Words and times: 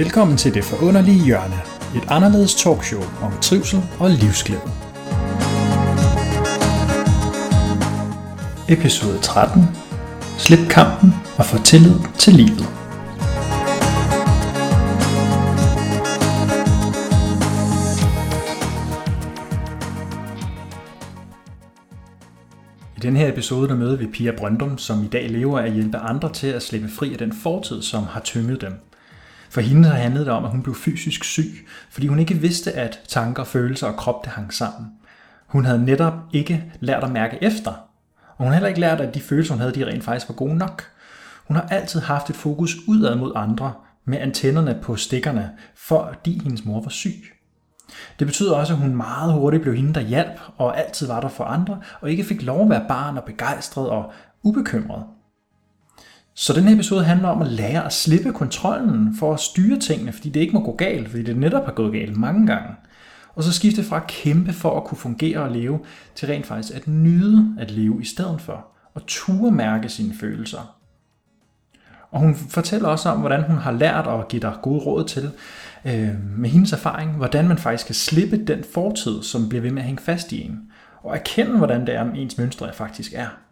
Velkommen 0.00 0.36
til 0.36 0.54
Det 0.54 0.64
Forunderlige 0.64 1.24
Hjørne, 1.24 1.60
et 1.96 2.04
anderledes 2.08 2.54
talkshow 2.54 3.02
om 3.22 3.32
trivsel 3.42 3.80
og 3.98 4.10
livsglæde. 4.10 4.70
Episode 8.68 9.18
13. 9.22 9.62
Slip 10.38 10.68
kampen 10.70 11.10
og 11.38 11.44
få 11.44 11.62
tillid 11.64 11.98
til 12.18 12.32
livet. 12.34 12.66
I 22.96 23.00
den 23.00 23.16
her 23.16 23.32
episode 23.32 23.68
der 23.68 23.76
møder 23.76 23.96
vi 23.96 24.06
Pia 24.06 24.32
Brøndum, 24.38 24.78
som 24.78 25.04
i 25.04 25.08
dag 25.08 25.30
lever 25.30 25.58
af 25.58 25.66
at 25.66 25.72
hjælpe 25.72 25.98
andre 25.98 26.32
til 26.32 26.46
at 26.46 26.62
slippe 26.62 26.88
fri 26.88 27.12
af 27.12 27.18
den 27.18 27.32
fortid, 27.32 27.82
som 27.82 28.02
har 28.02 28.20
tynget 28.20 28.60
dem. 28.60 28.89
For 29.50 29.60
hende 29.60 29.88
så 29.88 29.94
handlede 29.94 30.24
det 30.24 30.32
om, 30.32 30.44
at 30.44 30.50
hun 30.50 30.62
blev 30.62 30.74
fysisk 30.74 31.24
syg, 31.24 31.66
fordi 31.90 32.06
hun 32.06 32.18
ikke 32.18 32.34
vidste, 32.34 32.72
at 32.72 33.00
tanker, 33.08 33.44
følelser 33.44 33.86
og 33.86 33.96
krop 33.96 34.24
det 34.24 34.32
hang 34.32 34.54
sammen. 34.54 34.90
Hun 35.46 35.64
havde 35.64 35.84
netop 35.84 36.14
ikke 36.32 36.72
lært 36.80 37.04
at 37.04 37.10
mærke 37.10 37.38
efter, 37.40 37.70
og 38.36 38.36
hun 38.36 38.46
havde 38.46 38.54
heller 38.54 38.68
ikke 38.68 38.80
lært, 38.80 39.00
at 39.00 39.14
de 39.14 39.20
følelser, 39.20 39.54
hun 39.54 39.60
havde, 39.60 39.74
de 39.74 39.86
rent 39.86 40.04
faktisk 40.04 40.28
var 40.28 40.34
gode 40.34 40.56
nok. 40.56 40.82
Hun 41.48 41.56
har 41.56 41.68
altid 41.70 42.00
haft 42.00 42.30
et 42.30 42.36
fokus 42.36 42.76
udad 42.88 43.16
mod 43.16 43.32
andre, 43.36 43.72
med 44.04 44.18
antennerne 44.18 44.78
på 44.82 44.96
stikkerne, 44.96 45.50
fordi 45.76 46.40
hendes 46.44 46.64
mor 46.64 46.82
var 46.82 46.90
syg. 46.90 47.24
Det 48.18 48.26
betyder 48.26 48.54
også, 48.54 48.72
at 48.72 48.78
hun 48.78 48.96
meget 48.96 49.32
hurtigt 49.32 49.62
blev 49.62 49.74
hende, 49.74 49.94
der 49.94 50.00
hjalp, 50.00 50.40
og 50.56 50.78
altid 50.78 51.06
var 51.06 51.20
der 51.20 51.28
for 51.28 51.44
andre, 51.44 51.80
og 52.00 52.10
ikke 52.10 52.24
fik 52.24 52.42
lov 52.42 52.62
at 52.62 52.70
være 52.70 52.84
barn 52.88 53.16
og 53.16 53.24
begejstret 53.24 53.88
og 53.88 54.12
ubekymret. 54.42 55.04
Så 56.40 56.52
den 56.52 56.64
her 56.64 56.74
episode 56.74 57.04
handler 57.04 57.28
om 57.28 57.42
at 57.42 57.48
lære 57.48 57.86
at 57.86 57.92
slippe 57.92 58.32
kontrollen 58.32 59.16
for 59.18 59.34
at 59.34 59.40
styre 59.40 59.78
tingene, 59.78 60.12
fordi 60.12 60.28
det 60.28 60.40
ikke 60.40 60.52
må 60.52 60.64
gå 60.64 60.76
galt, 60.76 61.08
fordi 61.08 61.22
det 61.22 61.36
netop 61.36 61.64
har 61.64 61.72
gået 61.72 61.92
galt 61.92 62.16
mange 62.16 62.46
gange. 62.46 62.74
Og 63.34 63.42
så 63.42 63.52
skifte 63.52 63.84
fra 63.84 63.96
at 63.96 64.06
kæmpe 64.06 64.52
for 64.52 64.76
at 64.76 64.84
kunne 64.84 64.98
fungere 64.98 65.38
og 65.38 65.50
leve, 65.50 65.80
til 66.14 66.28
rent 66.28 66.46
faktisk 66.46 66.76
at 66.76 66.88
nyde 66.88 67.54
at 67.58 67.70
leve 67.70 68.02
i 68.02 68.04
stedet 68.04 68.40
for, 68.40 68.66
og 68.94 69.06
ture 69.06 69.50
mærke 69.50 69.88
sine 69.88 70.14
følelser. 70.14 70.76
Og 72.10 72.20
hun 72.20 72.34
fortæller 72.34 72.88
også 72.88 73.08
om, 73.08 73.20
hvordan 73.20 73.42
hun 73.42 73.56
har 73.56 73.72
lært 73.72 74.06
at 74.06 74.28
give 74.28 74.42
dig 74.42 74.54
gode 74.62 74.80
råd 74.80 75.04
til, 75.04 75.30
øh, 75.84 76.38
med 76.38 76.50
hendes 76.50 76.72
erfaring, 76.72 77.10
hvordan 77.10 77.48
man 77.48 77.58
faktisk 77.58 77.86
kan 77.86 77.94
slippe 77.94 78.44
den 78.44 78.64
fortid, 78.74 79.22
som 79.22 79.48
bliver 79.48 79.62
ved 79.62 79.70
med 79.70 79.82
at 79.82 79.86
hænge 79.86 80.02
fast 80.02 80.32
i 80.32 80.44
en, 80.44 80.60
og 81.02 81.16
erkende, 81.16 81.56
hvordan 81.56 81.86
det 81.86 81.94
er, 81.94 82.12
ens 82.12 82.38
mønstre 82.38 82.72
faktisk 82.72 83.12
er. 83.14 83.49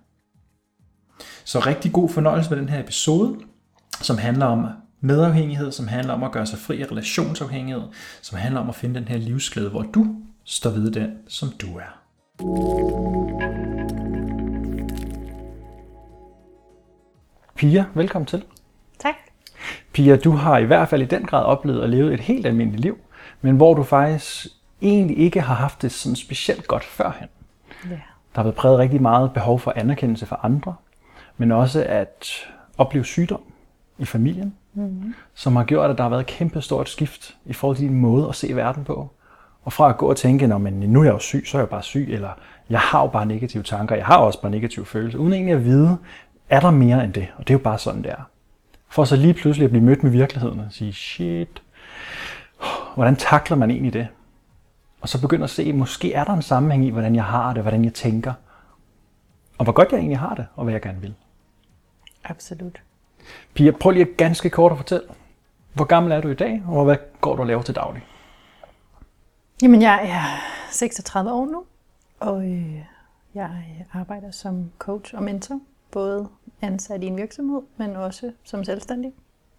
Så 1.49 1.59
rigtig 1.59 1.93
god 1.93 2.09
fornøjelse 2.09 2.51
med 2.51 2.59
den 2.59 2.69
her 2.69 2.81
episode, 2.81 3.39
som 4.01 4.19
handler 4.19 4.47
om 4.47 4.67
medafhængighed, 5.01 5.73
som 5.73 5.89
handler 5.89 6.15
om 6.15 6.23
at 6.23 6.33
gøre 6.33 6.47
sig 6.47 6.59
fri 6.59 6.83
af 6.83 6.91
relationsafhængighed, 6.91 7.83
som 8.23 8.39
handler 8.39 8.61
om 8.61 8.69
at 8.69 8.75
finde 8.75 8.95
den 8.95 9.09
her 9.09 9.19
livsglæde, 9.19 9.71
hvor 9.71 9.83
du 9.83 10.07
står 10.45 10.71
ved 10.71 10.91
den, 10.91 11.11
som 11.29 11.49
du 11.49 11.67
er. 11.67 12.03
Pia, 17.55 17.85
velkommen 17.95 18.27
til. 18.27 18.45
Tak. 18.99 19.15
Pia, 19.93 20.17
du 20.17 20.31
har 20.31 20.59
i 20.59 20.65
hvert 20.65 20.89
fald 20.89 21.03
i 21.03 21.07
den 21.07 21.25
grad 21.25 21.45
oplevet 21.45 21.83
at 21.83 21.91
leve 21.91 22.15
et 22.15 22.21
helt 22.21 22.47
almindeligt 22.47 22.83
liv, 22.83 22.99
men 23.41 23.57
hvor 23.57 23.75
du 23.75 23.83
faktisk 23.83 24.47
egentlig 24.83 25.19
ikke 25.19 25.41
har 25.41 25.55
haft 25.55 25.83
det 25.83 25.93
sådan 25.93 26.17
specielt 26.17 26.67
godt 26.67 26.85
førhen. 26.85 27.29
Ja. 27.85 27.91
Der 28.35 28.41
har 28.41 28.43
været 28.43 28.57
præget 28.57 28.79
rigtig 28.79 29.03
meget 29.03 29.33
behov 29.33 29.61
for 29.61 29.73
anerkendelse 29.77 30.27
fra 30.27 30.41
andre, 30.43 30.75
men 31.39 31.53
også 31.53 31.85
at 31.89 32.27
opleve 32.79 33.05
sygdom 33.05 33.41
i 33.99 34.05
familien, 34.05 34.55
mm-hmm. 34.75 35.15
som 35.35 35.57
har 35.57 35.65
gjort, 35.65 35.91
at 35.91 35.97
der 35.97 36.03
har 36.03 36.11
været 36.11 36.21
et 36.21 36.27
kæmpe 36.27 36.61
stort 36.61 36.89
skift 36.89 37.37
i 37.45 37.53
forhold 37.53 37.77
til 37.77 37.89
din 37.89 37.97
måde 37.97 38.29
at 38.29 38.35
se 38.35 38.57
verden 38.57 38.85
på. 38.85 39.11
Og 39.63 39.73
fra 39.73 39.89
at 39.89 39.97
gå 39.97 40.07
og 40.07 40.17
tænke, 40.17 40.47
når 40.47 40.59
men 40.59 40.75
nu 40.75 41.01
er 41.01 41.05
jeg 41.05 41.13
jo 41.13 41.19
syg, 41.19 41.45
så 41.47 41.59
er 41.59 41.61
jeg 41.61 41.69
bare 41.69 41.83
syg, 41.83 42.07
eller 42.11 42.31
jeg 42.71 42.81
har 42.81 43.01
jo 43.01 43.07
bare 43.07 43.27
negative 43.27 43.63
tanker, 43.63 43.97
jeg 43.97 44.07
har 44.07 44.17
også 44.17 44.41
bare 44.41 44.51
negative 44.51 44.87
følelser, 44.87 45.19
uden 45.19 45.33
egentlig 45.33 45.55
at 45.55 45.65
vide, 45.65 45.99
er 46.49 46.61
der 46.61 46.71
mere 46.71 47.05
end 47.05 47.13
det? 47.13 47.27
Og 47.37 47.49
det 47.49 47.55
er 47.55 47.59
jo 47.59 47.63
bare 47.63 47.79
sådan, 47.79 48.03
det 48.03 48.11
er. 48.11 48.31
For 48.89 49.05
så 49.05 49.17
lige 49.17 49.35
pludselig 49.35 49.65
at 49.65 49.71
blive 49.71 49.85
mødt 49.85 50.03
med 50.03 50.11
virkeligheden 50.11 50.61
og 50.61 50.67
sige, 50.71 50.93
shit, 50.93 51.63
hvordan 52.95 53.17
takler 53.17 53.57
man 53.57 53.71
egentlig 53.71 53.93
det? 53.93 54.09
Og 55.01 55.09
så 55.09 55.21
begynder 55.21 55.45
at 55.45 55.51
se, 55.51 55.73
måske 55.73 56.13
er 56.13 56.25
der 56.25 56.33
en 56.33 56.43
sammenhæng 56.43 56.85
i, 56.85 56.91
hvordan 56.91 57.15
jeg 57.15 57.25
har 57.25 57.53
det, 57.53 57.63
hvordan 57.63 57.85
jeg 57.85 57.95
tænker, 57.95 58.33
og 59.59 59.65
hvor 59.65 59.73
godt 59.73 59.93
jeg 59.93 59.99
egentlig 59.99 60.19
har 60.19 60.35
det, 60.35 60.47
og 60.57 60.65
hvad 60.65 60.75
jeg 60.75 60.83
gerne 60.83 61.01
vil. 61.01 61.15
Absolut. 62.25 62.83
Pia, 63.55 63.71
prøv 63.71 63.91
lige 63.91 64.05
ganske 64.05 64.51
kort 64.51 64.73
at 64.73 64.79
fortælle, 64.79 65.07
hvor 65.75 65.85
gammel 65.85 66.13
er 66.13 66.21
du 66.21 66.29
i 66.29 66.35
dag, 66.35 66.63
og 66.69 66.85
hvad 66.85 66.97
går 67.21 67.37
du 67.37 67.43
og 67.43 67.47
laver 67.47 67.63
til 67.63 67.75
daglig? 67.75 68.03
Jamen, 69.63 69.83
jeg 69.83 70.11
er 70.11 70.23
36 70.71 71.33
år 71.33 71.47
nu, 71.47 71.65
og 72.21 72.45
øh, 72.45 72.85
jeg 73.35 73.65
arbejder 73.93 74.31
som 74.31 74.71
coach 74.79 75.15
og 75.15 75.23
mentor, 75.23 75.61
både 75.91 76.29
ansat 76.63 77.03
i 77.03 77.07
en 77.07 77.17
virksomhed, 77.17 77.63
men 77.77 77.97
også 77.97 78.33
som 78.45 78.65
selvstændig. 78.65 79.13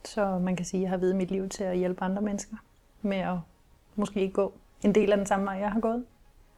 Så 0.06 0.40
man 0.40 0.56
kan 0.56 0.66
sige, 0.66 0.80
at 0.80 0.82
jeg 0.82 0.90
har 0.90 0.98
videt 0.98 1.16
mit 1.16 1.32
liv 1.32 1.50
til 1.50 1.64
at 1.64 1.78
hjælpe 1.78 2.04
andre 2.04 2.22
mennesker 2.22 2.56
med 3.02 3.18
at 3.18 3.38
måske 3.96 4.22
ikke 4.22 4.34
gå 4.34 4.54
en 4.82 4.96
del 4.96 5.12
af 5.12 5.18
den 5.18 5.26
samme 5.26 5.46
vej, 5.46 5.56
jeg 5.56 5.72
har 5.72 5.80
gået, 5.80 6.04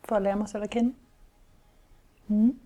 for 0.03 0.15
at 0.15 0.21
lære 0.21 0.35
mig 0.35 0.49
selv 0.49 0.63
at 0.63 0.69
kende. 0.69 0.93
Mm. 2.27 2.57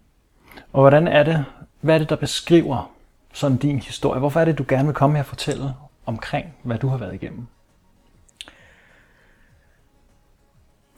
Og 0.74 0.82
hvordan 0.82 1.08
er 1.08 1.24
det, 1.24 1.46
hvad 1.82 1.96
er 1.96 2.00
det, 2.00 2.10
der 2.10 2.16
beskriver 2.16 2.95
sådan 3.36 3.58
din 3.58 3.80
historie? 3.80 4.20
Hvorfor 4.20 4.40
er 4.40 4.46
det, 4.46 4.58
du 4.58 4.66
gerne 4.68 4.86
vil 4.86 4.94
komme 4.94 5.16
her 5.16 5.24
og 5.24 5.28
fortælle 5.28 5.74
omkring, 6.06 6.54
hvad 6.64 6.78
du 6.78 6.88
har 6.88 6.98
været 6.98 7.14
igennem? 7.14 7.48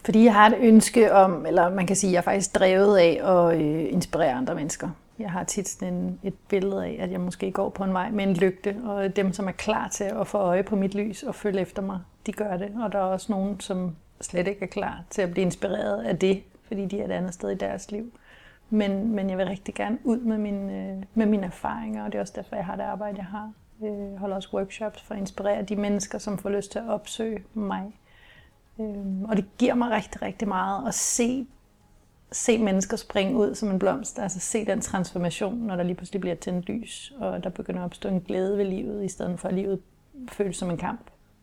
Fordi 0.06 0.24
jeg 0.24 0.34
har 0.34 0.50
et 0.50 0.58
ønske 0.59 1.14
om, 1.14 1.46
eller 1.46 1.70
man 1.70 1.88
kan 1.88 1.96
sige, 1.96 2.09
at 2.09 2.14
jeg 2.14 2.18
er 2.18 2.24
faktisk 2.24 2.56
drevet 2.56 2.98
af 2.98 3.20
at 3.24 3.62
øh, 3.62 3.94
inspirere 3.94 4.31
andre 4.31 4.56
mennesker. 4.56 4.90
Jeg 5.20 5.31
har 5.31 5.44
tit 5.44 5.70
sådan 5.70 5.94
en, 5.94 6.20
et 6.24 6.34
billede 6.50 6.86
af, 6.86 6.98
at 7.00 7.12
jeg 7.12 7.20
måske 7.20 7.52
går 7.52 7.70
på 7.70 7.84
en 7.84 7.94
vej 7.94 8.09
med 8.12 8.24
en 8.24 8.34
lygte, 8.34 8.75
og 8.86 9.16
dem, 9.16 9.34
som 9.34 9.48
er 9.48 9.52
klar 9.52 9.88
til 9.88 10.04
at 10.04 10.28
få 10.28 10.38
øje 10.38 10.64
på 10.64 10.75
mit 10.75 10.96
lys 10.96 11.24
og 11.24 11.36
følge 11.36 11.62
efter 11.62 11.81
mig, 11.81 12.00
de 12.25 12.31
gør 12.31 12.58
det. 12.58 12.72
Og 12.84 12.92
der 12.92 13.00
er 13.00 13.04
også 13.04 13.31
nogen, 13.31 13.59
som 13.59 13.96
slet 14.22 14.48
ikke 14.48 14.62
er 14.62 14.68
klar 14.68 15.04
til 15.09 15.22
at 15.22 15.31
blive 15.31 15.46
inspireret 15.46 16.04
af 16.04 16.19
det, 16.19 16.44
fordi 16.68 16.86
de 16.86 17.00
er 17.00 17.06
et 17.06 17.12
andet 17.12 17.34
sted 17.34 17.50
i 17.50 17.56
deres 17.56 17.92
liv. 17.92 18.12
Men, 18.70 19.12
men 19.12 19.30
jeg 19.30 19.38
vil 19.38 19.46
rigtig 19.46 19.76
gerne 19.76 19.98
ud 20.04 20.20
med, 20.20 20.38
min, 20.38 20.70
øh, 20.70 21.04
med 21.14 21.26
mine 21.26 21.46
erfaringer, 21.46 22.06
og 22.06 22.12
det 22.12 22.18
er 22.18 22.22
også 22.22 22.34
derfor, 22.36 22.56
jeg 22.56 22.66
har 22.66 22.76
det 22.76 22.84
arbejde, 22.84 23.18
jeg 23.18 23.26
har. 23.26 23.52
Jeg 23.82 24.16
holder 24.18 24.36
også 24.36 24.50
workshops 24.54 25.02
for 25.02 25.14
at 25.14 25.20
inspirere 25.20 25.62
de 25.64 25.76
mennesker, 25.76 26.18
som 26.18 26.38
får 26.38 26.50
lyst 26.50 26.72
til 26.72 26.80
at 26.80 26.90
opsøge 26.90 27.44
mig. 27.54 27.94
Øh, 28.80 29.22
og 29.24 29.38
det 29.38 29.46
giver 29.58 29.74
mig 29.74 29.92
rigtig, 29.92 30.22
rigtig 30.22 30.48
meget 30.48 30.88
at 30.88 30.94
se, 30.94 31.48
se 32.32 32.58
mennesker 32.58 32.98
springe 32.98 33.38
ud 33.38 33.56
som 33.56 33.72
en 33.72 33.80
blomst. 33.80 34.20
Altså 34.20 34.40
se 34.40 34.66
den 34.66 34.82
transformation, 34.82 35.58
når 35.58 35.76
der 35.76 35.84
lige 35.84 35.96
pludselig 35.96 36.22
bliver 36.22 36.36
tændt 36.36 36.70
lys, 36.70 37.14
og 37.20 37.44
der 37.44 37.50
begynder 37.50 37.80
at 37.80 37.86
opstå 37.86 38.10
en 38.10 38.22
glæde 38.22 38.58
ved 38.58 38.66
livet, 38.66 39.06
i 39.06 39.08
stedet 39.08 39.40
for 39.40 39.48
at 39.48 39.54
livet 39.54 39.82
føles 40.32 40.58
som 40.58 40.70
en 40.70 40.78
kamp, 40.78 41.02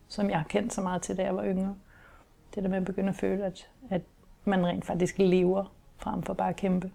som 0.09 0.31
jeg 0.31 0.39
har 0.39 0.47
kendt 0.49 0.73
så 0.73 0.81
meget 0.81 1.03
til, 1.03 1.17
da 1.17 1.23
jeg 1.23 1.37
var 1.37 1.45
yngre. 1.45 1.75
Det 2.55 2.63
der 2.63 2.69
med 2.69 2.79
at 2.79 2.85
begynde 2.85 3.09
at 3.09 3.17
føle, 3.17 3.45
at, 3.45 3.69
at 3.91 4.03
man 4.45 4.67
rent 4.67 4.85
faktisk 4.85 5.19
lever, 5.19 5.73
frem 5.97 6.23
for 6.23 6.35
bare 6.35 6.49
at 6.49 6.57
kæmpe. 6.57 6.91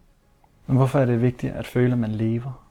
Men 0.69 0.77
hvorfor 0.77 0.99
er 0.99 1.05
det 1.05 1.21
vigtigt 1.21 1.53
at 1.53 1.67
føle, 1.67 1.91
at 1.91 1.99
man 1.99 2.11
lever? 2.11 2.65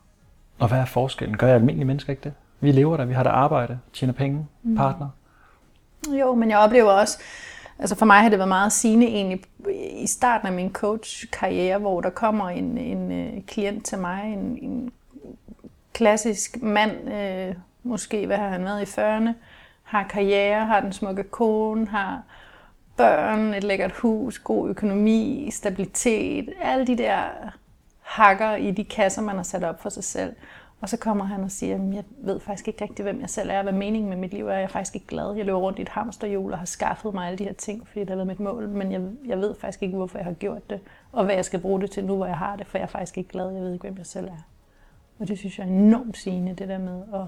Og 0.59 0.69
hvad 0.69 0.79
er 0.79 0.85
forskellen? 0.85 1.37
Gør 1.37 1.47
jeg 1.47 1.57
almindelige 1.57 1.87
mennesker 1.87 2.11
ikke 2.11 2.25
det? 2.25 2.33
Vi 2.61 2.73
lever 2.73 2.97
der, 2.97 3.05
vi 3.05 3.15
har 3.15 3.23
der 3.23 3.31
arbejde, 3.31 3.79
tjener 3.93 4.13
penge, 4.13 4.47
partner. 4.77 5.09
Mm. 6.07 6.15
Jo, 6.15 6.35
men 6.35 6.51
jeg 6.51 6.59
oplever 6.59 6.91
også, 6.91 7.19
altså 7.79 7.97
for 7.97 8.07
mig 8.07 8.23
har 8.23 8.29
det 8.29 8.39
været 8.39 8.49
meget 8.49 8.73
sigende 8.73 9.07
egentlig 9.07 9.41
i 9.93 10.07
starten 10.07 10.47
af 10.47 10.53
min 10.53 10.73
coach-karriere, 10.73 11.79
hvor 11.79 12.01
der 12.01 12.11
kommer 12.11 12.49
en, 12.49 12.79
en 12.79 13.37
uh, 13.37 13.45
klient 13.47 13.85
til 13.85 13.99
mig, 13.99 14.33
en, 14.33 14.59
en 14.63 14.93
klassisk 15.93 16.63
mand, 16.63 17.13
øh, 17.13 17.55
måske 17.83 18.27
hvad 18.27 18.37
har 18.37 18.49
han 18.49 18.65
været 18.65 18.83
i 18.83 19.01
40'erne, 19.01 19.33
har 19.83 20.03
karriere, 20.03 20.67
har 20.67 20.81
den 20.81 20.93
smukke 20.93 21.23
kone, 21.23 21.87
har 21.87 22.23
børn, 22.97 23.55
et 23.55 23.65
lækkert 23.65 23.93
hus, 23.93 24.39
god 24.39 24.69
økonomi, 24.69 25.49
stabilitet, 25.53 26.49
alle 26.63 26.87
de 26.87 26.99
der 26.99 27.23
hakker 28.09 28.55
i 28.55 28.71
de 28.71 28.85
kasser, 28.85 29.23
man 29.23 29.37
har 29.37 29.43
sat 29.43 29.65
op 29.65 29.83
for 29.83 29.89
sig 29.89 30.05
selv. 30.05 30.37
Og 30.81 30.89
så 30.89 30.97
kommer 30.97 31.25
han 31.25 31.45
og 31.45 31.51
siger, 31.51 31.75
at 31.75 31.95
jeg 31.95 32.05
ved 32.19 32.41
faktisk 32.41 32.69
ikke 32.69 32.85
rigtig, 32.85 33.03
hvem 33.03 33.21
jeg 33.21 33.31
selv 33.31 33.51
er, 33.51 33.63
hvad 33.63 33.73
meningen 33.73 34.09
med 34.11 34.17
mit 34.17 34.33
liv 34.33 34.49
er. 34.49 34.53
Jeg 34.53 34.63
er 34.63 34.69
faktisk 34.69 34.95
ikke 34.95 35.07
glad. 35.07 35.35
Jeg 35.35 35.47
løber 35.47 35.59
rundt 35.59 35.79
i 35.79 35.83
et 35.83 35.89
hamsterhjul 35.89 36.53
og 36.53 36.59
har 36.59 36.67
skaffet 36.67 37.15
mig 37.15 37.27
alle 37.27 37.39
de 37.39 37.45
her 37.45 37.53
ting, 37.53 37.87
fordi 37.87 38.01
det 38.01 38.09
har 38.09 38.17
været 38.17 38.27
mit 38.27 38.41
mål. 38.41 38.69
Men 38.69 38.93
jeg, 38.93 39.01
jeg 39.27 39.39
ved 39.39 39.55
faktisk 39.55 39.83
ikke, 39.83 39.97
hvorfor 39.97 40.19
jeg 40.19 40.25
har 40.25 40.33
gjort 40.33 40.71
det, 40.71 40.81
og 41.13 41.25
hvad 41.25 41.35
jeg 41.35 41.45
skal 41.45 41.61
bruge 41.61 41.81
det 41.81 41.91
til 41.91 42.05
nu, 42.05 42.17
hvor 42.17 42.27
jeg 42.27 42.37
har 42.37 42.57
det, 42.57 42.67
for 42.67 42.79
jeg 42.79 42.83
er 42.83 42.89
faktisk 42.89 43.19
ikke 43.19 43.31
glad. 43.31 43.51
Jeg 43.51 43.63
ved 43.63 43.73
ikke, 43.73 43.83
hvem 43.83 43.99
jeg 43.99 44.07
selv 44.07 44.27
er. 44.29 44.47
Og 45.19 45.29
det 45.29 45.39
synes 45.39 45.59
jeg 45.59 45.65
er 45.65 45.71
enormt 45.71 46.17
sigende, 46.17 46.55
det 46.55 46.69
der 46.69 46.79
med 46.79 47.03
at 47.15 47.25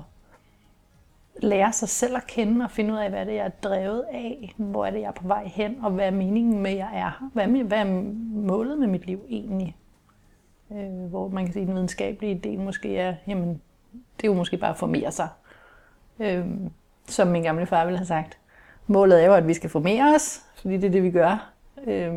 lære 1.43 1.73
sig 1.73 1.88
selv 1.88 2.17
at 2.17 2.26
kende 2.26 2.65
og 2.65 2.71
finde 2.71 2.94
ud 2.94 2.99
af, 2.99 3.11
hvad 3.11 3.26
det 3.26 3.33
er, 3.33 3.37
jeg 3.37 3.47
er 3.47 3.69
drevet 3.69 4.05
af, 4.12 4.55
hvor 4.56 4.87
er 4.87 4.91
det, 4.91 5.00
jeg 5.00 5.09
er 5.09 5.12
på 5.12 5.26
vej 5.26 5.44
hen, 5.47 5.76
og 5.83 5.91
hvad 5.91 6.06
er 6.06 6.11
meningen 6.11 6.62
med, 6.62 6.71
at 6.71 6.76
jeg 6.76 6.91
er 6.93 7.19
her. 7.21 7.31
Hvad 7.33 7.44
er, 7.44 7.62
hvad 7.62 7.79
er 7.79 8.03
målet 8.33 8.79
med 8.79 8.87
mit 8.87 9.06
liv 9.06 9.21
egentlig? 9.29 9.76
Øh, 10.72 11.05
hvor 11.11 11.28
man 11.28 11.44
kan 11.44 11.52
sige, 11.52 11.62
at 11.62 11.67
den 11.67 11.75
videnskabelige 11.75 12.40
del 12.44 12.58
måske 12.58 12.96
er, 12.96 13.14
jamen, 13.26 13.49
det 13.93 14.25
er 14.25 14.28
jo 14.28 14.34
måske 14.34 14.56
bare 14.56 14.70
at 14.70 14.76
formere 14.76 15.12
sig. 15.12 15.28
Øh, 16.19 16.46
som 17.08 17.28
min 17.28 17.43
gamle 17.43 17.67
far 17.67 17.84
ville 17.84 17.99
have 17.99 18.06
sagt. 18.06 18.38
Målet 18.87 19.22
er 19.22 19.26
jo, 19.26 19.34
at 19.34 19.49
vi 19.49 19.55
skal 19.55 19.70
formere 19.70 20.14
os, 20.14 20.44
fordi 20.56 20.76
det 20.76 20.84
er 20.84 20.90
det, 20.90 21.02
vi 21.02 21.11
gør. 21.11 21.52
Øh, 21.87 22.14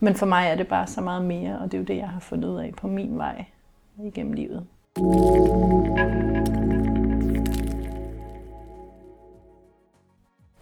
men 0.00 0.14
for 0.14 0.26
mig 0.26 0.48
er 0.48 0.54
det 0.54 0.68
bare 0.68 0.86
så 0.86 1.00
meget 1.00 1.24
mere, 1.24 1.58
og 1.58 1.64
det 1.64 1.74
er 1.74 1.78
jo 1.78 1.84
det, 1.84 1.96
jeg 1.96 2.08
har 2.08 2.20
fundet 2.20 2.48
ud 2.48 2.58
af 2.58 2.72
på 2.76 2.88
min 2.88 3.18
vej 3.18 3.44
igennem 4.04 4.32
livet. 4.32 4.66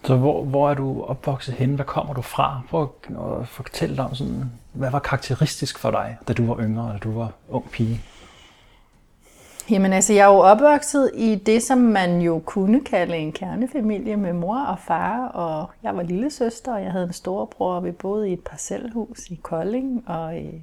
Så 0.09 0.15
hvor, 0.15 0.43
hvor 0.43 0.69
er 0.69 0.73
du 0.73 1.03
opvokset 1.03 1.53
henne? 1.53 1.75
Hvad 1.75 1.85
kommer 1.85 2.13
du 2.13 2.21
fra? 2.21 2.61
Prøv 2.69 2.89
at 3.41 3.47
fortælle 3.47 3.95
dig 3.95 4.05
om 4.05 4.15
sådan, 4.15 4.51
hvad 4.73 4.91
var 4.91 4.99
karakteristisk 4.99 5.79
for 5.79 5.91
dig, 5.91 6.17
da 6.27 6.33
du 6.33 6.45
var 6.45 6.63
yngre, 6.63 6.93
da 6.93 6.97
du 6.97 7.11
var 7.11 7.31
ung 7.49 7.71
pige? 7.71 8.01
Jamen 9.69 9.93
altså, 9.93 10.13
jeg 10.13 10.21
er 10.21 10.33
jo 10.33 10.39
opvokset 10.39 11.11
i 11.15 11.35
det, 11.35 11.63
som 11.63 11.77
man 11.77 12.21
jo 12.21 12.41
kunne 12.45 12.83
kalde 12.83 13.17
en 13.17 13.31
kernefamilie 13.31 14.17
med 14.17 14.33
mor 14.33 14.59
og 14.59 14.79
far, 14.79 15.27
og 15.27 15.69
jeg 15.83 15.95
var 15.95 16.03
lille 16.03 16.31
søster, 16.31 16.73
og 16.73 16.83
jeg 16.83 16.91
havde 16.91 17.05
en 17.05 17.13
storebror, 17.13 17.73
og 17.73 17.83
vi 17.83 17.91
boede 17.91 18.29
i 18.29 18.33
et 18.33 18.43
parcelhus 18.43 19.27
i 19.29 19.39
Kolding, 19.43 20.03
og 20.07 20.37
øh, 20.37 20.53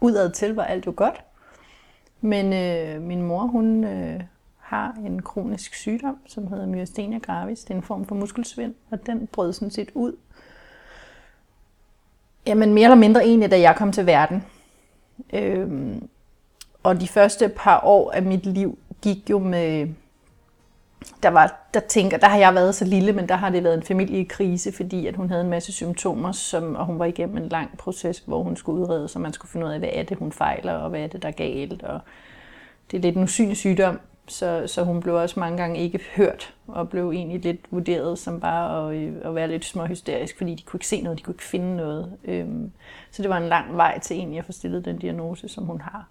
udad 0.00 0.30
til 0.30 0.54
var 0.54 0.64
alt 0.64 0.86
jo 0.86 0.92
godt. 0.96 1.24
Men 2.20 2.52
øh, 2.52 3.02
min 3.02 3.22
mor, 3.22 3.46
hun 3.46 3.84
øh, 3.84 4.20
har 4.72 4.96
en 5.06 5.22
kronisk 5.22 5.74
sygdom, 5.74 6.16
som 6.26 6.46
hedder 6.46 6.66
myasthenia 6.66 7.18
gravis. 7.18 7.60
Det 7.60 7.70
er 7.70 7.74
en 7.74 7.82
form 7.82 8.06
for 8.06 8.14
muskelsvind, 8.14 8.74
og 8.90 9.06
den 9.06 9.26
brød 9.26 9.52
sådan 9.52 9.70
set 9.70 9.90
ud. 9.94 10.16
Jamen 12.46 12.74
mere 12.74 12.84
eller 12.84 12.96
mindre 12.96 13.24
egentlig, 13.24 13.50
da 13.50 13.60
jeg 13.60 13.76
kom 13.76 13.92
til 13.92 14.06
verden. 14.06 14.44
Øhm, 15.32 16.08
og 16.82 17.00
de 17.00 17.08
første 17.08 17.48
par 17.48 17.80
år 17.84 18.10
af 18.10 18.22
mit 18.22 18.46
liv 18.46 18.78
gik 19.02 19.30
jo 19.30 19.38
med... 19.38 19.88
Der, 21.22 21.28
var, 21.28 21.68
der, 21.74 21.80
tænker, 21.80 22.16
der 22.16 22.28
har 22.28 22.38
jeg 22.38 22.54
været 22.54 22.74
så 22.74 22.84
lille, 22.84 23.12
men 23.12 23.28
der 23.28 23.36
har 23.36 23.50
det 23.50 23.64
været 23.64 23.74
en 23.74 23.82
familiekrise, 23.82 24.72
fordi 24.72 25.06
at 25.06 25.16
hun 25.16 25.28
havde 25.28 25.42
en 25.42 25.50
masse 25.50 25.72
symptomer, 25.72 26.32
som, 26.32 26.76
og 26.76 26.86
hun 26.86 26.98
var 26.98 27.04
igennem 27.04 27.36
en 27.36 27.48
lang 27.48 27.78
proces, 27.78 28.18
hvor 28.18 28.42
hun 28.42 28.56
skulle 28.56 28.82
udrede, 28.82 29.08
så 29.08 29.18
man 29.18 29.32
skulle 29.32 29.50
finde 29.50 29.66
ud 29.66 29.72
af, 29.72 29.78
hvad 29.78 29.90
er 29.92 30.02
det, 30.02 30.18
hun 30.18 30.32
fejler, 30.32 30.72
og 30.72 30.90
hvad 30.90 31.00
er 31.00 31.06
det, 31.06 31.22
der 31.22 31.28
er 31.28 31.32
galt. 31.32 31.82
Og 31.82 32.00
det 32.90 32.96
er 32.96 33.02
lidt 33.02 33.16
en 33.16 33.22
usynlig 33.22 33.56
sygdom, 33.56 34.00
så, 34.28 34.62
så 34.66 34.84
hun 34.84 35.00
blev 35.00 35.14
også 35.14 35.40
mange 35.40 35.56
gange 35.56 35.80
ikke 35.80 36.00
hørt, 36.16 36.54
og 36.66 36.88
blev 36.88 37.10
egentlig 37.10 37.40
lidt 37.40 37.60
vurderet 37.70 38.18
som 38.18 38.40
bare 38.40 38.90
at, 38.90 38.96
øh, 38.96 39.14
at 39.24 39.34
være 39.34 39.48
lidt 39.48 39.64
småhysterisk, 39.64 40.36
fordi 40.36 40.54
de 40.54 40.62
kunne 40.62 40.78
ikke 40.78 40.86
se 40.86 41.00
noget, 41.00 41.18
de 41.18 41.22
kunne 41.22 41.34
ikke 41.34 41.44
finde 41.44 41.76
noget. 41.76 42.12
Øhm, 42.24 42.72
så 43.10 43.22
det 43.22 43.30
var 43.30 43.36
en 43.36 43.48
lang 43.48 43.76
vej 43.76 43.98
til 43.98 44.16
egentlig 44.16 44.38
at 44.38 44.44
få 44.44 44.52
stillet 44.52 44.84
den 44.84 44.98
diagnose, 44.98 45.48
som 45.48 45.64
hun 45.64 45.80
har. 45.80 46.08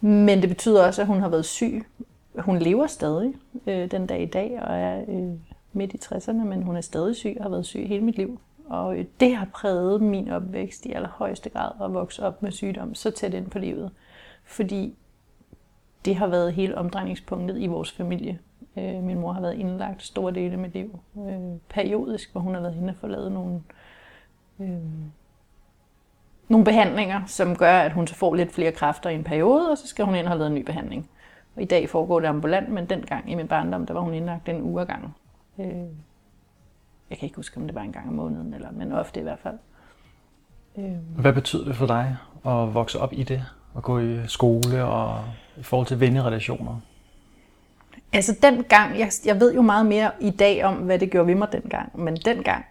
Men 0.00 0.40
det 0.40 0.48
betyder 0.48 0.86
også, 0.86 1.02
at 1.02 1.06
hun 1.06 1.20
har 1.20 1.28
været 1.28 1.44
syg. 1.44 1.86
Hun 2.38 2.58
lever 2.58 2.86
stadig 2.86 3.34
øh, 3.66 3.90
den 3.90 4.06
dag 4.06 4.22
i 4.22 4.26
dag, 4.26 4.58
og 4.62 4.76
er 4.76 5.04
øh, 5.08 5.30
midt 5.72 5.92
i 5.92 5.98
60'erne, 6.04 6.44
men 6.44 6.62
hun 6.62 6.76
er 6.76 6.80
stadig 6.80 7.16
syg 7.16 7.34
og 7.38 7.44
har 7.44 7.50
været 7.50 7.66
syg 7.66 7.88
hele 7.88 8.04
mit 8.04 8.16
liv. 8.16 8.40
Og 8.66 8.98
øh, 8.98 9.04
det 9.20 9.36
har 9.36 9.46
præget 9.54 10.02
min 10.02 10.30
opvækst 10.30 10.86
i 10.86 10.92
allerhøjeste 10.92 11.50
grad 11.50 11.70
at 11.84 11.94
vokse 11.94 12.22
op 12.22 12.42
med 12.42 12.52
sygdom 12.52 12.94
så 12.94 13.10
tæt 13.10 13.34
ind 13.34 13.50
på 13.50 13.58
livet. 13.58 13.90
Fordi 14.44 14.94
det 16.04 16.16
har 16.16 16.26
været 16.26 16.52
hele 16.52 16.78
omdrejningspunktet 16.78 17.58
i 17.58 17.66
vores 17.66 17.92
familie. 17.92 18.38
Øh, 18.78 19.02
min 19.02 19.18
mor 19.18 19.32
har 19.32 19.40
været 19.40 19.54
indlagt 19.54 20.02
store 20.02 20.32
dele 20.32 20.52
af 20.52 20.58
mit 20.58 20.74
liv. 20.74 20.98
Øh, 21.18 21.58
periodisk, 21.68 22.32
hvor 22.32 22.40
hun 22.40 22.54
har 22.54 22.60
været 22.60 22.76
inde 22.76 22.90
og 22.90 22.96
forladet 22.96 23.32
nogle, 23.32 23.62
øh, 24.60 24.78
nogle 26.48 26.64
behandlinger, 26.64 27.20
som 27.26 27.56
gør, 27.56 27.78
at 27.78 27.92
hun 27.92 28.06
så 28.06 28.14
får 28.14 28.34
lidt 28.34 28.52
flere 28.52 28.72
kræfter 28.72 29.10
i 29.10 29.14
en 29.14 29.24
periode, 29.24 29.70
og 29.70 29.78
så 29.78 29.86
skal 29.86 30.04
hun 30.04 30.14
ind 30.14 30.26
og 30.26 30.30
have 30.30 30.38
lavet 30.38 30.50
en 30.50 30.54
ny 30.54 30.64
behandling. 30.64 31.10
Og 31.56 31.62
i 31.62 31.64
dag 31.64 31.88
foregår 31.88 32.20
det 32.20 32.26
ambulant, 32.26 32.68
men 32.68 32.86
dengang 32.86 33.30
i 33.30 33.34
min 33.34 33.48
barndom, 33.48 33.86
der 33.86 33.94
var 33.94 34.00
hun 34.00 34.14
indlagt 34.14 34.48
en 34.48 34.62
uge 34.62 34.80
ad 34.80 34.86
gangen. 34.86 35.14
Øh, 35.58 35.66
jeg 37.10 37.18
kan 37.18 37.26
ikke 37.26 37.36
huske, 37.36 37.56
om 37.56 37.66
det 37.66 37.74
var 37.74 37.82
en 37.82 37.92
gang 37.92 38.08
om 38.08 38.14
måneden, 38.14 38.54
eller, 38.54 38.70
men 38.70 38.92
ofte 38.92 39.20
i 39.20 39.22
hvert 39.22 39.38
fald. 39.38 39.58
Øh. 40.78 41.20
Hvad 41.20 41.32
betyder 41.32 41.64
det 41.64 41.76
for 41.76 41.86
dig 41.86 42.16
at 42.46 42.74
vokse 42.74 43.00
op 43.00 43.12
i 43.12 43.22
det? 43.22 43.44
At 43.76 43.82
gå 43.82 43.98
i 43.98 44.26
skole 44.26 44.84
og 44.84 45.24
i 45.56 45.62
forhold 45.62 45.86
til 45.86 46.00
vennerelationer? 46.00 46.80
Altså 48.12 48.36
dengang, 48.42 48.98
jeg, 48.98 49.10
jeg 49.24 49.40
ved 49.40 49.54
jo 49.54 49.62
meget 49.62 49.86
mere 49.86 50.10
i 50.20 50.30
dag 50.30 50.64
om, 50.64 50.74
hvad 50.74 50.98
det 50.98 51.10
gjorde 51.10 51.26
ved 51.26 51.34
mig 51.34 51.52
dengang, 51.52 52.00
men 52.00 52.16
dengang, 52.16 52.64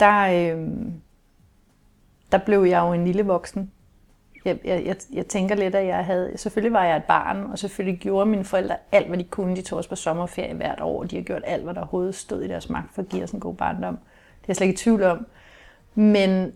der, 0.00 0.20
øh, 0.22 0.68
der 2.32 2.38
blev 2.38 2.64
jeg 2.64 2.80
jo 2.80 2.92
en 2.92 3.04
lille 3.04 3.22
voksen. 3.22 3.70
Jeg, 4.44 4.58
jeg, 4.64 4.82
jeg, 4.86 4.96
jeg 5.12 5.26
tænker 5.26 5.54
lidt, 5.54 5.74
at 5.74 5.86
jeg 5.86 6.04
havde... 6.04 6.32
Selvfølgelig 6.36 6.72
var 6.72 6.84
jeg 6.84 6.96
et 6.96 7.04
barn, 7.04 7.42
og 7.42 7.58
selvfølgelig 7.58 8.00
gjorde 8.00 8.30
mine 8.30 8.44
forældre 8.44 8.76
alt, 8.92 9.08
hvad 9.08 9.18
de 9.18 9.24
kunne. 9.24 9.56
De 9.56 9.62
tog 9.62 9.78
os 9.78 9.88
på 9.88 9.96
sommerferie 9.96 10.54
hvert 10.54 10.80
år. 10.80 11.04
De 11.04 11.16
har 11.16 11.22
gjort 11.22 11.42
alt, 11.46 11.64
hvad 11.64 11.74
der 11.74 11.80
overhovedet 11.80 12.14
stod 12.14 12.42
i 12.42 12.48
deres 12.48 12.70
magt 12.70 12.94
for 12.94 13.02
at 13.02 13.08
give 13.08 13.22
os 13.22 13.30
en 13.30 13.40
god 13.40 13.54
barndom. 13.54 13.96
Det 13.96 14.42
er 14.42 14.44
jeg 14.48 14.56
slet 14.56 14.66
ikke 14.66 14.74
i 14.74 14.76
tvivl 14.76 15.02
om. 15.02 15.26
Men 15.94 16.52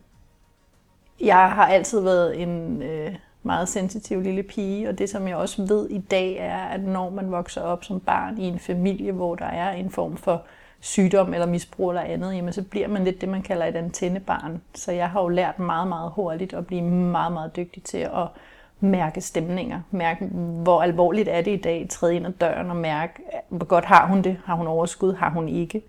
jeg 1.20 1.50
har 1.50 1.66
altid 1.66 2.00
været 2.00 2.42
en... 2.42 2.82
Øh, 2.82 3.14
meget 3.46 3.68
sensitiv 3.68 4.20
lille 4.20 4.42
pige, 4.42 4.88
og 4.88 4.98
det 4.98 5.10
som 5.10 5.28
jeg 5.28 5.36
også 5.36 5.66
ved 5.66 5.90
i 5.90 5.98
dag 5.98 6.36
er, 6.36 6.58
at 6.58 6.80
når 6.80 7.10
man 7.10 7.30
vokser 7.30 7.62
op 7.62 7.84
som 7.84 8.00
barn 8.00 8.38
i 8.38 8.44
en 8.44 8.58
familie, 8.58 9.12
hvor 9.12 9.34
der 9.34 9.46
er 9.46 9.72
en 9.72 9.90
form 9.90 10.16
for 10.16 10.42
sygdom 10.80 11.34
eller 11.34 11.46
misbrug 11.46 11.90
eller 11.90 12.02
andet, 12.02 12.34
jamen 12.34 12.52
så 12.52 12.62
bliver 12.62 12.88
man 12.88 13.04
lidt 13.04 13.20
det, 13.20 13.28
man 13.28 13.42
kalder 13.42 13.66
et 13.66 13.76
antennebarn. 13.76 14.62
Så 14.74 14.92
jeg 14.92 15.10
har 15.10 15.22
jo 15.22 15.28
lært 15.28 15.58
meget, 15.58 15.88
meget 15.88 16.10
hurtigt 16.14 16.54
at 16.54 16.66
blive 16.66 16.82
meget, 16.82 17.32
meget 17.32 17.56
dygtig 17.56 17.82
til 17.82 17.98
at 17.98 18.26
mærke 18.80 19.20
stemninger. 19.20 19.80
Mærke, 19.90 20.24
hvor 20.62 20.82
alvorligt 20.82 21.28
er 21.28 21.42
det 21.42 21.52
i 21.52 21.60
dag, 21.60 21.86
træde 21.90 22.16
ind 22.16 22.26
ad 22.26 22.32
døren 22.32 22.70
og 22.70 22.76
mærke, 22.76 23.12
hvor 23.48 23.66
godt 23.66 23.84
har 23.84 24.06
hun 24.06 24.22
det, 24.22 24.36
har 24.44 24.54
hun 24.54 24.66
overskud, 24.66 25.14
har 25.14 25.30
hun 25.30 25.48
ikke. 25.48 25.82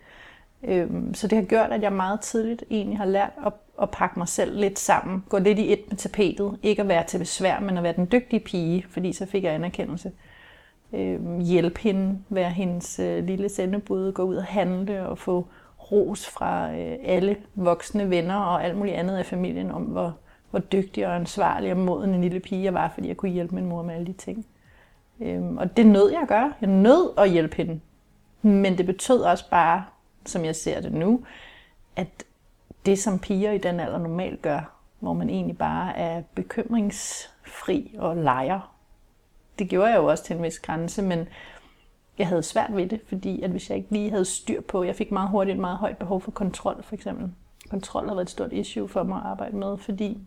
Øhm, 0.64 1.14
så 1.14 1.28
det 1.28 1.38
har 1.38 1.46
gjort, 1.46 1.72
at 1.72 1.82
jeg 1.82 1.94
meget 1.94 2.22
tidligt 2.22 2.64
egentlig 2.70 2.98
har 2.98 3.06
lært 3.06 3.32
at 3.46 3.54
at 3.82 3.92
pakke 3.92 4.20
mig 4.20 4.28
selv 4.28 4.60
lidt 4.60 4.80
sammen. 4.80 5.24
Gå 5.30 5.38
lidt 5.38 5.60
i 5.60 5.74
et 5.74 5.80
med 5.88 5.98
tapetet. 5.98 6.58
Ikke 6.64 6.82
at 6.82 6.88
være 6.88 7.04
til 7.04 7.18
besvær, 7.18 7.60
men 7.60 7.78
at 7.78 7.84
være 7.84 7.94
den 7.94 8.08
dygtige 8.12 8.40
pige, 8.40 8.86
fordi 8.90 9.14
så 9.14 9.26
fik 9.26 9.44
jeg 9.44 9.54
anerkendelse. 9.54 10.12
Øh, 10.94 11.40
hjælpe 11.40 11.80
hende, 11.80 12.20
være 12.30 12.50
hendes 12.50 13.00
øh, 13.00 13.24
lille 13.24 13.50
sendebud, 13.50 14.12
gå 14.12 14.24
ud 14.24 14.36
og 14.36 14.44
handle 14.44 15.08
og 15.08 15.18
få 15.18 15.48
ros 15.92 16.28
fra 16.28 16.72
øh, 16.72 16.98
alle 17.04 17.38
voksne 17.56 18.10
venner 18.10 18.36
og 18.36 18.64
alt 18.64 18.78
muligt 18.78 18.96
andet 18.96 19.18
af 19.18 19.26
familien 19.26 19.72
om, 19.72 19.84
hvor, 19.84 20.18
hvor 20.50 20.60
dygtig 20.60 21.08
og 21.08 21.16
ansvarlig 21.16 21.72
og 21.72 21.78
moden 21.78 22.14
en 22.14 22.22
lille 22.22 22.40
pige 22.40 22.64
jeg 22.64 22.74
var, 22.74 22.92
fordi 22.94 23.08
jeg 23.08 23.18
kunne 23.18 23.32
hjælpe 23.32 23.56
min 23.56 23.66
mor 23.66 23.82
med 23.82 23.96
alle 23.96 24.08
de 24.08 24.14
ting. 24.14 24.46
Øh, 25.20 25.44
og 25.44 25.78
det 25.78 25.88
nød 25.88 26.12
jeg 26.12 26.22
at 26.22 26.28
gøre. 26.28 26.54
Jeg 26.62 26.70
nød 26.70 27.14
at 27.18 27.30
hjælpe 27.30 27.56
hende. 27.56 27.80
Men 28.42 28.78
det 28.78 28.86
betød 28.86 29.22
også 29.22 29.50
bare, 29.50 29.84
som 30.30 30.46
jeg 30.46 30.56
ser 30.56 30.82
det 30.82 30.94
nu, 30.94 31.24
at 31.96 32.08
det, 32.86 33.00
som 33.00 33.20
piger 33.20 33.52
i 33.52 33.58
den 33.58 33.80
alder 33.80 33.98
normalt 33.98 34.42
gør, 34.42 34.74
hvor 35.00 35.14
man 35.14 35.30
egentlig 35.30 35.58
bare 35.58 35.98
er 35.98 36.22
bekymringsfri 36.36 37.96
og 37.98 38.18
leger. 38.18 38.74
Det 39.60 39.70
gjorde 39.70 39.90
jeg 39.90 39.98
jo 39.98 40.06
også 40.06 40.24
til 40.24 40.36
en 40.36 40.44
vis 40.44 40.60
grænse, 40.60 41.02
men 41.02 41.28
jeg 42.18 42.28
havde 42.28 42.44
svært 42.44 42.76
ved 42.76 42.88
det, 42.88 43.02
fordi 43.08 43.42
at 43.42 43.50
hvis 43.50 43.70
jeg 43.70 43.78
ikke 43.78 43.92
lige 43.92 44.10
havde 44.10 44.26
styr 44.26 44.62
på, 44.62 44.84
jeg 44.84 44.96
fik 44.96 45.12
meget 45.12 45.30
hurtigt 45.30 45.56
et 45.56 45.62
meget 45.62 45.78
højt 45.78 45.98
behov 45.98 46.22
for 46.22 46.32
kontrol, 46.32 46.84
for 46.84 46.96
eksempel. 46.96 47.32
Kontrol 47.70 48.08
har 48.08 48.16
været 48.16 48.26
et 48.26 48.32
stort 48.32 48.54
issue 48.54 48.88
for 48.88 49.04
mig 49.04 49.18
at 49.18 49.26
arbejde 49.26 49.56
med, 49.56 49.78
fordi 49.78 50.18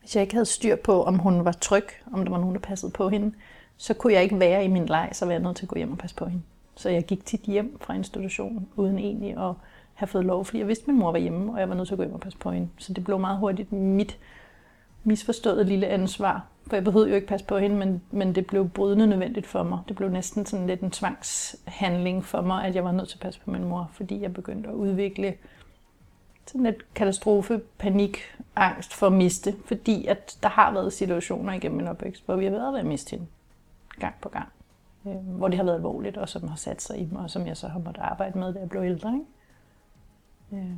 hvis 0.00 0.16
jeg 0.16 0.22
ikke 0.22 0.34
havde 0.34 0.46
styr 0.46 0.76
på, 0.76 1.04
om 1.04 1.18
hun 1.18 1.44
var 1.44 1.52
tryg, 1.52 1.84
om 2.12 2.24
der 2.24 2.30
var 2.30 2.38
nogen, 2.38 2.54
der 2.54 2.60
passede 2.60 2.92
på 2.92 3.08
hende, 3.08 3.34
så 3.76 3.94
kunne 3.94 4.12
jeg 4.12 4.22
ikke 4.22 4.40
være 4.40 4.64
i 4.64 4.68
min 4.68 4.86
leg, 4.86 5.08
så 5.12 5.24
var 5.24 5.32
jeg 5.32 5.40
nødt 5.40 5.56
til 5.56 5.64
at 5.64 5.68
gå 5.68 5.76
hjem 5.76 5.92
og 5.92 5.98
passe 5.98 6.16
på 6.16 6.26
hende. 6.26 6.42
Så 6.80 6.88
jeg 6.88 7.04
gik 7.04 7.24
tit 7.24 7.40
hjem 7.40 7.78
fra 7.80 7.94
institutionen, 7.94 8.68
uden 8.76 8.98
egentlig 8.98 9.30
at 9.30 9.54
have 9.94 10.06
fået 10.06 10.24
lov, 10.24 10.44
fordi 10.44 10.58
jeg 10.58 10.68
vidste, 10.68 10.82
at 10.82 10.88
min 10.88 10.98
mor 10.98 11.12
var 11.12 11.18
hjemme, 11.18 11.52
og 11.52 11.60
jeg 11.60 11.68
var 11.68 11.74
nødt 11.74 11.88
til 11.88 11.94
at 11.94 11.98
gå 11.98 12.02
hjem 12.02 12.14
og 12.14 12.20
passe 12.20 12.38
på 12.38 12.50
hende. 12.50 12.68
Så 12.78 12.92
det 12.92 13.04
blev 13.04 13.18
meget 13.18 13.38
hurtigt 13.38 13.72
mit 13.72 14.18
misforståede 15.04 15.64
lille 15.64 15.86
ansvar. 15.86 16.46
For 16.66 16.76
jeg 16.76 16.84
behøvede 16.84 17.08
jo 17.08 17.14
ikke 17.14 17.26
passe 17.26 17.46
på 17.46 17.58
hende, 17.58 17.76
men, 17.76 18.02
men 18.10 18.34
det 18.34 18.46
blev 18.46 18.68
brydende 18.68 19.06
nødvendigt 19.06 19.46
for 19.46 19.62
mig. 19.62 19.78
Det 19.88 19.96
blev 19.96 20.08
næsten 20.08 20.46
sådan 20.46 20.66
lidt 20.66 20.80
en 20.80 20.90
tvangshandling 20.90 22.24
for 22.24 22.40
mig, 22.40 22.64
at 22.64 22.74
jeg 22.74 22.84
var 22.84 22.92
nødt 22.92 23.08
til 23.08 23.16
at 23.16 23.22
passe 23.22 23.40
på 23.40 23.50
min 23.50 23.64
mor, 23.64 23.90
fordi 23.92 24.22
jeg 24.22 24.34
begyndte 24.34 24.68
at 24.68 24.74
udvikle 24.74 25.34
sådan 26.46 26.62
lidt 26.62 26.94
katastrofe, 26.94 27.60
panik, 27.78 28.18
angst 28.56 28.94
for 28.94 29.06
at 29.06 29.12
miste, 29.12 29.54
fordi 29.64 30.06
at 30.06 30.38
der 30.42 30.48
har 30.48 30.72
været 30.72 30.92
situationer 30.92 31.52
igennem 31.52 31.76
min 31.76 31.88
opvækst, 31.88 32.26
hvor 32.26 32.36
vi 32.36 32.44
har 32.44 32.52
været 32.52 32.72
ved 32.72 32.80
at 32.80 32.86
miste 32.86 33.10
hende 33.10 33.26
gang 33.98 34.14
på 34.20 34.28
gang. 34.28 34.48
Øh, 35.06 35.16
hvor 35.16 35.48
det 35.48 35.56
har 35.56 35.64
været 35.64 35.76
alvorligt, 35.76 36.16
og 36.16 36.28
som 36.28 36.48
har 36.48 36.56
sat 36.56 36.82
sig 36.82 36.98
i 36.98 37.08
mig, 37.12 37.22
og 37.22 37.30
som 37.30 37.46
jeg 37.46 37.56
så 37.56 37.68
har 37.68 37.78
måttet 37.78 38.02
arbejde 38.02 38.38
med, 38.38 38.54
da 38.54 38.60
jeg 38.60 38.68
blev 38.68 38.82
ældre. 38.82 39.12
Ikke? 39.12 40.64
Øh. 40.64 40.76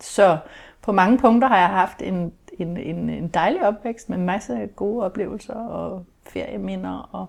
Så 0.00 0.38
på 0.82 0.92
mange 0.92 1.18
punkter 1.18 1.48
har 1.48 1.58
jeg 1.58 1.68
haft 1.68 2.02
en, 2.02 2.32
en, 2.58 2.76
en, 2.76 3.10
en 3.10 3.28
dejlig 3.28 3.68
opvækst 3.68 4.08
med 4.08 4.18
masser 4.18 4.58
af 4.58 4.76
gode 4.76 5.04
oplevelser 5.04 5.54
og 5.54 6.04
ferieminder 6.22 7.08
og 7.12 7.26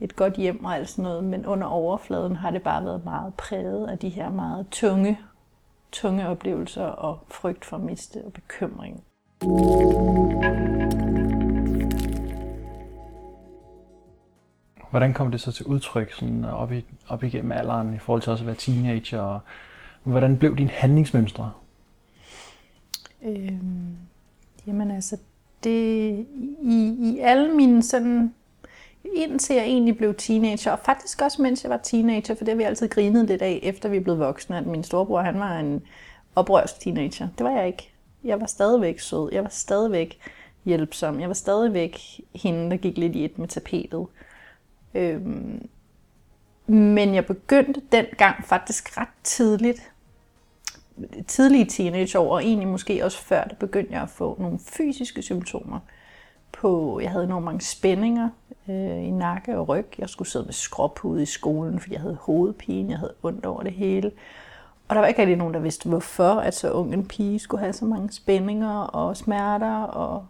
et 0.00 0.16
godt 0.16 0.34
hjem 0.34 0.64
og 0.64 0.74
alt 0.74 0.88
sådan 0.88 1.02
noget. 1.02 1.24
Men 1.24 1.46
under 1.46 1.66
overfladen 1.66 2.36
har 2.36 2.50
det 2.50 2.62
bare 2.62 2.84
været 2.84 3.04
meget 3.04 3.34
præget 3.34 3.86
af 3.86 3.98
de 3.98 4.08
her 4.08 4.30
meget 4.30 4.66
tunge, 4.70 5.18
tunge 5.92 6.28
oplevelser 6.28 6.86
og 6.86 7.18
frygt 7.28 7.64
for 7.64 7.76
at 7.76 7.82
miste 7.82 8.24
og 8.24 8.32
bekymring. 8.32 9.04
Hvordan 14.96 15.14
kom 15.14 15.30
det 15.30 15.40
så 15.40 15.52
til 15.52 15.66
udtryk 15.66 16.12
sådan 16.12 16.44
op, 16.44 16.72
i, 16.72 16.84
op 17.08 17.24
igennem 17.24 17.52
alderen 17.52 17.94
i 17.94 17.98
forhold 17.98 18.22
til 18.22 18.32
også 18.32 18.42
at 18.42 18.46
være 18.46 18.56
teenager? 18.56 19.20
Og 19.20 19.40
hvordan 20.02 20.38
blev 20.38 20.56
din 20.56 20.68
handlingsmønstre? 20.68 21.52
Øhm, 23.22 23.96
jamen 24.66 24.90
altså, 24.90 25.16
det, 25.64 26.26
i, 26.62 26.96
i 27.00 27.18
alle 27.18 27.54
mine 27.54 27.82
sådan, 27.82 28.34
indtil 29.14 29.56
jeg 29.56 29.64
egentlig 29.64 29.96
blev 29.96 30.14
teenager, 30.14 30.72
og 30.72 30.78
faktisk 30.78 31.22
også 31.22 31.42
mens 31.42 31.62
jeg 31.62 31.70
var 31.70 31.80
teenager, 31.82 32.34
for 32.34 32.44
det 32.44 32.48
har 32.48 32.56
vi 32.56 32.62
altid 32.62 32.88
grinet 32.88 33.26
lidt 33.26 33.42
af, 33.42 33.60
efter 33.62 33.88
vi 33.88 34.00
blev 34.00 34.18
voksne, 34.18 34.56
at 34.56 34.66
min 34.66 34.84
storebror, 34.84 35.20
han 35.20 35.40
var 35.40 35.58
en 35.58 35.82
oprørsk 36.36 36.80
teenager. 36.80 37.28
Det 37.38 37.44
var 37.44 37.50
jeg 37.50 37.66
ikke. 37.66 37.90
Jeg 38.24 38.40
var 38.40 38.46
stadigvæk 38.46 39.00
sød. 39.00 39.32
Jeg 39.32 39.42
var 39.42 39.50
stadigvæk 39.50 40.18
hjælpsom. 40.64 41.20
Jeg 41.20 41.28
var 41.28 41.34
stadigvæk 41.34 42.00
hende, 42.34 42.70
der 42.70 42.76
gik 42.76 42.98
lidt 42.98 43.16
i 43.16 43.24
et 43.24 43.38
med 43.38 43.48
tapetet. 43.48 44.06
Øhm, 44.96 45.68
men 46.66 47.14
jeg 47.14 47.26
begyndte 47.26 47.82
dengang 47.92 48.44
faktisk 48.44 48.98
ret 48.98 49.08
tidligt, 49.22 49.92
tidlige 51.26 51.64
teenageår, 51.64 52.34
og 52.34 52.44
egentlig 52.44 52.68
måske 52.68 53.04
også 53.04 53.18
før, 53.18 53.44
der 53.44 53.54
begyndte 53.54 53.92
jeg 53.92 54.02
at 54.02 54.08
få 54.08 54.36
nogle 54.40 54.58
fysiske 54.58 55.22
symptomer. 55.22 55.78
På, 56.52 57.00
jeg 57.02 57.10
havde 57.10 57.24
enormt 57.24 57.44
mange 57.44 57.60
spændinger 57.60 58.28
øh, 58.68 59.04
i 59.04 59.10
nakke 59.10 59.58
og 59.58 59.68
ryg. 59.68 59.86
Jeg 59.98 60.08
skulle 60.08 60.28
sidde 60.28 60.44
med 60.44 60.52
skråpude 60.52 61.22
i 61.22 61.26
skolen, 61.26 61.80
fordi 61.80 61.92
jeg 61.92 62.00
havde 62.00 62.18
hovedpine, 62.20 62.90
jeg 62.90 62.98
havde 62.98 63.14
ondt 63.22 63.46
over 63.46 63.62
det 63.62 63.72
hele. 63.72 64.12
Og 64.88 64.94
der 64.94 65.00
var 65.00 65.08
ikke 65.08 65.20
rigtig 65.20 65.36
nogen, 65.36 65.54
der 65.54 65.60
vidste, 65.60 65.88
hvorfor 65.88 66.34
at 66.34 66.54
så 66.54 66.70
ung 66.70 66.94
en 66.94 67.08
pige 67.08 67.38
skulle 67.38 67.60
have 67.60 67.72
så 67.72 67.84
mange 67.84 68.12
spændinger 68.12 68.78
og 68.78 69.16
smerter. 69.16 69.82
Og 69.82 70.26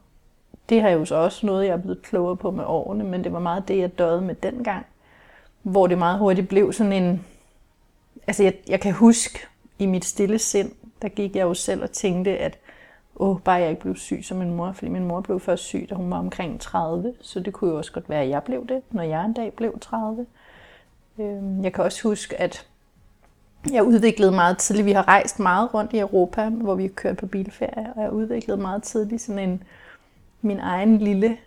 det 0.69 0.83
har 0.83 0.89
jo 0.89 1.05
så 1.05 1.15
også 1.15 1.47
noget, 1.47 1.67
jeg 1.67 1.73
er 1.73 1.77
blevet 1.77 2.03
klogere 2.03 2.37
på 2.37 2.51
med 2.51 2.65
årene, 2.67 3.05
men 3.05 3.25
det 3.25 3.33
var 3.33 3.39
meget 3.39 3.69
det, 3.69 3.79
jeg 3.79 3.99
døde 3.99 4.21
med 4.21 4.35
dengang. 4.35 4.87
Hvor 5.63 5.87
det 5.87 5.99
meget 5.99 6.19
hurtigt 6.19 6.49
blev 6.49 6.73
sådan 6.73 6.93
en... 6.93 7.25
Altså, 8.27 8.43
jeg, 8.43 8.55
jeg 8.69 8.81
kan 8.81 8.93
huske 8.93 9.39
i 9.79 9.87
mit 9.87 10.05
stille 10.05 10.39
sind, 10.39 10.73
der 11.03 11.09
gik 11.09 11.37
jeg 11.37 11.43
jo 11.43 11.55
selv 11.55 11.83
og 11.83 11.91
tænkte, 11.91 12.39
at 12.39 12.59
åh, 13.17 13.41
bare 13.41 13.57
jeg 13.57 13.71
ikke 13.71 13.83
blev 13.83 13.97
syg 13.97 14.21
som 14.25 14.37
min 14.37 14.55
mor, 14.55 14.73
fordi 14.73 14.91
min 14.91 15.05
mor 15.05 15.21
blev 15.21 15.41
først 15.41 15.65
syg, 15.65 15.87
da 15.91 15.95
hun 15.95 16.11
var 16.11 16.19
omkring 16.19 16.61
30, 16.61 17.15
så 17.21 17.41
det 17.41 17.53
kunne 17.53 17.71
jo 17.71 17.77
også 17.77 17.93
godt 17.93 18.09
være, 18.09 18.23
at 18.23 18.29
jeg 18.29 18.43
blev 18.43 18.67
det, 18.69 18.83
når 18.91 19.03
jeg 19.03 19.25
en 19.25 19.33
dag 19.33 19.53
blev 19.53 19.79
30. 19.81 20.27
Øhm, 21.19 21.65
jeg 21.65 21.73
kan 21.73 21.85
også 21.85 22.09
huske, 22.09 22.41
at 22.41 22.67
jeg 23.73 23.83
udviklede 23.83 24.33
meget 24.33 24.59
tidligt. 24.59 24.87
Vi 24.87 24.93
har 24.93 25.09
rejst 25.09 25.41
meget 25.41 25.75
rundt 25.75 25.93
i 25.93 25.99
Europa, 25.99 26.49
hvor 26.49 26.75
vi 26.75 26.83
har 26.83 26.89
kørt 26.89 27.17
på 27.17 27.27
bilferie, 27.27 27.93
og 27.97 28.03
jeg 28.03 28.13
udviklede 28.13 28.61
meget 28.61 28.83
tidligt 28.83 29.23
sådan 29.23 29.49
en, 29.49 29.63
min 30.43 30.59
egen 30.61 30.99
lille, 30.99 31.39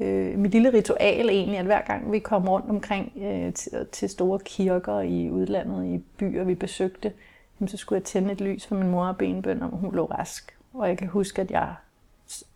øh, 0.00 0.38
mit 0.38 0.52
lille 0.52 0.72
ritual 0.72 1.28
egentlig, 1.28 1.58
at 1.58 1.66
hver 1.66 1.82
gang 1.82 2.12
vi 2.12 2.18
kom 2.18 2.48
rundt 2.48 2.70
omkring 2.70 3.12
øh, 3.16 3.52
til, 3.54 3.86
til 3.92 4.08
store 4.08 4.38
kirker 4.44 5.00
i 5.00 5.30
udlandet, 5.30 5.86
i 5.86 5.98
byer, 6.18 6.44
vi 6.44 6.54
besøgte, 6.54 7.12
jamen, 7.60 7.68
så 7.68 7.76
skulle 7.76 7.96
jeg 7.96 8.04
tænde 8.04 8.32
et 8.32 8.40
lys 8.40 8.66
for 8.66 8.74
min 8.74 8.90
mor 8.90 9.06
og 9.06 9.16
benbøn, 9.16 9.62
om 9.62 9.70
hun 9.70 9.94
lå 9.94 10.04
rask. 10.04 10.58
Og 10.74 10.88
jeg 10.88 10.98
kan 10.98 11.08
huske, 11.08 11.42
at 11.42 11.50
jeg 11.50 11.74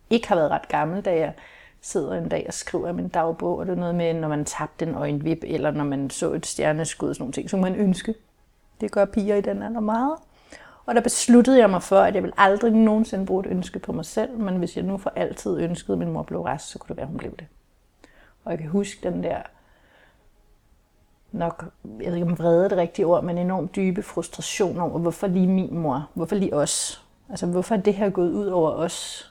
ikke 0.09 0.27
har 0.27 0.35
været 0.35 0.51
ret 0.51 0.67
gammel, 0.67 1.01
da 1.01 1.19
jeg 1.19 1.33
sidder 1.81 2.13
en 2.13 2.29
dag 2.29 2.45
og 2.47 2.53
skriver 2.53 2.91
min 2.91 3.07
dagbog, 3.07 3.57
og 3.57 3.65
det 3.65 3.71
er 3.71 3.79
noget 3.79 3.95
med, 3.95 4.13
når 4.13 4.27
man 4.27 4.45
tabte 4.45 4.85
en 4.85 4.95
øjenvip, 4.95 5.37
eller 5.43 5.71
når 5.71 5.83
man 5.83 6.09
så 6.09 6.33
et 6.33 6.45
stjerneskud, 6.45 7.13
sådan 7.13 7.21
nogle 7.21 7.33
ting, 7.33 7.49
så 7.49 7.57
man 7.57 7.75
ønske. 7.75 8.15
Det 8.81 8.91
gør 8.91 9.05
piger 9.05 9.35
i 9.35 9.41
den 9.41 9.61
alder 9.61 9.79
meget. 9.79 10.15
Og 10.85 10.95
der 10.95 11.01
besluttede 11.01 11.59
jeg 11.59 11.69
mig 11.69 11.83
for, 11.83 11.99
at 11.99 12.15
jeg 12.15 12.23
vil 12.23 12.33
aldrig 12.37 12.71
nogensinde 12.71 13.25
bruge 13.25 13.45
et 13.45 13.51
ønske 13.51 13.79
på 13.79 13.91
mig 13.91 14.05
selv, 14.05 14.39
men 14.39 14.57
hvis 14.57 14.75
jeg 14.77 14.85
nu 14.85 14.97
for 14.97 15.13
altid 15.15 15.59
ønskede, 15.59 15.93
at 15.93 15.99
min 15.99 16.11
mor 16.11 16.23
blev 16.23 16.41
rest, 16.41 16.69
så 16.69 16.79
kunne 16.79 16.89
det 16.89 16.97
være, 16.97 17.03
at 17.03 17.09
hun 17.09 17.17
blev 17.17 17.31
det. 17.31 17.47
Og 18.45 18.51
jeg 18.51 18.59
kan 18.59 18.69
huske 18.69 19.09
den 19.09 19.23
der, 19.23 19.41
nok, 21.31 21.65
jeg 21.83 22.11
ved 22.11 22.15
ikke 22.15 22.31
om 22.31 22.39
vrede 22.39 22.65
er 22.65 22.69
det 22.69 22.77
rigtige 22.77 23.05
ord, 23.05 23.23
men 23.23 23.37
enormt 23.37 23.75
dybe 23.75 24.03
frustration 24.03 24.79
over, 24.79 24.99
hvorfor 24.99 25.27
lige 25.27 25.47
min 25.47 25.77
mor, 25.77 26.09
hvorfor 26.13 26.35
lige 26.35 26.53
os? 26.53 27.05
Altså, 27.29 27.45
hvorfor 27.45 27.75
er 27.75 27.79
det 27.79 27.93
her 27.93 28.09
gået 28.09 28.31
ud 28.31 28.47
over 28.47 28.71
os? 28.71 29.29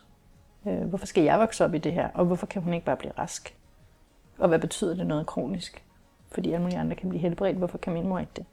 Øh, 0.67 0.83
hvorfor 0.83 1.07
skal 1.07 1.25
jeg 1.25 1.41
vokse 1.41 1.65
op 1.65 1.75
i 1.75 1.79
det 1.79 1.93
her? 1.93 2.09
Og 2.15 2.25
hvorfor 2.25 2.47
kan 2.47 2.63
hun 2.63 2.75
ikke 2.75 2.87
bare 2.87 2.97
blive 2.97 3.13
rask? 3.19 3.57
Og 4.39 4.49
hvad 4.49 4.59
betyder 4.59 4.95
det 4.95 5.07
noget 5.07 5.27
kronisk? 5.27 5.85
Fordi 6.31 6.53
alle 6.53 6.63
mulige 6.63 6.79
andre 6.79 6.97
kan 6.97 7.09
blive 7.09 7.21
helbredt. 7.21 7.57
Hvorfor 7.57 7.79
kan 7.79 7.93
min 7.93 8.09
mor 8.09 8.19
ikke 8.19 8.33
det? 8.37 8.45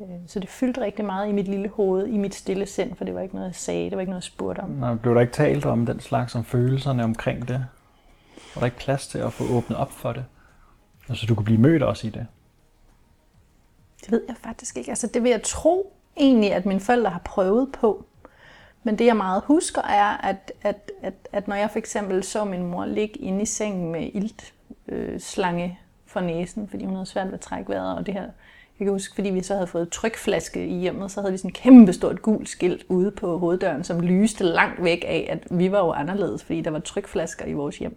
Øh, 0.00 0.06
så 0.26 0.40
det 0.40 0.48
fyldte 0.48 0.80
rigtig 0.80 1.04
meget 1.04 1.28
i 1.28 1.32
mit 1.32 1.48
lille 1.48 1.68
hoved, 1.68 2.06
i 2.06 2.16
mit 2.16 2.34
stille 2.34 2.66
sind, 2.66 2.94
for 2.94 3.04
det 3.04 3.14
var 3.14 3.20
ikke 3.20 3.34
noget, 3.34 3.46
jeg 3.46 3.54
sagde, 3.54 3.84
det 3.84 3.92
var 3.92 4.00
ikke 4.00 4.10
noget, 4.10 4.22
jeg 4.22 4.32
spurgte 4.32 4.60
om. 4.60 4.70
Nej, 4.70 4.94
blev 4.94 5.14
der 5.14 5.20
ikke 5.20 5.32
talt 5.32 5.64
om 5.64 5.86
den 5.86 6.00
slags, 6.00 6.34
om 6.34 6.44
følelserne 6.44 7.04
omkring 7.04 7.48
det? 7.48 7.66
Var 8.54 8.60
der 8.60 8.64
ikke 8.64 8.76
plads 8.76 9.08
til 9.08 9.18
at 9.18 9.32
få 9.32 9.44
åbnet 9.56 9.78
op 9.78 9.92
for 9.92 10.12
det? 10.12 10.24
Altså, 11.08 11.26
du 11.26 11.34
kunne 11.34 11.44
blive 11.44 11.60
mødt 11.60 11.82
også 11.82 12.06
i 12.06 12.10
det? 12.10 12.26
Det 14.00 14.12
ved 14.12 14.22
jeg 14.28 14.36
faktisk 14.36 14.76
ikke. 14.76 14.90
Altså, 14.90 15.06
det 15.14 15.22
vil 15.22 15.30
jeg 15.30 15.42
tro 15.42 15.92
egentlig, 16.16 16.52
at 16.52 16.66
mine 16.66 16.80
forældre 16.80 17.10
har 17.10 17.22
prøvet 17.24 17.72
på. 17.72 18.04
Men 18.82 18.98
det, 18.98 19.06
jeg 19.06 19.16
meget 19.16 19.42
husker, 19.46 19.82
er, 19.82 20.16
at, 20.16 20.52
at, 20.62 20.90
at, 21.02 21.14
at 21.32 21.48
når 21.48 21.56
jeg 21.56 21.70
for 21.70 21.78
eksempel 21.78 22.24
så 22.24 22.44
min 22.44 22.66
mor 22.66 22.84
ligge 22.84 23.18
inde 23.18 23.42
i 23.42 23.46
sengen 23.46 23.92
med 23.92 24.10
iltslange 24.14 25.64
øh, 25.64 25.86
for 26.06 26.20
næsen, 26.20 26.68
fordi 26.68 26.84
hun 26.84 26.94
havde 26.94 27.06
svært 27.06 27.26
ved 27.26 27.34
at 27.34 27.40
trække 27.40 27.68
vejret, 27.70 27.96
og 27.96 28.06
det 28.06 28.14
her 28.14 28.28
jeg 28.78 28.86
kan 28.86 28.92
huske, 28.92 29.14
fordi 29.14 29.30
vi 29.30 29.42
så 29.42 29.54
havde 29.54 29.66
fået 29.66 29.90
trykflaske 29.90 30.66
i 30.66 30.78
hjemmet, 30.78 31.10
så 31.10 31.20
havde 31.20 31.32
vi 31.32 31.38
sådan 31.38 31.48
et 31.48 31.56
kæmpe 31.56 31.92
stort 31.92 32.22
gult 32.22 32.48
skilt 32.48 32.84
ude 32.88 33.10
på 33.10 33.38
hoveddøren, 33.38 33.84
som 33.84 34.00
lyste 34.00 34.44
langt 34.44 34.84
væk 34.84 35.04
af, 35.06 35.26
at 35.30 35.58
vi 35.58 35.72
var 35.72 35.78
jo 35.78 35.92
anderledes, 35.92 36.44
fordi 36.44 36.60
der 36.60 36.70
var 36.70 36.78
trykflasker 36.78 37.46
i 37.46 37.52
vores 37.52 37.78
hjem. 37.78 37.96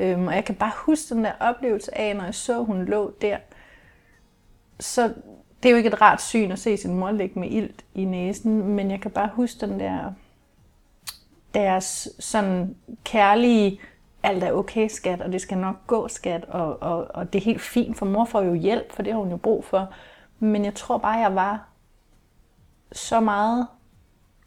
Øhm, 0.00 0.26
og 0.26 0.34
jeg 0.34 0.44
kan 0.44 0.54
bare 0.54 0.72
huske 0.74 1.14
den 1.14 1.24
der 1.24 1.32
oplevelse 1.40 1.98
af, 1.98 2.16
når 2.16 2.24
jeg 2.24 2.34
så, 2.34 2.62
hun 2.62 2.84
lå 2.84 3.14
der. 3.20 3.36
Så 4.80 5.12
det 5.62 5.68
er 5.68 5.70
jo 5.70 5.76
ikke 5.76 5.88
et 5.88 6.00
rart 6.00 6.22
syn 6.22 6.50
at 6.50 6.58
se 6.58 6.76
sin 6.76 6.94
mor 6.94 7.10
ligge 7.10 7.40
med 7.40 7.50
ilt 7.50 7.84
i 7.94 8.04
næsen, 8.04 8.68
men 8.68 8.90
jeg 8.90 9.00
kan 9.00 9.10
bare 9.10 9.30
huske 9.34 9.66
den 9.66 9.80
der 9.80 10.12
deres 11.54 12.08
sådan 12.18 12.76
kærlige 13.04 13.80
alt 14.22 14.44
er 14.44 14.52
okay, 14.52 14.88
skat, 14.88 15.20
og 15.20 15.32
det 15.32 15.40
skal 15.40 15.58
nok 15.58 15.86
gå, 15.86 16.08
skat, 16.08 16.44
og, 16.44 16.82
og, 16.82 17.06
og 17.14 17.32
det 17.32 17.38
er 17.38 17.44
helt 17.44 17.60
fint, 17.60 17.98
for 17.98 18.06
mor 18.06 18.24
får 18.24 18.42
jo 18.42 18.54
hjælp, 18.54 18.92
for 18.92 19.02
det 19.02 19.12
har 19.12 19.20
hun 19.20 19.30
jo 19.30 19.36
brug 19.36 19.64
for. 19.64 19.94
Men 20.38 20.64
jeg 20.64 20.74
tror 20.74 20.98
bare, 20.98 21.18
jeg 21.18 21.34
var 21.34 21.68
så 22.92 23.20
meget, 23.20 23.66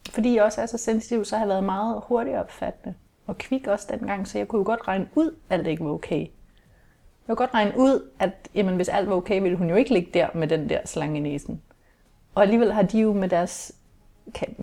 fordi 0.10 0.36
jeg 0.36 0.44
også 0.44 0.62
er 0.62 0.66
så 0.66 0.78
sensitiv, 0.78 1.26
så 1.26 1.36
har 1.36 1.44
jeg 1.44 1.50
været 1.50 1.64
meget 1.64 2.02
hurtigt 2.08 2.38
opfattende. 2.38 2.96
Og 3.28 3.38
kvik 3.38 3.68
også 3.68 3.88
dengang, 3.92 4.28
så 4.28 4.38
jeg 4.38 4.48
kunne 4.48 4.60
jo 4.60 4.66
godt 4.66 4.88
regne 4.88 5.08
ud, 5.16 5.36
at 5.50 5.60
alt 5.60 5.68
ikke 5.68 5.86
var 5.86 5.92
okay. 5.92 6.20
Jeg 6.20 7.28
kunne 7.28 7.36
godt 7.36 7.54
regne 7.54 7.74
ud, 7.78 8.10
at 8.20 8.50
jamen, 8.56 8.76
hvis 8.76 8.90
alt 8.90 9.10
var 9.10 9.16
okay, 9.16 9.42
ville 9.42 9.58
hun 9.58 9.70
jo 9.70 9.76
ikke 9.76 9.94
ligge 9.94 10.12
der 10.14 10.28
med 10.34 10.48
den 10.48 10.70
der 10.70 10.80
slange 10.86 11.18
i 11.18 11.22
næsen. 11.22 11.62
Og 12.36 12.44
alligevel 12.44 12.74
har 12.74 12.84
de 12.84 13.00
jo 13.00 13.14
med 13.14 13.30
deres 13.30 13.72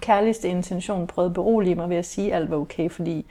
kærligste 0.00 0.48
intention 0.48 1.06
prøvet 1.06 1.28
at 1.28 1.34
berolige 1.34 1.74
mig 1.74 1.88
ved 1.88 1.96
at 1.96 2.06
sige, 2.06 2.32
at 2.34 2.36
alt 2.40 2.50
var 2.50 2.56
okay, 2.56 2.90
fordi 2.90 3.26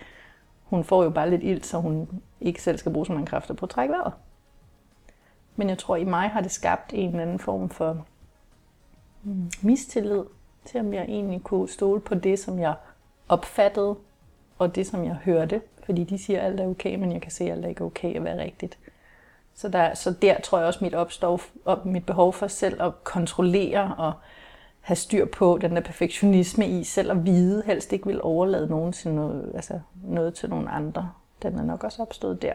hun 0.70 0.84
får 0.84 1.04
jo 1.04 1.10
bare 1.10 1.30
lidt 1.30 1.44
ild, 1.44 1.64
så 1.64 1.78
hun 1.78 2.10
ikke 2.42 2.62
selv 2.62 2.78
skal 2.78 2.94
bruge 2.94 3.06
så 3.06 3.14
mange 3.14 3.28
kræfter 3.28 3.54
på 3.54 3.66
at 3.66 3.70
trække 3.70 3.94
vejret. 3.94 4.14
Men 5.56 5.70
jeg 5.70 5.78
tror, 5.78 5.96
i 5.96 6.04
mig 6.04 6.30
har 6.30 6.42
det 6.42 6.52
skabt 6.52 6.94
en 6.94 7.10
eller 7.10 7.22
anden 7.22 7.40
form 7.40 7.70
for 7.70 8.06
mm, 9.24 9.52
mistillid 9.62 10.24
til, 10.66 10.80
om 10.80 10.94
jeg 10.94 11.04
egentlig 11.04 11.44
kunne 11.44 11.70
stole 11.70 12.02
på 12.02 12.16
det, 12.16 12.40
som 12.40 12.60
jeg 12.60 12.76
opfattede, 13.30 13.96
og 14.58 14.76
det, 14.76 14.88
som 14.88 15.06
jeg 15.06 15.16
hørte. 15.16 15.62
Fordi 15.86 16.04
de 16.04 16.18
siger, 16.18 16.40
at 16.40 16.46
alt 16.46 16.60
er 16.60 16.68
okay, 16.68 16.96
men 16.96 17.12
jeg 17.12 17.22
kan 17.22 17.32
se, 17.32 17.44
at 17.44 17.52
alt 17.52 17.66
er 17.66 17.70
ikke 17.70 17.84
okay 17.84 18.16
at 18.16 18.24
være 18.24 18.44
rigtigt. 18.44 18.78
Så 19.54 19.70
der, 19.70 19.94
så 19.94 20.12
der 20.22 20.42
tror 20.42 20.58
jeg 20.58 20.68
også, 20.68 20.84
mit 20.84 20.96
opstår, 20.96 21.42
op, 21.66 21.86
mit 21.86 22.06
behov 22.06 22.34
for 22.34 22.48
selv 22.48 22.82
at 22.82 23.04
kontrollere 23.04 23.96
og 23.98 24.14
have 24.90 24.96
styr 24.96 25.26
på 25.26 25.58
den 25.62 25.76
der 25.76 25.82
perfektionisme 25.82 26.68
i 26.68 26.84
selv 26.84 27.12
at 27.12 27.26
vide, 27.26 27.64
helst 27.66 27.94
ikke 27.94 28.08
vil 28.08 28.20
overlade 28.24 28.68
nogen 28.68 28.92
til 28.92 29.12
noget, 29.12 29.52
altså 29.56 29.74
noget 30.04 30.34
til 30.34 30.50
nogen 30.50 30.68
andre. 30.72 31.10
Den 31.44 31.60
er 31.60 31.64
nok 31.64 31.84
også 31.84 32.02
opstået 32.02 32.42
der. 32.42 32.54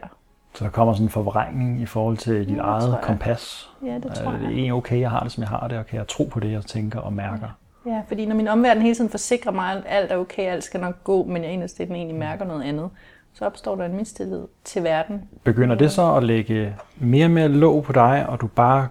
Så 0.54 0.64
der 0.64 0.70
kommer 0.70 0.94
sådan 0.94 1.06
en 1.06 1.10
forvrængning 1.10 1.80
i 1.80 1.86
forhold 1.86 2.16
til 2.16 2.48
dit 2.48 2.56
ja, 2.56 2.62
eget 2.62 2.98
kompas. 3.02 3.70
Ja, 3.84 3.94
det 3.94 4.14
tror 4.14 4.24
jeg. 4.24 4.34
Er 4.34 4.38
det 4.38 4.48
egentlig 4.48 4.72
okay, 4.72 5.00
jeg 5.00 5.10
har 5.10 5.20
det, 5.20 5.32
som 5.32 5.40
jeg 5.40 5.48
har 5.48 5.68
det, 5.68 5.78
og 5.78 5.86
kan 5.86 5.98
jeg 5.98 6.08
tro 6.08 6.24
på 6.24 6.40
det, 6.40 6.52
jeg 6.52 6.62
tænker 6.62 7.00
og 7.00 7.12
mærker? 7.12 7.48
Ja, 7.86 8.02
fordi 8.08 8.26
når 8.26 8.36
min 8.36 8.48
omverden 8.48 8.82
hele 8.82 8.94
tiden 8.94 9.10
forsikrer 9.10 9.52
mig, 9.52 9.72
at 9.72 9.82
alt 9.86 10.12
er 10.12 10.16
okay, 10.16 10.42
alt 10.42 10.64
skal 10.64 10.80
nok 10.80 11.04
gå, 11.04 11.24
men 11.24 11.44
jeg 11.44 11.52
inderst 11.52 11.78
den 11.78 11.94
egentlig 11.94 12.18
mærker 12.18 12.44
noget 12.44 12.62
andet, 12.62 12.90
så 13.32 13.44
opstår 13.44 13.76
der 13.76 13.84
en 13.84 13.96
mistillid 13.96 14.42
til 14.64 14.84
verden. 14.84 15.22
Begynder 15.44 15.76
det 15.76 15.92
så 15.92 16.14
at 16.14 16.22
lægge 16.22 16.74
mere 16.96 17.26
og 17.26 17.30
mere 17.30 17.48
låg 17.48 17.84
på 17.84 17.92
dig, 17.92 18.26
og 18.28 18.40
du 18.40 18.46
bare 18.46 18.88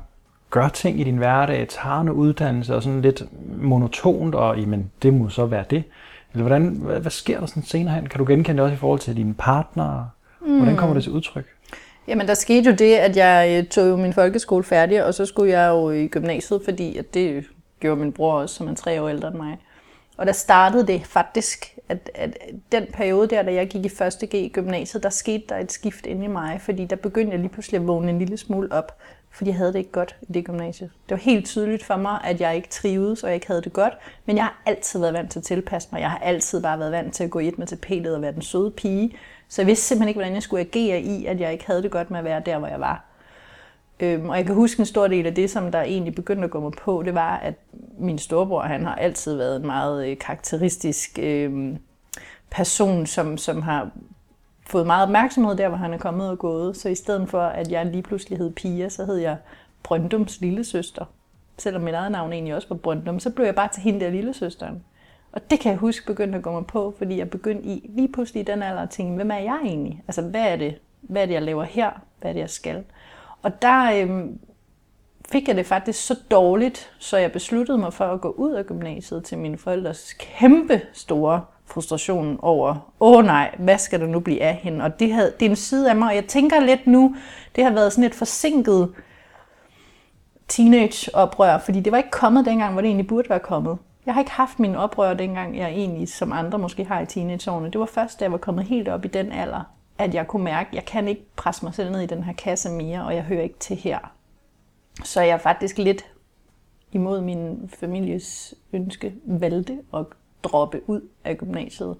gør 0.54 0.68
ting 0.68 1.00
i 1.00 1.04
din 1.04 1.18
hverdag, 1.18 1.68
tager 1.70 2.02
en 2.02 2.10
uddannelse 2.10 2.76
og 2.76 2.84
sådan 2.84 3.02
lidt 3.02 3.24
monotont, 3.62 4.36
og 4.36 4.60
jamen, 4.60 4.92
det 5.04 5.14
må 5.14 5.30
så 5.30 5.46
være 5.46 5.64
det. 5.70 5.84
Eller 6.34 6.44
hvordan, 6.44 6.68
hvad, 6.68 7.00
hvad 7.00 7.12
sker 7.12 7.40
der 7.40 7.46
sådan 7.46 7.64
senere 7.64 7.96
hen? 7.96 8.08
Kan 8.08 8.18
du 8.18 8.26
genkende 8.26 8.58
det 8.58 8.64
også 8.64 8.74
i 8.74 8.78
forhold 8.78 9.00
til 9.00 9.18
dine 9.18 9.34
partnere? 9.34 10.10
Hvordan 10.40 10.76
kommer 10.76 10.94
det 10.94 11.04
til 11.04 11.12
udtryk? 11.12 11.46
Jamen, 12.08 12.28
der 12.28 12.34
skete 12.34 12.70
jo 12.70 12.76
det, 12.76 12.96
at 12.96 13.18
jeg 13.18 13.60
øh, 13.60 13.68
tog 13.68 14.00
min 14.00 14.14
folkeskole 14.14 14.64
færdig, 14.64 15.06
og 15.06 15.14
så 15.14 15.26
skulle 15.26 15.52
jeg 15.52 15.70
jo 15.70 15.90
i 15.90 16.08
gymnasiet, 16.08 16.62
fordi 16.66 16.98
at 16.98 17.14
det 17.14 17.46
gjorde 17.80 18.02
min 18.02 18.12
bror 18.12 18.34
også, 18.34 18.56
som 18.56 18.68
er 18.68 18.76
tre 18.76 19.02
år 19.02 19.10
ældre 19.10 19.28
end 19.28 19.38
mig. 19.38 19.58
Og 20.18 20.26
der 20.26 20.32
startede 20.32 20.88
det 20.88 21.06
faktisk 21.06 21.78
at, 21.90 22.10
at 22.16 22.38
den 22.72 22.86
periode 22.94 23.28
der, 23.28 23.44
da 23.44 23.54
jeg 23.54 23.68
gik 23.68 23.86
i 23.86 24.04
1. 24.24 24.30
G 24.30 24.34
i 24.34 24.52
gymnasiet, 24.54 25.04
der 25.04 25.10
skete 25.10 25.44
der 25.50 25.58
et 25.58 25.72
skift 25.72 26.06
inde 26.06 26.26
i 26.26 26.28
mig, 26.28 26.62
fordi 26.62 26.86
der 26.86 26.96
begyndte 26.96 27.32
jeg 27.32 27.40
lige 27.40 27.50
pludselig 27.50 27.80
at 27.80 27.88
vågne 27.88 28.10
en 28.10 28.20
lille 28.20 28.38
smule 28.38 28.72
op, 28.72 28.98
fordi 29.34 29.50
jeg 29.50 29.58
havde 29.58 29.74
det 29.74 29.80
ikke 29.80 29.92
godt 29.92 30.16
i 30.22 30.34
det 30.34 30.46
gymnasie. 30.46 30.90
Det 31.10 31.12
var 31.12 31.22
helt 31.22 31.46
tydeligt 31.46 31.84
for 31.84 31.96
mig, 31.96 32.20
at 32.24 32.42
jeg 32.42 32.56
ikke 32.56 32.70
trivedes, 32.70 33.24
og 33.24 33.30
jeg 33.30 33.36
ikke 33.36 33.48
havde 33.48 33.62
det 33.62 33.74
godt, 33.74 33.94
men 34.26 34.36
jeg 34.36 34.44
har 34.44 34.62
altid 34.66 35.00
været 35.00 35.14
vant 35.14 35.32
til 35.32 35.40
at 35.40 35.44
tilpasse 35.44 35.90
mig. 35.92 36.02
Jeg 36.02 36.10
har 36.10 36.18
altid 36.18 36.62
bare 36.62 36.80
været 36.80 36.92
vant 36.92 37.14
til 37.14 37.24
at 37.24 37.30
gå 37.30 37.40
i 37.40 37.48
et 37.48 37.58
med 37.58 37.68
tapetet 37.68 38.16
og 38.16 38.22
være 38.22 38.32
den 38.32 38.42
søde 38.42 38.72
pige, 38.72 39.18
så 39.48 39.62
jeg 39.62 39.68
vidste 39.68 39.86
simpelthen 39.86 40.08
ikke, 40.08 40.18
hvordan 40.18 40.34
jeg 40.34 40.44
skulle 40.44 40.62
agere 40.62 41.02
i, 41.02 41.26
at 41.26 41.40
jeg 41.40 41.54
ikke 41.54 41.66
havde 41.68 41.84
det 41.84 41.92
godt 41.92 42.12
med 42.12 42.20
at 42.20 42.26
være 42.26 42.42
der, 42.46 42.58
hvor 42.58 42.68
jeg 42.68 42.80
var. 42.80 43.06
Øhm, 44.00 44.30
og 44.30 44.38
jeg 44.38 44.46
kan 44.46 44.56
huske 44.56 44.80
en 44.80 44.86
stor 44.86 45.08
del 45.08 45.26
af 45.26 45.36
det, 45.36 45.50
som 45.50 45.72
der 45.72 45.82
egentlig 45.82 46.16
begyndte 46.16 46.44
at 46.44 46.52
gå 46.52 46.60
mig 46.60 46.72
på, 46.72 47.04
det 47.06 47.14
var, 47.14 47.38
at 47.38 47.54
min 48.00 48.18
storebror, 48.18 48.62
han 48.62 48.86
har 48.86 48.96
altid 48.96 49.36
været 49.36 49.56
en 49.56 49.66
meget 49.66 50.08
øh, 50.08 50.18
karakteristisk 50.18 51.20
øh, 51.22 51.76
person, 52.52 53.06
som, 53.06 53.38
som 53.38 53.62
har 53.62 53.90
fået 54.68 54.88
meget 54.88 55.04
opmærksomhed 55.04 55.56
der, 55.56 55.68
hvor 55.70 55.78
han 55.78 55.94
er 55.94 55.98
kommet 55.98 56.30
og 56.30 56.40
gået. 56.40 56.78
Så 56.78 56.90
i 56.90 56.96
stedet 56.96 57.30
for, 57.30 57.42
at 57.42 57.72
jeg 57.72 57.86
lige 57.86 58.04
pludselig 58.04 58.38
hed 58.38 58.52
Pia, 58.52 58.90
så 58.90 59.06
hed 59.06 59.16
jeg 59.16 59.38
Brøndums 59.84 60.42
lille 60.42 60.64
søster. 60.64 61.06
Selvom 61.58 61.82
mit 61.82 61.94
eget 61.94 62.12
navn 62.12 62.34
egentlig 62.34 62.56
også 62.56 62.68
var 62.70 62.76
Brøndum, 62.76 63.20
så 63.20 63.30
blev 63.30 63.46
jeg 63.46 63.56
bare 63.56 63.70
til 63.74 63.84
hende 63.84 64.00
der 64.00 64.10
lillesøsteren. 64.10 64.84
Og 65.32 65.52
det 65.52 65.60
kan 65.60 65.72
jeg 65.72 65.80
huske 65.80 66.06
begyndte 66.06 66.38
at 66.38 66.44
gå 66.44 66.52
mig 66.52 66.66
på, 66.66 66.94
fordi 66.98 67.18
jeg 67.18 67.30
begyndte 67.30 67.68
i 67.68 67.92
lige 67.96 68.12
pludselig 68.12 68.42
i 68.42 68.44
den 68.44 68.64
alder 68.64 68.82
at 68.82 68.90
tænke, 68.90 69.16
hvem 69.16 69.32
er 69.32 69.38
jeg 69.38 69.60
egentlig? 69.64 70.04
Altså, 70.08 70.22
hvad 70.22 70.52
er 70.52 70.56
det, 70.56 70.76
hvad 71.02 71.22
er 71.22 71.26
det 71.26 71.34
jeg 71.34 71.42
laver 71.42 71.64
her? 71.64 71.92
Hvad 72.22 72.30
er 72.30 72.34
det, 72.34 72.40
jeg 72.40 72.50
skal? 72.50 72.84
Og 73.42 73.62
der 73.62 74.02
øhm, 74.02 74.40
fik 75.32 75.48
jeg 75.48 75.56
det 75.56 75.66
faktisk 75.66 76.06
så 76.06 76.20
dårligt, 76.32 76.92
så 77.00 77.18
jeg 77.18 77.32
besluttede 77.32 77.78
mig 77.78 77.94
for 77.94 78.06
at 78.06 78.22
gå 78.22 78.30
ud 78.30 78.52
af 78.52 78.66
gymnasiet 78.66 79.24
til 79.24 79.38
mine 79.38 79.58
forældres 79.58 80.14
kæmpe 80.14 80.82
store 80.94 81.42
frustrationen 81.66 82.40
over, 82.42 82.72
åh 83.00 83.18
oh, 83.18 83.26
nej, 83.26 83.56
hvad 83.60 83.78
skal 83.78 84.00
der 84.00 84.08
nu 84.08 84.20
blive 84.20 84.42
af 84.42 84.56
hende? 84.56 84.86
Og 84.86 85.00
det, 85.00 85.14
havde, 85.14 85.34
det 85.40 85.46
er 85.46 85.50
en 85.50 85.56
side 85.56 85.90
af 85.90 85.96
mig, 85.96 86.08
og 86.08 86.16
jeg 86.16 86.26
tænker 86.26 86.60
lidt 86.60 86.88
nu, 86.88 87.16
det 87.56 87.64
har 87.64 87.72
været 87.72 87.94
sådan 87.94 88.04
et 88.04 88.16
forsinket 88.16 88.94
teenage-oprør, 90.48 91.58
fordi 91.58 91.80
det 91.80 91.92
var 91.92 91.98
ikke 91.98 92.12
kommet 92.12 92.46
dengang, 92.46 92.74
hvor 92.74 92.82
det 92.82 92.88
egentlig 92.88 93.08
burde 93.08 93.30
være 93.30 93.40
kommet. 93.40 93.78
Jeg 94.06 94.14
har 94.14 94.22
ikke 94.22 94.32
haft 94.32 94.60
min 94.60 94.76
oprør 94.76 95.14
dengang, 95.14 95.58
jeg 95.58 95.70
egentlig, 95.70 96.10
som 96.10 96.32
andre 96.32 96.60
måske 96.60 96.84
har 96.86 97.02
i 97.02 97.06
teenageårene. 97.06 97.72
Det 97.72 97.80
var 97.80 97.86
først, 97.86 98.20
da 98.20 98.26
jeg 98.26 98.32
var 98.32 98.38
kommet 98.38 98.66
helt 98.66 98.88
op 98.88 99.06
i 99.06 99.08
den 99.08 99.32
alder, 99.32 99.62
at 99.98 100.14
jeg 100.14 100.28
kunne 100.28 100.44
mærke, 100.44 100.68
at 100.68 100.76
jeg 100.76 100.86
kan 100.86 101.08
ikke 101.08 101.26
presse 101.36 101.66
mig 101.66 101.74
selv 101.74 101.92
ned 101.92 102.02
i 102.02 102.06
den 102.06 102.24
her 102.24 102.34
kasse 102.34 102.70
mere, 102.70 103.06
og 103.06 103.16
jeg 103.16 103.24
hører 103.24 103.42
ikke 103.42 103.60
til 103.60 103.76
her. 103.76 104.00
Så 105.04 105.22
jeg 105.22 105.42
faktisk 105.42 105.78
lidt 105.78 106.06
imod 106.92 107.22
min 107.22 107.72
families 107.80 108.54
ønske 108.74 109.14
valgte 109.26 109.80
at 109.94 110.06
droppe 110.44 110.82
ud 110.88 111.02
af 111.24 111.38
gymnasiet 111.38 111.96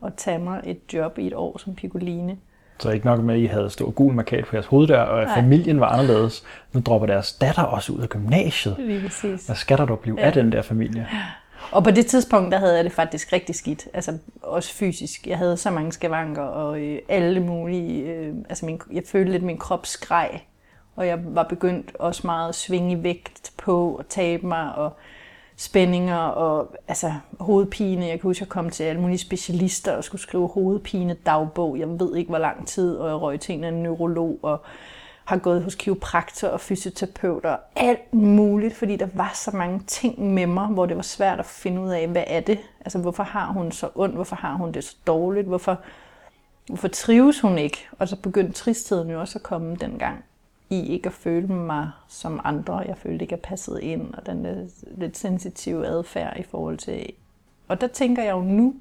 og 0.00 0.16
tage 0.16 0.38
mig 0.38 0.60
et 0.64 0.78
job 0.92 1.18
i 1.18 1.26
et 1.26 1.34
år 1.34 1.58
som 1.58 1.74
pikoline. 1.74 2.36
Så 2.78 2.90
ikke 2.90 3.06
nok 3.06 3.20
med, 3.20 3.34
at 3.34 3.40
I 3.40 3.44
havde 3.44 3.70
stor 3.70 3.90
gul 3.90 4.14
markat 4.14 4.44
på 4.44 4.56
jeres 4.56 4.66
hoveddør, 4.66 5.02
og 5.02 5.20
at 5.20 5.26
Nej. 5.26 5.36
familien 5.36 5.80
var 5.80 5.86
anderledes. 5.86 6.44
Nu 6.72 6.80
dropper 6.80 7.06
deres 7.06 7.32
datter 7.32 7.62
også 7.62 7.92
ud 7.92 7.98
af 7.98 8.08
gymnasiet. 8.08 8.76
Lige 8.78 9.02
præcis. 9.02 9.46
Hvad 9.46 9.56
skal 9.56 9.78
der 9.78 9.86
dog 9.86 9.98
blive 9.98 10.16
ja. 10.20 10.26
af 10.26 10.32
den 10.32 10.52
der 10.52 10.62
familie? 10.62 11.08
Og 11.72 11.84
på 11.84 11.90
det 11.90 12.06
tidspunkt, 12.06 12.52
der 12.52 12.58
havde 12.58 12.76
jeg 12.76 12.84
det 12.84 12.92
faktisk 12.92 13.32
rigtig 13.32 13.54
skidt. 13.54 13.88
Altså 13.94 14.18
også 14.42 14.74
fysisk. 14.74 15.26
Jeg 15.26 15.38
havde 15.38 15.56
så 15.56 15.70
mange 15.70 15.92
skavanker 15.92 16.42
og 16.42 16.80
øh, 16.80 16.98
alle 17.08 17.40
mulige... 17.40 18.02
Øh, 18.02 18.34
altså 18.48 18.66
min, 18.66 18.80
jeg 18.92 19.02
følte 19.06 19.32
lidt, 19.32 19.42
min 19.42 19.58
krop 19.58 19.86
skreg. 19.86 20.40
Og 20.96 21.06
jeg 21.06 21.18
var 21.24 21.42
begyndt 21.42 21.96
også 21.98 22.22
meget 22.24 22.48
at 22.48 22.54
svinge 22.54 23.02
vægt 23.02 23.52
på 23.56 23.96
og 23.98 24.08
tabe 24.08 24.46
mig. 24.46 24.74
Og 24.74 24.96
spændinger 25.62 26.18
og 26.18 26.76
altså, 26.88 27.12
hovedpine. 27.40 28.06
Jeg 28.06 28.20
kan 28.20 28.28
huske, 28.28 28.38
at 28.38 28.40
jeg 28.40 28.48
kom 28.48 28.70
til 28.70 28.84
alle 28.84 29.00
mulige 29.00 29.18
specialister 29.18 29.96
og 29.96 30.04
skulle 30.04 30.22
skrive 30.22 30.48
hovedpine 30.48 31.16
dagbog. 31.26 31.78
Jeg 31.78 31.88
ved 31.88 32.16
ikke, 32.16 32.28
hvor 32.28 32.38
lang 32.38 32.66
tid, 32.66 32.96
og 32.96 33.08
jeg 33.08 33.16
røg 33.22 33.40
til 33.40 33.64
en 33.64 33.74
neurolog 33.74 34.38
og 34.42 34.62
har 35.24 35.36
gået 35.36 35.62
hos 35.62 35.74
kiropraktor 35.74 36.48
og 36.48 36.60
fysioterapeuter 36.60 37.50
og 37.50 37.60
alt 37.76 38.14
muligt, 38.14 38.76
fordi 38.76 38.96
der 38.96 39.08
var 39.14 39.32
så 39.34 39.50
mange 39.56 39.80
ting 39.86 40.34
med 40.34 40.46
mig, 40.46 40.66
hvor 40.66 40.86
det 40.86 40.96
var 40.96 41.02
svært 41.02 41.38
at 41.38 41.46
finde 41.46 41.80
ud 41.80 41.90
af, 41.90 42.08
hvad 42.08 42.24
er 42.26 42.40
det? 42.40 42.58
Altså, 42.80 42.98
hvorfor 42.98 43.22
har 43.22 43.46
hun 43.46 43.72
så 43.72 43.88
ondt? 43.94 44.14
Hvorfor 44.14 44.36
har 44.36 44.54
hun 44.54 44.72
det 44.72 44.84
så 44.84 44.96
dårligt? 45.06 45.46
Hvorfor, 45.46 45.78
hvorfor 46.66 46.88
trives 46.88 47.40
hun 47.40 47.58
ikke? 47.58 47.88
Og 47.98 48.08
så 48.08 48.16
begyndte 48.16 48.52
tristheden 48.52 49.10
jo 49.10 49.20
også 49.20 49.38
at 49.38 49.42
komme 49.42 49.76
dengang 49.76 50.24
i 50.72 50.86
ikke 50.86 51.06
at 51.06 51.12
føle 51.12 51.46
mig 51.46 51.90
som 52.08 52.40
andre. 52.44 52.78
Jeg 52.78 52.96
følte 52.96 53.24
ikke, 53.24 53.34
at 53.34 53.40
jeg 53.40 53.48
passede 53.48 53.82
ind, 53.82 54.14
og 54.14 54.26
den 54.26 54.44
der 54.44 54.54
lidt 54.96 55.16
sensitive 55.16 55.86
adfærd 55.86 56.36
i 56.38 56.42
forhold 56.42 56.78
til... 56.78 57.06
Og 57.68 57.80
der 57.80 57.86
tænker 57.86 58.22
jeg 58.22 58.32
jo 58.32 58.40
nu, 58.40 58.74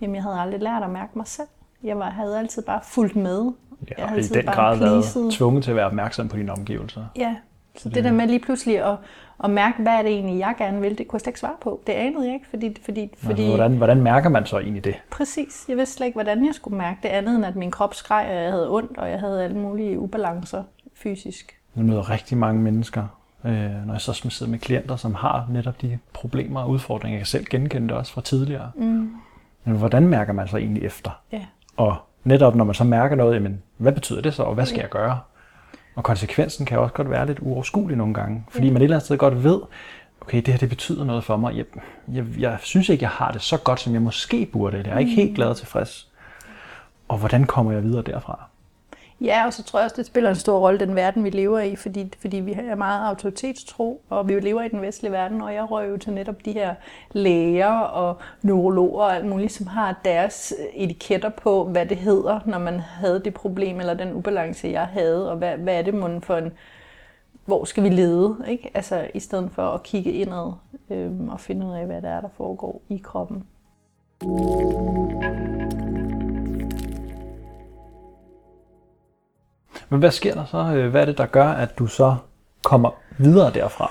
jamen 0.00 0.14
jeg 0.14 0.22
havde 0.22 0.36
aldrig 0.36 0.60
lært 0.60 0.82
at 0.82 0.90
mærke 0.90 1.12
mig 1.14 1.26
selv. 1.26 1.48
Jeg 1.82 1.98
var, 1.98 2.10
havde 2.10 2.38
altid 2.38 2.62
bare 2.62 2.80
fulgt 2.82 3.16
med. 3.16 3.52
Ja, 3.88 3.94
jeg 3.98 4.08
havde 4.08 4.20
i 4.20 4.24
den 4.24 4.44
grad 4.44 4.78
været 4.78 5.32
tvunget 5.32 5.64
til 5.64 5.70
at 5.70 5.76
være 5.76 5.86
opmærksom 5.86 6.28
på 6.28 6.36
dine 6.36 6.52
omgivelser. 6.52 7.04
Ja, 7.16 7.36
så 7.76 7.88
det, 7.88 7.94
det 7.94 8.04
der 8.04 8.12
med 8.12 8.26
lige 8.26 8.40
pludselig 8.40 8.84
at, 8.84 8.96
at 9.44 9.50
mærke, 9.50 9.82
hvad 9.82 9.92
er 9.92 10.02
det 10.02 10.10
egentlig, 10.10 10.38
jeg 10.38 10.54
gerne 10.58 10.80
vil, 10.80 10.98
det 10.98 11.08
kunne 11.08 11.16
jeg 11.16 11.20
slet 11.20 11.30
ikke 11.30 11.40
svare 11.40 11.56
på. 11.60 11.80
Det 11.86 11.92
anede 11.92 12.24
jeg 12.24 12.34
ikke, 12.34 12.46
fordi... 12.50 12.76
fordi, 12.82 13.10
fordi 13.16 13.30
altså, 13.30 13.56
hvordan, 13.56 13.76
hvordan 13.76 14.02
mærker 14.02 14.28
man 14.28 14.46
så 14.46 14.58
egentlig 14.58 14.84
det? 14.84 14.94
Præcis. 15.10 15.64
Jeg 15.68 15.76
vidste 15.76 15.96
slet 15.96 16.06
ikke, 16.06 16.16
hvordan 16.16 16.46
jeg 16.46 16.54
skulle 16.54 16.78
mærke 16.78 16.98
det 17.02 17.08
andet, 17.08 17.36
end 17.36 17.44
at 17.44 17.56
min 17.56 17.70
krop 17.70 17.94
skreg, 17.94 18.26
og 18.28 18.34
jeg 18.34 18.50
havde 18.50 18.70
ondt, 18.70 18.98
og 18.98 19.10
jeg 19.10 19.20
havde 19.20 19.44
alle 19.44 19.56
mulige 19.56 19.98
ubalancer 19.98 20.62
fysisk. 21.02 21.58
Jeg 21.76 21.84
møder 21.84 22.10
rigtig 22.10 22.38
mange 22.38 22.62
mennesker, 22.62 23.06
øh, 23.44 23.86
når 23.86 23.94
jeg 23.94 24.00
så 24.00 24.12
sidder 24.12 24.50
med 24.50 24.58
klienter, 24.58 24.96
som 24.96 25.14
har 25.14 25.46
netop 25.50 25.82
de 25.82 25.98
problemer 26.12 26.60
og 26.60 26.70
udfordringer. 26.70 27.16
Jeg 27.16 27.20
kan 27.20 27.26
selv 27.26 27.44
genkende 27.50 27.88
det 27.88 27.96
også 27.96 28.12
fra 28.12 28.20
tidligere. 28.20 28.70
Mm. 28.74 29.10
Men 29.64 29.76
hvordan 29.76 30.08
mærker 30.08 30.32
man 30.32 30.48
så 30.48 30.56
egentlig 30.56 30.82
efter? 30.82 31.10
Ja. 31.32 31.44
Og 31.76 31.96
netop 32.24 32.54
når 32.54 32.64
man 32.64 32.74
så 32.74 32.84
mærker 32.84 33.16
noget, 33.16 33.34
jamen, 33.34 33.62
hvad 33.76 33.92
betyder 33.92 34.20
det 34.20 34.34
så, 34.34 34.42
og 34.42 34.54
hvad 34.54 34.66
skal 34.66 34.76
ja. 34.76 34.82
jeg 34.82 34.90
gøre? 34.90 35.18
Og 35.94 36.04
konsekvensen 36.04 36.66
kan 36.66 36.78
også 36.78 36.94
godt 36.94 37.10
være 37.10 37.26
lidt 37.26 37.38
uoverskuelig 37.40 37.96
nogle 37.96 38.14
gange, 38.14 38.44
fordi 38.48 38.66
ja. 38.66 38.72
man 38.72 38.82
et 38.82 38.84
eller 38.84 38.96
andet 38.96 39.06
sted 39.06 39.18
godt 39.18 39.44
ved, 39.44 39.60
okay, 40.20 40.36
det 40.36 40.48
her 40.48 40.58
det 40.58 40.68
betyder 40.68 41.04
noget 41.04 41.24
for 41.24 41.36
mig. 41.36 41.56
Jeg, 41.56 41.64
jeg, 42.08 42.24
jeg 42.38 42.58
synes 42.60 42.88
ikke, 42.88 43.02
jeg 43.02 43.10
har 43.10 43.32
det 43.32 43.42
så 43.42 43.56
godt, 43.56 43.80
som 43.80 43.92
jeg 43.92 44.02
måske 44.02 44.48
burde. 44.52 44.76
Jeg 44.76 44.94
er 44.94 44.98
ikke 44.98 45.10
mm. 45.10 45.16
helt 45.16 45.36
glad 45.36 45.48
og 45.48 45.56
tilfreds. 45.56 46.08
Og 47.08 47.18
hvordan 47.18 47.44
kommer 47.44 47.72
jeg 47.72 47.82
videre 47.82 48.02
derfra? 48.02 48.48
Ja, 49.20 49.46
og 49.46 49.52
så 49.52 49.62
tror 49.62 49.78
jeg 49.78 49.84
også, 49.84 49.96
det 49.96 50.06
spiller 50.06 50.30
en 50.30 50.36
stor 50.36 50.58
rolle, 50.58 50.80
den 50.80 50.94
verden, 50.94 51.24
vi 51.24 51.30
lever 51.30 51.60
i, 51.60 51.76
fordi, 51.76 52.12
fordi 52.20 52.36
vi 52.36 52.52
er 52.52 52.74
meget 52.74 53.08
autoritetstro, 53.08 54.02
og 54.08 54.28
vi 54.28 54.40
lever 54.40 54.62
i 54.62 54.68
den 54.68 54.82
vestlige 54.82 55.12
verden, 55.12 55.42
og 55.42 55.54
jeg 55.54 55.70
røg 55.70 55.90
jo 55.90 55.96
til 55.96 56.12
netop 56.12 56.44
de 56.44 56.52
her 56.52 56.74
læger 57.12 57.78
og 57.78 58.16
neurologer 58.42 59.02
og 59.02 59.16
alt 59.16 59.26
muligt, 59.26 59.52
som 59.52 59.66
har 59.66 60.00
deres 60.04 60.54
etiketter 60.74 61.28
på, 61.28 61.64
hvad 61.64 61.86
det 61.86 61.96
hedder, 61.96 62.40
når 62.46 62.58
man 62.58 62.80
havde 62.80 63.20
det 63.24 63.34
problem, 63.34 63.80
eller 63.80 63.94
den 63.94 64.14
ubalance, 64.14 64.68
jeg 64.68 64.86
havde, 64.86 65.30
og 65.30 65.36
hvad, 65.36 65.56
hvad 65.56 65.78
er 65.78 65.82
det 65.82 66.24
for 66.24 66.36
en, 66.36 66.52
hvor 67.44 67.64
skal 67.64 67.84
vi 67.84 67.88
lede, 67.88 68.36
ikke? 68.48 68.70
Altså, 68.74 69.08
i 69.14 69.20
stedet 69.20 69.50
for 69.52 69.62
at 69.62 69.82
kigge 69.82 70.12
indad 70.12 70.52
øhm, 70.90 71.28
og 71.28 71.40
finde 71.40 71.66
ud 71.66 71.72
af, 71.72 71.86
hvad 71.86 72.02
der 72.02 72.08
er, 72.08 72.20
der 72.20 72.28
foregår 72.36 72.82
i 72.88 72.96
kroppen. 72.96 73.44
Men 79.88 80.00
hvad 80.00 80.10
sker 80.10 80.34
der 80.34 80.44
så? 80.50 80.58
Øh, 80.58 80.90
hvad 80.90 81.00
er 81.00 81.04
det, 81.04 81.18
der 81.18 81.26
gør, 81.26 81.48
at 81.48 81.78
du 81.78 81.86
så 81.86 82.16
kommer 82.64 82.90
videre 83.18 83.52
derfra? 83.52 83.90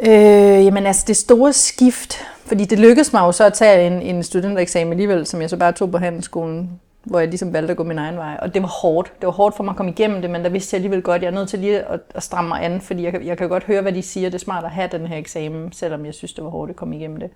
Øh, 0.00 0.64
jamen 0.64 0.86
altså 0.86 1.04
det 1.06 1.16
store 1.16 1.52
skift, 1.52 2.14
fordi 2.46 2.64
det 2.64 2.78
lykkedes 2.78 3.12
mig 3.12 3.20
jo 3.20 3.32
så 3.32 3.44
at 3.44 3.52
tage 3.52 3.86
en, 3.86 4.02
en 4.02 4.22
studentereksamen 4.22 4.92
alligevel, 4.92 5.26
som 5.26 5.40
jeg 5.40 5.50
så 5.50 5.56
bare 5.56 5.72
tog 5.72 5.90
på 5.90 5.98
handelsskolen, 5.98 6.80
hvor 7.04 7.18
jeg 7.18 7.28
ligesom 7.28 7.52
valgte 7.52 7.70
at 7.70 7.76
gå 7.76 7.84
min 7.84 7.98
egen 7.98 8.16
vej. 8.16 8.38
Og 8.42 8.54
det 8.54 8.62
var 8.62 8.68
hårdt. 8.68 9.12
Det 9.20 9.26
var 9.26 9.32
hårdt 9.32 9.56
for 9.56 9.64
mig 9.64 9.70
at 9.70 9.76
komme 9.76 9.92
igennem 9.92 10.22
det, 10.22 10.30
men 10.30 10.44
der 10.44 10.48
vidste 10.48 10.74
jeg 10.74 10.78
alligevel 10.78 11.02
godt, 11.02 11.16
at 11.16 11.22
jeg 11.22 11.28
er 11.28 11.34
nødt 11.34 11.48
til 11.48 11.58
lige 11.58 11.80
at, 11.80 12.00
at 12.14 12.22
stramme 12.22 12.48
mig 12.48 12.64
an, 12.64 12.80
fordi 12.80 13.04
jeg, 13.04 13.24
jeg 13.24 13.38
kan 13.38 13.48
godt 13.48 13.64
høre, 13.64 13.82
hvad 13.82 13.92
de 13.92 14.02
siger. 14.02 14.28
Det 14.28 14.34
er 14.34 14.38
smart 14.38 14.64
at 14.64 14.70
have 14.70 14.88
den 14.92 15.06
her 15.06 15.16
eksamen, 15.16 15.72
selvom 15.72 16.06
jeg 16.06 16.14
synes, 16.14 16.32
det 16.32 16.44
var 16.44 16.50
hårdt 16.50 16.70
at 16.70 16.76
komme 16.76 16.96
igennem 16.96 17.20
det. 17.20 17.30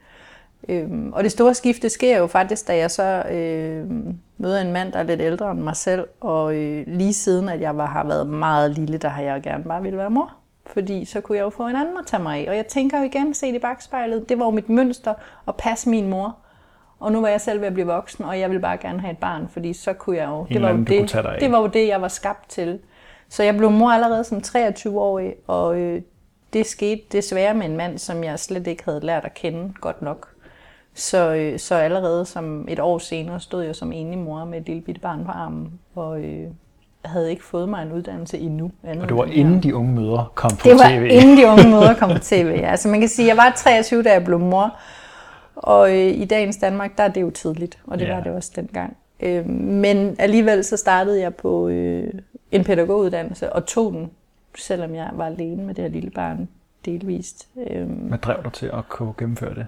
Øhm, 0.69 1.13
og 1.13 1.25
det 1.25 1.33
store 1.33 1.55
skifte 1.55 1.89
sker 1.89 2.19
jo 2.19 2.27
faktisk, 2.27 2.69
da 2.69 2.77
jeg 2.77 2.91
så 2.91 3.23
øh, 3.31 3.91
møder 4.39 4.61
en 4.61 4.73
mand, 4.73 4.93
der 4.93 4.99
er 4.99 5.03
lidt 5.03 5.21
ældre 5.21 5.51
end 5.51 5.61
mig 5.61 5.77
selv, 5.77 6.07
og 6.21 6.55
øh, 6.57 6.85
lige 6.87 7.13
siden, 7.13 7.49
at 7.49 7.61
jeg 7.61 7.77
var, 7.77 7.87
har 7.87 8.07
været 8.07 8.27
meget 8.27 8.71
lille, 8.71 8.99
der 8.99 9.09
har 9.09 9.23
jeg 9.23 9.43
gerne 9.43 9.65
bare 9.65 9.83
ville 9.83 9.99
være 9.99 10.11
mor. 10.11 10.35
Fordi 10.67 11.05
så 11.05 11.21
kunne 11.21 11.39
jeg 11.39 11.45
jo 11.45 11.51
få 11.51 11.67
en 11.67 11.77
anden 11.77 11.97
at 11.99 12.07
tage 12.07 12.23
mig 12.23 12.39
af. 12.39 12.51
Og 12.51 12.57
jeg 12.57 12.67
tænker 12.67 12.99
jo 12.99 13.05
igen, 13.05 13.35
se 13.35 13.49
i 13.49 13.59
bagspejlet, 13.59 14.29
det 14.29 14.39
var 14.39 14.45
jo 14.45 14.51
mit 14.51 14.69
mønster 14.69 15.15
at 15.49 15.57
passe 15.57 15.89
min 15.89 16.09
mor. 16.09 16.37
Og 17.01 17.13
nu 17.13 17.21
var 17.21 17.29
jeg 17.29 17.41
selv 17.41 17.61
ved 17.61 17.67
at 17.67 17.75
blive 17.75 17.87
voksen, 17.87 18.25
og 18.25 18.41
jeg 18.41 18.51
ville 18.51 18.61
bare 18.61 18.77
gerne 18.77 19.01
have 19.01 19.13
et 19.13 19.19
barn, 19.19 19.49
fordi 19.49 19.73
så 19.73 19.93
kunne 19.93 20.17
jeg 20.17 20.29
jo... 20.29 20.47
Det 20.49 20.63
var 20.63 20.71
jo 20.71 20.77
det, 20.77 21.13
det 21.41 21.53
var 21.53 21.61
jo 21.61 21.67
det, 21.67 21.89
jeg 21.89 22.03
var 22.03 22.09
skabt 22.09 22.49
til. 22.49 22.79
Så 23.29 23.43
jeg 23.43 23.57
blev 23.57 23.71
mor 23.71 23.91
allerede 23.91 24.25
som 24.25 24.39
23-årig, 24.39 25.35
og 25.47 25.79
øh, 25.79 26.03
det 26.53 26.67
skete 26.67 27.03
desværre 27.13 27.55
med 27.55 27.67
en 27.67 27.77
mand, 27.77 27.99
som 27.99 28.25
jeg 28.25 28.39
slet 28.39 28.67
ikke 28.67 28.85
havde 28.85 29.01
lært 29.01 29.25
at 29.25 29.35
kende 29.35 29.73
godt 29.81 30.03
nok. 30.03 30.34
Så, 30.95 31.35
øh, 31.35 31.59
så 31.59 31.75
allerede 31.75 32.25
som 32.27 32.65
et 32.69 32.81
år 32.81 32.99
senere 32.99 33.41
stod 33.41 33.63
jeg 33.63 33.77
som 33.77 33.93
enlig 33.93 34.19
mor 34.19 34.45
med 34.45 34.61
et 34.61 34.67
lille 34.67 34.83
bitte 34.83 35.01
barn 35.01 35.25
på 35.25 35.31
armen, 35.31 35.73
og 35.95 36.21
øh, 36.21 36.47
havde 37.05 37.31
ikke 37.31 37.45
fået 37.45 37.69
mig 37.69 37.83
en 37.83 37.93
uddannelse 37.93 38.39
endnu. 38.39 38.71
Andet 38.85 39.03
og 39.03 39.09
det 39.09 39.17
var 39.17 39.25
inden 39.25 39.63
de 39.63 39.75
unge 39.75 39.93
møder 39.93 40.33
kom 40.35 40.51
på 40.51 40.57
tv? 40.57 40.69
Det 40.71 40.79
var 40.79 40.89
inden 40.89 41.37
de 41.37 41.47
unge 41.47 41.69
møder 41.71 41.95
kom 41.95 42.11
på 42.11 42.19
tv, 42.19 42.47
ja. 42.61 42.71
Altså 42.71 42.89
man 42.89 43.01
kan 43.01 43.09
sige, 43.09 43.27
at 43.27 43.29
jeg 43.29 43.37
var 43.37 43.53
23, 43.57 44.03
da 44.03 44.13
jeg 44.13 44.25
blev 44.25 44.39
mor, 44.41 44.77
Og 45.57 45.91
øh, 45.91 45.97
i 46.07 46.25
dagens 46.25 46.57
Danmark, 46.57 46.99
der 46.99 47.05
er 47.05 47.09
det 47.09 47.21
jo 47.21 47.31
tidligt, 47.31 47.79
og 47.87 47.99
det 47.99 48.07
Ja. 48.07 48.15
var 48.15 48.23
det 48.23 48.33
også 48.33 48.51
dengang. 48.57 48.97
Øh, 49.21 49.49
men 49.61 50.17
alligevel 50.19 50.65
så 50.65 50.77
startede 50.77 51.21
jeg 51.21 51.35
på 51.35 51.69
øh, 51.69 52.13
en 52.53 52.65
pædagoguddannelse 52.65 53.53
og 53.53 53.67
tog 53.67 53.93
den, 53.93 54.11
selvom 54.59 54.95
jeg 54.95 55.11
var 55.13 55.27
alene 55.27 55.63
med 55.65 55.75
det 55.75 55.85
her 55.85 55.91
lille 55.91 56.11
barn 56.11 56.49
delvist. 56.85 57.49
Øh, 57.71 57.89
Hvad 57.91 58.19
drev 58.19 58.37
dig 58.45 58.53
til 58.53 58.67
at 58.67 58.89
kunne 58.89 59.13
gennemføre 59.19 59.55
det? 59.55 59.67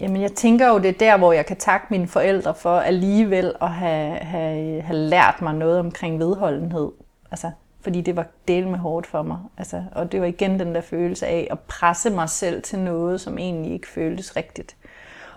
Jamen, 0.00 0.22
jeg 0.22 0.32
tænker 0.32 0.68
jo, 0.68 0.78
det 0.78 0.88
er 0.88 0.98
der, 0.98 1.16
hvor 1.16 1.32
jeg 1.32 1.46
kan 1.46 1.56
takke 1.56 1.86
mine 1.90 2.06
forældre 2.06 2.54
for 2.54 2.78
alligevel 2.78 3.52
at 3.60 3.70
have, 3.70 4.16
have, 4.16 4.82
have 4.82 4.98
lært 4.98 5.42
mig 5.42 5.54
noget 5.54 5.78
omkring 5.78 6.18
vedholdenhed. 6.18 6.92
Altså, 7.30 7.50
fordi 7.80 8.00
det 8.00 8.16
var 8.16 8.26
del 8.48 8.68
med 8.68 8.78
hårdt 8.78 9.06
for 9.06 9.22
mig. 9.22 9.38
Altså, 9.58 9.84
og 9.92 10.12
det 10.12 10.20
var 10.20 10.26
igen 10.26 10.58
den 10.58 10.74
der 10.74 10.80
følelse 10.80 11.26
af 11.26 11.48
at 11.50 11.58
presse 11.60 12.10
mig 12.10 12.28
selv 12.28 12.62
til 12.62 12.78
noget, 12.78 13.20
som 13.20 13.38
egentlig 13.38 13.72
ikke 13.72 13.88
føltes 13.88 14.36
rigtigt. 14.36 14.76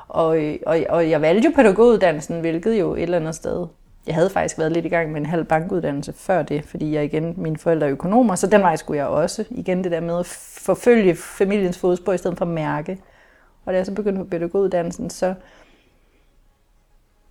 Og, 0.08 0.40
og, 0.66 0.80
og 0.90 1.10
jeg 1.10 1.22
valgte 1.22 1.48
jo 1.48 1.54
pædagoguddannelsen, 1.56 2.40
hvilket 2.40 2.80
jo 2.80 2.96
et 2.96 3.04
eller 3.04 3.20
andet 3.20 3.36
sted. 3.36 3.68
Jeg 4.08 4.16
havde 4.16 4.30
faktisk 4.30 4.58
været 4.58 4.72
lidt 4.72 4.86
i 4.86 4.90
gang 4.90 5.12
med 5.12 5.20
en 5.20 5.26
halv 5.26 5.44
bankuddannelse 5.44 6.14
før 6.14 6.42
det, 6.42 6.66
fordi 6.66 6.96
jeg 6.96 7.04
igen, 7.04 7.34
mine 7.38 7.58
forældre 7.58 7.88
er 7.88 7.92
økonomer, 7.92 8.36
så 8.36 8.48
den 8.48 8.62
vej 8.62 8.76
skulle 8.76 8.98
jeg 8.98 9.08
også. 9.08 9.46
Igen 9.50 9.84
det 9.84 9.92
der 9.92 10.00
med 10.00 10.20
at 10.20 10.26
forfølge 10.66 11.16
familiens 11.16 11.78
fodspor 11.78 12.14
i 12.14 12.18
stedet 12.18 12.38
for 12.38 12.46
mærke. 12.46 12.98
Og 13.68 13.74
da 13.74 13.78
jeg 13.78 13.86
så 13.86 13.94
begyndte 13.94 14.24
på 14.24 14.30
pædagoguddannelsen, 14.30 15.10
så 15.10 15.34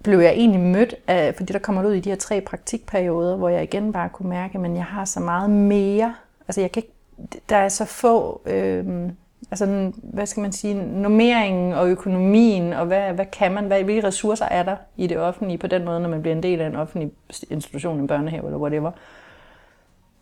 blev 0.04 0.18
jeg 0.18 0.32
egentlig 0.32 0.60
mødt 0.60 0.94
af, 1.06 1.34
fordi 1.34 1.52
der 1.52 1.58
kommer 1.58 1.86
ud 1.86 1.92
i 1.92 2.00
de 2.00 2.08
her 2.08 2.16
tre 2.16 2.40
praktikperioder, 2.40 3.36
hvor 3.36 3.48
jeg 3.48 3.62
igen 3.62 3.92
bare 3.92 4.08
kunne 4.08 4.28
mærke, 4.28 4.58
men 4.58 4.76
jeg 4.76 4.84
har 4.84 5.04
så 5.04 5.20
meget 5.20 5.50
mere. 5.50 6.14
Altså 6.48 6.60
jeg 6.60 6.72
kan 6.72 6.82
ikke, 6.82 7.40
der 7.48 7.56
er 7.56 7.68
så 7.68 7.84
få, 7.84 8.40
øh, 8.46 9.10
altså 9.50 9.92
hvad 10.02 10.26
skal 10.26 10.40
man 10.40 10.52
sige, 10.52 10.74
normeringen 10.74 11.72
og 11.72 11.88
økonomien, 11.88 12.72
og 12.72 12.86
hvad, 12.86 13.12
hvad 13.12 13.26
kan 13.26 13.52
man, 13.52 13.66
hvad, 13.66 13.82
hvilke 13.82 14.06
ressourcer 14.06 14.46
er 14.46 14.62
der 14.62 14.76
i 14.96 15.06
det 15.06 15.18
offentlige 15.18 15.58
på 15.58 15.66
den 15.66 15.84
måde, 15.84 16.00
når 16.00 16.08
man 16.08 16.22
bliver 16.22 16.36
en 16.36 16.42
del 16.42 16.60
af 16.60 16.66
en 16.66 16.76
offentlig 16.76 17.10
institution, 17.50 18.00
en 18.00 18.06
børnehave 18.06 18.44
eller 18.44 18.58
whatever. 18.58 18.90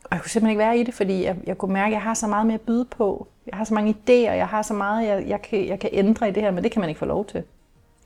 Og 0.04 0.10
jeg 0.10 0.20
kunne 0.20 0.30
simpelthen 0.30 0.50
ikke 0.50 0.66
være 0.66 0.78
i 0.78 0.82
det, 0.82 0.94
fordi 0.94 1.24
jeg, 1.24 1.36
jeg 1.46 1.58
kunne 1.58 1.72
mærke, 1.72 1.86
at 1.86 1.92
jeg 1.92 2.02
har 2.02 2.14
så 2.14 2.26
meget 2.26 2.46
mere 2.46 2.54
at 2.54 2.60
byde 2.60 2.84
på. 2.84 3.28
Jeg 3.46 3.56
har 3.56 3.64
så 3.64 3.74
mange 3.74 3.94
idéer, 3.94 4.32
jeg 4.32 4.48
har 4.48 4.62
så 4.62 4.74
meget, 4.74 5.08
jeg, 5.08 5.24
jeg, 5.28 5.42
kan, 5.42 5.68
jeg 5.68 5.80
kan 5.80 5.90
ændre 5.92 6.28
i 6.28 6.32
det 6.32 6.42
her, 6.42 6.50
men 6.50 6.64
det 6.64 6.72
kan 6.72 6.80
man 6.80 6.88
ikke 6.88 6.98
få 6.98 7.04
lov 7.04 7.24
til. 7.24 7.42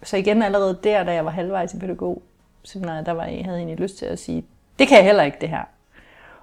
Så 0.03 0.17
igen 0.17 0.43
allerede 0.43 0.79
der, 0.85 1.05
da 1.05 1.13
jeg 1.13 1.25
var 1.25 1.31
halvvejs 1.31 1.75
i 1.75 1.79
pædagog, 1.79 2.23
seminariet, 2.63 3.07
der 3.07 3.13
var 3.13 3.25
jeg, 3.25 3.45
havde 3.45 3.57
jeg 3.57 3.65
egentlig 3.65 3.81
lyst 3.81 3.99
til 3.99 4.07
at 4.07 4.19
sige, 4.19 4.45
det 4.79 4.89
kan 4.89 4.97
jeg 4.97 5.05
heller 5.05 5.23
ikke 5.23 5.39
det 5.41 5.49
her. 5.49 5.63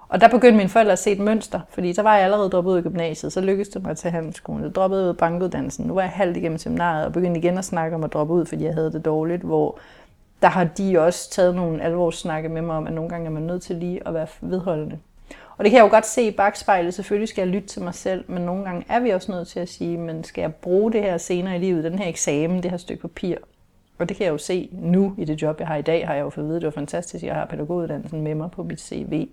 Og 0.08 0.20
der 0.20 0.28
begyndte 0.28 0.56
mine 0.56 0.68
forældre 0.68 0.92
at 0.92 0.98
se 0.98 1.10
et 1.10 1.18
mønster, 1.18 1.60
fordi 1.68 1.92
så 1.92 2.02
var 2.02 2.14
jeg 2.14 2.24
allerede 2.24 2.50
droppet 2.50 2.70
ud 2.70 2.76
af 2.76 2.82
gymnasiet, 2.82 3.32
så 3.32 3.40
lykkedes 3.40 3.68
det 3.68 3.82
mig 3.82 3.90
at 3.90 3.96
tage 3.96 4.12
handelsskolen. 4.12 4.64
Jeg 4.64 4.74
droppede 4.74 5.02
ud 5.02 5.08
af 5.08 5.16
bankuddannelsen. 5.16 5.86
Nu 5.86 5.94
var 5.94 6.00
jeg 6.00 6.10
halvt 6.10 6.36
igennem 6.36 6.58
seminariet 6.58 7.06
og 7.06 7.12
begyndte 7.12 7.40
igen 7.40 7.58
at 7.58 7.64
snakke 7.64 7.96
om 7.96 8.04
at 8.04 8.12
droppe 8.12 8.34
ud, 8.34 8.46
fordi 8.46 8.64
jeg 8.64 8.74
havde 8.74 8.92
det 8.92 9.04
dårligt, 9.04 9.42
hvor 9.42 9.78
der 10.42 10.48
har 10.48 10.64
de 10.64 10.98
også 11.00 11.30
taget 11.30 11.54
nogle 11.54 11.82
alvorssnakke 11.82 12.48
med 12.48 12.62
mig 12.62 12.76
om, 12.76 12.86
at 12.86 12.92
nogle 12.92 13.10
gange 13.10 13.26
er 13.26 13.30
man 13.30 13.42
nødt 13.42 13.62
til 13.62 13.76
lige 13.76 14.08
at 14.08 14.14
være 14.14 14.26
vedholdende. 14.40 14.98
Og 15.58 15.64
det 15.64 15.70
kan 15.70 15.78
jeg 15.78 15.84
jo 15.84 15.90
godt 15.90 16.06
se 16.06 16.22
i 16.22 16.30
bagspejlet. 16.30 16.94
Selvfølgelig 16.94 17.28
skal 17.28 17.42
jeg 17.42 17.48
lytte 17.48 17.68
til 17.68 17.82
mig 17.82 17.94
selv, 17.94 18.24
men 18.28 18.42
nogle 18.42 18.64
gange 18.64 18.86
er 18.88 19.00
vi 19.00 19.10
også 19.10 19.32
nødt 19.32 19.48
til 19.48 19.60
at 19.60 19.68
sige, 19.68 19.98
men 19.98 20.24
skal 20.24 20.42
jeg 20.42 20.54
bruge 20.54 20.92
det 20.92 21.02
her 21.02 21.18
senere 21.18 21.56
i 21.56 21.58
livet, 21.58 21.84
den 21.84 21.98
her 21.98 22.08
eksamen, 22.08 22.62
det 22.62 22.70
her 22.70 22.78
stykke 22.78 23.02
papir? 23.02 23.36
Og 23.98 24.08
det 24.08 24.16
kan 24.16 24.26
jeg 24.26 24.32
jo 24.32 24.38
se 24.38 24.68
nu 24.72 25.14
i 25.18 25.24
det 25.24 25.42
job, 25.42 25.60
jeg 25.60 25.68
har 25.68 25.76
i 25.76 25.82
dag, 25.82 26.06
har 26.06 26.14
jeg 26.14 26.22
jo 26.22 26.30
fået 26.30 26.44
at 26.44 26.48
vide, 26.48 26.60
det 26.60 26.66
var 26.66 26.70
fantastisk, 26.70 27.24
jeg 27.24 27.34
har 27.34 27.46
pædagoguddannelsen 27.46 28.22
med 28.22 28.34
mig 28.34 28.50
på 28.50 28.62
mit 28.62 28.80
CV. 28.80 29.28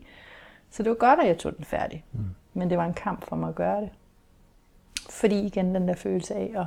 Så 0.69 0.83
det 0.83 0.89
var 0.89 0.95
godt, 0.95 1.19
at 1.19 1.27
jeg 1.27 1.37
tog 1.37 1.57
den 1.57 1.65
færdig. 1.65 2.03
Mm. 2.11 2.19
Men 2.53 2.69
det 2.69 2.77
var 2.77 2.85
en 2.85 2.93
kamp 2.93 3.27
for 3.27 3.35
mig 3.35 3.49
at 3.49 3.55
gøre 3.55 3.81
det. 3.81 3.89
Fordi 5.09 5.45
igen 5.45 5.75
den 5.75 5.87
der 5.87 5.95
følelse 5.95 6.35
af, 6.35 6.51
at, 6.55 6.65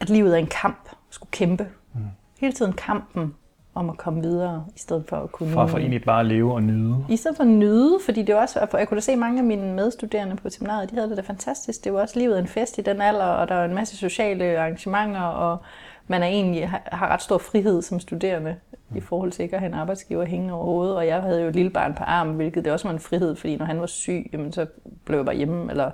at 0.00 0.10
livet 0.10 0.34
er 0.34 0.38
en 0.38 0.46
kamp, 0.46 0.88
skulle 1.10 1.30
kæmpe. 1.30 1.68
Mm. 1.94 2.00
Hele 2.40 2.52
tiden 2.52 2.72
kampen 2.72 3.34
om 3.74 3.90
at 3.90 3.96
komme 3.96 4.22
videre, 4.22 4.64
i 4.76 4.78
stedet 4.78 5.04
for 5.08 5.16
at 5.16 5.32
kunne... 5.32 5.52
Fra 5.52 5.66
for 5.66 5.78
egentlig 5.78 6.04
bare 6.04 6.20
at 6.20 6.26
leve 6.26 6.54
og 6.54 6.62
nyde. 6.62 7.06
I 7.08 7.16
stedet 7.16 7.36
for 7.36 7.44
at 7.44 7.50
nyde, 7.50 7.98
fordi 8.04 8.22
det 8.22 8.34
var 8.34 8.40
også, 8.40 8.68
jeg 8.72 8.88
kunne 8.88 8.96
da 8.96 9.00
se 9.00 9.16
mange 9.16 9.38
af 9.38 9.44
mine 9.44 9.74
medstuderende 9.74 10.36
på 10.36 10.50
seminariet, 10.50 10.90
de 10.90 10.94
havde 10.94 11.08
det 11.08 11.16
da 11.16 11.22
fantastisk. 11.22 11.84
Det 11.84 11.92
var 11.92 12.00
også 12.00 12.18
livet 12.18 12.38
en 12.38 12.46
fest 12.46 12.78
i 12.78 12.80
den 12.80 13.00
alder, 13.00 13.24
og 13.24 13.48
der 13.48 13.54
var 13.54 13.64
en 13.64 13.74
masse 13.74 13.96
sociale 13.96 14.58
arrangementer, 14.58 15.20
og 15.20 15.58
man 16.06 16.22
er 16.22 16.26
egentlig 16.26 16.68
har, 16.68 17.08
ret 17.10 17.22
stor 17.22 17.38
frihed 17.38 17.82
som 17.82 18.00
studerende 18.00 18.56
i 18.94 19.00
forhold 19.00 19.32
til 19.32 19.42
ikke 19.42 19.56
at 19.56 19.60
have 19.60 19.72
en 19.72 19.78
arbejdsgiver 19.78 20.24
hængende 20.24 20.54
over 20.54 20.64
hovedet. 20.64 20.96
Og 20.96 21.06
jeg 21.06 21.22
havde 21.22 21.42
jo 21.42 21.48
et 21.48 21.54
lille 21.54 21.70
barn 21.70 21.94
på 21.94 22.02
armen, 22.02 22.36
hvilket 22.36 22.64
det 22.64 22.72
også 22.72 22.88
var 22.88 22.92
en 22.92 23.00
frihed, 23.00 23.36
fordi 23.36 23.56
når 23.56 23.66
han 23.66 23.80
var 23.80 23.86
syg, 23.86 24.30
jamen, 24.32 24.52
så 24.52 24.66
blev 25.04 25.18
jeg 25.18 25.26
bare 25.26 25.36
hjemme. 25.36 25.70
Eller... 25.70 25.90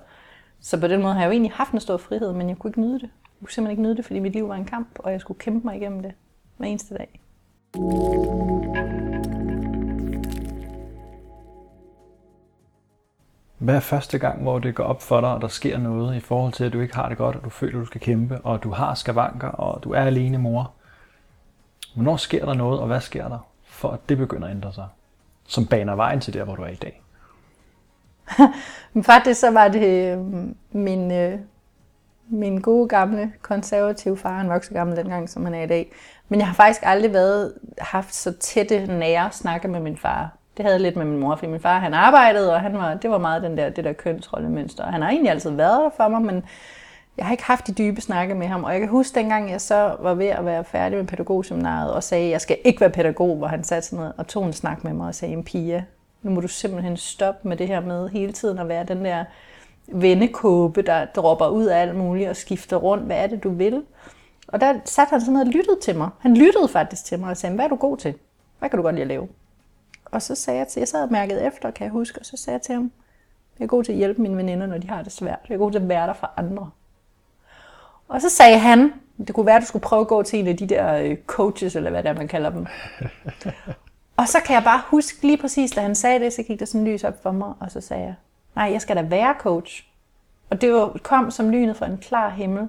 Så 0.61 0.81
på 0.81 0.87
den 0.87 1.03
måde 1.03 1.15
har 1.15 1.21
jeg 1.21 1.27
jo 1.27 1.33
egentlig 1.33 1.53
haft 1.53 1.73
en 1.73 1.81
stor 1.81 1.97
frihed, 1.97 2.33
men 2.33 2.49
jeg 2.49 2.57
kunne 2.59 2.69
ikke 2.71 2.81
nyde 2.81 2.95
det. 2.95 3.03
Jeg 3.03 3.41
kunne 3.41 3.51
simpelthen 3.51 3.71
ikke 3.71 3.83
nyde 3.83 3.97
det, 3.97 4.05
fordi 4.05 4.19
mit 4.19 4.33
liv 4.33 4.49
var 4.49 4.55
en 4.55 4.65
kamp, 4.65 4.89
og 4.99 5.13
jeg 5.13 5.21
skulle 5.21 5.39
kæmpe 5.39 5.67
mig 5.67 5.77
igennem 5.77 6.03
det 6.03 6.13
hver 6.57 6.67
eneste 6.67 6.95
dag. 6.95 7.21
Hvad 13.59 13.75
er 13.75 13.81
første 13.81 14.19
gang, 14.19 14.43
hvor 14.43 14.59
det 14.59 14.75
går 14.75 14.85
op 14.85 15.03
for 15.03 15.21
dig, 15.21 15.35
og 15.35 15.41
der 15.41 15.49
sker 15.49 15.79
noget 15.79 16.17
i 16.17 16.21
forhold 16.21 16.53
til, 16.53 16.65
at 16.65 16.73
du 16.73 16.81
ikke 16.81 16.95
har 16.95 17.09
det 17.09 17.19
godt, 17.19 17.37
og 17.37 17.45
du 17.45 17.51
føler, 17.51 17.79
du 17.79 17.85
skal 17.85 18.01
kæmpe, 18.01 18.41
og 18.41 18.63
du 18.63 18.71
har 18.71 18.95
skavanker, 18.95 19.49
og 19.49 19.85
du 19.85 19.93
er 19.93 20.01
alene 20.01 20.39
mor? 20.39 20.73
Hvornår 21.95 22.17
sker 22.17 22.45
der 22.45 22.55
noget, 22.55 22.81
og 22.81 22.87
hvad 22.87 23.01
sker 23.01 23.29
der, 23.29 23.39
for 23.65 23.91
at 23.91 24.09
det 24.09 24.19
begynder 24.19 24.49
at 24.49 24.55
ændre 24.55 24.73
sig? 24.73 24.87
Som 25.47 25.67
baner 25.67 25.95
vejen 25.95 26.21
til 26.21 26.35
der, 26.35 26.45
hvor 26.45 26.57
du 26.57 26.63
er 26.63 26.69
i 26.69 26.75
dag. 26.75 27.03
Faktisk 29.13 29.41
så 29.41 29.51
var 29.51 29.69
det 29.69 30.13
øh, 30.13 30.19
min, 30.73 31.13
øh, 31.13 31.39
min 32.31 32.61
gode 32.61 32.89
gamle 32.89 33.33
konservative 33.43 34.17
far, 34.17 34.39
han 34.39 34.49
var 34.49 34.55
ikke 34.55 34.67
så 34.67 34.73
gammel 34.73 34.97
dengang, 34.97 35.31
som 35.31 35.45
han 35.45 35.55
er 35.55 35.63
i 35.63 35.67
dag. 35.67 35.93
Men 36.29 36.41
jeg 36.41 36.47
har 36.47 36.55
faktisk 36.55 36.81
aldrig 36.83 37.13
været, 37.13 37.55
haft 37.79 38.15
så 38.15 38.33
tætte, 38.33 38.87
nære 38.87 39.29
snakke 39.33 39.69
med 39.69 39.81
min 39.81 39.97
far. 39.97 40.37
Det 40.57 40.65
havde 40.65 40.75
jeg 40.75 40.83
lidt 40.83 40.97
med 40.97 41.05
min 41.05 41.19
mor, 41.19 41.37
fordi 41.37 41.51
min 41.51 41.61
far 41.61 41.79
han 41.79 41.95
arbejdede, 41.95 42.55
og 42.55 42.61
han 42.61 42.79
var, 42.79 42.95
det 42.95 43.11
var 43.11 43.19
meget 43.19 43.43
den 43.43 43.57
der, 43.57 43.71
det 43.71 43.85
der 43.85 43.93
kønsrollemønster. 43.93 44.85
Han 44.85 45.03
har 45.03 45.09
egentlig 45.09 45.31
altid 45.31 45.51
været 45.51 45.81
der 45.81 45.91
for 45.97 46.09
mig, 46.09 46.23
men 46.23 46.45
jeg 47.17 47.27
har 47.27 47.33
ikke 47.33 47.45
haft 47.45 47.67
de 47.67 47.73
dybe 47.73 48.01
snakke 48.01 48.35
med 48.35 48.47
ham. 48.47 48.65
Og 48.65 48.73
jeg 48.73 48.81
kan 48.81 48.89
huske 48.89 49.15
dengang, 49.15 49.51
jeg 49.51 49.61
så 49.61 49.97
var 50.01 50.15
ved 50.15 50.27
at 50.27 50.45
være 50.45 50.65
færdig 50.65 50.99
med 50.99 51.07
pædagogseminaret, 51.07 51.93
og 51.93 52.03
sagde, 52.03 52.25
at 52.25 52.31
jeg 52.31 52.41
skal 52.41 52.59
ikke 52.65 52.81
være 52.81 52.91
pædagog, 52.91 53.37
hvor 53.37 53.47
han 53.47 53.65
satte 53.65 53.89
sig 53.89 53.99
ned 53.99 54.11
og 54.17 54.27
tog 54.27 54.47
en 54.47 54.53
snak 54.53 54.85
med 54.85 54.93
mig 54.93 55.07
og 55.07 55.15
sagde, 55.15 55.43
Pia, 55.43 55.85
nu 56.23 56.31
må 56.31 56.41
du 56.41 56.49
simpelthen 56.49 56.97
stoppe 56.97 57.49
med 57.49 57.57
det 57.57 57.69
her 57.69 57.81
med 57.81 58.09
hele 58.09 58.33
tiden 58.33 58.59
at 58.59 58.69
være 58.69 58.85
den 58.85 59.05
der 59.05 59.25
vendekåbe, 59.93 60.83
der 60.83 61.05
dropper 61.05 61.49
ud 61.49 61.65
af 61.65 61.81
alt 61.81 61.97
muligt 61.97 62.29
og 62.29 62.37
skifter 62.37 62.77
rundt. 62.77 63.05
Hvad 63.05 63.17
er 63.17 63.27
det, 63.27 63.45
du 63.45 63.51
vil? 63.51 63.83
Og 64.49 64.61
der 64.61 64.75
satte 64.85 65.11
han 65.11 65.21
sådan 65.21 65.33
noget 65.33 65.49
og 65.49 65.53
lyttede 65.53 65.81
til 65.81 65.97
mig. 65.97 66.11
Han 66.19 66.37
lyttede 66.37 66.69
faktisk 66.69 67.05
til 67.05 67.19
mig 67.19 67.31
og 67.31 67.37
sagde, 67.37 67.55
hvad 67.55 67.65
er 67.65 67.69
du 67.69 67.77
god 67.77 67.97
til? 67.97 68.15
Hvad 68.59 68.71
kan 68.71 68.77
du 68.77 68.83
godt 68.83 68.95
lide 68.95 69.03
at 69.03 69.09
lave? 69.09 69.29
Og 70.05 70.23
så 70.23 70.35
sagde 70.35 70.59
jeg 70.59 70.69
til, 70.69 70.81
jeg 70.81 70.89
sad 70.89 71.03
og 71.03 71.13
mærkede 71.13 71.47
efter, 71.47 71.71
kan 71.71 71.85
jeg 71.85 71.93
huske, 71.93 72.21
og 72.21 72.27
så 72.27 72.37
sagde 72.37 72.55
jeg 72.55 72.63
til 72.63 72.75
ham, 72.75 72.91
jeg 73.59 73.65
er 73.65 73.69
god 73.69 73.85
til 73.85 73.93
at 73.93 73.99
hjælpe 73.99 74.23
mine 74.23 74.37
veninder, 74.37 74.67
når 74.67 74.79
de 74.79 74.89
har 74.89 75.03
det 75.03 75.13
svært. 75.13 75.39
Jeg 75.49 75.55
er 75.55 75.59
god 75.59 75.73
til 75.73 75.79
at 75.79 75.89
være 75.89 76.07
der 76.07 76.13
for 76.13 76.31
andre. 76.37 76.71
Og 78.09 78.21
så 78.21 78.29
sagde 78.29 78.59
han, 78.59 78.93
det 79.19 79.35
kunne 79.35 79.47
være, 79.47 79.57
at 79.57 79.63
du 79.63 79.67
skulle 79.67 79.83
prøve 79.83 80.01
at 80.01 80.09
gå 80.09 80.23
til 80.23 80.39
en 80.39 80.47
af 80.47 80.57
de 80.57 80.67
der 80.67 80.95
øh, 80.95 81.17
coaches, 81.27 81.77
eller 81.77 81.91
hvad 81.91 82.03
det 82.03 82.09
er, 82.09 82.15
man 82.15 82.29
kalder 82.29 82.51
dem. 82.51 82.67
og 84.21 84.29
så 84.29 84.39
kan 84.47 84.55
jeg 84.55 84.65
bare 84.65 84.83
huske 84.87 85.23
lige 85.23 85.37
præcis, 85.37 85.71
da 85.71 85.81
han 85.81 85.95
sagde 85.95 86.21
det, 86.21 86.33
så 86.33 86.43
gik 86.43 86.61
der 86.61 86.67
sådan 86.67 86.87
lys 86.87 87.05
op 87.05 87.23
for 87.23 87.33
mig, 87.33 87.53
og 87.61 87.71
så 87.71 87.81
sagde 87.81 88.03
jeg, 88.03 88.15
nej, 88.57 88.73
jeg 88.73 88.81
skal 88.81 88.97
da 88.97 89.03
være 89.03 89.35
coach. 89.39 89.85
Og 90.51 90.61
det 90.61 90.73
var, 90.73 90.97
kom 91.03 91.31
som 91.31 91.51
lynet 91.51 91.77
fra 91.77 91.87
en 91.87 91.99
klar 91.99 92.29
himmel, 92.29 92.69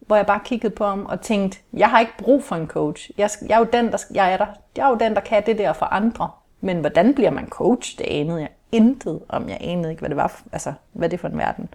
hvor 0.00 0.16
jeg 0.16 0.26
bare 0.26 0.40
kiggede 0.44 0.74
på 0.74 0.84
ham 0.84 1.06
og 1.06 1.20
tænkte, 1.20 1.58
jeg 1.72 1.90
har 1.90 2.00
ikke 2.00 2.18
brug 2.18 2.44
for 2.44 2.56
en 2.56 2.66
coach. 2.66 3.10
Jeg, 3.18 3.30
jeg, 3.48 3.54
er, 3.54 3.58
jo 3.58 3.66
den, 3.72 3.92
der, 3.92 3.98
jeg, 4.14 4.32
er, 4.32 4.36
der, 4.36 4.46
jeg 4.76 4.86
er 4.86 4.88
jo 4.88 4.96
den, 4.96 5.14
der 5.14 5.20
kan 5.20 5.46
det 5.46 5.58
der 5.58 5.72
for 5.72 5.86
andre. 5.86 6.30
Men 6.60 6.80
hvordan 6.80 7.14
bliver 7.14 7.30
man 7.30 7.48
coach? 7.48 7.98
Det 7.98 8.04
anede 8.04 8.40
jeg 8.40 8.50
intet 8.72 9.20
om. 9.28 9.48
Jeg 9.48 9.58
anede 9.60 9.90
ikke, 9.90 10.00
hvad 10.00 10.08
det 10.08 10.16
var, 10.16 10.28
for, 10.28 10.44
altså, 10.52 10.72
hvad 10.92 11.08
det 11.08 11.16
er 11.16 11.20
for 11.20 11.28
en 11.28 11.38
verden. 11.38 11.68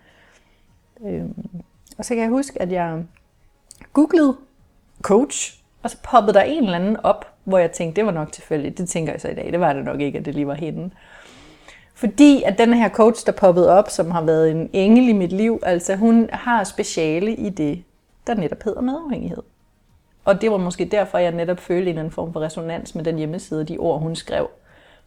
Øhm, 1.06 1.64
og 1.98 2.06
så 2.06 2.14
kan 2.14 2.24
jeg 2.24 2.30
huske, 2.30 2.62
at 2.62 2.72
jeg 2.72 3.04
googlede 3.94 4.38
coach, 5.02 5.60
og 5.84 5.90
så 5.90 5.98
poppede 6.04 6.34
der 6.34 6.42
en 6.42 6.64
eller 6.64 6.76
anden 6.76 6.98
op, 6.98 7.34
hvor 7.44 7.58
jeg 7.58 7.72
tænkte, 7.72 7.96
det 7.96 8.06
var 8.06 8.12
nok 8.12 8.32
tilfældigt. 8.32 8.78
Det 8.78 8.90
tænker 8.90 9.14
jeg 9.14 9.22
så 9.22 9.28
i 9.28 9.36
dag. 9.36 9.52
Det 9.52 9.60
var 9.60 9.74
det 9.74 9.86
nok 9.86 10.02
ikke, 10.02 10.20
at 10.20 10.26
det 10.26 10.36
lige 10.36 10.48
var 10.48 10.54
hende. 10.54 10.92
Fordi 11.96 12.44
at 12.44 12.58
den 12.58 12.74
her 12.74 12.90
coach, 12.90 13.26
der 13.26 13.32
poppede 13.32 13.70
op, 13.70 13.90
som 13.90 14.12
har 14.12 14.22
været 14.22 14.52
en 14.52 14.70
engel 14.74 15.10
i 15.10 15.14
mit 15.14 15.32
liv, 15.32 15.60
altså 15.64 15.96
hun 15.96 16.30
har 16.34 16.64
speciale 16.64 17.36
i 17.36 17.50
det, 17.50 17.84
der 18.28 18.34
netop 18.34 18.64
hedder 18.64 18.82
medafhængighed. 18.82 19.44
Og 20.26 20.42
det 20.42 20.52
var 20.52 20.58
måske 20.58 20.86
derfor, 20.86 21.18
jeg 21.18 21.32
netop 21.32 21.60
følte 21.60 21.92
en 21.92 21.98
anden 21.98 22.12
form 22.12 22.34
for 22.34 22.42
resonans 22.42 22.96
med 22.96 23.04
den 23.04 23.18
hjemmeside 23.18 23.62
og 23.62 23.68
de 23.68 23.78
ord, 23.78 24.00
hun 24.00 24.16
skrev. 24.16 24.50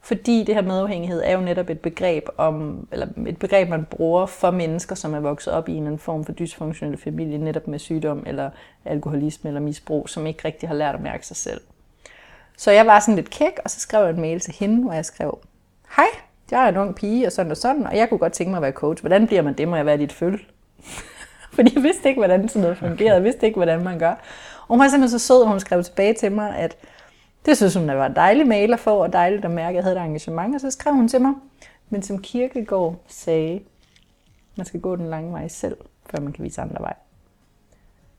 Fordi 0.01 0.45
det 0.45 0.55
her 0.55 0.63
medafhængighed 0.63 1.23
er 1.25 1.33
jo 1.33 1.41
netop 1.41 1.71
et 1.71 1.81
begreb, 1.81 2.29
om, 2.37 2.89
eller 2.93 3.07
et 3.27 3.39
begreb, 3.39 3.69
man 3.69 3.85
bruger 3.85 4.27
for 4.27 4.51
mennesker, 4.51 4.95
som 4.95 5.15
er 5.15 5.21
vokset 5.21 5.53
op 5.53 5.69
i 5.69 5.73
en 5.73 5.87
anden 5.87 5.99
form 5.99 6.25
for 6.25 6.33
dysfunktionel 6.33 6.99
familie, 6.99 7.39
netop 7.39 7.69
med 7.69 7.79
sygdom 7.79 8.23
eller 8.27 8.51
alkoholisme 8.85 9.49
eller 9.49 9.61
misbrug, 9.61 10.09
som 10.09 10.27
ikke 10.27 10.45
rigtig 10.45 10.69
har 10.69 10.77
lært 10.77 10.95
at 10.95 11.01
mærke 11.01 11.27
sig 11.27 11.37
selv. 11.37 11.61
Så 12.57 12.71
jeg 12.71 12.87
var 12.87 13.01
sådan 13.01 13.15
lidt 13.15 13.31
kæk, 13.31 13.53
og 13.65 13.71
så 13.71 13.81
skrev 13.81 14.05
jeg 14.05 14.11
en 14.11 14.21
mail 14.21 14.41
til 14.41 14.55
hende, 14.55 14.83
hvor 14.83 14.93
jeg 14.93 15.05
skrev, 15.05 15.39
Hej, 15.97 16.07
jeg 16.51 16.65
er 16.65 16.69
en 16.69 16.77
ung 16.77 16.95
pige, 16.95 17.27
og 17.27 17.33
sådan 17.33 17.51
og 17.51 17.57
sådan, 17.57 17.87
og 17.87 17.97
jeg 17.97 18.09
kunne 18.09 18.19
godt 18.19 18.33
tænke 18.33 18.51
mig 18.51 18.59
at 18.59 18.63
være 18.63 18.73
coach. 18.73 19.03
Hvordan 19.03 19.27
bliver 19.27 19.43
man 19.43 19.55
det? 19.55 19.69
Må 19.69 19.77
jeg 19.77 19.87
være 19.87 19.99
dit 19.99 20.13
følge? 20.13 20.39
Fordi 21.55 21.75
jeg 21.75 21.83
vidste 21.83 22.09
ikke, 22.09 22.21
hvordan 22.21 22.49
sådan 22.49 22.63
noget 22.63 22.79
fungerede. 22.79 23.15
Jeg 23.15 23.25
vidste 23.25 23.47
ikke, 23.47 23.57
hvordan 23.57 23.85
man 23.85 23.99
gør. 23.99 24.11
Og 24.61 24.69
hun 24.69 24.79
var 24.79 24.89
simpelthen 24.89 25.19
så 25.19 25.27
sød, 25.27 25.43
at 25.43 25.49
hun 25.49 25.61
skrev 25.61 25.83
tilbage 25.85 26.15
til 26.15 26.33
mig, 26.33 26.57
at 26.57 26.77
det 27.47 27.57
synes 27.57 27.75
hun, 27.75 27.89
det 27.89 27.97
var 27.97 28.07
en 28.07 28.17
dejlig 28.17 28.47
mail 28.47 28.73
at 28.73 28.81
få, 28.81 28.91
og 28.91 29.13
dejligt 29.13 29.45
at 29.45 29.51
mærke, 29.51 29.69
at 29.69 29.75
jeg 29.75 29.83
havde 29.83 29.97
et 29.97 30.05
engagement. 30.05 30.55
Og 30.55 30.61
så 30.61 30.71
skrev 30.71 30.95
hun 30.95 31.09
til 31.09 31.21
mig, 31.21 31.35
men 31.91 32.03
som 32.03 32.23
Kirkegaard 32.23 32.97
sagde, 33.07 33.61
man 34.57 34.67
skal 34.67 34.81
gå 34.81 34.97
den 34.97 35.11
lange 35.11 35.33
vej 35.33 35.49
selv, 35.49 35.77
før 36.11 36.21
man 36.21 36.33
kan 36.33 36.45
vise 36.45 36.61
andre 36.61 36.81
vej. 36.81 36.95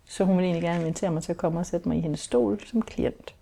Så 0.05 0.23
hun 0.23 0.37
ville 0.37 0.45
egentlig 0.45 0.63
gerne 0.63 0.81
invitere 0.81 1.11
mig 1.11 1.23
til 1.23 1.31
at 1.31 1.37
komme 1.37 1.59
og 1.59 1.65
sætte 1.65 1.87
mig 1.89 1.97
i 1.97 2.01
hendes 2.01 2.19
stol 2.19 2.59
som 2.65 2.81
klient. 2.81 3.35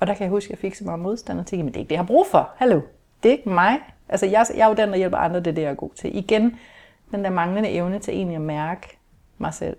Og 0.00 0.06
der 0.06 0.14
kan 0.14 0.22
jeg 0.22 0.30
huske, 0.30 0.46
at 0.46 0.50
jeg 0.50 0.58
fik 0.58 0.74
så 0.74 0.84
meget 0.84 1.00
modstand 1.00 1.38
og 1.38 1.46
tænkte, 1.46 1.64
men 1.64 1.72
det 1.74 1.76
er 1.76 1.80
ikke 1.80 1.88
det, 1.88 1.94
jeg 1.94 2.02
har 2.02 2.06
brug 2.06 2.26
for. 2.26 2.50
Hallo, 2.56 2.80
det 3.22 3.28
er 3.28 3.32
ikke 3.32 3.48
mig. 3.48 3.78
Altså, 4.08 4.26
jeg, 4.26 4.46
jeg 4.56 4.64
er 4.64 4.68
jo 4.68 4.74
den, 4.74 4.88
der 4.88 4.96
hjælper 4.96 5.16
andre, 5.16 5.40
det 5.40 5.46
er 5.46 5.52
det, 5.52 5.62
jeg 5.62 5.70
er 5.70 5.74
god 5.74 5.90
til. 5.96 6.16
Igen, 6.16 6.56
den 7.10 7.24
der 7.24 7.30
manglende 7.30 7.70
evne 7.70 7.98
til 7.98 8.14
egentlig 8.14 8.36
at 8.36 8.42
mærke 8.42 8.98
mig 9.38 9.54
selv. 9.54 9.76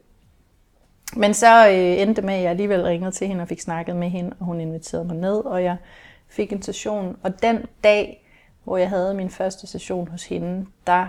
Men 1.15 1.33
så 1.33 1.67
øh, 1.67 2.01
endte 2.01 2.15
det 2.15 2.23
med, 2.23 2.33
at 2.33 2.41
jeg 2.41 2.49
alligevel 2.49 2.83
ringede 2.83 3.11
til 3.11 3.27
hende 3.27 3.41
og 3.41 3.47
fik 3.47 3.61
snakket 3.61 3.95
med 3.95 4.09
hende, 4.09 4.35
og 4.39 4.45
hun 4.45 4.61
inviterede 4.61 5.05
mig 5.05 5.15
ned, 5.15 5.45
og 5.45 5.63
jeg 5.63 5.77
fik 6.27 6.53
en 6.53 6.61
session. 6.61 7.17
Og 7.23 7.41
den 7.41 7.65
dag, 7.83 8.25
hvor 8.63 8.77
jeg 8.77 8.89
havde 8.89 9.13
min 9.13 9.29
første 9.29 9.67
session 9.67 10.07
hos 10.07 10.25
hende, 10.25 10.65
der 10.87 11.07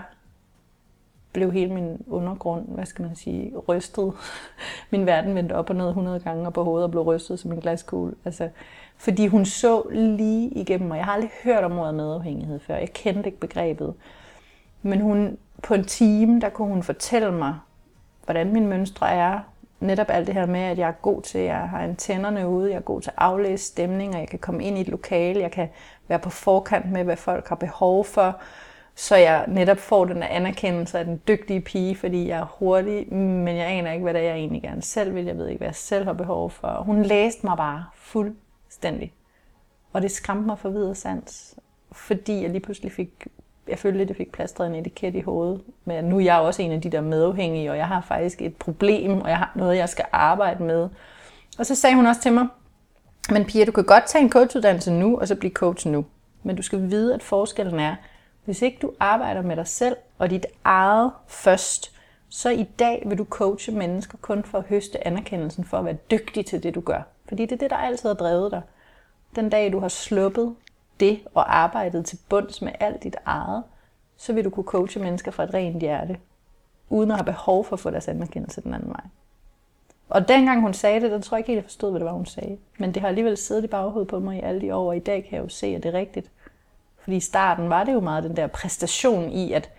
blev 1.33 1.51
hele 1.51 1.73
min 1.73 2.03
undergrund, 2.07 2.67
hvad 2.67 2.85
skal 2.85 3.05
man 3.05 3.15
sige, 3.15 3.57
rystet. 3.57 4.13
Min 4.91 5.05
verden 5.05 5.35
vendte 5.35 5.53
op 5.53 5.69
og 5.69 5.75
ned 5.75 5.87
100 5.87 6.19
gange 6.19 6.45
og 6.45 6.53
på 6.53 6.63
hovedet 6.63 6.83
og 6.83 6.91
blev 6.91 7.03
rystet 7.03 7.39
som 7.39 7.51
en 7.51 7.61
glaskugle. 7.61 8.13
Altså, 8.25 8.49
fordi 9.01 9.27
hun 9.27 9.45
så 9.45 9.83
lige 9.91 10.49
igennem 10.49 10.87
mig. 10.87 10.97
Jeg 10.97 11.05
har 11.05 11.13
aldrig 11.13 11.31
hørt 11.43 11.63
om 11.63 11.77
ordet 11.79 11.95
medafhængighed 11.95 12.59
før. 12.59 12.75
Jeg 12.75 12.93
kendte 12.93 13.25
ikke 13.29 13.39
begrebet. 13.39 13.93
Men 14.81 15.01
hun, 15.01 15.37
på 15.63 15.73
en 15.73 15.83
time, 15.83 16.41
der 16.41 16.49
kunne 16.49 16.67
hun 16.67 16.83
fortælle 16.83 17.31
mig, 17.31 17.55
hvordan 18.25 18.53
min 18.53 18.67
mønstre 18.67 19.11
er. 19.11 19.39
Netop 19.79 20.07
alt 20.09 20.27
det 20.27 20.35
her 20.35 20.45
med, 20.45 20.59
at 20.59 20.77
jeg 20.77 20.87
er 20.87 21.01
god 21.01 21.21
til, 21.21 21.37
at 21.37 21.45
jeg 21.45 21.69
har 21.69 21.79
antennerne 21.79 22.47
ude, 22.47 22.69
jeg 22.69 22.77
er 22.77 22.81
god 22.81 23.01
til 23.01 23.09
at 23.09 23.15
aflæse 23.17 23.65
stemninger, 23.65 24.19
jeg 24.19 24.27
kan 24.27 24.39
komme 24.39 24.63
ind 24.63 24.77
i 24.77 24.81
et 24.81 24.87
lokale, 24.87 25.41
jeg 25.41 25.51
kan 25.51 25.69
være 26.07 26.19
på 26.19 26.29
forkant 26.29 26.91
med, 26.91 27.03
hvad 27.03 27.17
folk 27.17 27.47
har 27.47 27.55
behov 27.55 28.05
for, 28.05 28.37
så 28.95 29.15
jeg 29.15 29.45
netop 29.47 29.77
får 29.77 30.05
den 30.05 30.23
anerkendelse 30.23 30.99
af 30.99 31.05
den 31.05 31.21
dygtige 31.27 31.61
pige, 31.61 31.95
fordi 31.95 32.27
jeg 32.27 32.39
er 32.39 32.55
hurtig, 32.59 33.13
men 33.13 33.57
jeg 33.57 33.67
aner 33.67 33.91
ikke, 33.91 34.03
hvad 34.03 34.13
det 34.13 34.21
er, 34.21 34.25
jeg 34.25 34.35
egentlig 34.35 34.61
gerne 34.61 34.81
selv 34.81 35.15
vil. 35.15 35.25
Jeg 35.25 35.37
ved 35.37 35.47
ikke, 35.47 35.57
hvad 35.57 35.67
jeg 35.67 35.75
selv 35.75 36.05
har 36.05 36.13
behov 36.13 36.49
for. 36.49 36.83
Hun 36.85 37.03
læste 37.03 37.45
mig 37.45 37.57
bare 37.57 37.85
fuldstændig. 38.71 39.13
Og 39.93 40.01
det 40.01 40.11
skræmte 40.11 40.45
mig 40.45 40.59
for 40.59 40.69
videre 40.69 40.95
sans, 40.95 41.55
fordi 41.91 42.41
jeg 42.41 42.49
lige 42.49 42.61
pludselig 42.61 42.91
fik, 42.91 43.27
jeg 43.67 43.79
følte 43.79 44.01
at 44.01 44.07
jeg 44.07 44.15
fik 44.15 44.31
plastret 44.31 44.67
en 44.67 44.75
etiket 44.75 45.15
i 45.15 45.21
hovedet. 45.21 45.61
Men 45.85 46.05
nu 46.05 46.17
er 46.17 46.21
jeg 46.21 46.39
også 46.39 46.61
en 46.61 46.71
af 46.71 46.81
de 46.81 46.89
der 46.89 47.01
medafhængige, 47.01 47.71
og 47.71 47.77
jeg 47.77 47.87
har 47.87 48.01
faktisk 48.01 48.41
et 48.41 48.55
problem, 48.55 49.21
og 49.21 49.29
jeg 49.29 49.37
har 49.37 49.51
noget, 49.55 49.77
jeg 49.77 49.89
skal 49.89 50.05
arbejde 50.11 50.63
med. 50.63 50.89
Og 51.57 51.65
så 51.65 51.75
sagde 51.75 51.95
hun 51.95 52.05
også 52.05 52.21
til 52.21 52.33
mig, 52.33 52.47
men 53.31 53.45
Pia, 53.45 53.65
du 53.65 53.71
kan 53.71 53.85
godt 53.85 54.05
tage 54.07 54.23
en 54.23 54.29
coachuddannelse 54.29 54.91
nu, 54.91 55.17
og 55.19 55.27
så 55.27 55.35
blive 55.35 55.53
coach 55.53 55.87
nu. 55.87 56.05
Men 56.43 56.55
du 56.55 56.61
skal 56.61 56.89
vide, 56.89 57.13
at 57.13 57.23
forskellen 57.23 57.79
er, 57.79 57.95
hvis 58.45 58.61
ikke 58.61 58.77
du 58.81 58.91
arbejder 58.99 59.41
med 59.41 59.55
dig 59.55 59.67
selv 59.67 59.95
og 60.17 60.29
dit 60.29 60.45
eget 60.63 61.11
først, 61.27 61.95
så 62.29 62.49
i 62.49 62.63
dag 62.79 63.03
vil 63.05 63.17
du 63.17 63.25
coache 63.29 63.73
mennesker 63.73 64.17
kun 64.17 64.43
for 64.43 64.57
at 64.57 64.63
høste 64.69 65.07
anerkendelsen 65.07 65.63
for 65.63 65.77
at 65.77 65.85
være 65.85 65.97
dygtig 66.11 66.45
til 66.45 66.63
det, 66.63 66.75
du 66.75 66.81
gør. 66.81 67.01
Fordi 67.31 67.45
det 67.45 67.51
er 67.51 67.57
det, 67.57 67.69
der 67.69 67.75
altid 67.75 68.09
har 68.09 68.13
drevet 68.13 68.51
dig. 68.51 68.61
Den 69.35 69.49
dag, 69.49 69.71
du 69.71 69.79
har 69.79 69.87
sluppet 69.87 70.55
det 70.99 71.19
og 71.33 71.57
arbejdet 71.57 72.05
til 72.05 72.19
bunds 72.29 72.61
med 72.61 72.71
alt 72.79 73.03
dit 73.03 73.15
eget, 73.25 73.63
så 74.17 74.33
vil 74.33 74.43
du 74.43 74.49
kunne 74.49 74.63
coache 74.63 75.01
mennesker 75.01 75.31
fra 75.31 75.43
et 75.43 75.53
rent 75.53 75.81
hjerte, 75.81 76.17
uden 76.89 77.11
at 77.11 77.17
have 77.17 77.25
behov 77.25 77.65
for 77.65 77.73
at 77.73 77.79
få 77.79 77.89
deres 77.89 78.07
anerkendelse 78.07 78.61
den 78.61 78.73
anden 78.73 78.89
vej. 78.89 79.03
Og 80.09 80.27
dengang 80.27 80.61
hun 80.61 80.73
sagde 80.73 81.01
det, 81.01 81.11
der 81.11 81.21
tror 81.21 81.37
jeg 81.37 81.39
ikke 81.39 81.47
helt, 81.47 81.57
jeg 81.57 81.63
forstod, 81.63 81.89
hvad 81.89 81.99
det 81.99 82.05
var, 82.05 82.13
hun 82.13 82.25
sagde. 82.25 82.57
Men 82.77 82.93
det 82.93 83.01
har 83.01 83.09
alligevel 83.09 83.37
siddet 83.37 83.63
i 83.63 83.67
baghovedet 83.67 84.07
på 84.07 84.19
mig 84.19 84.37
i 84.37 84.41
alle 84.41 84.61
de 84.61 84.75
år, 84.75 84.87
og 84.87 84.97
i 84.97 84.99
dag 84.99 85.23
kan 85.23 85.33
jeg 85.33 85.43
jo 85.43 85.49
se, 85.49 85.67
at 85.67 85.83
det 85.83 85.95
er 85.95 85.99
rigtigt. 85.99 86.31
Fordi 86.99 87.15
i 87.15 87.19
starten 87.19 87.69
var 87.69 87.83
det 87.83 87.93
jo 87.93 87.99
meget 87.99 88.23
den 88.23 88.35
der 88.35 88.47
præstation 88.47 89.29
i, 89.29 89.53
at 89.53 89.69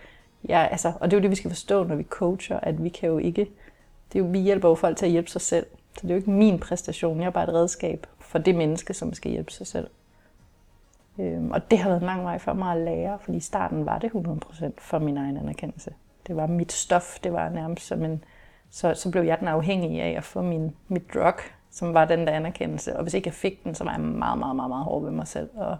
ja, 0.49 0.67
altså, 0.71 0.93
og 0.99 1.11
det 1.11 1.17
er 1.17 1.19
jo 1.19 1.21
det, 1.21 1.31
vi 1.31 1.35
skal 1.35 1.51
forstå, 1.51 1.83
når 1.83 1.95
vi 1.95 2.03
coacher, 2.03 2.59
at 2.59 2.83
vi 2.83 2.89
kan 2.89 3.09
jo 3.09 3.17
ikke, 3.17 3.41
det 4.13 4.19
er 4.19 4.23
jo, 4.23 4.29
vi 4.31 4.39
hjælper 4.39 4.69
jo 4.69 4.75
folk 4.75 4.97
til 4.97 5.05
at 5.05 5.11
hjælpe 5.11 5.29
sig 5.29 5.41
selv. 5.41 5.65
Så 5.97 6.01
det 6.01 6.09
er 6.09 6.13
jo 6.13 6.19
ikke 6.19 6.31
min 6.31 6.59
præstation, 6.59 7.19
jeg 7.19 7.25
er 7.25 7.31
bare 7.31 7.43
et 7.43 7.53
redskab 7.53 8.07
for 8.19 8.39
det 8.39 8.55
menneske, 8.55 8.93
som 8.93 9.13
skal 9.13 9.31
hjælpe 9.31 9.51
sig 9.51 9.67
selv. 9.67 9.87
Øhm, 11.19 11.51
og 11.51 11.71
det 11.71 11.79
har 11.79 11.89
været 11.89 12.01
en 12.01 12.05
lang 12.05 12.23
vej 12.23 12.37
for 12.37 12.53
mig 12.53 12.71
at 12.71 12.81
lære, 12.81 13.19
fordi 13.19 13.37
i 13.37 13.39
starten 13.41 13.85
var 13.85 13.99
det 13.99 14.11
100% 14.11 14.71
for 14.77 14.99
min 14.99 15.17
egen 15.17 15.37
anerkendelse. 15.37 15.93
Det 16.27 16.35
var 16.35 16.47
mit 16.47 16.71
stof, 16.71 17.19
det 17.19 17.33
var 17.33 17.49
nærmest 17.49 17.87
som 17.87 18.05
en, 18.05 18.23
så, 18.69 18.93
så 18.93 19.11
blev 19.11 19.23
jeg 19.23 19.39
den 19.39 19.47
afhængig 19.47 20.01
af 20.01 20.17
at 20.17 20.23
få 20.23 20.41
min, 20.41 20.75
mit 20.87 21.13
drug, 21.13 21.33
som 21.71 21.93
var 21.93 22.05
den 22.05 22.27
der 22.27 22.33
anerkendelse. 22.33 22.97
Og 22.97 23.03
hvis 23.03 23.13
ikke 23.13 23.27
jeg 23.27 23.33
fik 23.33 23.63
den, 23.63 23.75
så 23.75 23.83
var 23.83 23.91
jeg 23.91 24.01
meget, 24.01 24.39
meget, 24.39 24.55
meget, 24.55 24.69
meget 24.69 24.83
hård 24.83 25.03
ved 25.03 25.11
mig 25.11 25.27
selv. 25.27 25.49
Og 25.55 25.77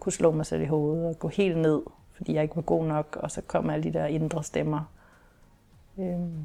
kunne 0.00 0.12
slå 0.12 0.30
mig 0.30 0.46
selv 0.46 0.62
i 0.62 0.66
hovedet 0.66 1.06
og 1.06 1.18
gå 1.18 1.28
helt 1.28 1.58
ned, 1.58 1.82
fordi 2.12 2.34
jeg 2.34 2.42
ikke 2.42 2.56
var 2.56 2.62
god 2.62 2.84
nok, 2.84 3.18
og 3.20 3.30
så 3.30 3.42
kom 3.42 3.70
alle 3.70 3.84
de 3.84 3.92
der 3.92 4.06
indre 4.06 4.44
stemmer. 4.44 4.80
Øhm. 5.98 6.44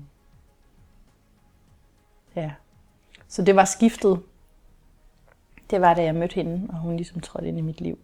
Ja. 2.36 2.52
Så 3.32 3.42
det 3.42 3.56
var 3.56 3.66
skiftet. 3.66 4.20
Det 5.70 5.82
var 5.82 5.94
da 5.94 6.04
jeg 6.04 6.16
mødte 6.16 6.36
hende, 6.36 6.68
og 6.70 6.78
hun 6.78 6.96
ligesom 6.96 7.20
trådte 7.20 7.48
ind 7.48 7.58
i 7.58 7.62
mit 7.62 7.82
liv. 7.82 8.00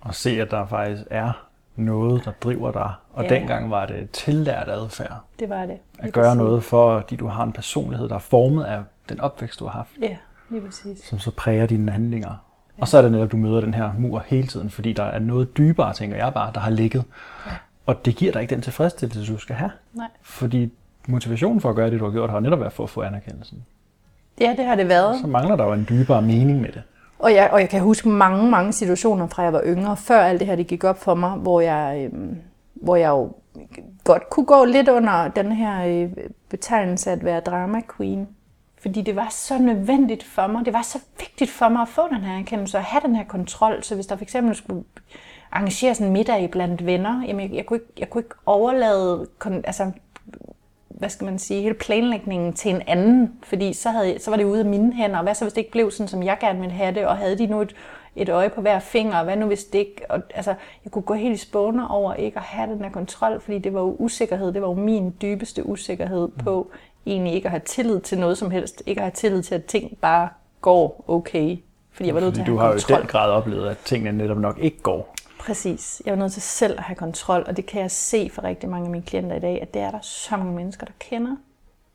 Og 0.00 0.14
se, 0.14 0.30
at 0.30 0.50
der 0.50 0.66
faktisk 0.66 1.02
er 1.10 1.46
noget, 1.76 2.24
der 2.24 2.32
driver 2.32 2.72
dig. 2.72 2.92
Og 3.12 3.24
ja. 3.24 3.28
dengang 3.28 3.70
var 3.70 3.86
det 3.86 4.10
tillært 4.10 4.68
adfærd. 4.68 5.20
Det 5.38 5.48
var 5.48 5.66
det. 5.66 5.78
At 5.98 6.12
gøre 6.12 6.36
noget, 6.36 6.64
fordi 6.64 7.16
du 7.16 7.26
har 7.26 7.44
en 7.44 7.52
personlighed, 7.52 8.08
der 8.08 8.14
er 8.14 8.18
formet 8.18 8.64
af 8.64 8.82
den 9.08 9.20
opvækst, 9.20 9.60
du 9.60 9.64
har 9.64 9.72
haft. 9.72 9.90
Ja, 10.02 10.16
lige 10.48 10.62
præcis. 10.62 10.98
Som 11.04 11.18
så 11.18 11.30
præger 11.30 11.66
dine 11.66 11.92
handlinger. 11.92 12.44
Og 12.78 12.88
så 12.88 12.98
er 12.98 13.02
det 13.02 13.12
netop, 13.12 13.24
at 13.24 13.32
du 13.32 13.36
møder 13.36 13.60
den 13.60 13.74
her 13.74 13.92
mur 13.98 14.22
hele 14.26 14.46
tiden, 14.46 14.70
fordi 14.70 14.92
der 14.92 15.04
er 15.04 15.18
noget 15.18 15.56
dybere, 15.56 15.92
tænker 15.94 16.16
jeg 16.16 16.34
bare, 16.34 16.52
der 16.54 16.60
har 16.60 16.70
ligget. 16.70 17.04
Ja. 17.46 17.52
Og 17.86 18.04
det 18.04 18.16
giver 18.16 18.32
dig 18.32 18.42
ikke 18.42 18.54
den 18.54 18.62
tilfredsstillelse, 18.62 19.32
du 19.32 19.38
skal 19.38 19.56
have. 19.56 19.70
Nej. 19.92 20.08
Fordi 20.22 20.72
motivationen 21.08 21.60
for 21.60 21.70
at 21.70 21.76
gøre 21.76 21.90
det, 21.90 22.00
du 22.00 22.04
har 22.04 22.12
gjort, 22.12 22.30
har 22.30 22.40
netop 22.40 22.60
været 22.60 22.72
for 22.72 22.84
at 22.84 22.90
få 22.90 23.02
anerkendelsen. 23.02 23.64
Ja, 24.40 24.54
det 24.56 24.64
har 24.64 24.74
det 24.74 24.88
været. 24.88 25.20
Så 25.20 25.26
mangler 25.26 25.56
der 25.56 25.64
jo 25.64 25.72
en 25.72 25.86
dybere 25.88 26.22
mening 26.22 26.60
med 26.60 26.68
det. 26.68 26.82
Og 27.18 27.34
jeg, 27.34 27.50
og 27.52 27.60
jeg 27.60 27.68
kan 27.68 27.80
huske 27.80 28.08
mange, 28.08 28.50
mange 28.50 28.72
situationer 28.72 29.26
fra 29.26 29.42
jeg 29.42 29.52
var 29.52 29.62
yngre, 29.66 29.96
før 29.96 30.20
alt 30.20 30.40
det 30.40 30.48
her 30.48 30.56
det 30.56 30.66
gik 30.66 30.84
op 30.84 31.02
for 31.02 31.14
mig, 31.14 31.30
hvor 31.30 31.60
jeg, 31.60 32.10
øh, 32.12 32.36
hvor 32.74 32.96
jeg 32.96 33.08
jo 33.08 33.32
godt 34.04 34.30
kunne 34.30 34.46
gå 34.46 34.64
lidt 34.64 34.88
under 34.88 35.28
den 35.28 35.52
her 35.52 35.84
øh, 35.86 36.10
betegnelse 36.50 37.10
at 37.10 37.24
være 37.24 37.40
drama 37.40 37.80
queen. 37.96 38.28
Fordi 38.82 39.02
det 39.02 39.16
var 39.16 39.28
så 39.30 39.58
nødvendigt 39.58 40.24
for 40.24 40.46
mig, 40.46 40.64
det 40.64 40.72
var 40.72 40.82
så 40.82 40.98
vigtigt 41.18 41.50
for 41.50 41.68
mig 41.68 41.82
at 41.82 41.88
få 41.88 42.02
den 42.08 42.20
her 42.20 42.38
erkendelse 42.38 42.78
og 42.78 42.84
have 42.84 43.00
den 43.04 43.16
her 43.16 43.24
kontrol. 43.24 43.82
Så 43.82 43.94
hvis 43.94 44.06
der 44.06 44.16
eksempel 44.22 44.56
skulle 44.56 44.84
arrangeres 45.52 45.98
en 45.98 46.12
middag 46.12 46.50
blandt 46.50 46.86
venner, 46.86 47.24
jamen 47.26 47.48
jeg, 47.48 47.56
jeg, 47.56 47.66
kunne, 47.66 47.76
ikke, 47.76 47.92
jeg 47.98 48.10
kunne 48.10 48.22
ikke 48.22 48.34
overlade 48.46 49.26
altså, 49.64 49.90
hvad 51.00 51.10
skal 51.10 51.24
man 51.24 51.38
sige, 51.38 51.62
hele 51.62 51.74
planlægningen 51.74 52.52
til 52.52 52.74
en 52.74 52.82
anden, 52.86 53.32
fordi 53.42 53.72
så, 53.72 53.90
havde, 53.90 54.18
så 54.18 54.30
var 54.30 54.36
det 54.36 54.44
ude 54.44 54.60
af 54.60 54.66
mine 54.66 54.92
hænder, 54.92 55.16
og 55.16 55.22
hvad 55.22 55.34
så 55.34 55.44
hvis 55.44 55.52
det 55.52 55.60
ikke 55.60 55.70
blev 55.70 55.90
sådan, 55.90 56.08
som 56.08 56.22
jeg 56.22 56.36
gerne 56.40 56.60
ville 56.60 56.74
have 56.74 56.94
det, 56.94 57.06
og 57.06 57.16
havde 57.16 57.38
de 57.38 57.46
nu 57.46 57.60
et, 57.60 57.74
et 58.16 58.28
øje 58.28 58.50
på 58.50 58.60
hver 58.60 58.78
finger, 58.78 59.18
og 59.18 59.24
hvad 59.24 59.36
nu 59.36 59.46
hvis 59.46 59.64
det 59.64 59.78
ikke, 59.78 60.02
og, 60.08 60.22
altså, 60.34 60.54
jeg 60.84 60.92
kunne 60.92 61.02
gå 61.02 61.14
helt 61.14 61.34
i 61.34 61.36
spåner 61.36 61.88
over 61.88 62.14
ikke 62.14 62.38
at 62.38 62.44
have 62.44 62.72
den 62.72 62.84
her 62.84 62.90
kontrol, 62.90 63.40
fordi 63.40 63.58
det 63.58 63.74
var 63.74 63.80
jo 63.80 63.96
usikkerhed, 63.98 64.52
det 64.52 64.62
var 64.62 64.68
jo 64.68 64.74
min 64.74 65.14
dybeste 65.22 65.66
usikkerhed 65.66 66.28
på, 66.28 66.70
egentlig 67.06 67.34
ikke 67.34 67.46
at 67.46 67.50
have 67.50 67.62
tillid 67.66 68.00
til 68.00 68.18
noget 68.18 68.38
som 68.38 68.50
helst. 68.50 68.82
Ikke 68.86 69.00
at 69.00 69.04
have 69.04 69.12
tillid 69.14 69.42
til, 69.42 69.54
at 69.54 69.64
ting 69.64 69.98
bare 70.00 70.28
går 70.60 71.04
okay. 71.08 71.56
Fordi 71.92 72.06
jeg 72.06 72.14
var 72.14 72.20
nødt 72.20 72.34
til 72.34 72.40
at 72.40 72.46
have 72.46 72.56
du 72.56 72.60
har 72.60 72.70
kontrol. 72.70 72.94
jo 72.94 72.98
i 72.98 73.00
den 73.00 73.08
grad 73.08 73.30
oplevet, 73.30 73.68
at 73.68 73.78
tingene 73.78 74.18
netop 74.18 74.38
nok 74.38 74.58
ikke 74.58 74.82
går. 74.82 75.14
Præcis. 75.40 76.02
Jeg 76.04 76.12
var 76.12 76.18
nødt 76.18 76.32
til 76.32 76.42
selv 76.42 76.78
at 76.78 76.84
have 76.84 76.96
kontrol, 76.96 77.44
og 77.46 77.56
det 77.56 77.66
kan 77.66 77.82
jeg 77.82 77.90
se 77.90 78.30
for 78.32 78.44
rigtig 78.44 78.68
mange 78.68 78.84
af 78.84 78.90
mine 78.90 79.04
klienter 79.04 79.36
i 79.36 79.40
dag, 79.40 79.62
at 79.62 79.74
det 79.74 79.82
er 79.82 79.90
der 79.90 80.00
så 80.00 80.36
mange 80.36 80.52
mennesker, 80.52 80.86
der 80.86 80.92
kender. 80.98 81.36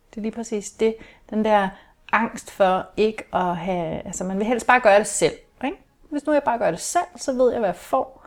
Det 0.09 0.17
er 0.17 0.21
lige 0.21 0.31
præcis 0.31 0.71
det. 0.71 0.95
Den 1.29 1.45
der 1.45 1.69
angst 2.11 2.51
for 2.51 2.85
ikke 2.97 3.23
at 3.33 3.57
have... 3.57 4.01
Altså, 4.05 4.23
man 4.23 4.37
vil 4.37 4.45
helst 4.45 4.67
bare 4.67 4.79
gøre 4.79 4.99
det 4.99 5.07
selv. 5.07 5.33
Ikke? 5.65 5.77
Hvis 6.09 6.25
nu 6.25 6.33
jeg 6.33 6.43
bare 6.43 6.57
gør 6.57 6.71
det 6.71 6.79
selv, 6.79 7.03
så 7.15 7.33
ved 7.33 7.51
jeg, 7.51 7.59
hvad 7.59 7.69
jeg 7.69 7.75
får. 7.75 8.25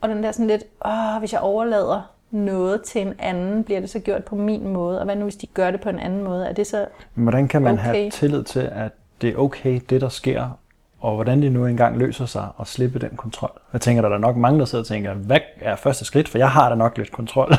Og 0.00 0.08
den 0.08 0.22
der 0.22 0.32
sådan 0.32 0.46
lidt, 0.46 0.64
åh, 0.84 1.18
hvis 1.18 1.32
jeg 1.32 1.40
overlader 1.40 2.14
noget 2.30 2.82
til 2.82 3.00
en 3.06 3.14
anden, 3.18 3.64
bliver 3.64 3.80
det 3.80 3.90
så 3.90 3.98
gjort 3.98 4.24
på 4.24 4.36
min 4.36 4.68
måde? 4.68 4.98
Og 4.98 5.04
hvad 5.04 5.16
nu, 5.16 5.22
hvis 5.22 5.36
de 5.36 5.46
gør 5.46 5.70
det 5.70 5.80
på 5.80 5.88
en 5.88 5.98
anden 5.98 6.24
måde? 6.24 6.48
Er 6.48 6.52
det 6.52 6.66
så 6.66 6.86
Hvordan 7.14 7.48
kan 7.48 7.62
man 7.62 7.72
okay? 7.72 7.82
have 7.82 8.10
tillid 8.10 8.44
til, 8.44 8.60
at 8.60 8.92
det 9.20 9.30
er 9.30 9.36
okay, 9.36 9.80
det 9.90 10.00
der 10.00 10.08
sker, 10.08 10.58
og 11.02 11.14
hvordan 11.14 11.42
det 11.42 11.52
nu 11.52 11.66
engang 11.66 11.98
løser 11.98 12.26
sig 12.26 12.48
og 12.56 12.66
slippe 12.66 12.98
den 12.98 13.16
kontrol? 13.16 13.60
Jeg 13.72 13.80
tænker, 13.80 14.02
der 14.02 14.08
er 14.08 14.18
nok 14.18 14.36
mange, 14.36 14.58
der 14.58 14.64
sidder 14.64 14.82
og 14.82 14.88
tænker, 14.88 15.14
hvad 15.14 15.40
er 15.60 15.76
første 15.76 16.04
skridt? 16.04 16.28
For 16.28 16.38
jeg 16.38 16.50
har 16.50 16.68
da 16.68 16.74
nok 16.74 16.98
lidt 16.98 17.12
kontrol 17.12 17.54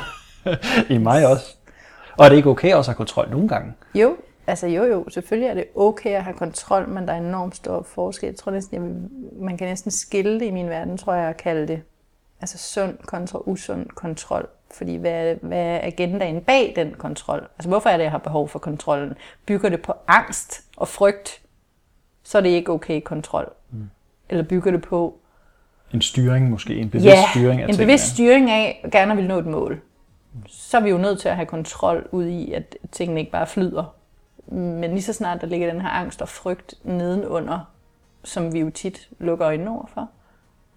i 0.90 0.98
mig 0.98 1.28
også. 1.28 1.56
Og 2.18 2.26
er 2.26 2.30
det 2.30 2.36
ikke 2.36 2.50
okay 2.50 2.74
også 2.74 2.92
at 2.92 2.94
have 2.94 2.98
kontrol 2.98 3.30
nogle 3.30 3.48
gange? 3.48 3.74
Jo, 3.96 4.16
altså 4.48 4.68
jo 4.68 4.84
jo, 4.84 5.10
selvfølgelig 5.10 5.50
er 5.50 5.54
det 5.54 5.66
okay 5.76 6.10
at 6.10 6.24
have 6.24 6.38
kontrol, 6.38 6.90
men 6.90 7.08
der 7.08 7.14
er 7.14 7.18
enormt 7.18 7.56
stor 7.56 7.84
forskel. 7.84 8.28
Jeg 8.28 8.36
tror 8.36 8.52
næsten, 8.52 8.76
jeg 8.76 8.84
vil, 8.84 8.96
man 9.42 9.58
kan 9.58 9.68
næsten 9.68 9.92
skille 9.92 10.40
det 10.40 10.46
i 10.46 10.52
min 10.52 10.70
verden, 10.70 10.98
tror 10.98 11.14
jeg, 11.14 11.30
at 11.30 11.38
kalde 11.38 11.68
det 11.68 11.82
altså 12.42 12.58
sund 12.58 12.98
kontra 13.06 13.40
usund 13.46 13.86
kontrol. 13.86 14.48
Fordi 14.74 14.96
hvad, 14.96 15.36
hvad 15.42 15.66
er 15.66 15.80
agendaen 15.84 16.42
bag 16.42 16.74
den 16.76 16.94
kontrol? 16.98 17.48
Altså 17.58 17.70
hvorfor 17.70 17.90
er 17.90 17.98
det, 17.98 18.04
jeg 18.04 18.12
har 18.12 18.18
behov 18.18 18.50
for 18.50 18.60
kontrollen? 18.60 19.14
Bygger 19.46 19.70
det 19.70 19.82
på 19.82 19.94
angst 20.08 20.64
og 20.78 20.88
frygt, 20.88 21.43
så 22.24 22.38
er 22.38 22.42
det 22.42 22.50
ikke 22.50 22.72
okay 22.72 23.02
kontrol. 23.02 23.54
Mm. 23.72 23.90
Eller 24.30 24.44
bygger 24.44 24.72
det 24.72 24.82
på... 24.82 25.18
En 25.94 26.02
styring 26.02 26.50
måske, 26.50 26.76
en 26.76 26.90
bevidst 26.90 27.08
ja, 27.08 27.24
styring 27.32 27.62
af 27.62 27.64
en 27.64 27.70
tingene. 27.70 27.86
bevidst 27.86 28.14
styring 28.14 28.52
af 28.52 28.86
gerne 28.92 29.16
vil 29.16 29.28
nå 29.28 29.40
et 29.40 29.46
mål. 29.46 29.82
Så 30.48 30.78
er 30.78 30.82
vi 30.82 30.90
jo 30.90 30.98
nødt 30.98 31.20
til 31.20 31.30
at 31.30 31.36
have 31.36 31.46
kontrol 31.46 32.08
ud 32.12 32.26
i, 32.26 32.52
at 32.52 32.78
tingene 32.92 33.20
ikke 33.20 33.32
bare 33.32 33.48
flyder. 33.48 33.96
Men 34.48 34.84
lige 34.84 35.02
så 35.02 35.14
snart 35.14 35.42
der 35.42 35.48
ligger 35.48 35.72
den 35.72 35.82
her 35.82 35.90
angst 35.90 36.22
og 36.22 36.30
frygt 36.30 36.74
nedenunder, 36.84 37.60
som 38.24 38.54
vi 38.54 38.60
jo 38.60 38.70
tit 38.70 39.10
lukker 39.20 39.48
øjnene 39.48 39.70
over 39.70 39.86
for, 39.94 40.10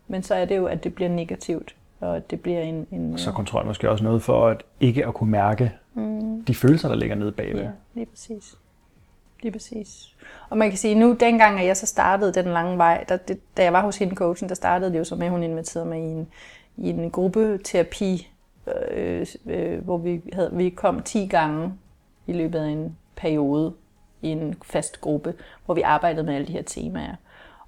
men 0.09 0.23
så 0.23 0.35
er 0.35 0.45
det 0.45 0.57
jo, 0.57 0.67
at 0.67 0.85
det 0.85 0.95
bliver 0.95 1.09
negativt, 1.09 1.75
og 2.01 2.17
at 2.17 2.31
det 2.31 2.41
bliver 2.41 2.61
en... 2.61 2.87
en 2.91 3.19
Så 3.19 3.33
kontrol 3.33 3.67
måske 3.67 3.91
også 3.91 4.05
noget 4.05 4.23
for 4.23 4.49
at 4.49 4.63
ikke 4.81 5.07
at 5.07 5.15
kunne 5.15 5.31
mærke 5.31 5.73
mm. 5.95 6.45
de 6.45 6.55
følelser, 6.55 6.89
der 6.89 6.97
ligger 6.97 7.17
nede 7.17 7.33
bagved. 7.33 7.63
Ja, 7.63 7.71
lige 7.95 8.07
præcis. 8.07 8.57
Lige 9.43 9.53
præcis. 9.53 10.17
Og 10.51 10.59
man 10.59 10.69
kan 10.71 10.79
sige, 10.79 10.95
nu 10.95 11.17
dengang, 11.21 11.61
at 11.61 11.67
jeg 11.67 11.77
så 11.77 11.87
startede 11.87 12.33
den 12.33 12.45
lange 12.45 12.79
vej, 12.79 13.05
der, 13.09 13.17
det, 13.17 13.41
da 13.57 13.63
jeg 13.63 13.73
var 13.73 13.83
hos 13.83 13.99
hende 13.99 14.15
coachen, 14.17 14.49
der 14.49 14.55
startede 14.55 14.93
det 14.93 14.99
jo 14.99 15.05
så 15.05 15.17
med, 15.17 15.27
at 15.27 15.33
hun 15.33 15.43
inviterede 15.43 15.89
mig 15.89 15.99
i 15.99 16.03
en, 16.03 16.29
i 16.77 16.91
en 16.91 17.11
gruppeterapi, 17.11 18.31
øh, 18.91 19.27
øh, 19.47 19.85
hvor 19.85 19.99
vi, 19.99 20.23
havde, 20.33 20.51
vi 20.53 20.71
kom 20.71 21.03
10 21.03 21.27
gange 21.27 21.73
i 22.27 22.33
løbet 22.33 22.59
af 22.59 22.69
en 22.69 22.97
periode 23.17 23.73
i 24.23 24.29
en 24.29 24.55
fast 24.63 25.01
gruppe, 25.01 25.35
hvor 25.65 25.75
vi 25.75 25.81
arbejdede 25.81 26.27
med 26.27 26.35
alle 26.35 26.47
de 26.47 26.53
her 26.53 26.63
temaer. 26.63 27.15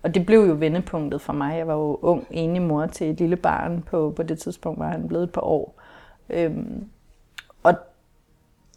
Og 0.03 0.15
det 0.15 0.27
blev 0.27 0.41
jo 0.41 0.57
vendepunktet 0.59 1.21
for 1.21 1.33
mig. 1.33 1.59
Jeg 1.59 1.67
var 1.67 1.75
jo 1.75 1.99
ung, 2.03 2.27
enig 2.31 2.63
mor 2.63 2.87
til 2.87 3.11
et 3.11 3.21
lille 3.21 3.37
barn. 3.37 3.83
På, 3.83 4.13
på 4.17 4.23
det 4.23 4.39
tidspunkt 4.39 4.79
var 4.79 4.89
han 4.89 5.09
blevet 5.09 5.25
et 5.25 5.33
par 5.33 5.41
år. 5.41 5.83
Øhm, 6.31 6.89
og 7.63 7.75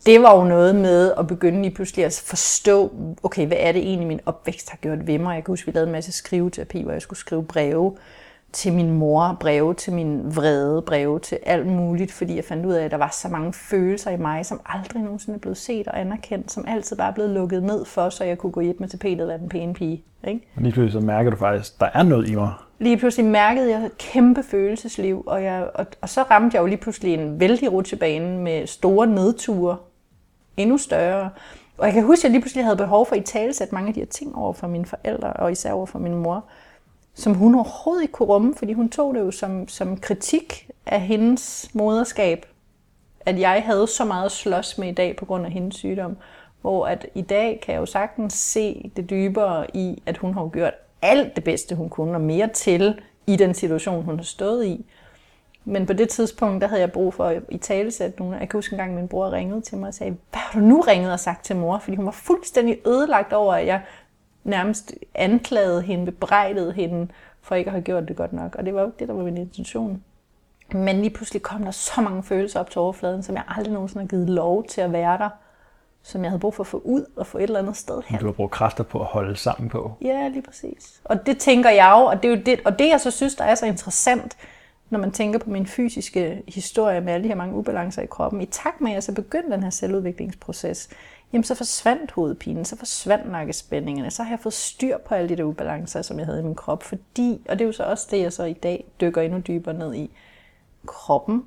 det 0.05 0.21
var 0.21 0.37
jo 0.37 0.43
noget 0.43 0.75
med 0.75 1.13
at 1.19 1.27
begynde 1.27 1.61
lige 1.61 1.73
pludselig 1.73 2.05
at 2.05 2.23
forstå, 2.25 2.91
okay, 3.23 3.47
hvad 3.47 3.57
er 3.59 3.71
det 3.71 3.81
egentlig, 3.81 4.07
min 4.07 4.19
opvækst 4.25 4.69
har 4.69 4.77
gjort 4.77 5.07
ved 5.07 5.19
mig? 5.19 5.35
Jeg 5.35 5.43
kan 5.43 5.51
huske, 5.51 5.65
vi 5.65 5.71
lavede 5.71 5.87
en 5.87 5.91
masse 5.91 6.11
skriveterapi, 6.11 6.81
hvor 6.81 6.91
jeg 6.91 7.01
skulle 7.01 7.19
skrive 7.19 7.43
breve 7.43 7.95
til 8.53 8.73
min 8.73 8.91
mor, 8.91 9.37
breve 9.39 9.73
til 9.73 9.93
min 9.93 10.35
vrede, 10.35 10.81
breve 10.81 11.19
til 11.19 11.37
alt 11.45 11.67
muligt, 11.67 12.11
fordi 12.11 12.35
jeg 12.35 12.43
fandt 12.43 12.65
ud 12.65 12.73
af, 12.73 12.85
at 12.85 12.91
der 12.91 12.97
var 12.97 13.09
så 13.21 13.27
mange 13.27 13.53
følelser 13.53 14.11
i 14.11 14.17
mig, 14.17 14.45
som 14.45 14.61
aldrig 14.65 15.01
nogensinde 15.01 15.35
er 15.35 15.39
blevet 15.39 15.57
set 15.57 15.87
og 15.87 15.99
anerkendt, 15.99 16.51
som 16.51 16.65
altid 16.67 16.95
bare 16.97 17.09
er 17.09 17.13
blevet 17.13 17.29
lukket 17.29 17.63
ned 17.63 17.85
for, 17.85 18.09
så 18.09 18.23
jeg 18.23 18.37
kunne 18.37 18.51
gå 18.51 18.61
hjem 18.61 18.75
med 18.79 18.87
tapetet 18.87 19.21
og 19.21 19.27
være 19.27 19.37
den 19.37 19.49
pæne 19.49 19.73
pige. 19.73 20.03
Ikke? 20.27 20.47
Og 20.55 20.61
lige 20.61 20.71
pludselig 20.71 21.01
så 21.01 21.05
mærker 21.05 21.31
du 21.31 21.37
faktisk, 21.37 21.73
at 21.73 21.79
der 21.79 21.99
er 21.99 22.03
noget 22.03 22.29
i 22.29 22.35
mig. 22.35 22.53
Lige 22.79 22.97
pludselig 22.97 23.25
mærkede 23.25 23.71
jeg 23.71 23.85
et 23.85 23.97
kæmpe 23.97 24.43
følelsesliv, 24.43 25.23
og, 25.27 25.43
jeg, 25.43 25.69
og, 25.75 25.85
og 26.01 26.09
så 26.09 26.21
ramte 26.21 26.55
jeg 26.55 26.61
jo 26.61 26.67
lige 26.67 26.77
pludselig 26.77 27.13
en 27.13 27.39
vældig 27.39 27.71
rutsjebane 27.71 28.37
med 28.37 28.67
store 28.67 29.07
nedture, 29.07 29.77
endnu 30.57 30.77
større. 30.77 31.29
Og 31.77 31.85
jeg 31.85 31.93
kan 31.93 32.03
huske, 32.03 32.19
at 32.19 32.23
jeg 32.23 32.31
lige 32.31 32.41
pludselig 32.41 32.65
havde 32.65 32.77
behov 32.77 33.05
for 33.05 33.15
at 33.15 33.21
i 33.21 33.25
talesætte 33.25 33.75
mange 33.75 33.87
af 33.87 33.93
de 33.93 33.99
her 33.99 34.07
ting 34.07 34.35
over 34.35 34.53
for 34.53 34.67
mine 34.67 34.85
forældre, 34.85 35.33
og 35.33 35.51
især 35.51 35.71
over 35.71 35.85
for 35.85 35.99
min 35.99 36.15
mor 36.15 36.45
som 37.13 37.33
hun 37.33 37.55
overhovedet 37.55 38.01
ikke 38.01 38.11
kunne 38.11 38.27
rumme, 38.27 38.55
fordi 38.55 38.73
hun 38.73 38.89
tog 38.89 39.15
det 39.15 39.19
jo 39.19 39.31
som, 39.31 39.67
som 39.67 39.97
kritik 39.97 40.69
af 40.85 41.01
hendes 41.01 41.69
moderskab, 41.73 42.45
at 43.25 43.39
jeg 43.39 43.63
havde 43.65 43.87
så 43.87 44.05
meget 44.05 44.25
at 44.25 44.31
slås 44.31 44.77
med 44.77 44.87
i 44.87 44.93
dag 44.93 45.15
på 45.15 45.25
grund 45.25 45.45
af 45.45 45.51
hendes 45.51 45.75
sygdom. 45.75 46.17
Hvor 46.61 46.87
at 46.87 47.05
i 47.15 47.21
dag 47.21 47.59
kan 47.63 47.73
jeg 47.73 47.79
jo 47.79 47.85
sagtens 47.85 48.33
se 48.33 48.91
det 48.95 49.09
dybere 49.09 49.77
i, 49.77 50.03
at 50.05 50.17
hun 50.17 50.33
har 50.33 50.47
gjort 50.47 50.73
alt 51.01 51.35
det 51.35 51.43
bedste, 51.43 51.75
hun 51.75 51.89
kunne, 51.89 52.13
og 52.13 52.21
mere 52.21 52.49
til 52.53 53.01
i 53.27 53.35
den 53.35 53.53
situation, 53.53 54.03
hun 54.03 54.15
har 54.15 54.23
stået 54.23 54.65
i. 54.65 54.85
Men 55.65 55.85
på 55.85 55.93
det 55.93 56.09
tidspunkt, 56.09 56.61
der 56.61 56.67
havde 56.67 56.81
jeg 56.81 56.91
brug 56.91 57.13
for 57.13 57.25
at 57.25 57.43
i 57.49 57.57
tale 57.57 57.91
sætte 57.91 58.19
nogen. 58.19 58.39
Jeg 58.39 58.49
kan 58.49 58.57
huske 58.57 58.73
en 58.73 58.77
gang, 58.77 58.95
min 58.95 59.07
bror 59.07 59.31
ringede 59.31 59.61
til 59.61 59.77
mig 59.77 59.87
og 59.87 59.93
sagde, 59.93 60.11
hvad 60.29 60.39
har 60.39 60.59
du 60.59 60.65
nu 60.65 60.81
ringet 60.81 61.11
og 61.11 61.19
sagt 61.19 61.45
til 61.45 61.55
mor? 61.55 61.77
Fordi 61.77 61.95
hun 61.95 62.05
var 62.05 62.11
fuldstændig 62.11 62.79
ødelagt 62.87 63.33
over, 63.33 63.53
at 63.53 63.65
jeg 63.65 63.81
nærmest 64.43 64.93
anklagede 65.15 65.81
hende, 65.81 66.05
bebrejdede 66.05 66.71
hende 66.71 67.07
for 67.41 67.55
ikke 67.55 67.67
at 67.67 67.71
have 67.71 67.83
gjort 67.83 68.07
det 68.07 68.15
godt 68.15 68.33
nok. 68.33 68.55
Og 68.55 68.65
det 68.65 68.75
var 68.75 68.81
jo 68.81 68.91
det, 68.99 69.07
der 69.07 69.13
var 69.13 69.23
min 69.23 69.37
intention. 69.37 70.03
Men 70.71 71.01
lige 71.01 71.09
pludselig 71.09 71.41
kom 71.41 71.63
der 71.63 71.71
så 71.71 72.01
mange 72.01 72.23
følelser 72.23 72.59
op 72.59 72.69
til 72.69 72.81
overfladen, 72.81 73.23
som 73.23 73.35
jeg 73.35 73.43
aldrig 73.47 73.73
nogensinde 73.73 74.03
har 74.03 74.07
givet 74.07 74.29
lov 74.29 74.63
til 74.67 74.81
at 74.81 74.91
være 74.91 75.17
der. 75.17 75.29
Som 76.03 76.23
jeg 76.23 76.31
havde 76.31 76.39
brug 76.39 76.53
for 76.53 76.63
at 76.63 76.67
få 76.67 76.81
ud 76.85 77.05
og 77.15 77.27
få 77.27 77.37
et 77.37 77.43
eller 77.43 77.59
andet 77.59 77.77
sted 77.77 78.01
hen. 78.05 78.19
Du 78.19 78.25
har 78.25 78.31
brugt 78.31 78.51
kræfter 78.51 78.83
på 78.83 78.99
at 78.99 79.05
holde 79.05 79.35
sammen 79.35 79.69
på. 79.69 79.93
Ja, 80.01 80.27
lige 80.27 80.41
præcis. 80.41 81.01
Og 81.03 81.25
det 81.25 81.37
tænker 81.37 81.69
jeg 81.69 81.93
jo, 81.97 82.03
og 82.05 82.23
det 82.23 82.31
er 82.31 82.35
jo 82.35 82.41
det, 82.45 82.59
og 82.65 82.79
det 82.79 82.89
jeg 82.89 83.01
så 83.01 83.11
synes, 83.11 83.35
der 83.35 83.43
er 83.43 83.55
så 83.55 83.65
interessant, 83.65 84.37
når 84.91 84.99
man 84.99 85.11
tænker 85.11 85.39
på 85.39 85.49
min 85.49 85.67
fysiske 85.67 86.43
historie 86.47 87.01
med 87.01 87.13
alle 87.13 87.23
de 87.23 87.27
her 87.27 87.35
mange 87.35 87.55
ubalancer 87.55 88.01
i 88.01 88.05
kroppen. 88.05 88.41
I 88.41 88.45
takt 88.45 88.81
med, 88.81 88.91
at 88.91 88.95
jeg 88.95 89.03
så 89.03 89.13
begyndte 89.13 89.51
den 89.51 89.63
her 89.63 89.69
selvudviklingsproces, 89.69 90.89
jamen 91.33 91.43
så 91.43 91.55
forsvandt 91.55 92.11
hovedpinen, 92.11 92.65
så 92.65 92.77
forsvandt 92.77 93.31
nakkespændingerne, 93.31 94.11
så 94.11 94.23
har 94.23 94.31
jeg 94.31 94.39
fået 94.39 94.53
styr 94.53 94.97
på 94.97 95.15
alle 95.15 95.29
de 95.29 95.35
der 95.35 95.43
ubalancer, 95.43 96.01
som 96.01 96.19
jeg 96.19 96.25
havde 96.25 96.39
i 96.39 96.43
min 96.43 96.55
krop, 96.55 96.83
fordi, 96.83 97.41
og 97.49 97.59
det 97.59 97.65
er 97.65 97.67
jo 97.67 97.71
så 97.71 97.83
også 97.83 98.07
det, 98.11 98.19
jeg 98.21 98.33
så 98.33 98.43
i 98.43 98.53
dag 98.53 98.85
dykker 99.01 99.21
endnu 99.21 99.39
dybere 99.39 99.73
ned 99.73 99.95
i, 99.95 100.11
kroppen 100.85 101.45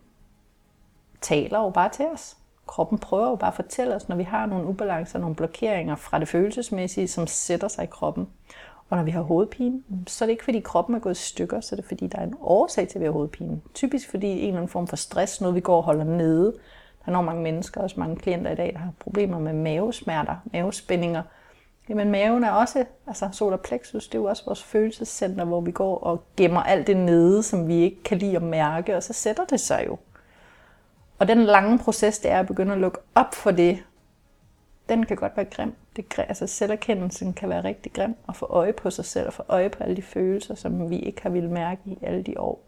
taler 1.20 1.58
jo 1.58 1.70
bare 1.70 1.88
til 1.88 2.06
os. 2.06 2.36
Kroppen 2.66 2.98
prøver 2.98 3.28
jo 3.28 3.36
bare 3.36 3.50
at 3.50 3.54
fortælle 3.54 3.94
os, 3.94 4.08
når 4.08 4.16
vi 4.16 4.22
har 4.22 4.46
nogle 4.46 4.66
ubalancer, 4.66 5.18
nogle 5.18 5.34
blokeringer 5.34 5.96
fra 5.96 6.18
det 6.18 6.28
følelsesmæssige, 6.28 7.08
som 7.08 7.26
sætter 7.26 7.68
sig 7.68 7.84
i 7.84 7.86
kroppen. 7.90 8.28
Og 8.94 8.98
når 8.98 9.04
vi 9.04 9.10
har 9.10 9.22
hovedpine, 9.22 9.82
så 10.06 10.24
er 10.24 10.26
det 10.26 10.30
ikke 10.30 10.44
fordi 10.44 10.60
kroppen 10.60 10.96
er 10.96 10.98
gået 10.98 11.18
i 11.18 11.22
stykker, 11.22 11.60
så 11.60 11.74
er 11.74 11.76
det 11.76 11.84
fordi, 11.84 12.06
der 12.06 12.18
er 12.18 12.22
en 12.22 12.34
årsag 12.40 12.88
til, 12.88 12.98
at 12.98 13.00
vi 13.00 13.04
har 13.04 13.12
hovedpine. 13.12 13.60
Typisk 13.74 14.10
fordi 14.10 14.26
en 14.26 14.38
eller 14.38 14.56
anden 14.56 14.68
form 14.68 14.86
for 14.86 14.96
stress, 14.96 15.40
noget 15.40 15.54
vi 15.54 15.60
går 15.60 15.76
og 15.76 15.82
holder 15.82 16.04
nede, 16.04 16.54
der 17.06 17.12
er 17.12 17.20
mange 17.20 17.42
mennesker, 17.42 17.80
også 17.80 18.00
mange 18.00 18.16
klienter 18.16 18.50
i 18.50 18.54
dag, 18.54 18.72
der 18.72 18.78
har 18.78 18.92
problemer 18.98 19.38
med 19.38 19.52
mavesmerter, 19.52 20.36
mavespændinger. 20.52 21.22
Jamen 21.88 22.10
maven 22.10 22.44
er 22.44 22.50
også, 22.50 22.84
altså 23.06 23.28
solar 23.32 23.56
plexus, 23.56 24.08
det 24.08 24.14
er 24.14 24.22
jo 24.22 24.24
også 24.24 24.44
vores 24.46 24.62
følelsescenter, 24.62 25.44
hvor 25.44 25.60
vi 25.60 25.70
går 25.70 25.98
og 25.98 26.24
gemmer 26.36 26.62
alt 26.62 26.86
det 26.86 26.96
nede, 26.96 27.42
som 27.42 27.68
vi 27.68 27.74
ikke 27.74 28.02
kan 28.02 28.18
lide 28.18 28.36
at 28.36 28.42
mærke, 28.42 28.96
og 28.96 29.02
så 29.02 29.12
sætter 29.12 29.44
det 29.44 29.60
sig 29.60 29.84
jo. 29.86 29.98
Og 31.18 31.28
den 31.28 31.38
lange 31.38 31.78
proces, 31.78 32.18
det 32.18 32.30
er 32.30 32.38
at 32.38 32.46
begynde 32.46 32.72
at 32.72 32.78
lukke 32.78 32.98
op 33.14 33.34
for 33.34 33.50
det, 33.50 33.78
den 34.88 35.06
kan 35.06 35.16
godt 35.16 35.36
være 35.36 35.46
grim. 35.46 35.74
Det, 35.96 36.04
altså 36.18 36.46
selverkendelsen 36.46 37.32
kan 37.32 37.48
være 37.48 37.64
rigtig 37.64 37.92
grim 37.92 38.14
at 38.28 38.36
få 38.36 38.46
øje 38.46 38.72
på 38.72 38.90
sig 38.90 39.04
selv 39.04 39.26
og 39.26 39.32
få 39.32 39.42
øje 39.48 39.68
på 39.68 39.84
alle 39.84 39.96
de 39.96 40.02
følelser, 40.02 40.54
som 40.54 40.90
vi 40.90 40.98
ikke 40.98 41.22
har 41.22 41.30
ville 41.30 41.50
mærke 41.50 41.80
i 41.84 41.98
alle 42.02 42.22
de 42.22 42.40
år. 42.40 42.62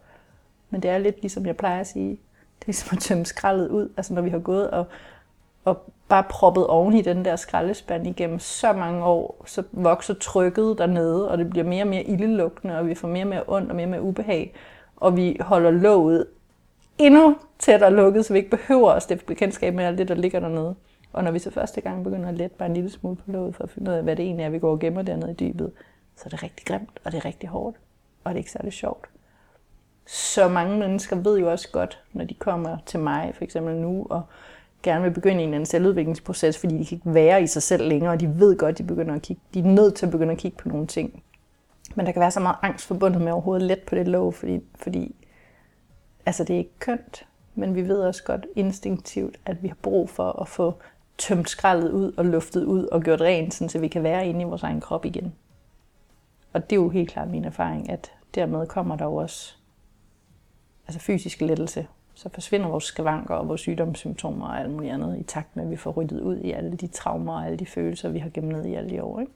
Men 0.69 0.81
det 0.81 0.91
er 0.91 0.97
lidt 0.97 1.21
ligesom 1.21 1.45
jeg 1.45 1.57
plejer 1.57 1.79
at 1.79 1.87
sige, 1.87 2.09
det 2.59 2.61
er 2.61 2.65
ligesom 2.65 2.97
at 2.97 3.03
tømme 3.03 3.25
skraldet 3.25 3.69
ud. 3.69 3.89
Altså 3.97 4.13
når 4.13 4.21
vi 4.21 4.29
har 4.29 4.39
gået 4.39 4.71
og, 4.71 4.85
og 5.65 5.91
bare 6.09 6.23
proppet 6.23 6.67
oven 6.67 6.93
i 6.93 7.01
den 7.01 7.25
der 7.25 7.35
skraldespand 7.35 8.07
igennem 8.07 8.39
så 8.39 8.73
mange 8.73 9.05
år, 9.05 9.43
så 9.45 9.63
vokser 9.71 10.13
trykket 10.13 10.77
dernede, 10.77 11.31
og 11.31 11.37
det 11.37 11.49
bliver 11.49 11.65
mere 11.65 11.83
og 11.83 11.87
mere 11.87 12.03
ildelugtende, 12.03 12.77
og 12.79 12.87
vi 12.87 12.95
får 12.95 13.07
mere 13.07 13.23
og 13.23 13.27
mere 13.27 13.43
ondt 13.47 13.69
og 13.69 13.75
mere 13.75 13.85
og 13.85 13.89
mere 13.89 14.01
ubehag. 14.01 14.53
Og 14.95 15.17
vi 15.17 15.37
holder 15.41 15.71
låget 15.71 16.25
endnu 16.97 17.37
tættere 17.59 17.93
lukket, 17.93 18.25
så 18.25 18.33
vi 18.33 18.39
ikke 18.39 18.49
behøver 18.49 18.91
at 18.91 19.03
stifte 19.03 19.25
bekendtskab 19.25 19.73
med 19.73 19.85
alt 19.85 19.97
det, 19.97 20.07
der 20.07 20.15
ligger 20.15 20.39
dernede. 20.39 20.75
Og 21.17 21.23
når 21.23 21.31
vi 21.31 21.39
så 21.39 21.51
første 21.51 21.81
gang 21.81 22.03
begynder 22.03 22.29
at 22.29 22.35
lette 22.35 22.55
bare 22.57 22.67
en 22.67 22.73
lille 22.73 22.89
smule 22.89 23.15
på 23.15 23.31
låget, 23.31 23.55
for 23.55 23.63
at 23.63 23.69
finde 23.69 23.91
ud 23.91 23.95
af, 23.95 24.03
hvad 24.03 24.15
det 24.15 24.25
egentlig 24.25 24.43
er, 24.43 24.49
vi 24.49 24.59
går 24.59 24.71
og 24.71 24.79
gemmer 24.79 25.01
dernede 25.01 25.31
i 25.31 25.33
dybet, 25.33 25.71
så 26.15 26.23
er 26.25 26.29
det 26.29 26.43
rigtig 26.43 26.65
grimt, 26.65 26.99
og 27.03 27.11
det 27.11 27.17
er 27.17 27.25
rigtig 27.25 27.49
hårdt, 27.49 27.77
og 28.23 28.29
det 28.29 28.35
er 28.35 28.37
ikke 28.37 28.51
særlig 28.51 28.73
sjovt. 28.73 29.09
Så 30.05 30.47
mange 30.47 30.79
mennesker 30.79 31.15
ved 31.15 31.39
jo 31.39 31.51
også 31.51 31.69
godt, 31.71 32.03
når 32.13 32.25
de 32.25 32.33
kommer 32.33 32.77
til 32.85 32.99
mig 32.99 33.31
for 33.35 33.43
eksempel 33.43 33.75
nu, 33.75 34.07
og 34.09 34.21
gerne 34.83 35.03
vil 35.03 35.11
begynde 35.11 35.33
en 35.35 35.39
eller 35.39 35.55
anden 35.55 35.65
selvudviklingsproces, 35.65 36.57
fordi 36.57 36.77
de 36.77 36.85
kan 36.85 36.95
ikke 36.95 37.13
være 37.13 37.43
i 37.43 37.47
sig 37.47 37.63
selv 37.63 37.87
længere, 37.87 38.11
og 38.11 38.19
de 38.19 38.39
ved 38.39 38.57
godt, 38.57 38.77
de 38.77 38.83
begynder 38.83 39.15
at 39.15 39.21
kigge, 39.21 39.41
de 39.53 39.59
er 39.59 39.63
nødt 39.63 39.95
til 39.95 40.05
at 40.05 40.11
begynde 40.11 40.31
at 40.31 40.37
kigge 40.37 40.57
på 40.57 40.69
nogle 40.69 40.87
ting. 40.87 41.23
Men 41.95 42.05
der 42.05 42.11
kan 42.11 42.19
være 42.19 42.31
så 42.31 42.39
meget 42.39 42.57
angst 42.61 42.85
forbundet 42.85 43.21
med 43.21 43.31
overhovedet 43.31 43.67
let 43.67 43.79
på 43.87 43.95
det 43.95 44.07
lov, 44.07 44.33
fordi, 44.33 44.59
fordi 44.75 45.15
altså 46.25 46.43
det 46.43 46.53
er 46.53 46.57
ikke 46.57 46.79
kønt, 46.79 47.27
men 47.55 47.75
vi 47.75 47.87
ved 47.87 47.99
også 47.99 48.23
godt 48.23 48.45
instinktivt, 48.55 49.37
at 49.45 49.63
vi 49.63 49.67
har 49.67 49.77
brug 49.81 50.09
for 50.09 50.41
at 50.41 50.47
få 50.47 50.73
tømt 51.17 51.49
skraldet 51.49 51.91
ud 51.91 52.13
og 52.17 52.25
luftet 52.25 52.63
ud 52.63 52.85
og 52.85 53.01
gjort 53.01 53.21
rent, 53.21 53.71
så 53.71 53.79
vi 53.79 53.87
kan 53.87 54.03
være 54.03 54.27
inde 54.27 54.41
i 54.41 54.43
vores 54.43 54.63
egen 54.63 54.81
krop 54.81 55.05
igen. 55.05 55.33
Og 56.53 56.69
det 56.69 56.75
er 56.75 56.81
jo 56.81 56.89
helt 56.89 57.09
klart 57.09 57.29
min 57.29 57.45
erfaring, 57.45 57.89
at 57.89 58.11
dermed 58.35 58.67
kommer 58.67 58.95
der 58.95 59.05
jo 59.05 59.15
også 59.15 59.55
altså 60.87 60.99
fysisk 60.99 61.41
lettelse, 61.41 61.87
så 62.13 62.29
forsvinder 62.33 62.67
vores 62.67 62.83
skavanker 62.83 63.35
og 63.35 63.47
vores 63.47 63.61
sygdomssymptomer 63.61 64.47
og 64.47 64.59
alt 64.59 64.71
muligt 64.71 64.93
andet, 64.93 65.19
i 65.19 65.23
takt 65.23 65.55
med, 65.55 65.63
at 65.63 65.69
vi 65.69 65.75
får 65.75 65.91
ryddet 65.91 66.21
ud 66.21 66.37
i 66.37 66.51
alle 66.51 66.77
de 66.77 66.87
traumer 66.87 67.33
og 67.33 67.45
alle 67.45 67.57
de 67.57 67.65
følelser, 67.65 68.09
vi 68.09 68.19
har 68.19 68.29
gemt 68.29 68.47
ned 68.47 68.65
i 68.65 68.73
alle 68.73 68.89
de 68.89 69.03
år. 69.03 69.19
Ikke? 69.19 69.31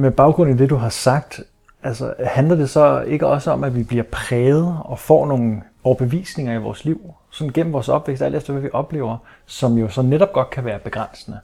Med 0.00 0.10
baggrund 0.10 0.50
i 0.50 0.56
det, 0.56 0.70
du 0.70 0.76
har 0.76 0.88
sagt, 0.88 1.40
altså, 1.82 2.14
handler 2.24 2.56
det 2.56 2.70
så 2.70 3.00
ikke 3.00 3.26
også 3.26 3.50
om, 3.50 3.64
at 3.64 3.76
vi 3.76 3.82
bliver 3.82 4.04
præget 4.12 4.76
og 4.84 4.98
får 4.98 5.26
nogle 5.26 5.62
overbevisninger 5.84 6.54
i 6.54 6.62
vores 6.62 6.84
liv, 6.84 7.14
sådan 7.30 7.52
gennem 7.52 7.72
vores 7.72 7.88
opvækst, 7.88 8.22
alt 8.22 8.34
efter 8.34 8.52
hvad 8.52 8.62
vi 8.62 8.68
oplever, 8.72 9.16
som 9.46 9.78
jo 9.78 9.88
så 9.88 10.02
netop 10.02 10.32
godt 10.32 10.50
kan 10.50 10.64
være 10.64 10.78
begrænsende? 10.78 11.40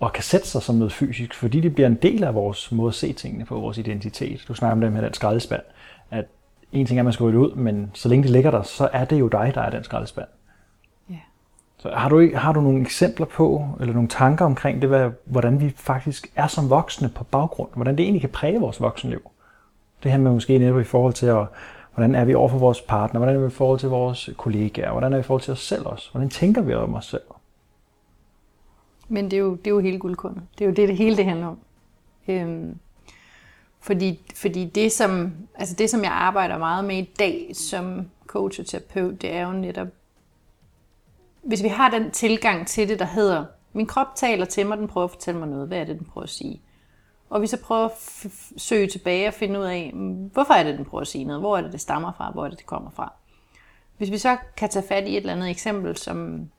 og 0.00 0.12
kan 0.12 0.22
sætte 0.22 0.48
sig 0.48 0.62
som 0.62 0.74
noget 0.74 0.92
fysisk, 0.92 1.34
fordi 1.34 1.60
det 1.60 1.74
bliver 1.74 1.86
en 1.86 1.94
del 1.94 2.24
af 2.24 2.34
vores 2.34 2.72
måde 2.72 2.88
at 2.88 2.94
se 2.94 3.12
tingene 3.12 3.44
på, 3.44 3.60
vores 3.60 3.78
identitet. 3.78 4.44
Du 4.48 4.54
snakker 4.54 4.72
om 4.72 4.80
det 4.80 4.92
med 4.92 5.02
den 5.02 5.14
skraldespand, 5.14 5.62
at 6.10 6.24
en 6.72 6.86
ting 6.86 6.98
er, 6.98 7.00
at 7.00 7.04
man 7.04 7.12
skal 7.12 7.24
ryge 7.24 7.38
ud, 7.38 7.54
men 7.54 7.90
så 7.94 8.08
længe 8.08 8.22
det 8.22 8.30
ligger 8.30 8.50
der, 8.50 8.62
så 8.62 8.88
er 8.92 9.04
det 9.04 9.20
jo 9.20 9.28
dig, 9.28 9.52
der 9.54 9.60
er 9.60 9.70
den 9.70 9.84
skraldespand. 9.84 10.28
Ja. 11.10 11.18
Så 11.78 11.90
har 11.90 12.08
du, 12.08 12.30
har 12.34 12.52
du 12.52 12.60
nogle 12.60 12.80
eksempler 12.80 13.26
på, 13.26 13.68
eller 13.80 13.94
nogle 13.94 14.08
tanker 14.08 14.44
omkring 14.44 14.80
det, 14.82 14.88
hvad, 14.88 15.10
hvordan 15.24 15.60
vi 15.60 15.74
faktisk 15.76 16.32
er 16.36 16.46
som 16.46 16.70
voksne 16.70 17.08
på 17.08 17.24
baggrund? 17.24 17.68
Hvordan 17.74 17.96
det 17.96 18.02
egentlig 18.02 18.20
kan 18.20 18.30
præge 18.30 18.60
vores 18.60 18.80
voksenliv? 18.80 19.30
Det 20.04 20.12
handler 20.12 20.32
måske 20.32 20.58
netop 20.58 20.80
i 20.80 20.84
forhold 20.84 21.12
til, 21.12 21.26
at, 21.26 21.46
hvordan 21.94 22.14
er 22.14 22.24
vi 22.24 22.34
over 22.34 22.48
for 22.48 22.58
vores 22.58 22.80
partner? 22.80 23.18
Hvordan 23.18 23.36
er 23.36 23.40
vi 23.40 23.46
i 23.46 23.50
forhold 23.50 23.78
til 23.78 23.88
vores 23.88 24.30
kollegaer? 24.36 24.92
Hvordan 24.92 25.12
er 25.12 25.16
vi 25.16 25.20
i 25.20 25.22
forhold 25.22 25.42
til 25.42 25.52
os 25.52 25.60
selv 25.60 25.86
også? 25.86 26.10
Hvordan 26.12 26.30
tænker 26.30 26.62
vi 26.62 26.74
om 26.74 26.94
os 26.94 27.06
selv? 27.06 27.22
Men 29.08 29.24
det 29.24 29.32
er 29.32 29.38
jo, 29.38 29.54
det 29.54 29.66
er 29.66 29.70
jo 29.70 29.80
hele 29.80 29.98
guldkunden. 29.98 30.48
Det 30.58 30.64
er 30.64 30.68
jo 30.68 30.74
det, 30.74 30.88
det 30.88 30.96
hele 30.96 31.16
det 31.16 31.24
handler 31.24 31.46
om. 31.46 31.58
Øhm, 32.28 32.78
fordi, 33.80 34.20
fordi 34.34 34.64
det, 34.64 34.92
som, 34.92 35.32
altså 35.54 35.74
det, 35.74 35.90
som 35.90 36.02
jeg 36.02 36.12
arbejder 36.12 36.58
meget 36.58 36.84
med 36.84 36.96
i 36.96 37.10
dag 37.18 37.50
som 37.54 38.10
coach 38.26 38.60
og 38.60 38.66
terapeut, 38.66 39.22
det 39.22 39.32
er 39.32 39.46
jo 39.46 39.52
netop, 39.52 39.88
hvis 41.42 41.62
vi 41.62 41.68
har 41.68 41.90
den 41.90 42.10
tilgang 42.10 42.66
til 42.66 42.88
det, 42.88 42.98
der 42.98 43.04
hedder, 43.04 43.44
min 43.72 43.86
krop 43.86 44.06
taler 44.16 44.44
til 44.44 44.66
mig, 44.66 44.78
den 44.78 44.88
prøver 44.88 45.04
at 45.04 45.10
fortælle 45.10 45.40
mig 45.40 45.48
noget. 45.48 45.68
Hvad 45.68 45.78
er 45.78 45.84
det, 45.84 45.98
den 45.98 46.06
prøver 46.06 46.22
at 46.22 46.30
sige? 46.30 46.60
Og 47.30 47.42
vi 47.42 47.46
så 47.46 47.62
prøver 47.62 47.84
at 47.84 48.26
søge 48.56 48.88
tilbage 48.88 49.28
og 49.28 49.34
finde 49.34 49.60
ud 49.60 49.64
af, 49.64 49.92
hvorfor 50.32 50.54
er 50.54 50.62
det, 50.62 50.78
den 50.78 50.84
prøver 50.84 51.02
at 51.02 51.08
sige 51.08 51.24
noget? 51.24 51.42
Hvor 51.42 51.56
er 51.56 51.60
det, 51.60 51.72
det 51.72 51.80
stammer 51.80 52.12
fra? 52.16 52.30
Hvor 52.30 52.44
er 52.44 52.48
det, 52.48 52.58
det 52.58 52.66
kommer 52.66 52.90
fra? 52.90 53.12
Hvis 53.96 54.10
vi 54.10 54.18
så 54.18 54.36
kan 54.56 54.68
tage 54.68 54.86
fat 54.88 55.08
i 55.08 55.10
et 55.10 55.16
eller 55.16 55.32
andet 55.32 55.50
eksempel, 55.50 55.96
som 55.96 56.50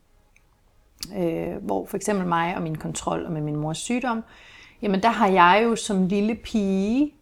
øh, 1.17 1.55
hvor 1.61 1.85
for 1.85 1.97
eksempel 1.97 2.27
mig 2.27 2.55
og 2.55 2.61
min 2.61 2.77
kontrol 2.77 3.25
og 3.25 3.31
med 3.31 3.41
min 3.41 3.55
mors 3.55 3.77
sygdom, 3.77 4.23
jamen 4.81 5.03
der 5.03 5.09
har 5.09 5.27
jeg 5.27 5.61
jo 5.63 5.75
som 5.75 6.07
lille 6.07 6.35
pige 6.35 7.13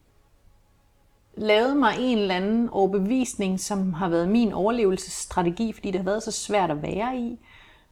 lavet 1.36 1.78
mig 1.78 1.96
en 2.00 2.18
eller 2.18 2.36
anden 2.36 2.70
overbevisning, 2.70 3.60
som 3.60 3.94
har 3.94 4.10
været 4.10 4.30
min 4.30 4.54
overlevelsesstrategi, 4.54 5.74
fordi 5.74 5.91
det 5.91 6.00
har 6.00 6.06
været 6.06 6.24
så 6.24 6.32
svært 6.32 6.72
at 6.72 6.82
være 6.82 7.18
i 7.18 7.39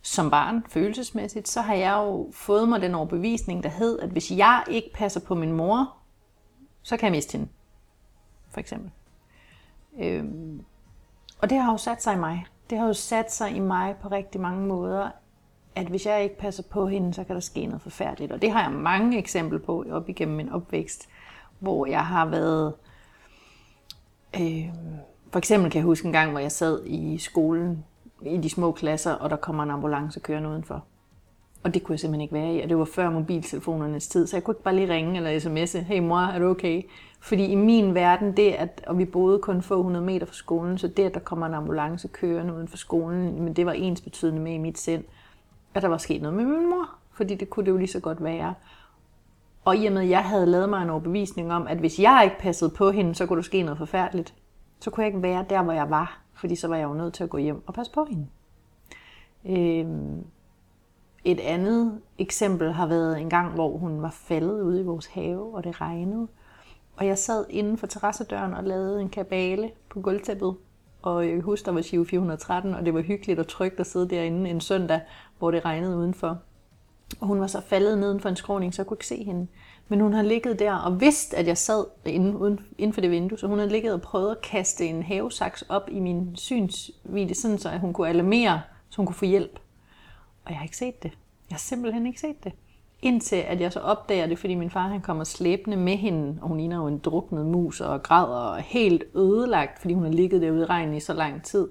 som 0.02 0.30
barn, 0.30 0.64
følelsesmæssigt, 0.70 1.48
så 1.48 1.62
har 1.62 1.74
jeg 1.74 1.94
jo 1.94 2.30
fået 2.34 2.70
mig 2.70 2.82
den 2.82 2.96
overbevisning, 2.96 3.64
der 3.64 3.70
hed, 3.70 4.00
at 4.00 4.10
hvis 4.10 4.32
jeg 4.32 4.64
ikke 4.70 4.92
passer 4.94 5.20
på 5.20 5.36
min 5.36 5.52
mor, 5.52 5.94
så 6.82 6.98
kan 6.98 7.06
jeg 7.06 7.12
miste 7.12 7.38
hende. 7.38 7.52
For 8.50 8.60
eksempel. 8.60 8.92
Øhm, 10.00 10.66
og 11.42 11.50
det 11.50 11.58
har 11.58 11.72
jo 11.72 11.78
sat 11.78 12.04
sig 12.04 12.14
i 12.14 12.18
mig. 12.18 12.46
Det 12.70 12.78
har 12.78 12.88
jo 12.88 12.94
sat 12.94 13.34
sig 13.34 13.56
i 13.56 13.60
mig 13.60 13.96
på 14.02 14.08
rigtig 14.08 14.42
mange 14.42 14.68
måder, 14.68 15.12
at 15.76 15.88
hvis 15.88 16.06
jeg 16.06 16.24
ikke 16.24 16.38
passer 16.38 16.64
på 16.64 16.88
hende, 16.88 17.14
så 17.14 17.24
kan 17.24 17.36
der 17.36 17.42
ske 17.42 17.66
noget 17.66 17.82
forfærdeligt. 17.82 18.32
Og 18.32 18.42
det 18.42 18.52
har 18.52 18.62
jeg 18.62 18.72
mange 18.72 19.18
eksempler 19.18 19.60
på 19.60 19.86
op 19.92 20.10
igennem 20.10 20.36
min 20.38 20.50
opvækst, 20.50 21.10
hvor 21.60 21.86
jeg 21.86 22.06
har 22.06 22.26
været... 22.26 22.74
Øh, 24.36 24.70
for 25.32 25.38
eksempel 25.38 25.72
kan 25.72 25.80
jeg 25.80 25.86
huske 25.86 26.06
en 26.06 26.14
gang, 26.14 26.32
hvor 26.32 26.40
jeg 26.40 26.52
sad 26.52 26.86
i 26.86 27.18
skolen 27.18 27.86
i 28.26 28.38
de 28.38 28.50
små 28.50 28.72
klasser, 28.72 29.12
og 29.12 29.30
der 29.30 29.36
kommer 29.36 29.64
en 29.64 29.72
ambulance 29.72 30.20
kørende 30.20 30.50
udenfor. 30.50 30.84
Og 31.64 31.74
det 31.74 31.84
kunne 31.84 31.94
jeg 31.94 32.00
simpelthen 32.00 32.22
ikke 32.22 32.34
være 32.34 32.54
i, 32.54 32.62
og 32.62 32.70
det 32.70 32.78
var 32.78 32.86
før 32.86 33.10
mobiltelefonernes 33.10 34.08
tid, 34.08 34.28
så 34.28 34.36
jeg 34.36 34.44
kunne 34.44 34.54
ikke 34.54 34.64
bare 34.64 34.76
lige 34.76 34.94
ringe 34.94 35.18
eller 35.18 35.40
sms'e, 35.40 35.80
hey 35.80 36.00
mor, 36.00 36.20
er 36.20 36.40
du 36.40 36.46
okay? 36.46 36.82
Fordi 37.20 37.46
i 37.46 37.56
min 37.56 37.96
verden, 37.96 38.38
det 38.38 38.52
at, 38.52 38.84
og 38.88 38.98
vi 38.98 39.06
boede 39.06 39.40
kun 39.40 39.62
få 39.62 39.78
100 39.78 40.06
meter 40.06 40.26
fra 40.26 40.34
skolen, 40.34 40.78
så 40.78 40.88
det, 40.88 41.04
at 41.04 41.14
der 41.14 41.20
kommer 41.20 41.46
en 41.46 41.54
ambulance 41.54 42.08
kørende 42.08 42.54
uden 42.54 42.68
for 42.68 42.78
skolen, 42.78 43.44
men 43.44 43.54
det 43.54 43.66
var 43.66 43.72
ens 43.72 44.02
betydende 44.02 44.42
med 44.42 44.54
i 44.54 44.58
mit 44.58 44.80
sind 44.80 45.04
at 45.74 45.82
der 45.82 45.88
var 45.88 45.98
sket 45.98 46.22
noget 46.22 46.38
med 46.38 46.46
min 46.46 46.70
mor, 46.70 46.90
fordi 47.14 47.36
det 47.36 47.50
kunne 47.50 47.66
det 47.66 47.72
jo 47.72 47.78
lige 47.78 47.88
så 47.88 48.00
godt 48.00 48.24
være. 48.24 48.54
Og 49.66 49.78
i 49.78 49.86
og 49.86 49.94
med, 49.94 50.02
at 50.02 50.10
jeg 50.10 50.24
havde 50.24 50.46
lavet 50.46 50.70
mig 50.70 50.84
en 50.84 50.90
overbevisning 50.90 51.54
om, 51.54 51.68
at 51.68 51.78
hvis 51.78 52.00
jeg 52.00 52.22
ikke 52.24 52.40
passede 52.40 52.70
på 52.70 52.92
hende, 52.92 53.16
så 53.16 53.26
kunne 53.26 53.38
der 53.38 53.44
ske 53.44 53.64
noget 53.64 53.78
forfærdeligt, 53.78 54.34
så 54.80 54.90
kunne 54.90 55.04
jeg 55.04 55.08
ikke 55.08 55.22
være 55.22 55.46
der, 55.50 55.64
hvor 55.64 55.74
jeg 55.74 55.90
var, 55.90 56.21
fordi 56.34 56.56
så 56.56 56.68
var 56.68 56.76
jeg 56.76 56.84
jo 56.84 56.94
nødt 56.94 57.14
til 57.14 57.24
at 57.24 57.30
gå 57.30 57.38
hjem 57.38 57.64
og 57.68 57.74
passe 57.74 57.92
på 57.92 58.06
hende. 58.06 58.28
Øhm, 59.46 60.26
et 61.24 61.40
andet 61.40 62.02
eksempel 62.18 62.72
har 62.72 62.86
været 62.86 63.22
en 63.22 63.30
gang, 63.30 63.54
hvor 63.54 63.78
hun 63.78 64.02
var 64.02 64.10
faldet 64.10 64.62
ude 64.62 64.82
i 64.82 64.84
vores 64.84 65.06
have, 65.06 65.56
og 65.56 65.64
det 65.64 65.82
regnede. 65.82 66.28
Og 66.96 67.08
jeg 67.08 67.18
sad 67.18 67.46
inden 67.50 67.78
for 67.78 67.88
terrassedøren 67.88 68.54
og 68.54 68.64
lavede 68.64 69.02
en 69.02 69.10
kabale 69.10 69.72
på 69.90 70.02
gulvtæppet. 70.02 70.56
Og 71.02 71.30
jeg 71.30 71.42
husker, 71.42 71.72
der 71.72 71.74
var 72.00 72.06
413, 72.06 72.74
og 72.74 72.86
det 72.86 72.94
var 72.94 73.02
hyggeligt 73.02 73.40
og 73.40 73.48
trygt 73.48 73.80
at 73.80 73.88
sidde 73.88 74.10
derinde 74.10 74.50
en 74.50 74.62
søndag, 74.62 75.02
hvor 75.40 75.52
det 75.52 75.66
regnede 75.66 75.98
udenfor. 75.98 76.38
Og 77.20 77.28
hun 77.28 77.40
var 77.40 77.48
så 77.48 77.62
faldet 77.62 77.98
neden 77.98 78.20
for 78.20 78.30
en 78.30 78.36
skråning, 78.36 78.74
så 78.74 78.82
jeg 78.82 78.88
kunne 78.88 78.96
ikke 78.96 79.08
se 79.08 79.24
hende. 79.24 79.48
Men 79.92 80.00
hun 80.00 80.14
har 80.14 80.22
ligget 80.22 80.60
der 80.60 80.74
og 80.74 81.02
vidst, 81.02 81.34
at 81.34 81.48
jeg 81.48 81.58
sad 81.58 81.86
inde, 82.06 82.38
uden, 82.38 82.60
inden 82.78 82.94
for 82.94 83.02
det 83.02 83.12
vindue, 83.12 83.38
så 83.38 83.48
hun 83.48 83.60
har 83.60 83.66
ligget 83.66 83.94
og 83.94 84.02
prøvet 84.02 84.32
at 84.32 84.42
kaste 84.42 84.86
en 84.86 85.04
havesaks 85.04 85.62
op 85.62 85.90
i 85.92 86.00
min 86.00 86.36
synsvide, 86.36 87.36
sådan 87.36 87.58
så 87.58 87.70
at 87.70 87.80
hun 87.80 87.94
kunne 87.94 88.10
alarmere, 88.10 88.62
så 88.90 88.98
hun 88.98 89.06
kunne 89.06 89.16
få 89.16 89.26
hjælp. 89.26 89.60
Og 90.46 90.52
jeg 90.52 90.58
har 90.58 90.64
ikke 90.64 90.78
set 90.78 91.04
det. 91.04 91.12
Jeg 91.50 91.56
har 91.56 91.60
simpelthen 91.60 92.08
ikke 92.08 92.20
set 92.20 92.44
det. 92.44 92.54
Indtil 93.02 93.36
at 93.36 93.62
jeg 93.62 93.74
så 93.74 93.80
opdager 93.80 94.28
det, 94.28 94.40
fordi 94.40 94.56
min 94.56 94.70
far 94.70 94.88
han 94.88 95.02
kommer 95.02 95.24
slæbende 95.24 95.78
med 95.78 95.98
hende, 95.98 96.38
og 96.42 96.48
hun 96.48 96.58
ligner 96.58 96.78
jo 96.78 96.88
en 96.88 96.98
druknet 96.98 97.46
mus 97.46 97.82
og 97.82 98.04
græder 98.04 98.50
og 98.52 98.58
er 98.58 98.62
helt 98.62 99.04
ødelagt, 99.16 99.80
fordi 99.80 99.94
hun 99.94 100.04
har 100.04 100.12
ligget 100.12 100.42
derude 100.42 100.62
i 100.62 100.66
regnen 100.66 100.96
i 100.96 101.00
så 101.00 101.14
lang 101.14 101.44
tid. 101.44 101.68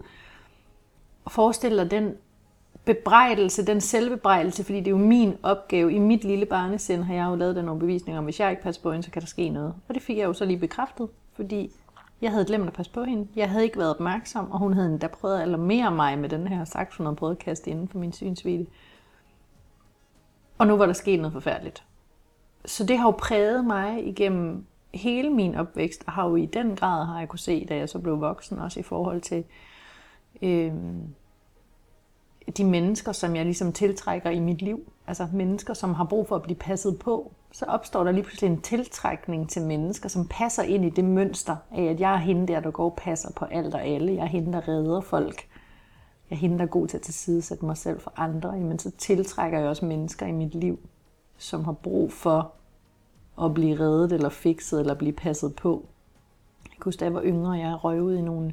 Og 1.25 1.33
forestiller 1.33 1.85
den 1.85 2.15
bebrejdelse, 2.85 3.67
den 3.67 3.81
selvbebrejdelse, 3.81 4.65
fordi 4.65 4.79
det 4.79 4.87
er 4.87 4.91
jo 4.91 4.97
min 4.97 5.37
opgave. 5.43 5.93
I 5.93 5.99
mit 5.99 6.25
lille 6.25 6.47
barnesind 6.47 7.03
har 7.03 7.15
jeg 7.15 7.27
jo 7.31 7.35
lavet 7.35 7.57
den 7.57 7.69
overbevisning 7.69 8.19
om, 8.19 8.25
hvis 8.25 8.41
jeg 8.41 8.51
ikke 8.51 8.63
passer 8.63 8.83
på 8.83 8.93
hende, 8.93 9.05
så 9.05 9.11
kan 9.11 9.23
der 9.23 9.29
ske 9.29 9.49
noget. 9.49 9.75
Og 9.89 9.95
det 9.95 10.03
fik 10.03 10.19
jeg 10.19 10.25
jo 10.25 10.33
så 10.33 10.45
lige 10.45 10.59
bekræftet, 10.59 11.09
fordi 11.33 11.73
jeg 12.21 12.31
havde 12.31 12.45
glemt 12.45 12.67
at 12.67 12.73
passe 12.73 12.93
på 12.93 13.05
hende. 13.05 13.29
Jeg 13.37 13.51
havde 13.51 13.65
ikke 13.65 13.79
været 13.79 13.91
opmærksom, 13.91 14.51
og 14.51 14.59
hun 14.59 14.73
havde 14.73 14.89
endda 14.89 15.07
prøvet 15.07 15.37
at 15.37 15.43
alarmere 15.43 15.91
mig 15.91 16.19
med 16.19 16.29
den 16.29 16.49
her 16.49 16.65
sagt, 16.65 16.97
hun 16.97 17.07
havde 17.07 17.17
prøvet 17.17 17.33
at 17.33 17.39
kaste 17.39 17.71
inden 17.71 17.89
for 17.89 17.99
min 17.99 18.13
synsvide. 18.13 18.67
Og 20.59 20.67
nu 20.67 20.77
var 20.77 20.87
der 20.87 20.93
sket 20.93 21.19
noget 21.19 21.33
forfærdeligt. 21.33 21.85
Så 22.65 22.85
det 22.85 22.99
har 22.99 23.07
jo 23.07 23.11
præget 23.11 23.65
mig 23.65 24.07
igennem 24.07 24.67
hele 24.95 25.31
min 25.31 25.55
opvækst, 25.55 26.05
og 26.07 26.13
har 26.13 26.29
jo 26.29 26.37
i 26.37 26.47
den 26.47 26.77
grad, 26.77 27.07
har 27.07 27.19
jeg 27.19 27.29
kunne 27.29 27.39
se, 27.39 27.67
da 27.69 27.77
jeg 27.77 27.89
så 27.89 27.99
blev 27.99 28.21
voksen, 28.21 28.59
også 28.59 28.81
i 28.81 28.83
forhold 28.83 29.21
til 29.21 29.45
øh, 30.43 30.73
de 32.57 32.65
mennesker, 32.65 33.13
som 33.13 33.37
jeg 33.37 33.45
ligesom 33.45 33.73
tiltrækker 33.73 34.31
i 34.31 34.41
mit 34.41 34.63
liv, 34.63 34.93
altså 35.07 35.29
mennesker, 35.33 35.75
som 35.75 35.95
har 35.95 36.05
brug 36.05 36.29
for 36.29 36.37
at 36.37 36.43
blive 36.43 36.57
passet 36.57 36.99
på, 36.99 37.33
så 37.53 37.65
opstår 37.65 38.05
der 38.05 38.13
lige 38.13 38.25
pludselig 38.25 38.51
en 38.51 38.61
tiltrækning 38.61 39.51
til 39.51 39.63
mennesker, 39.63 40.09
som 40.09 40.27
passer 40.31 40.63
ind 40.63 40.85
i 40.85 40.91
det 40.91 41.05
mønster 41.05 41.57
af, 41.71 41.83
at 41.83 42.01
jeg 42.01 42.13
er 42.13 42.17
hende 42.17 42.49
der, 42.49 42.61
der 42.61 42.71
går 42.71 42.85
og 42.85 42.97
passer 42.97 43.31
på 43.37 43.45
alt 43.45 43.75
og 43.75 43.85
alle. 43.85 44.15
Jeg 44.15 44.23
er 44.23 44.27
hende, 44.27 44.53
der 44.53 44.69
redder 44.69 45.01
folk. 45.01 45.49
Jeg 46.31 46.37
er 46.37 46.41
hende, 46.41 46.59
der 46.59 46.65
er 46.65 46.69
god 46.69 46.89
til 46.89 46.97
at 46.97 47.03
tilsidesætte 47.03 47.65
mig 47.65 47.77
selv 47.77 48.01
for 48.01 48.13
andre. 48.17 48.57
Men 48.57 48.79
så 48.79 48.91
tiltrækker 48.91 49.59
jeg 49.59 49.69
også 49.69 49.85
mennesker 49.85 50.27
i 50.27 50.33
mit 50.33 50.55
liv, 50.55 50.79
som 51.39 51.65
har 51.65 51.73
brug 51.73 52.13
for 52.13 52.53
at 53.43 53.55
blive 53.55 53.81
reddet 53.81 54.13
eller 54.13 54.29
fikset 54.29 54.81
eller 54.81 54.95
blive 54.95 55.13
passet 55.13 55.57
på. 55.57 55.89
Jeg 56.65 56.71
kan 56.71 56.85
huske, 56.85 57.01
da 57.01 57.05
jeg 57.05 57.15
var 57.15 57.23
yngre, 57.23 57.53
jeg 57.53 57.85
røg 57.85 58.03
ud 58.03 58.15
i 58.15 58.21
nogle 58.23 58.53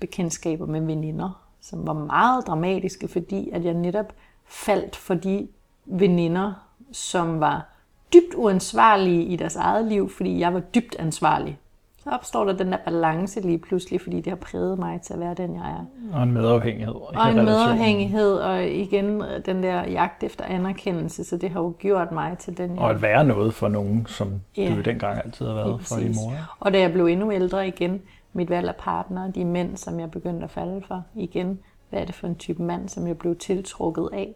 bekendtskaber 0.00 0.66
med 0.66 0.80
veninder, 0.80 1.47
som 1.70 1.86
var 1.86 1.92
meget 1.92 2.46
dramatiske, 2.46 3.08
fordi 3.08 3.50
at 3.52 3.64
jeg 3.64 3.74
netop 3.74 4.12
faldt 4.46 4.96
for 4.96 5.14
de 5.14 5.48
veninder, 5.86 6.52
som 6.92 7.40
var 7.40 7.68
dybt 8.12 8.34
uansvarlige 8.36 9.24
i 9.24 9.36
deres 9.36 9.56
eget 9.56 9.84
liv, 9.84 10.10
fordi 10.10 10.38
jeg 10.38 10.54
var 10.54 10.60
dybt 10.60 10.96
ansvarlig. 10.98 11.58
Så 12.04 12.10
opstår 12.10 12.44
der 12.44 12.52
den 12.52 12.72
der 12.72 12.78
balance 12.84 13.40
lige 13.40 13.58
pludselig, 13.58 14.00
fordi 14.00 14.16
det 14.16 14.26
har 14.26 14.36
præget 14.36 14.78
mig 14.78 15.00
til 15.00 15.14
at 15.14 15.20
være 15.20 15.34
den, 15.34 15.54
jeg 15.54 15.70
er. 15.70 15.84
Og 16.16 16.22
en 16.22 16.32
medafhængighed. 16.32 16.94
Og 16.94 17.30
en 17.30 17.44
medafhængighed, 17.44 18.32
og 18.32 18.64
igen 18.64 19.22
den 19.46 19.62
der 19.62 19.84
jagt 19.84 20.22
efter 20.22 20.44
anerkendelse, 20.44 21.24
så 21.24 21.36
det 21.36 21.50
har 21.50 21.60
jo 21.60 21.74
gjort 21.78 22.12
mig 22.12 22.38
til 22.38 22.58
den, 22.58 22.70
jeg 22.74 22.78
Og 22.78 22.90
at 22.90 23.02
være 23.02 23.24
noget 23.24 23.54
for 23.54 23.68
nogen, 23.68 24.06
som 24.06 24.40
ja. 24.56 24.74
du 24.76 24.80
dengang 24.80 25.20
altid 25.24 25.46
har 25.46 25.54
været 25.54 25.80
for 25.80 25.96
din 25.96 26.14
mor. 26.14 26.32
Og 26.60 26.72
da 26.72 26.80
jeg 26.80 26.92
blev 26.92 27.06
endnu 27.06 27.32
ældre 27.32 27.68
igen, 27.68 28.02
mit 28.32 28.50
valg 28.50 28.68
af 28.68 28.76
partner, 28.76 29.30
de 29.30 29.44
mænd, 29.44 29.76
som 29.76 30.00
jeg 30.00 30.10
begyndte 30.10 30.44
at 30.44 30.50
falde 30.50 30.82
for 30.86 31.02
igen. 31.14 31.58
Hvad 31.90 32.00
er 32.00 32.04
det 32.04 32.14
for 32.14 32.26
en 32.26 32.34
type 32.34 32.62
mand, 32.62 32.88
som 32.88 33.06
jeg 33.06 33.18
blev 33.18 33.36
tiltrukket 33.36 34.08
af? 34.12 34.34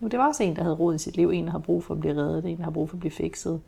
Nu, 0.00 0.08
det 0.08 0.18
var 0.18 0.26
også 0.26 0.42
en, 0.42 0.56
der 0.56 0.62
havde 0.62 0.74
råd 0.74 0.94
i 0.94 0.98
sit 0.98 1.16
liv. 1.16 1.30
En, 1.30 1.44
der 1.44 1.50
har 1.50 1.58
brug 1.58 1.84
for 1.84 1.94
at 1.94 2.00
blive 2.00 2.14
reddet. 2.16 2.44
En, 2.44 2.56
der 2.56 2.64
har 2.64 2.70
brug 2.70 2.88
for 2.88 2.96
at 2.96 3.00
blive 3.00 3.10
fikset. 3.10 3.60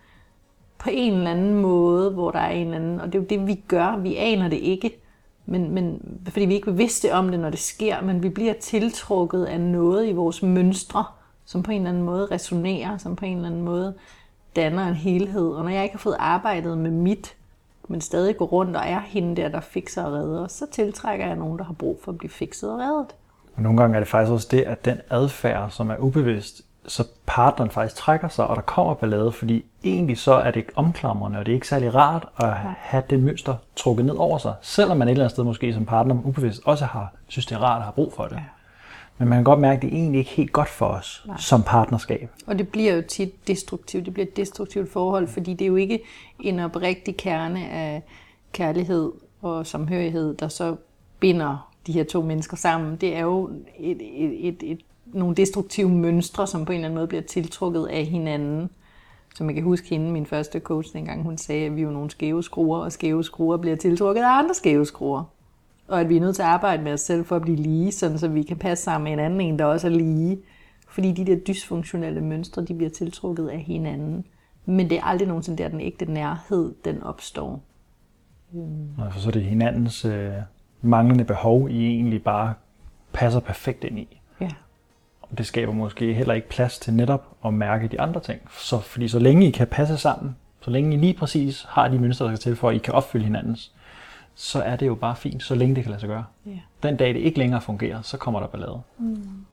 På 0.78 0.90
en 0.92 1.12
eller 1.12 1.30
anden 1.30 1.54
måde, 1.54 2.10
hvor 2.10 2.30
der 2.30 2.38
er 2.38 2.50
en 2.50 2.66
eller 2.66 2.76
anden... 2.76 3.00
Og 3.00 3.06
det 3.06 3.14
er 3.14 3.22
jo 3.22 3.26
det, 3.28 3.46
vi 3.46 3.54
gør. 3.68 3.96
Vi 3.96 4.16
aner 4.16 4.48
det 4.48 4.56
ikke. 4.56 5.00
Men, 5.46 5.70
men, 5.70 6.02
fordi 6.28 6.44
vi 6.44 6.54
ikke 6.54 6.70
bevidste 6.70 7.12
om 7.12 7.28
det, 7.30 7.40
når 7.40 7.50
det 7.50 7.58
sker. 7.58 8.00
Men 8.00 8.22
vi 8.22 8.28
bliver 8.28 8.52
tiltrukket 8.52 9.44
af 9.44 9.60
noget 9.60 10.08
i 10.08 10.12
vores 10.12 10.42
mønstre, 10.42 11.04
som 11.44 11.62
på 11.62 11.70
en 11.70 11.76
eller 11.76 11.90
anden 11.90 12.02
måde 12.02 12.26
resonerer, 12.30 12.96
som 12.98 13.16
på 13.16 13.24
en 13.24 13.36
eller 13.36 13.48
anden 13.48 13.62
måde 13.62 13.94
danner 14.56 14.88
en 14.88 14.94
helhed. 14.94 15.48
Og 15.48 15.64
når 15.64 15.70
jeg 15.70 15.82
ikke 15.82 15.94
har 15.94 15.98
fået 15.98 16.16
arbejdet 16.18 16.78
med 16.78 16.90
mit, 16.90 17.36
men 17.88 18.00
stadig 18.00 18.36
går 18.36 18.46
rundt 18.46 18.76
og 18.76 18.82
er 18.86 19.00
hende 19.00 19.42
der, 19.42 19.48
der 19.48 19.60
fikser 19.60 20.04
og 20.04 20.12
redder, 20.12 20.46
så 20.46 20.66
tiltrækker 20.72 21.26
jeg 21.26 21.36
nogen, 21.36 21.58
der 21.58 21.64
har 21.64 21.72
brug 21.72 21.98
for 22.04 22.12
at 22.12 22.18
blive 22.18 22.30
fikset 22.30 22.72
og 22.72 22.78
reddet. 22.78 23.14
Og 23.56 23.62
nogle 23.62 23.80
gange 23.80 23.96
er 23.96 24.00
det 24.00 24.08
faktisk 24.08 24.32
også 24.32 24.48
det, 24.50 24.60
at 24.60 24.84
den 24.84 25.00
adfærd, 25.10 25.70
som 25.70 25.90
er 25.90 25.96
ubevidst, 25.96 26.62
så 26.86 27.04
partneren 27.26 27.70
faktisk 27.70 27.96
trækker 27.96 28.28
sig, 28.28 28.46
og 28.46 28.56
der 28.56 28.62
kommer 28.62 28.94
ballade, 28.94 29.32
fordi 29.32 29.64
egentlig 29.84 30.18
så 30.18 30.32
er 30.32 30.50
det 30.50 30.64
omklamrende, 30.74 31.38
og 31.38 31.46
det 31.46 31.52
er 31.52 31.54
ikke 31.54 31.68
særlig 31.68 31.94
rart 31.94 32.28
at 32.36 32.52
have 32.76 33.02
det 33.10 33.22
mønster 33.22 33.54
trukket 33.76 34.04
ned 34.06 34.14
over 34.14 34.38
sig, 34.38 34.54
selvom 34.62 34.96
man 34.96 35.08
et 35.08 35.12
eller 35.12 35.24
andet 35.24 35.30
sted 35.30 35.44
måske 35.44 35.74
som 35.74 35.86
partner 35.86 36.16
ubevidst 36.24 36.60
også 36.64 36.84
har, 36.84 37.12
synes 37.28 37.46
det 37.46 37.54
er 37.54 37.62
rart 37.62 37.78
at 37.78 37.82
have 37.82 37.92
brug 37.92 38.12
for 38.12 38.24
det. 38.24 38.36
Ja. 38.36 38.42
Men 39.18 39.28
man 39.28 39.38
kan 39.38 39.44
godt 39.44 39.60
mærke, 39.60 39.76
at 39.76 39.82
det 39.82 39.88
er 39.88 39.96
egentlig 39.96 40.18
ikke 40.18 40.30
helt 40.30 40.52
godt 40.52 40.68
for 40.68 40.86
os 40.86 41.24
Nej. 41.26 41.36
som 41.38 41.62
partnerskab. 41.62 42.30
Og 42.46 42.58
det 42.58 42.68
bliver 42.68 42.94
jo 42.94 43.02
tit 43.08 43.48
destruktivt. 43.48 44.04
Det 44.04 44.14
bliver 44.14 44.26
et 44.26 44.36
destruktivt 44.36 44.92
forhold, 44.92 45.28
fordi 45.28 45.54
det 45.54 45.64
er 45.64 45.68
jo 45.68 45.76
ikke 45.76 46.00
en 46.40 46.60
oprigtig 46.60 47.16
kerne 47.16 47.68
af 47.68 48.02
kærlighed 48.52 49.12
og 49.42 49.66
samhørighed, 49.66 50.34
der 50.34 50.48
så 50.48 50.76
binder 51.20 51.72
de 51.86 51.92
her 51.92 52.04
to 52.04 52.22
mennesker 52.22 52.56
sammen. 52.56 52.96
Det 52.96 53.16
er 53.16 53.20
jo 53.20 53.50
et, 53.78 54.00
et, 54.00 54.48
et, 54.48 54.62
et, 54.62 54.80
nogle 55.06 55.36
destruktive 55.36 55.88
mønstre, 55.88 56.46
som 56.46 56.64
på 56.64 56.72
en 56.72 56.76
eller 56.76 56.88
anden 56.88 56.96
måde 56.96 57.06
bliver 57.06 57.22
tiltrukket 57.22 57.86
af 57.86 58.04
hinanden. 58.04 58.70
Som 59.34 59.46
jeg 59.46 59.54
kan 59.54 59.64
huske 59.64 59.88
hende, 59.88 60.10
min 60.10 60.26
første 60.26 60.60
coach, 60.60 60.92
dengang 60.92 61.22
hun 61.22 61.38
sagde, 61.38 61.66
at 61.66 61.76
vi 61.76 61.80
er 61.80 61.84
jo 61.84 61.90
nogle 61.90 62.10
skæve 62.10 62.42
skruer, 62.42 62.78
og 62.78 62.92
skæve 62.92 63.24
skruer 63.24 63.56
bliver 63.56 63.76
tiltrukket 63.76 64.22
af 64.22 64.38
andre 64.38 64.54
skæve 64.54 64.86
skruer 64.86 65.24
og 65.92 66.00
at 66.00 66.08
vi 66.08 66.16
er 66.16 66.20
nødt 66.20 66.36
til 66.36 66.42
at 66.42 66.48
arbejde 66.48 66.82
med 66.82 66.92
os 66.92 67.00
selv 67.00 67.24
for 67.24 67.36
at 67.36 67.42
blive 67.42 67.56
lige, 67.56 67.92
sådan 67.92 68.18
så 68.18 68.28
vi 68.28 68.42
kan 68.42 68.56
passe 68.56 68.84
sammen 68.84 69.04
med 69.04 69.12
en 69.12 69.18
anden 69.18 69.40
en, 69.40 69.58
der 69.58 69.64
også 69.64 69.86
er 69.86 69.90
lige. 69.90 70.38
Fordi 70.88 71.12
de 71.12 71.26
der 71.26 71.36
dysfunktionelle 71.36 72.20
mønstre, 72.20 72.64
de 72.64 72.74
bliver 72.74 72.90
tiltrukket 72.90 73.48
af 73.48 73.58
hinanden. 73.60 74.24
Men 74.66 74.90
det 74.90 74.98
er 74.98 75.04
aldrig 75.04 75.28
nogensinde 75.28 75.62
der, 75.62 75.68
den 75.68 75.80
ægte 75.80 76.04
nærhed, 76.04 76.74
den 76.84 77.02
opstår. 77.02 77.62
Mm. 78.52 78.88
Så 79.16 79.28
er 79.28 79.32
det 79.32 79.42
hinandens 79.42 80.04
øh, 80.04 80.32
manglende 80.82 81.24
behov, 81.24 81.70
I 81.70 81.86
egentlig 81.86 82.22
bare 82.22 82.54
passer 83.12 83.40
perfekt 83.40 83.84
ind 83.84 83.98
i. 83.98 84.20
Ja. 84.40 84.48
Det 85.38 85.46
skaber 85.46 85.72
måske 85.72 86.14
heller 86.14 86.34
ikke 86.34 86.48
plads 86.48 86.78
til 86.78 86.94
netop 86.94 87.36
at 87.44 87.54
mærke 87.54 87.88
de 87.88 88.00
andre 88.00 88.20
ting. 88.20 88.40
Så, 88.58 88.78
fordi 88.78 89.08
så 89.08 89.18
længe 89.18 89.48
I 89.48 89.50
kan 89.50 89.66
passe 89.66 89.96
sammen, 89.96 90.36
så 90.60 90.70
længe 90.70 90.94
I 90.94 90.98
lige 90.98 91.14
præcis 91.14 91.66
har 91.68 91.88
de 91.88 91.98
mønstre, 91.98 92.26
der 92.26 92.30
skal 92.30 92.38
til 92.38 92.56
for, 92.56 92.68
at 92.68 92.74
I 92.74 92.78
kan 92.78 92.94
opfylde 92.94 93.24
hinandens 93.24 93.72
så 94.34 94.62
er 94.62 94.76
det 94.76 94.86
jo 94.86 94.94
bare 94.94 95.16
fint, 95.16 95.42
så 95.42 95.54
længe 95.54 95.74
det 95.74 95.84
kan 95.84 95.90
lade 95.90 96.00
sig 96.00 96.08
gøre. 96.08 96.24
Yeah. 96.48 96.58
Den 96.82 96.96
dag 96.96 97.14
det 97.14 97.20
ikke 97.20 97.38
længere 97.38 97.60
fungerer, 97.60 98.02
så 98.02 98.16
kommer 98.16 98.40
der 98.40 98.46
ballade. 98.46 98.82
Mm. 98.98 99.46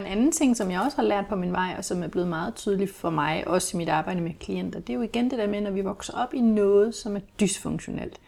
En 0.00 0.06
anden 0.06 0.32
ting, 0.32 0.56
som 0.56 0.70
jeg 0.70 0.80
også 0.80 0.96
har 0.96 1.04
lært 1.04 1.26
på 1.28 1.36
min 1.36 1.52
vej, 1.52 1.74
og 1.78 1.84
som 1.84 2.02
er 2.02 2.08
blevet 2.08 2.28
meget 2.28 2.54
tydeligt 2.54 2.94
for 2.94 3.10
mig, 3.10 3.48
også 3.48 3.76
i 3.76 3.78
mit 3.78 3.88
arbejde 3.88 4.20
med 4.20 4.32
klienter, 4.40 4.80
det 4.80 4.90
er 4.90 4.94
jo 4.94 5.02
igen 5.02 5.30
det 5.30 5.38
der 5.38 5.46
med, 5.46 5.60
når 5.60 5.70
vi 5.70 5.80
vokser 5.80 6.12
op 6.14 6.34
i 6.34 6.40
noget, 6.40 6.94
som 6.94 7.16
er 7.16 7.20
dysfunktionelt. 7.40 8.20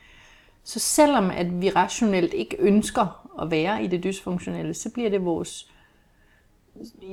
Så 0.65 0.79
selvom 0.79 1.31
at 1.31 1.61
vi 1.61 1.71
rationelt 1.71 2.35
ikke 2.35 2.57
ønsker 2.59 3.29
at 3.43 3.51
være 3.51 3.85
i 3.85 3.87
det 3.87 4.05
dysfunktionelle, 4.05 4.75
så 4.75 4.91
bliver 4.91 5.11
det 5.11 5.25
vores 5.25 5.71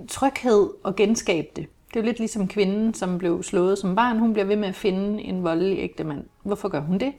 tryghed 0.07 0.69
at 0.85 0.95
genskabe 0.95 1.47
det. 1.55 1.67
Det 1.89 1.95
er 1.95 1.99
jo 1.99 2.05
lidt 2.05 2.19
ligesom 2.19 2.47
kvinden, 2.47 2.93
som 2.93 3.17
blev 3.17 3.43
slået 3.43 3.77
som 3.77 3.95
barn. 3.95 4.19
Hun 4.19 4.33
bliver 4.33 4.45
ved 4.45 4.55
med 4.55 4.67
at 4.67 4.75
finde 4.75 5.21
en 5.21 5.43
voldelig 5.43 5.79
ægte 5.79 6.03
mand. 6.03 6.23
Hvorfor 6.43 6.69
gør 6.69 6.79
hun 6.79 6.97
det? 6.97 7.13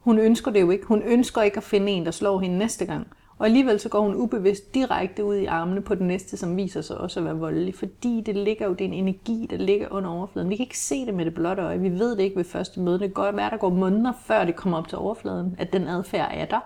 Hun 0.00 0.18
ønsker 0.18 0.50
det 0.50 0.60
jo 0.60 0.70
ikke. 0.70 0.86
Hun 0.86 1.02
ønsker 1.02 1.42
ikke 1.42 1.56
at 1.56 1.62
finde 1.62 1.92
en, 1.92 2.04
der 2.04 2.10
slår 2.10 2.40
hende 2.40 2.58
næste 2.58 2.86
gang. 2.86 3.06
Og 3.38 3.46
alligevel 3.46 3.80
så 3.80 3.88
går 3.88 4.00
hun 4.00 4.14
ubevidst 4.14 4.74
direkte 4.74 5.24
ud 5.24 5.34
i 5.34 5.44
armene 5.44 5.80
på 5.80 5.94
den 5.94 6.06
næste, 6.06 6.36
som 6.36 6.56
viser 6.56 6.80
sig 6.80 6.98
også 6.98 7.20
at 7.20 7.24
være 7.24 7.38
voldelig. 7.38 7.74
Fordi 7.74 8.22
det 8.26 8.36
ligger 8.36 8.66
jo, 8.66 8.72
det 8.72 8.80
er 8.80 8.88
en 8.88 8.94
energi, 8.94 9.46
der 9.50 9.56
ligger 9.56 9.88
under 9.90 10.10
overfladen. 10.10 10.50
Vi 10.50 10.56
kan 10.56 10.64
ikke 10.64 10.78
se 10.78 11.06
det 11.06 11.14
med 11.14 11.24
det 11.24 11.34
blotte 11.34 11.62
øje. 11.62 11.80
Vi 11.80 11.88
ved 11.98 12.16
det 12.16 12.22
ikke 12.22 12.36
ved 12.36 12.44
første 12.44 12.80
møde. 12.80 12.98
Det 12.98 13.14
går 13.14 13.22
godt 13.22 13.36
være, 13.36 13.50
der 13.50 13.56
går 13.56 13.70
måneder, 13.70 14.12
før 14.24 14.44
det 14.44 14.56
kommer 14.56 14.78
op 14.78 14.88
til 14.88 14.98
overfladen, 14.98 15.56
at 15.58 15.72
den 15.72 15.88
adfærd 15.88 16.30
er 16.34 16.44
der. 16.44 16.60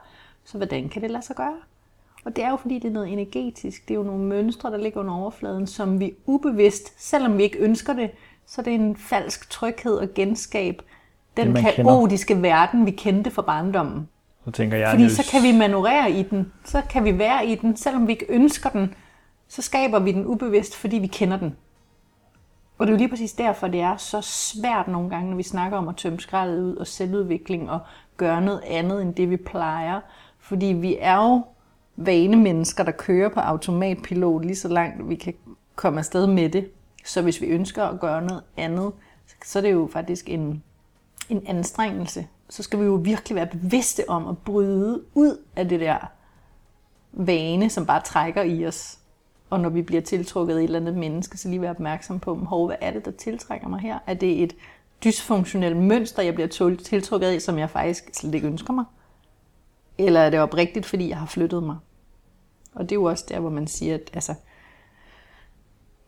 Så 0.45 0.57
hvordan 0.57 0.89
kan 0.89 1.03
det 1.03 1.11
lade 1.11 1.24
sig 1.24 1.37
gøre? 1.37 1.57
Og 2.24 2.36
det 2.36 2.44
er 2.44 2.50
jo 2.50 2.56
fordi, 2.56 2.74
det 2.78 2.88
er 2.88 2.92
noget 2.92 3.12
energetisk. 3.12 3.88
Det 3.88 3.94
er 3.94 3.98
jo 3.98 4.04
nogle 4.04 4.24
mønstre, 4.24 4.70
der 4.70 4.76
ligger 4.76 5.00
under 5.00 5.14
overfladen, 5.14 5.66
som 5.66 6.00
vi 6.00 6.14
ubevidst, 6.26 7.08
selvom 7.08 7.38
vi 7.38 7.42
ikke 7.42 7.58
ønsker 7.58 7.92
det, 7.92 8.10
så 8.46 8.62
det 8.62 8.70
er 8.70 8.74
en 8.74 8.96
falsk 8.96 9.50
tryghed 9.50 9.94
og 9.94 10.08
genskab. 10.14 10.82
Den 11.36 11.56
det, 11.56 11.64
kaotiske 11.64 12.34
kender. 12.34 12.48
verden, 12.48 12.86
vi 12.86 12.90
kendte 12.90 13.30
fra 13.30 13.42
barndommen. 13.42 14.08
Så 14.44 14.50
tænker 14.50 14.76
jeg, 14.76 14.90
Fordi 14.90 15.08
så 15.08 15.30
kan 15.30 15.42
vi 15.42 15.58
manøvrere 15.58 16.10
i 16.10 16.22
den, 16.22 16.52
så 16.64 16.82
kan 16.90 17.04
vi 17.04 17.18
være 17.18 17.46
i 17.46 17.54
den, 17.54 17.76
selvom 17.76 18.06
vi 18.06 18.12
ikke 18.12 18.26
ønsker 18.28 18.70
den, 18.70 18.94
så 19.48 19.62
skaber 19.62 19.98
vi 19.98 20.12
den 20.12 20.26
ubevidst, 20.26 20.76
fordi 20.76 20.98
vi 20.98 21.06
kender 21.06 21.36
den. 21.36 21.56
Og 22.78 22.86
det 22.86 22.92
er 22.92 22.96
jo 22.96 22.98
lige 22.98 23.08
præcis 23.08 23.32
derfor, 23.32 23.68
det 23.68 23.80
er 23.80 23.96
så 23.96 24.20
svært 24.20 24.88
nogle 24.88 25.10
gange, 25.10 25.30
når 25.30 25.36
vi 25.36 25.42
snakker 25.42 25.78
om 25.78 25.88
at 25.88 25.96
tømme 25.96 26.20
skraldet 26.20 26.62
ud 26.62 26.76
og 26.76 26.86
selvudvikling 26.86 27.70
og 27.70 27.80
gøre 28.16 28.40
noget 28.40 28.60
andet 28.66 29.02
end 29.02 29.14
det, 29.14 29.30
vi 29.30 29.36
plejer. 29.36 30.00
Fordi 30.38 30.66
vi 30.66 30.96
er 31.00 31.16
jo 31.16 31.42
vane 31.97 32.36
mennesker, 32.36 32.84
der 32.84 32.92
kører 32.92 33.28
på 33.28 33.40
automatpilot 33.40 34.45
lige 34.45 34.57
så 34.57 34.68
langt 34.68 35.09
vi 35.09 35.14
kan 35.14 35.34
komme 35.74 35.99
afsted 35.99 36.26
med 36.26 36.49
det. 36.49 36.70
Så 37.05 37.22
hvis 37.22 37.40
vi 37.40 37.47
ønsker 37.47 37.84
at 37.84 38.01
gøre 38.01 38.22
noget 38.22 38.42
andet, 38.57 38.92
så 39.45 39.59
er 39.59 39.61
det 39.61 39.72
jo 39.72 39.88
faktisk 39.92 40.28
en, 40.28 40.62
en 41.28 41.42
anstrengelse. 41.47 42.26
Så 42.51 42.62
skal 42.62 42.80
vi 42.80 42.84
jo 42.84 42.95
virkelig 42.95 43.36
være 43.36 43.47
bevidste 43.47 44.09
om 44.09 44.28
at 44.28 44.38
bryde 44.38 45.03
ud 45.14 45.36
af 45.57 45.68
det 45.68 45.80
der 45.80 45.97
vane, 47.12 47.70
som 47.70 47.86
bare 47.86 48.01
trækker 48.01 48.42
i 48.42 48.66
os. 48.66 48.99
Og 49.51 49.61
når 49.61 49.68
vi 49.68 49.82
bliver 49.82 50.03
tiltrukket 50.03 50.55
af 50.55 50.59
et 50.59 50.64
eller 50.64 50.80
andet 50.80 50.97
menneske, 50.97 51.38
så 51.38 51.49
lige 51.49 51.61
være 51.61 51.70
opmærksom 51.70 52.20
på, 52.20 52.34
hov, 52.34 52.66
hvad 52.66 52.76
er 52.80 52.90
det, 52.90 53.05
der 53.05 53.11
tiltrækker 53.11 53.68
mig 53.68 53.80
her? 53.80 53.99
Er 54.07 54.14
det 54.14 54.42
et 54.42 54.53
dysfunktionelt 55.05 55.76
mønster, 55.76 56.22
jeg 56.22 56.34
bliver 56.34 56.76
tiltrukket 56.84 57.26
af, 57.26 57.42
som 57.42 57.59
jeg 57.59 57.70
faktisk 57.70 58.11
slet 58.12 58.34
ikke 58.34 58.47
ønsker 58.47 58.72
mig? 58.72 58.84
Eller 59.99 60.20
er 60.20 60.30
det 60.30 60.40
oprigtigt, 60.40 60.86
fordi 60.86 61.09
jeg 61.09 61.18
har 61.18 61.26
flyttet 61.26 61.62
mig? 61.62 61.76
Og 62.74 62.82
det 62.82 62.92
er 62.92 62.97
jo 62.97 63.05
også 63.05 63.24
der, 63.28 63.40
hvor 63.40 63.51
man 63.51 63.66
siger, 63.66 63.95
at 63.95 64.11
altså, 64.12 64.34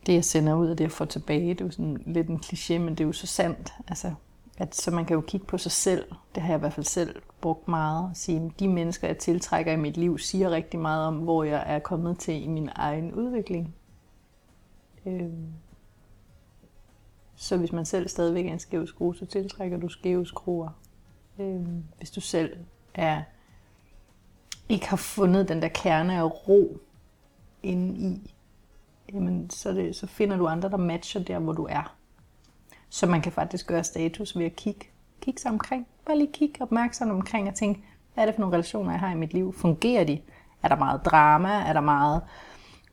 det 0.05 0.13
jeg 0.13 0.25
sender 0.25 0.55
ud, 0.55 0.69
og 0.69 0.77
det 0.77 0.83
jeg 0.83 0.91
får 0.91 1.05
tilbage, 1.05 1.49
det 1.49 1.61
er 1.61 1.65
jo 1.65 1.71
sådan 1.71 2.03
lidt 2.05 2.27
en 2.27 2.41
kliché, 2.45 2.77
men 2.77 2.89
det 2.89 2.99
er 2.99 3.05
jo 3.05 3.11
så 3.11 3.27
sandt. 3.27 3.73
Altså, 3.87 4.13
at, 4.57 4.75
så 4.75 4.91
man 4.91 5.05
kan 5.05 5.15
jo 5.15 5.21
kigge 5.21 5.45
på 5.45 5.57
sig 5.57 5.71
selv. 5.71 6.05
Det 6.35 6.43
har 6.43 6.49
jeg 6.49 6.57
i 6.57 6.59
hvert 6.59 6.73
fald 6.73 6.85
selv 6.85 7.21
brugt 7.41 7.67
meget. 7.67 8.09
At 8.11 8.17
sige, 8.17 8.45
at 8.45 8.59
de 8.59 8.67
mennesker, 8.67 9.07
jeg 9.07 9.17
tiltrækker 9.17 9.71
i 9.71 9.75
mit 9.75 9.97
liv, 9.97 10.17
siger 10.17 10.49
rigtig 10.49 10.79
meget 10.79 11.07
om, 11.07 11.15
hvor 11.15 11.43
jeg 11.43 11.63
er 11.65 11.79
kommet 11.79 12.19
til 12.19 12.43
i 12.43 12.47
min 12.47 12.69
egen 12.75 13.13
udvikling. 13.13 13.75
Øh. 15.05 15.29
Så 17.35 17.57
hvis 17.57 17.71
man 17.71 17.85
selv 17.85 18.07
stadigvæk 18.07 18.45
er 18.45 18.53
en 18.53 18.59
skæv 18.59 18.87
skrue, 18.87 19.15
så 19.15 19.25
tiltrækker 19.25 19.77
du 19.77 19.89
skæve 19.89 20.25
skruer. 20.25 20.69
Øh. 21.39 21.65
Hvis 21.97 22.11
du 22.11 22.21
selv 22.21 22.57
er 22.93 23.21
ikke 24.69 24.87
har 24.87 24.97
fundet 24.97 25.49
den 25.49 25.61
der 25.61 25.67
kerne 25.67 26.15
af 26.17 26.47
ro 26.47 26.79
inde 27.63 27.99
i, 27.99 28.33
jamen 29.13 29.49
så, 29.49 29.71
det, 29.71 29.95
så 29.95 30.07
finder 30.07 30.37
du 30.37 30.47
andre, 30.47 30.69
der 30.69 30.77
matcher 30.77 31.23
der, 31.23 31.39
hvor 31.39 31.53
du 31.53 31.67
er. 31.69 31.95
Så 32.89 33.07
man 33.07 33.21
kan 33.21 33.31
faktisk 33.31 33.67
gøre 33.67 33.83
status 33.83 34.37
ved 34.37 34.45
at 34.45 34.55
kigge, 34.55 34.87
kigge 35.21 35.41
sig 35.41 35.51
omkring. 35.51 35.87
Bare 36.05 36.17
lige 36.17 36.31
kigge 36.33 36.61
opmærksom 36.61 37.09
omkring 37.09 37.47
og 37.47 37.55
tænke, 37.55 37.81
hvad 38.13 38.23
er 38.23 38.25
det 38.25 38.35
for 38.35 38.41
nogle 38.41 38.53
relationer, 38.53 38.91
jeg 38.91 38.99
har 38.99 39.11
i 39.11 39.17
mit 39.17 39.33
liv? 39.33 39.53
Fungerer 39.53 40.03
de? 40.03 40.19
Er 40.63 40.67
der 40.67 40.75
meget 40.75 41.05
drama? 41.05 41.49
Er 41.49 41.73
der 41.73 41.81
meget 41.81 42.21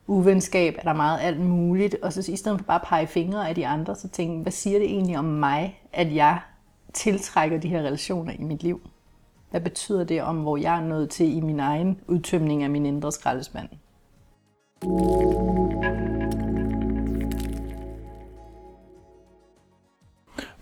uvenskab? 0.07 0.75
Er 0.77 0.83
der 0.83 0.93
meget 0.93 1.19
alt 1.21 1.39
muligt? 1.39 1.95
Og 1.95 2.13
så 2.13 2.31
i 2.31 2.35
stedet 2.35 2.59
for 2.59 2.65
bare 2.65 2.81
at 2.81 2.87
pege 2.87 3.07
fingre 3.07 3.49
af 3.49 3.55
de 3.55 3.67
andre, 3.67 3.95
så 3.95 4.07
tænke, 4.07 4.41
hvad 4.41 4.51
siger 4.51 4.79
det 4.79 4.89
egentlig 4.89 5.17
om 5.17 5.25
mig, 5.25 5.81
at 5.93 6.15
jeg 6.15 6.39
tiltrækker 6.93 7.59
de 7.59 7.69
her 7.69 7.79
relationer 7.79 8.33
i 8.39 8.43
mit 8.43 8.63
liv? 8.63 8.89
Hvad 9.51 9.61
betyder 9.61 10.03
det 10.03 10.21
om, 10.21 10.37
hvor 10.37 10.57
jeg 10.57 10.77
er 10.77 10.81
nået 10.81 11.09
til 11.09 11.37
i 11.37 11.41
min 11.41 11.59
egen 11.59 11.99
udtømning 12.07 12.63
af 12.63 12.69
min 12.69 12.85
indre 12.85 13.11
skraldespand? 13.11 13.69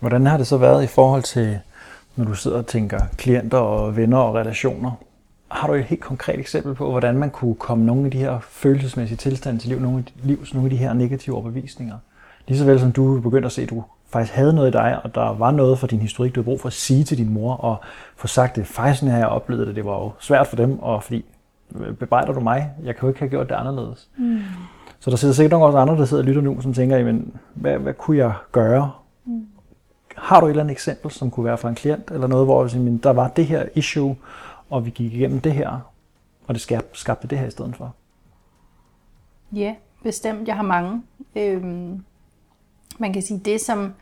Hvordan 0.00 0.26
har 0.26 0.36
det 0.36 0.46
så 0.46 0.56
været 0.56 0.84
i 0.84 0.86
forhold 0.86 1.22
til, 1.22 1.58
når 2.16 2.24
du 2.24 2.34
sidder 2.34 2.58
og 2.58 2.66
tænker 2.66 3.00
klienter 3.16 3.58
og 3.58 3.96
venner 3.96 4.18
og 4.18 4.34
relationer? 4.34 4.92
Har 5.48 5.68
du 5.68 5.74
et 5.74 5.84
helt 5.84 6.00
konkret 6.00 6.40
eksempel 6.40 6.74
på, 6.74 6.90
hvordan 6.90 7.18
man 7.18 7.30
kunne 7.30 7.54
komme 7.54 7.86
nogle 7.86 8.04
af 8.04 8.10
de 8.10 8.18
her 8.18 8.40
følelsesmæssige 8.40 9.16
tilstande 9.16 9.60
til 9.60 9.68
liv, 9.68 9.80
nogle 9.80 9.98
af 9.98 10.04
de, 10.04 10.12
livs, 10.26 10.54
nogle 10.54 10.66
af 10.66 10.70
de 10.70 10.76
her 10.76 10.92
negative 10.92 11.34
overbevisninger? 11.34 11.98
Lige 12.48 12.66
vel 12.66 12.80
som 12.80 12.92
du 12.92 13.20
begyndte 13.20 13.46
at 13.46 13.52
se, 13.52 13.62
at 13.62 13.70
du 13.70 13.84
faktisk 14.14 14.34
havde 14.34 14.52
noget 14.52 14.68
i 14.68 14.72
dig, 14.72 15.00
og 15.04 15.14
der 15.14 15.34
var 15.34 15.50
noget 15.50 15.78
for 15.78 15.86
din 15.86 15.98
historik, 15.98 16.34
du 16.34 16.40
havde 16.40 16.44
brug 16.44 16.60
for 16.60 16.66
at 16.66 16.72
sige 16.72 17.04
til 17.04 17.18
din 17.18 17.32
mor, 17.32 17.54
og 17.54 17.76
få 18.16 18.26
sagt 18.26 18.56
det. 18.56 18.66
Faktisk 18.66 19.04
har 19.04 19.18
jeg 19.18 19.28
oplevet 19.28 19.66
det, 19.66 19.76
det 19.76 19.84
var 19.84 19.92
jo 19.92 20.12
svært 20.20 20.46
for 20.46 20.56
dem, 20.56 20.78
og 20.78 21.02
fordi, 21.02 21.24
øh, 21.74 21.94
bebrejder 21.94 22.32
du 22.32 22.40
mig? 22.40 22.70
Jeg 22.82 22.96
kan 22.96 23.02
jo 23.02 23.08
ikke 23.08 23.20
have 23.20 23.30
gjort 23.30 23.48
det 23.48 23.54
anderledes. 23.54 24.08
Mm. 24.16 24.38
Så 25.00 25.10
der 25.10 25.16
sidder 25.16 25.34
sikkert 25.34 25.50
nogle 25.50 25.66
også 25.66 25.78
andre, 25.78 25.96
der 25.96 26.04
sidder 26.04 26.22
og 26.22 26.26
lytter 26.26 26.42
nu, 26.42 26.60
som 26.60 26.74
tænker, 26.74 26.96
jamen, 26.96 27.36
hvad, 27.54 27.78
hvad 27.78 27.94
kunne 27.94 28.16
jeg 28.16 28.32
gøre? 28.52 28.92
Mm. 29.24 29.46
Har 30.16 30.40
du 30.40 30.46
et 30.46 30.50
eller 30.50 30.62
andet 30.62 30.72
eksempel, 30.72 31.10
som 31.10 31.30
kunne 31.30 31.44
være 31.44 31.58
for 31.58 31.68
en 31.68 31.74
klient, 31.74 32.10
eller 32.10 32.26
noget, 32.26 32.46
hvor 32.46 32.74
jamen, 32.74 32.98
der 32.98 33.10
var 33.10 33.28
det 33.28 33.46
her 33.46 33.64
issue, 33.74 34.16
og 34.70 34.86
vi 34.86 34.90
gik 34.90 35.14
igennem 35.14 35.40
det 35.40 35.52
her, 35.52 35.90
og 36.46 36.54
det 36.54 36.82
skabte 36.92 37.28
det 37.28 37.38
her 37.38 37.46
i 37.46 37.50
stedet 37.50 37.76
for? 37.76 37.94
Ja, 39.52 39.74
bestemt. 40.02 40.48
Jeg 40.48 40.56
har 40.56 40.62
mange. 40.62 41.02
Øhm, 41.36 42.04
man 42.98 43.12
kan 43.12 43.22
sige, 43.22 43.40
det 43.44 43.60
som 43.60 43.92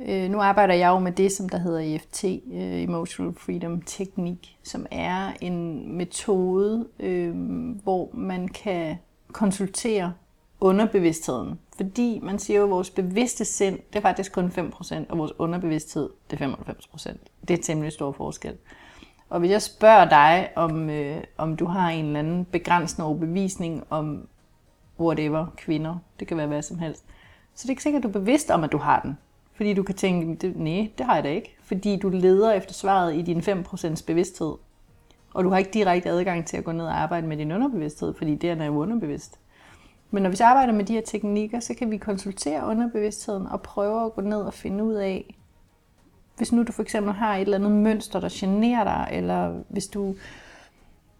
Øh, 0.00 0.30
nu 0.30 0.40
arbejder 0.40 0.74
jeg 0.74 0.88
jo 0.88 0.98
med 0.98 1.12
det, 1.12 1.32
som 1.32 1.48
der 1.48 1.58
hedder 1.58 1.94
EFT, 1.94 2.24
øh, 2.24 2.82
Emotional 2.82 3.34
Freedom 3.34 3.82
Teknik, 3.82 4.58
som 4.62 4.86
er 4.90 5.32
en 5.40 5.88
metode, 5.96 6.86
øh, 7.00 7.34
hvor 7.82 8.10
man 8.14 8.48
kan 8.48 8.96
konsultere 9.32 10.12
underbevidstheden. 10.60 11.58
Fordi 11.76 12.20
man 12.22 12.38
siger 12.38 12.58
jo, 12.58 12.64
at 12.64 12.70
vores 12.70 12.90
bevidste 12.90 13.44
sind, 13.44 13.78
det 13.92 13.96
er 13.96 14.00
faktisk 14.00 14.32
kun 14.32 14.50
5%, 14.50 15.10
og 15.10 15.18
vores 15.18 15.32
underbevidsthed, 15.38 16.10
det 16.30 16.40
er 16.40 16.46
95%. 16.46 17.18
Det 17.48 17.58
er 17.58 17.62
temmelig 17.62 17.92
stor 17.92 18.12
forskel. 18.12 18.56
Og 19.28 19.40
hvis 19.40 19.50
jeg 19.50 19.62
spørger 19.62 20.08
dig, 20.08 20.48
om, 20.56 20.90
øh, 20.90 21.22
om 21.38 21.56
du 21.56 21.64
har 21.64 21.90
en 21.90 22.04
eller 22.04 22.18
anden 22.18 22.44
begrænsende 22.44 23.06
overbevisning 23.06 23.84
om 23.90 24.28
whatever, 25.00 25.46
kvinder, 25.56 25.96
det 26.20 26.28
kan 26.28 26.36
være 26.36 26.46
hvad 26.46 26.62
som 26.62 26.78
helst, 26.78 27.04
så 27.54 27.62
det 27.62 27.64
er 27.64 27.70
ikke 27.70 27.82
sikkert, 27.82 28.00
at 28.00 28.02
du 28.02 28.08
er 28.08 28.20
bevidst 28.22 28.50
om, 28.50 28.64
at 28.64 28.72
du 28.72 28.78
har 28.78 29.00
den. 29.00 29.18
Fordi 29.54 29.74
du 29.74 29.82
kan 29.82 29.94
tænke, 29.94 30.48
nej, 30.48 30.90
det 30.98 31.06
har 31.06 31.14
jeg 31.14 31.24
da 31.24 31.28
ikke. 31.28 31.56
Fordi 31.62 31.96
du 31.96 32.08
leder 32.08 32.52
efter 32.52 32.74
svaret 32.74 33.14
i 33.14 33.22
din 33.22 33.40
5% 33.40 34.04
bevidsthed. 34.06 34.54
Og 35.34 35.44
du 35.44 35.50
har 35.50 35.58
ikke 35.58 35.70
direkte 35.70 36.08
adgang 36.08 36.46
til 36.46 36.56
at 36.56 36.64
gå 36.64 36.72
ned 36.72 36.84
og 36.84 37.02
arbejde 37.02 37.26
med 37.26 37.36
din 37.36 37.52
underbevidsthed, 37.52 38.14
fordi 38.14 38.34
det 38.34 38.50
er 38.50 38.64
jo 38.64 38.76
underbevidst. 38.76 39.38
Men 40.10 40.22
når 40.22 40.30
vi 40.30 40.36
så 40.36 40.44
arbejder 40.44 40.72
med 40.72 40.84
de 40.84 40.92
her 40.92 41.00
teknikker, 41.00 41.60
så 41.60 41.74
kan 41.74 41.90
vi 41.90 41.96
konsultere 41.96 42.66
underbevidstheden 42.66 43.46
og 43.46 43.62
prøve 43.62 44.06
at 44.06 44.14
gå 44.14 44.20
ned 44.20 44.40
og 44.40 44.54
finde 44.54 44.84
ud 44.84 44.94
af, 44.94 45.36
hvis 46.36 46.52
nu 46.52 46.62
du 46.62 46.72
for 46.72 46.82
eksempel 46.82 47.12
har 47.12 47.36
et 47.36 47.40
eller 47.40 47.58
andet 47.58 47.72
mønster, 47.72 48.20
der 48.20 48.28
generer 48.32 48.84
dig, 48.84 49.08
eller 49.12 49.54
hvis 49.68 49.86
du 49.86 50.14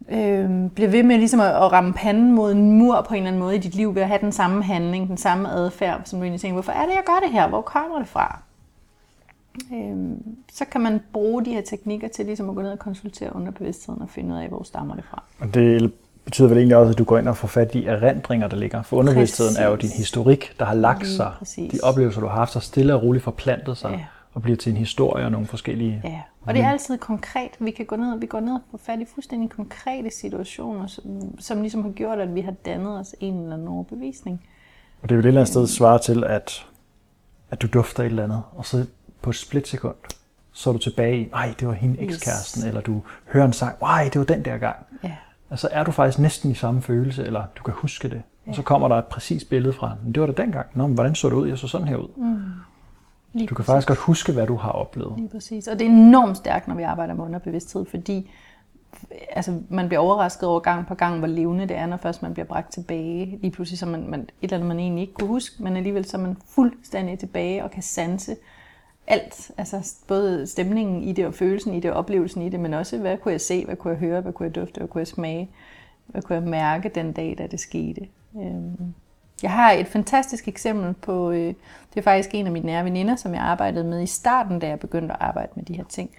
øh, 0.09 0.70
bliver 0.70 0.90
ved 0.90 1.02
med 1.02 1.18
ligesom 1.18 1.40
at, 1.40 1.46
at 1.46 1.72
ramme 1.72 1.92
panden 1.92 2.34
mod 2.34 2.52
en 2.52 2.78
mur 2.78 3.07
på 3.09 3.14
en 3.14 3.18
eller 3.18 3.28
anden 3.28 3.42
måde 3.42 3.57
i 3.57 3.59
dit 3.59 3.74
liv, 3.74 3.94
ved 3.94 4.02
at 4.02 4.09
have 4.09 4.20
den 4.20 4.32
samme 4.32 4.62
handling, 4.62 5.09
den 5.09 5.16
samme 5.16 5.50
adfærd, 5.50 6.00
som 6.05 6.18
du 6.18 6.22
egentlig 6.22 6.40
tænker, 6.40 6.52
hvorfor 6.52 6.72
er 6.72 6.86
det, 6.86 6.92
jeg 6.92 7.02
gør 7.07 7.26
det 7.26 7.32
her? 7.32 7.48
Hvor 7.48 7.61
kommer 7.61 7.98
det 7.98 8.09
fra? 8.09 8.38
Øh, 9.72 9.96
så 10.52 10.64
kan 10.64 10.80
man 10.80 11.00
bruge 11.12 11.44
de 11.44 11.50
her 11.50 11.62
teknikker 11.62 12.09
til 12.09 12.26
ligesom 12.26 12.48
at 12.48 12.55
gå 12.55 12.62
ned 12.62 12.70
og 12.70 12.78
konsultere 12.78 13.36
underbevidstheden 13.36 14.02
og 14.02 14.09
finde 14.09 14.34
ud 14.34 14.40
af, 14.40 14.48
hvor 14.48 14.62
stammer 14.62 14.94
det 14.94 15.05
fra. 15.11 15.22
Og 15.40 15.55
det 15.55 15.92
betyder 16.24 16.48
vel 16.48 16.59
egentlig 16.59 16.76
også, 16.76 16.92
at 16.92 16.98
du 16.98 17.05
går 17.05 17.18
ind 17.18 17.28
og 17.28 17.36
får 17.36 17.48
fat 17.48 17.74
i 17.74 17.84
erindringer, 17.84 18.48
der 18.48 18.57
ligger. 18.57 18.82
For 18.82 18.96
underbevidstheden 18.96 19.50
præcis. 19.50 19.61
er 19.61 19.68
jo 19.68 19.76
din 19.76 19.90
historik, 19.90 20.55
der 20.59 20.64
har 20.64 20.74
lagt 20.74 21.07
sig. 21.07 21.32
Præcis. 21.38 21.72
De 21.72 21.78
oplevelser, 21.82 22.20
du 22.20 22.26
har 22.26 22.34
haft, 22.34 22.52
så 22.52 22.61
stille 22.61 22.94
og 22.94 23.02
roligt 23.02 23.24
forplantet 23.24 23.76
sig. 23.76 23.90
Ja 23.90 24.05
og 24.35 24.43
bliver 24.43 24.57
til 24.57 24.70
en 24.70 24.76
historie 24.76 25.24
og 25.24 25.32
nogle 25.32 25.47
forskellige... 25.47 26.01
Ja, 26.05 26.22
og 26.43 26.55
det 26.55 26.62
er 26.62 26.70
altid 26.70 26.99
konkret. 26.99 27.51
Vi 27.59 27.70
kan 27.70 27.87
gå 27.87 27.97
ned, 27.97 28.18
vi 28.18 28.26
går 28.26 28.41
ned 28.41 28.53
og 28.53 28.61
få 28.70 28.76
fat 28.76 29.01
i 29.01 29.05
fuldstændig 29.14 29.51
konkrete 29.51 30.11
situationer, 30.11 30.87
som, 30.87 31.05
som 31.39 31.61
ligesom 31.61 31.82
har 31.82 31.91
gjort, 31.91 32.18
at 32.18 32.35
vi 32.35 32.41
har 32.41 32.53
dannet 32.53 32.99
os 32.99 33.14
en 33.20 33.35
eller 33.35 33.53
anden 33.53 33.68
overbevisning. 33.68 34.47
Og 35.03 35.09
det 35.09 35.16
vil 35.16 35.24
et 35.24 35.28
eller 35.28 35.41
andet 35.41 35.53
sted 35.53 35.66
svare 35.66 35.99
til, 35.99 36.24
at, 36.24 36.66
at 37.51 37.62
du 37.62 37.66
dufter 37.66 38.03
et 38.03 38.07
eller 38.07 38.24
andet, 38.24 38.43
og 38.53 38.66
så 38.66 38.87
på 39.22 39.30
et 39.30 39.37
splitsekund, 39.37 39.95
så 40.53 40.70
er 40.70 40.72
du 40.72 40.78
tilbage 40.78 41.20
i, 41.20 41.28
nej, 41.28 41.55
det 41.61 41.68
var 41.68 41.74
hende 41.74 42.01
ekskæresten, 42.01 42.61
yes. 42.61 42.68
eller 42.68 42.80
du 42.80 43.03
hører 43.26 43.45
en 43.45 43.53
sang, 43.53 43.76
nej, 43.80 44.11
det 44.12 44.18
var 44.18 44.24
den 44.24 44.45
der 44.45 44.59
gang. 44.59 44.76
Ja. 45.05 45.16
Altså 45.51 45.68
er 45.72 45.85
du 45.85 45.91
faktisk 45.91 46.18
næsten 46.18 46.51
i 46.51 46.55
samme 46.55 46.82
følelse, 46.82 47.24
eller 47.24 47.45
du 47.57 47.62
kan 47.62 47.74
huske 47.74 48.09
det. 48.09 48.22
Ja. 48.47 48.51
Og 48.51 48.57
så 48.57 48.62
kommer 48.62 48.89
der 48.89 48.97
et 48.97 49.05
præcis 49.05 49.45
billede 49.45 49.72
fra, 49.72 49.95
men 50.05 50.14
det 50.14 50.20
var 50.20 50.26
det 50.26 50.37
dengang. 50.37 50.66
Nå, 50.74 50.87
men 50.87 50.95
hvordan 50.95 51.14
så 51.14 51.28
det 51.28 51.35
ud? 51.35 51.49
Jeg 51.49 51.59
så 51.59 51.68
sådan 51.68 51.89
her 51.89 51.97
ud. 51.97 52.09
Mm. 52.16 52.43
Lige 53.35 53.47
du 53.47 53.55
kan 53.55 53.64
præcis. 53.64 53.72
faktisk 53.72 53.89
godt 53.89 53.99
huske, 53.99 54.32
hvad 54.32 54.47
du 54.47 54.57
har 54.57 54.70
oplevet. 54.70 55.12
Lige 55.16 55.28
præcis. 55.28 55.68
Og 55.68 55.78
det 55.78 55.87
er 55.87 55.91
enormt 55.91 56.37
stærkt, 56.37 56.68
når 56.68 56.74
vi 56.74 56.82
arbejder 56.82 57.14
med 57.14 57.24
underbevidsthed, 57.24 57.85
fordi 57.85 58.30
altså, 59.30 59.61
man 59.68 59.89
bliver 59.89 60.01
overrasket 60.01 60.49
over 60.49 60.61
gang 60.61 60.87
på 60.87 60.95
gang, 60.95 61.18
hvor 61.18 61.26
levende 61.26 61.68
det 61.68 61.76
er, 61.76 61.87
når 61.87 61.97
først 61.97 62.22
man 62.22 62.32
bliver 62.32 62.47
bragt 62.47 62.72
tilbage. 62.72 63.39
Lige 63.41 63.51
pludselig 63.51 63.78
så 63.78 63.87
man, 63.87 64.07
man 64.11 64.20
et 64.20 64.28
eller 64.43 64.57
andet, 64.57 64.68
man 64.68 64.78
egentlig 64.78 65.03
ikke 65.03 65.14
kunne 65.14 65.28
huske, 65.28 65.62
men 65.62 65.76
alligevel 65.76 66.05
så 66.05 66.16
er 66.16 66.20
man 66.20 66.37
fuldstændig 66.47 67.18
tilbage 67.18 67.64
og 67.64 67.70
kan 67.70 67.82
sanse 67.82 68.37
alt. 69.07 69.51
Altså 69.59 69.95
både 70.09 70.47
stemningen 70.47 71.03
i 71.03 71.12
det, 71.12 71.26
og 71.26 71.35
følelsen 71.35 71.74
i 71.74 71.80
det, 71.80 71.91
og 71.91 71.97
oplevelsen 71.97 72.43
i 72.43 72.49
det, 72.49 72.61
men 72.61 72.74
også, 72.74 72.99
hvad 72.99 73.18
kunne 73.18 73.32
jeg 73.32 73.41
se, 73.41 73.64
hvad 73.64 73.76
kunne 73.76 73.91
jeg 73.91 74.01
høre, 74.01 74.20
hvad 74.20 74.32
kunne 74.32 74.47
jeg 74.47 74.55
dufte, 74.55 74.78
hvad 74.78 74.89
kunne 74.89 75.01
jeg 75.01 75.07
smage, 75.07 75.51
hvad 76.07 76.22
kunne 76.22 76.37
jeg 76.37 76.49
mærke 76.49 76.89
den 76.89 77.12
dag, 77.12 77.35
da 77.39 77.47
det 77.47 77.61
skete. 77.61 78.09
Øhm, 78.37 78.95
jeg 79.43 79.51
har 79.51 79.72
et 79.72 79.87
fantastisk 79.87 80.49
eksempel 80.49 80.95
på, 80.95 81.30
øh, 81.30 81.55
det 81.95 81.97
er 81.97 82.03
faktisk 82.03 82.30
en 82.35 82.47
af 82.47 82.53
mine 82.53 82.66
nære 82.66 82.85
veninder, 82.85 83.16
som 83.16 83.35
jeg 83.35 83.43
arbejdede 83.43 83.85
med 83.85 84.03
i 84.03 84.07
starten, 84.07 84.59
da 84.59 84.68
jeg 84.68 84.80
begyndte 84.80 85.14
at 85.14 85.20
arbejde 85.20 85.53
med 85.57 85.64
de 85.64 85.76
her 85.76 85.85
ting. 85.89 86.11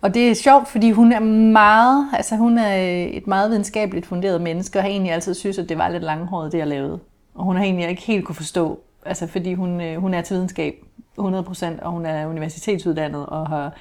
Og 0.00 0.14
det 0.14 0.30
er 0.30 0.34
sjovt, 0.34 0.68
fordi 0.68 0.90
hun 0.90 1.12
er 1.12 1.20
meget, 1.52 2.08
altså 2.12 2.36
hun 2.36 2.58
er 2.58 2.76
øh, 2.76 3.06
et 3.06 3.26
meget 3.26 3.50
videnskabeligt 3.50 4.06
funderet 4.06 4.40
menneske, 4.40 4.78
og 4.78 4.82
har 4.82 4.90
egentlig 4.90 5.12
altid 5.12 5.34
synes, 5.34 5.58
at 5.58 5.68
det 5.68 5.78
var 5.78 5.88
lidt 5.88 6.02
langhåret, 6.02 6.52
det 6.52 6.58
jeg 6.58 6.66
lavede. 6.66 6.98
Og 7.34 7.44
hun 7.44 7.56
har 7.56 7.64
egentlig 7.64 7.88
ikke 7.88 8.02
helt 8.02 8.24
kunne 8.24 8.34
forstå, 8.34 8.80
altså 9.06 9.26
fordi 9.26 9.54
hun, 9.54 9.80
øh, 9.80 10.00
hun 10.00 10.14
er 10.14 10.22
til 10.22 10.34
videnskab 10.34 10.74
100%, 11.18 11.82
og 11.82 11.90
hun 11.90 12.06
er 12.06 12.26
universitetsuddannet 12.26 13.26
og 13.26 13.48
har 13.48 13.72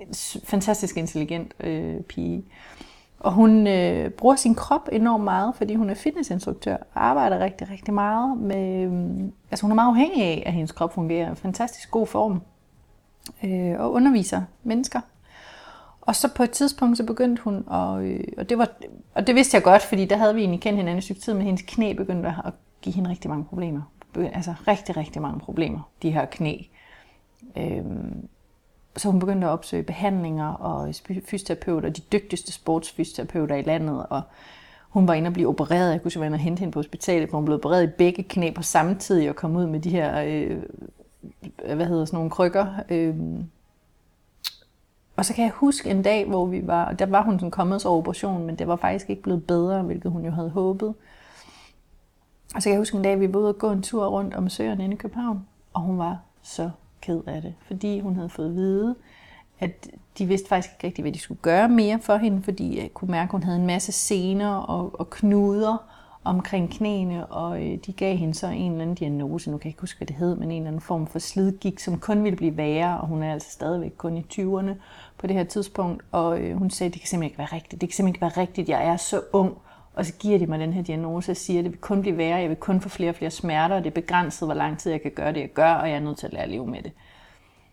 en 0.00 0.14
fantastisk 0.44 0.96
intelligent 0.96 1.54
øh, 1.60 2.00
pige. 2.00 2.44
Og 3.20 3.32
hun 3.32 3.66
øh, 3.66 4.10
bruger 4.10 4.36
sin 4.36 4.54
krop 4.54 4.88
enormt 4.92 5.24
meget, 5.24 5.54
fordi 5.54 5.74
hun 5.74 5.90
er 5.90 5.94
fitnessinstruktør 5.94 6.76
og 6.76 7.06
arbejder 7.06 7.38
rigtig, 7.38 7.70
rigtig 7.70 7.94
meget 7.94 8.38
med... 8.38 8.82
Øh, 8.82 9.30
altså 9.50 9.62
hun 9.62 9.70
er 9.70 9.74
meget 9.74 9.88
afhængig 9.88 10.22
af, 10.22 10.42
at 10.46 10.52
hendes 10.52 10.72
krop 10.72 10.94
fungerer 10.94 11.32
i 11.32 11.34
fantastisk 11.34 11.90
god 11.90 12.06
form. 12.06 12.42
Øh, 13.44 13.80
og 13.80 13.92
underviser 13.92 14.42
mennesker. 14.62 15.00
Og 16.00 16.16
så 16.16 16.34
på 16.34 16.42
et 16.42 16.50
tidspunkt, 16.50 16.96
så 16.96 17.06
begyndte 17.06 17.42
hun, 17.42 17.54
at, 17.70 18.02
øh, 18.02 18.24
og, 18.38 18.48
det 18.48 18.58
var, 18.58 18.68
og 19.14 19.26
det 19.26 19.34
vidste 19.34 19.54
jeg 19.54 19.62
godt, 19.62 19.82
fordi 19.82 20.04
der 20.04 20.16
havde 20.16 20.34
vi 20.34 20.40
egentlig 20.40 20.60
kendt 20.60 20.76
hinanden 20.76 20.98
i 20.98 21.02
stykke 21.02 21.20
tid, 21.20 21.34
men 21.34 21.42
hendes 21.42 21.62
knæ 21.62 21.92
begyndte 21.92 22.28
at 22.44 22.52
give 22.82 22.94
hende 22.94 23.10
rigtig 23.10 23.30
mange 23.30 23.44
problemer. 23.44 23.82
Altså 24.16 24.54
rigtig, 24.68 24.96
rigtig 24.96 25.22
mange 25.22 25.40
problemer, 25.40 25.90
de 26.02 26.10
her 26.10 26.24
knæ. 26.24 26.56
Øh, 27.56 27.84
så 28.96 29.10
hun 29.10 29.20
begyndte 29.20 29.46
at 29.46 29.50
opsøge 29.50 29.82
behandlinger 29.82 30.52
og 30.52 30.94
fysioterapeuter, 31.24 31.88
de 31.88 32.00
dygtigste 32.00 32.52
sportsfysioterapeuter 32.52 33.54
i 33.54 33.62
landet, 33.62 34.06
og 34.10 34.22
hun 34.88 35.08
var 35.08 35.14
inde 35.14 35.28
og 35.28 35.32
blive 35.32 35.48
opereret. 35.48 35.92
Jeg 35.92 36.02
kunne 36.02 36.10
simpelthen 36.10 36.32
være 36.32 36.40
hente 36.40 36.60
hende 36.60 36.72
på 36.72 36.78
hospitalet, 36.78 37.28
hvor 37.28 37.38
hun 37.38 37.44
blev 37.44 37.54
opereret 37.54 37.84
i 37.84 37.92
begge 37.98 38.22
knæ 38.22 38.50
på 38.50 38.62
samme 38.62 38.94
tid 38.94 39.28
og 39.28 39.36
kom 39.36 39.56
ud 39.56 39.66
med 39.66 39.80
de 39.80 39.90
her, 39.90 40.22
øh, 40.22 40.62
hvad 41.74 41.86
hedder 41.86 42.04
sådan 42.04 42.16
nogle 42.16 42.30
krykker. 42.30 42.66
Øh. 42.90 43.16
Og 45.16 45.24
så 45.24 45.34
kan 45.34 45.44
jeg 45.44 45.52
huske 45.52 45.90
en 45.90 46.02
dag, 46.02 46.26
hvor 46.28 46.46
vi 46.46 46.66
var, 46.66 46.92
der 46.92 47.06
var 47.06 47.22
hun 47.22 47.38
sådan 47.38 47.50
kommet 47.50 47.86
over 47.86 47.98
operation, 47.98 48.46
men 48.46 48.56
det 48.56 48.68
var 48.68 48.76
faktisk 48.76 49.10
ikke 49.10 49.22
blevet 49.22 49.46
bedre, 49.46 49.82
hvilket 49.82 50.10
hun 50.10 50.24
jo 50.24 50.30
havde 50.30 50.50
håbet. 50.50 50.94
Og 52.54 52.62
så 52.62 52.64
kan 52.64 52.72
jeg 52.72 52.78
huske 52.78 52.96
en 52.96 53.02
dag, 53.02 53.20
vi 53.20 53.32
var 53.32 53.40
ude 53.40 53.48
og 53.48 53.58
gå 53.58 53.70
en 53.70 53.82
tur 53.82 54.06
rundt 54.06 54.34
om 54.34 54.48
søerne 54.48 54.84
inde 54.84 54.94
i 54.94 54.96
København, 54.96 55.46
og 55.72 55.80
hun 55.80 55.98
var 55.98 56.18
så 56.42 56.70
ked 57.00 57.20
af 57.26 57.42
det, 57.42 57.54
fordi 57.66 58.00
hun 58.00 58.14
havde 58.14 58.28
fået 58.28 58.48
at 58.48 58.54
vide, 58.54 58.94
at 59.60 59.88
de 60.18 60.26
vidste 60.26 60.48
faktisk 60.48 60.74
ikke 60.74 60.86
rigtigt, 60.86 61.04
hvad 61.04 61.12
de 61.12 61.18
skulle 61.18 61.40
gøre 61.42 61.68
mere 61.68 61.98
for 62.02 62.16
hende, 62.16 62.42
fordi 62.42 62.78
jeg 62.78 62.90
kunne 62.94 63.10
mærke, 63.10 63.28
at 63.28 63.32
hun 63.32 63.42
havde 63.42 63.58
en 63.58 63.66
masse 63.66 63.92
sener 63.92 64.54
og, 64.54 65.00
og 65.00 65.10
knuder 65.10 65.90
omkring 66.24 66.70
knæene, 66.70 67.26
og 67.26 67.66
øh, 67.66 67.78
de 67.86 67.92
gav 67.92 68.16
hende 68.16 68.34
så 68.34 68.46
en 68.46 68.72
eller 68.72 68.82
anden 68.82 68.96
diagnose, 68.96 69.50
nu 69.50 69.58
kan 69.58 69.66
jeg 69.66 69.70
ikke 69.70 69.80
huske, 69.80 69.98
hvad 69.98 70.06
det 70.06 70.16
hed, 70.16 70.36
men 70.36 70.50
en 70.50 70.56
eller 70.56 70.68
anden 70.68 70.80
form 70.80 71.06
for 71.06 71.18
slidgik, 71.18 71.78
som 71.78 71.98
kun 71.98 72.24
ville 72.24 72.36
blive 72.36 72.56
værre, 72.56 73.00
og 73.00 73.06
hun 73.06 73.22
er 73.22 73.32
altså 73.32 73.50
stadigvæk 73.50 73.92
kun 73.96 74.16
i 74.16 74.26
20'erne 74.32 74.70
på 75.18 75.26
det 75.26 75.36
her 75.36 75.44
tidspunkt, 75.44 76.04
og 76.12 76.40
øh, 76.40 76.56
hun 76.56 76.70
sagde, 76.70 76.92
det 76.92 77.00
kan 77.00 77.08
simpelthen 77.08 77.30
ikke 77.30 77.38
være 77.38 77.48
rigtigt, 77.52 77.80
det 77.80 77.88
kan 77.88 77.96
simpelthen 77.96 78.14
ikke 78.14 78.36
være 78.36 78.42
rigtigt, 78.42 78.68
jeg 78.68 78.86
er 78.86 78.96
så 78.96 79.20
ung, 79.32 79.58
og 80.00 80.06
så 80.06 80.12
giver 80.12 80.38
de 80.38 80.46
mig 80.46 80.58
den 80.58 80.72
her 80.72 80.82
diagnose 80.82 81.32
og 81.32 81.36
siger, 81.36 81.58
at 81.58 81.64
det 81.64 81.72
vil 81.72 81.80
kun 81.80 82.00
blive 82.00 82.16
værre, 82.16 82.38
jeg 82.38 82.48
vil 82.48 82.56
kun 82.56 82.80
få 82.80 82.88
flere 82.88 83.10
og 83.10 83.14
flere 83.14 83.30
smerter, 83.30 83.76
og 83.76 83.84
det 83.84 83.90
er 83.90 83.94
begrænset, 83.94 84.48
hvor 84.48 84.54
lang 84.54 84.78
tid 84.78 84.90
jeg 84.90 85.02
kan 85.02 85.10
gøre 85.10 85.32
det, 85.32 85.40
jeg 85.40 85.48
gør, 85.48 85.72
og 85.72 85.88
jeg 85.88 85.96
er 85.96 86.00
nødt 86.00 86.18
til 86.18 86.26
at 86.26 86.32
lære 86.32 86.42
at 86.42 86.48
leve 86.48 86.66
med 86.66 86.82
det. 86.82 86.92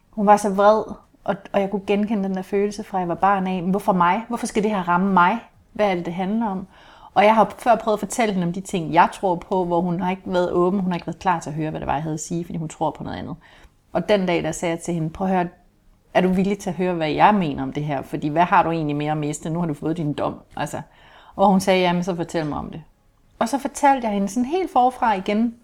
Hun 0.10 0.26
var 0.26 0.38
så 0.38 0.50
vred, 0.50 0.84
og, 1.24 1.36
og 1.54 1.62
jeg 1.62 1.72
kunne 1.72 1.82
genkende 1.88 2.24
den 2.24 2.36
der 2.36 2.42
følelse 2.42 2.84
fra, 2.84 2.98
at 2.98 3.00
jeg 3.00 3.08
var 3.08 3.16
barn 3.16 3.48
af, 3.48 3.62
men 3.62 3.72
hvorfor 3.72 3.94
mig? 3.94 4.22
Hvorfor 4.28 4.48
skal 4.48 4.64
det 4.64 4.72
her 4.72 4.88
ramme 4.88 5.14
mig? 5.14 5.38
Hvad 5.74 5.92
er 5.92 5.96
det, 5.96 6.06
det 6.06 6.14
handler 6.14 6.48
om? 6.48 6.68
Og 7.14 7.24
jeg 7.24 7.36
har 7.36 7.56
før 7.58 7.76
prøvet 7.76 7.96
at 7.96 8.00
fortælle 8.00 8.34
hende 8.34 8.48
om 8.48 8.54
de 8.54 8.62
ting, 8.62 8.94
jeg 8.94 9.10
tror 9.14 9.36
på, 9.36 9.66
hvor 9.66 9.82
hun 9.82 10.00
har 10.00 10.12
ikke 10.12 10.24
været 10.26 10.52
åben, 10.52 10.80
hun 10.80 10.92
har 10.92 10.96
ikke 10.96 11.08
været 11.08 11.20
klar 11.20 11.40
til 11.40 11.50
at 11.50 11.56
høre, 11.56 11.70
hvad 11.70 11.80
det 11.80 11.88
var, 11.88 11.94
jeg 11.94 12.04
havde 12.04 12.14
at 12.14 12.20
sige, 12.20 12.46
fordi 12.46 12.58
hun 12.58 12.70
tror 12.70 12.92
på 12.92 13.04
noget 13.04 13.18
andet. 13.18 13.36
Og 13.94 14.10
den 14.10 14.26
dag, 14.26 14.44
der 14.44 14.52
sagde 14.52 14.72
jeg 14.76 14.80
til 14.80 14.94
hende, 14.94 15.10
prøv 15.10 15.28
at 15.28 15.34
høre, 15.34 15.48
er 16.14 16.22
du 16.22 16.28
villig 16.28 16.60
til 16.60 16.70
at 16.70 16.76
høre, 16.76 16.94
hvad 16.94 17.10
jeg 17.10 17.36
mener 17.36 17.64
om 17.64 17.74
det 17.74 17.84
her? 17.84 18.02
Fordi 18.02 18.28
hvad 18.28 18.44
har 18.44 18.64
du 18.64 18.72
egentlig 18.72 18.96
mere 18.96 19.12
at 19.12 19.18
miste? 19.18 19.50
Nu 19.50 19.60
har 19.60 19.68
du 19.68 19.74
fået 19.74 19.98
din 19.98 20.14
dom. 20.14 20.36
Altså, 20.56 20.82
og 21.38 21.50
hun 21.50 21.60
sagde, 21.60 21.82
jamen 21.82 22.04
så 22.04 22.16
fortæl 22.16 22.46
mig 22.46 22.58
om 22.58 22.70
det. 22.72 22.82
Og 23.40 23.50
så 23.50 23.58
fortalte 23.58 24.08
jeg 24.08 24.14
hende 24.14 24.30
sådan 24.30 24.46
helt 24.46 24.72
forfra 24.72 25.14
igen, 25.14 25.56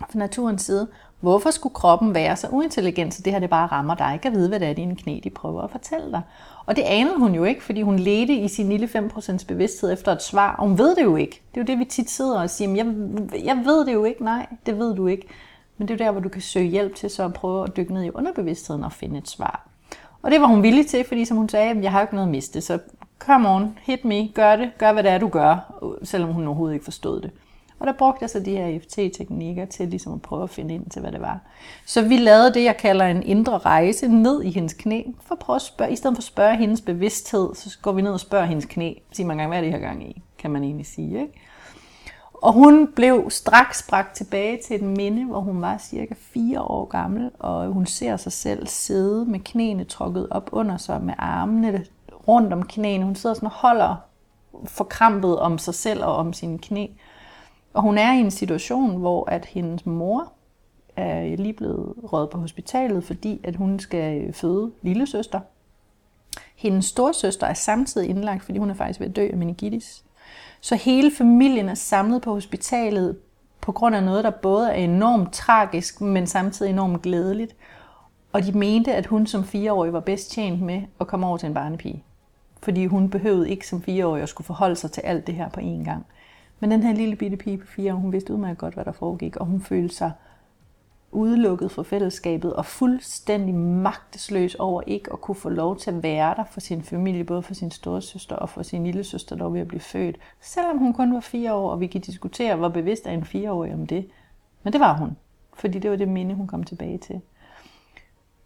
fra 0.00 0.18
naturens 0.18 0.62
side, 0.62 0.88
hvorfor 1.20 1.50
skulle 1.50 1.74
kroppen 1.74 2.14
være 2.14 2.36
så 2.36 2.48
uintelligent, 2.50 3.14
så 3.14 3.22
det 3.22 3.32
her 3.32 3.40
det 3.40 3.50
bare 3.50 3.66
rammer 3.66 3.94
dig 3.94 4.10
ikke 4.14 4.28
at 4.28 4.34
vide, 4.34 4.48
hvad 4.48 4.60
det 4.60 4.68
er, 4.68 4.72
dine 4.72 4.96
knæ 4.96 5.20
de 5.24 5.30
prøver 5.30 5.62
at 5.62 5.70
fortælle 5.70 6.10
dig. 6.10 6.22
Og 6.66 6.76
det 6.76 6.82
anede 6.82 7.18
hun 7.18 7.34
jo 7.34 7.44
ikke, 7.44 7.62
fordi 7.62 7.82
hun 7.82 7.98
ledte 7.98 8.34
i 8.34 8.48
sin 8.48 8.68
lille 8.68 8.86
5% 8.86 9.46
bevidsthed 9.46 9.92
efter 9.92 10.12
et 10.12 10.22
svar, 10.22 10.56
og 10.56 10.68
hun 10.68 10.78
ved 10.78 10.96
det 10.96 11.02
jo 11.02 11.16
ikke. 11.16 11.42
Det 11.54 11.60
er 11.60 11.64
jo 11.64 11.66
det, 11.66 11.78
vi 11.78 11.84
tit 11.84 12.10
sidder 12.10 12.40
og 12.40 12.50
siger, 12.50 12.74
jeg, 12.74 12.86
jeg 13.44 13.62
ved 13.64 13.86
det 13.86 13.92
jo 13.92 14.04
ikke, 14.04 14.24
nej, 14.24 14.46
det 14.66 14.78
ved 14.78 14.94
du 14.94 15.06
ikke. 15.06 15.28
Men 15.78 15.88
det 15.88 15.94
er 15.94 16.04
jo 16.04 16.06
der, 16.06 16.12
hvor 16.12 16.20
du 16.20 16.28
kan 16.28 16.42
søge 16.42 16.66
hjælp 16.68 16.94
til 16.94 17.10
så 17.10 17.24
at 17.24 17.32
prøve 17.32 17.64
at 17.64 17.76
dykke 17.76 17.94
ned 17.94 18.04
i 18.04 18.10
underbevidstheden 18.10 18.84
og 18.84 18.92
finde 18.92 19.18
et 19.18 19.28
svar. 19.28 19.68
Og 20.22 20.30
det 20.30 20.40
var 20.40 20.46
hun 20.46 20.62
villig 20.62 20.86
til, 20.86 21.04
fordi 21.08 21.24
som 21.24 21.36
hun 21.36 21.48
sagde, 21.48 21.80
jeg 21.82 21.90
har 21.90 22.00
jo 22.00 22.04
ikke 22.04 22.14
noget 22.14 22.28
at 22.28 22.30
miste, 22.30 22.60
så 22.60 22.78
come 23.18 23.48
on, 23.48 23.78
hit 23.82 24.04
me, 24.04 24.28
gør 24.28 24.56
det, 24.56 24.70
gør 24.78 24.92
hvad 24.92 25.02
det 25.02 25.10
er, 25.10 25.18
du 25.18 25.28
gør, 25.28 25.82
selvom 26.02 26.32
hun 26.32 26.46
overhovedet 26.46 26.74
ikke 26.74 26.84
forstod 26.84 27.20
det. 27.20 27.30
Og 27.78 27.86
der 27.86 27.92
brugte 27.92 28.22
jeg 28.22 28.30
så 28.30 28.40
de 28.40 28.56
her 28.56 28.66
EFT-teknikker 28.66 29.64
til 29.64 29.88
ligesom 29.88 30.12
at 30.12 30.22
prøve 30.22 30.42
at 30.42 30.50
finde 30.50 30.74
ind 30.74 30.90
til, 30.90 31.00
hvad 31.00 31.12
det 31.12 31.20
var. 31.20 31.40
Så 31.86 32.02
vi 32.02 32.16
lavede 32.16 32.54
det, 32.54 32.64
jeg 32.64 32.76
kalder 32.76 33.06
en 33.06 33.22
indre 33.22 33.58
rejse 33.58 34.08
ned 34.08 34.42
i 34.42 34.50
hendes 34.50 34.72
knæ. 34.72 35.02
For 35.20 35.34
at 35.34 35.38
prøve 35.38 35.54
at 35.54 35.62
spørge, 35.62 35.92
I 35.92 35.96
stedet 35.96 36.16
for 36.16 36.20
at 36.20 36.24
spørge 36.24 36.56
hendes 36.56 36.80
bevidsthed, 36.80 37.54
så 37.54 37.78
går 37.82 37.92
vi 37.92 38.02
ned 38.02 38.12
og 38.12 38.20
spørger 38.20 38.46
hendes 38.46 38.64
knæ. 38.64 38.92
Sig 39.12 39.26
man 39.26 39.36
gang, 39.36 39.48
hvad 39.48 39.58
er 39.58 39.62
det 39.62 39.72
her 39.72 39.78
gang 39.78 40.08
i, 40.10 40.22
kan 40.38 40.50
man 40.50 40.64
egentlig 40.64 40.86
sige. 40.86 41.20
Ikke? 41.20 41.32
Og 42.32 42.52
hun 42.52 42.92
blev 42.96 43.30
straks 43.30 43.86
bragt 43.88 44.16
tilbage 44.16 44.58
til 44.66 44.76
et 44.76 44.82
minde, 44.82 45.24
hvor 45.24 45.40
hun 45.40 45.62
var 45.62 45.78
cirka 45.78 46.14
fire 46.18 46.60
år 46.60 46.84
gammel, 46.84 47.30
og 47.38 47.66
hun 47.66 47.86
ser 47.86 48.16
sig 48.16 48.32
selv 48.32 48.66
sidde 48.66 49.24
med 49.24 49.40
knæene 49.40 49.84
trukket 49.84 50.28
op 50.30 50.48
under 50.52 50.76
sig, 50.76 51.02
med 51.02 51.14
armene 51.18 51.84
rundt 52.28 52.52
om 52.52 52.62
knæene. 52.62 53.04
Hun 53.04 53.14
sidder 53.14 53.34
sådan 53.34 53.46
og 53.46 53.52
holder 53.52 53.96
forkrampet 54.64 55.38
om 55.38 55.58
sig 55.58 55.74
selv 55.74 56.04
og 56.04 56.16
om 56.16 56.32
sine 56.32 56.58
knæ. 56.58 56.86
Og 57.74 57.82
hun 57.82 57.98
er 57.98 58.12
i 58.12 58.20
en 58.20 58.30
situation, 58.30 58.96
hvor 58.96 59.30
at 59.30 59.44
hendes 59.44 59.86
mor 59.86 60.32
er 60.96 61.36
lige 61.36 61.52
blevet 61.52 61.94
røget 62.12 62.30
på 62.30 62.38
hospitalet, 62.38 63.04
fordi 63.04 63.40
at 63.44 63.56
hun 63.56 63.78
skal 63.78 64.32
føde 64.32 64.72
lille 64.82 65.06
søster. 65.06 65.40
Hendes 66.56 66.84
storsøster 66.84 67.46
er 67.46 67.54
samtidig 67.54 68.10
indlagt, 68.10 68.42
fordi 68.42 68.58
hun 68.58 68.70
er 68.70 68.74
faktisk 68.74 69.00
ved 69.00 69.08
at 69.08 69.16
dø 69.16 69.28
af 69.32 69.36
meningitis. 69.36 70.04
Så 70.60 70.76
hele 70.76 71.10
familien 71.18 71.68
er 71.68 71.74
samlet 71.74 72.22
på 72.22 72.32
hospitalet 72.32 73.18
på 73.60 73.72
grund 73.72 73.96
af 73.96 74.02
noget, 74.02 74.24
der 74.24 74.30
både 74.30 74.70
er 74.70 74.74
enormt 74.74 75.32
tragisk, 75.32 76.00
men 76.00 76.26
samtidig 76.26 76.70
enormt 76.70 77.02
glædeligt. 77.02 77.56
Og 78.32 78.42
de 78.42 78.52
mente, 78.52 78.94
at 78.94 79.06
hun 79.06 79.26
som 79.26 79.44
fireårig 79.44 79.92
var 79.92 80.00
bedst 80.00 80.30
tjent 80.30 80.62
med 80.62 80.82
at 81.00 81.06
komme 81.06 81.26
over 81.26 81.36
til 81.36 81.46
en 81.46 81.54
barnepige. 81.54 82.04
Fordi 82.64 82.86
hun 82.86 83.10
behøvede 83.10 83.50
ikke 83.50 83.66
som 83.66 83.82
fireårig 83.82 84.22
at 84.22 84.28
skulle 84.28 84.46
forholde 84.46 84.76
sig 84.76 84.92
til 84.92 85.00
alt 85.00 85.26
det 85.26 85.34
her 85.34 85.48
på 85.48 85.60
én 85.60 85.84
gang. 85.84 86.06
Men 86.60 86.70
den 86.70 86.82
her 86.82 86.94
lille 86.94 87.16
bitte 87.16 87.36
pige 87.36 87.58
på 87.58 87.66
fire, 87.66 87.92
hun 87.92 88.12
vidste 88.12 88.32
udmærket 88.32 88.58
godt, 88.58 88.74
hvad 88.74 88.84
der 88.84 88.92
foregik, 88.92 89.36
og 89.36 89.46
hun 89.46 89.60
følte 89.60 89.94
sig 89.94 90.12
udelukket 91.12 91.70
fra 91.70 91.82
fællesskabet 91.82 92.54
og 92.54 92.66
fuldstændig 92.66 93.54
magtesløs 93.54 94.54
over 94.54 94.82
ikke 94.86 95.12
at 95.12 95.20
kunne 95.20 95.34
få 95.34 95.48
lov 95.48 95.76
til 95.76 95.90
at 95.90 96.02
være 96.02 96.34
der 96.34 96.44
for 96.50 96.60
sin 96.60 96.82
familie, 96.82 97.24
både 97.24 97.42
for 97.42 97.54
sin 97.54 97.70
storesøster 97.70 98.36
og 98.36 98.48
for 98.48 98.62
sin 98.62 98.84
lille 98.84 99.04
søster, 99.04 99.36
der 99.36 99.44
var 99.44 99.50
ved 99.50 99.60
at 99.60 99.68
blive 99.68 99.80
født. 99.80 100.16
Selvom 100.40 100.78
hun 100.78 100.92
kun 100.92 101.14
var 101.14 101.20
fire 101.20 101.54
år, 101.54 101.70
og 101.70 101.80
vi 101.80 101.86
kan 101.86 102.00
diskutere, 102.00 102.56
hvor 102.56 102.68
bevidst 102.68 103.06
er 103.06 103.10
en 103.10 103.24
fireårig 103.24 103.74
om 103.74 103.86
det. 103.86 104.08
Men 104.62 104.72
det 104.72 104.80
var 104.80 104.96
hun, 104.96 105.16
fordi 105.54 105.78
det 105.78 105.90
var 105.90 105.96
det 105.96 106.08
minde, 106.08 106.34
hun 106.34 106.46
kom 106.46 106.64
tilbage 106.64 106.98
til. 106.98 107.20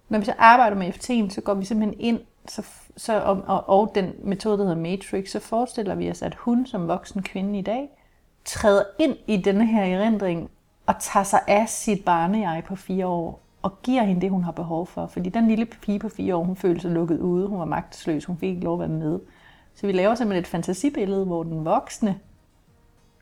Når 0.08 0.18
vi 0.18 0.24
så 0.24 0.34
arbejder 0.38 0.76
med 0.76 0.92
FT'en, 0.92 1.30
så 1.30 1.40
går 1.40 1.54
vi 1.54 1.64
simpelthen 1.64 2.00
ind, 2.00 2.20
så, 2.50 2.62
så, 2.96 3.20
og, 3.20 3.42
og, 3.46 3.68
og 3.68 3.92
den 3.94 4.12
metode, 4.22 4.58
der 4.58 4.64
hedder 4.64 4.90
Matrix, 4.90 5.30
så 5.30 5.40
forestiller 5.40 5.94
vi 5.94 6.10
os, 6.10 6.22
at 6.22 6.34
hun 6.34 6.66
som 6.66 6.88
voksen 6.88 7.22
kvinde 7.22 7.58
i 7.58 7.62
dag 7.62 7.88
træder 8.44 8.82
ind 8.98 9.16
i 9.26 9.36
denne 9.36 9.66
her 9.66 9.98
erindring 9.98 10.50
og 10.86 10.94
tager 11.00 11.24
sig 11.24 11.40
af 11.46 11.68
sit 11.68 12.04
barnejeg 12.04 12.64
på 12.64 12.76
fire 12.76 13.06
år 13.06 13.40
og 13.62 13.82
giver 13.82 14.02
hende 14.02 14.20
det, 14.20 14.30
hun 14.30 14.44
har 14.44 14.52
behov 14.52 14.86
for. 14.86 15.06
Fordi 15.06 15.28
den 15.28 15.48
lille 15.48 15.64
pige 15.66 15.98
på 15.98 16.08
fire 16.08 16.36
år, 16.36 16.44
hun 16.44 16.56
følte 16.56 16.80
sig 16.80 16.90
lukket 16.90 17.20
ude, 17.20 17.48
hun 17.48 17.58
var 17.58 17.64
magtesløs, 17.64 18.24
hun 18.24 18.38
fik 18.38 18.48
ikke 18.48 18.64
lov 18.64 18.74
at 18.74 18.80
være 18.80 18.98
med. 18.98 19.20
Så 19.74 19.86
vi 19.86 19.92
laver 19.92 20.14
simpelthen 20.14 20.42
et 20.42 20.46
fantasibillede, 20.46 21.24
hvor 21.24 21.42
den 21.42 21.64
voksne 21.64 22.18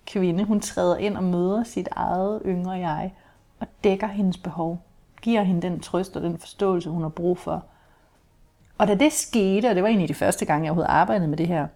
kvinde, 0.07 0.45
hun 0.45 0.61
træder 0.61 0.97
ind 0.97 1.16
og 1.16 1.24
møder 1.24 1.64
sit 1.64 1.89
eget 1.93 2.43
yngre 2.47 2.72
jeg 2.72 3.14
og 3.61 3.66
dækker 3.85 4.07
hendes 4.07 4.37
behov. 4.37 4.83
Giver 5.22 5.43
hende 5.43 5.62
den 5.62 5.81
trøst 5.81 6.16
og 6.16 6.22
den 6.22 6.39
forståelse, 6.39 6.91
hun 6.91 7.03
har 7.03 7.09
brug 7.09 7.39
for. 7.39 7.64
Og 8.79 8.89
da 8.89 8.95
det 8.95 9.12
skete, 9.12 9.68
og 9.68 9.74
det 9.74 9.83
var 9.83 9.89
egentlig 9.89 10.09
de 10.09 10.14
første 10.14 10.45
gange, 10.45 10.64
jeg 10.64 10.70
overhovedet 10.70 10.91
arbejdede 10.91 11.29
med 11.29 11.39
det 11.39 11.47
her, 11.47 11.66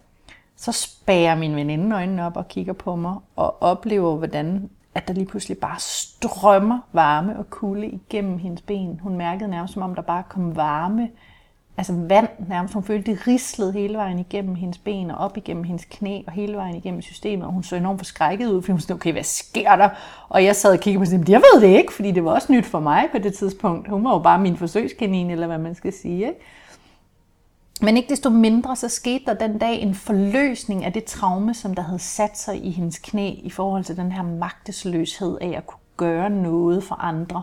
så 0.55 0.71
spærer 0.71 1.35
min 1.35 1.55
veninde 1.55 1.95
øjnene 1.95 2.25
op 2.25 2.37
og 2.37 2.47
kigger 2.47 2.73
på 2.73 2.95
mig 2.95 3.15
og 3.35 3.63
oplever, 3.63 4.15
hvordan 4.15 4.69
at 4.95 5.07
der 5.07 5.13
lige 5.13 5.25
pludselig 5.25 5.57
bare 5.57 5.79
strømmer 5.79 6.79
varme 6.93 7.39
og 7.39 7.49
kulde 7.49 7.87
igennem 7.87 8.37
hendes 8.37 8.61
ben. 8.61 8.99
Hun 9.03 9.15
mærkede 9.15 9.49
nærmest, 9.49 9.73
som 9.73 9.83
om 9.83 9.95
der 9.95 10.01
bare 10.01 10.23
kom 10.29 10.55
varme, 10.55 11.09
altså 11.77 11.93
vand 11.93 12.27
nærmest. 12.49 12.73
Hun 12.73 12.83
følte, 12.83 13.11
det 13.11 13.27
rislede 13.27 13.73
hele 13.73 13.97
vejen 13.97 14.19
igennem 14.19 14.55
hendes 14.55 14.77
ben 14.77 15.11
og 15.11 15.17
op 15.17 15.37
igennem 15.37 15.63
hendes 15.63 15.85
knæ 15.85 16.21
og 16.27 16.33
hele 16.33 16.57
vejen 16.57 16.75
igennem 16.75 17.01
systemet. 17.01 17.45
Og 17.45 17.53
hun 17.53 17.63
så 17.63 17.75
enormt 17.75 17.99
forskrækket 17.99 18.47
ud, 18.47 18.61
fordi 18.61 18.71
hun 18.71 18.81
sagde, 18.81 18.97
okay, 18.97 19.11
hvad 19.11 19.23
sker 19.23 19.75
der? 19.75 19.89
Og 20.29 20.43
jeg 20.43 20.55
sad 20.55 20.73
og 20.73 20.79
kiggede 20.79 21.05
på 21.05 21.11
hende, 21.11 21.31
jeg 21.31 21.41
ved 21.41 21.61
det 21.61 21.77
ikke, 21.77 21.93
fordi 21.93 22.11
det 22.11 22.25
var 22.25 22.31
også 22.31 22.53
nyt 22.53 22.65
for 22.65 22.79
mig 22.79 23.07
på 23.11 23.17
det 23.17 23.33
tidspunkt. 23.33 23.89
Hun 23.89 24.03
var 24.03 24.11
jo 24.11 24.19
bare 24.19 24.39
min 24.39 24.57
forsøgskanin, 24.57 25.29
eller 25.29 25.47
hvad 25.47 25.57
man 25.57 25.75
skal 25.75 25.93
sige. 25.93 26.27
Ikke? 26.27 26.39
Men 27.83 27.97
ikke 27.97 28.09
desto 28.09 28.29
mindre, 28.29 28.75
så 28.75 28.89
skete 28.89 29.25
der 29.25 29.33
den 29.33 29.57
dag 29.57 29.81
en 29.81 29.95
forløsning 29.95 30.85
af 30.85 30.93
det 30.93 31.03
traume, 31.03 31.53
som 31.53 31.73
der 31.73 31.81
havde 31.81 31.99
sat 31.99 32.37
sig 32.37 32.65
i 32.65 32.71
hendes 32.71 32.99
knæ 32.99 33.33
i 33.43 33.49
forhold 33.49 33.83
til 33.83 33.97
den 33.97 34.11
her 34.11 34.23
magtesløshed 34.23 35.37
af 35.41 35.53
at 35.57 35.67
kunne 35.67 35.79
gøre 35.97 36.29
noget 36.29 36.83
for 36.83 36.95
andre. 36.95 37.41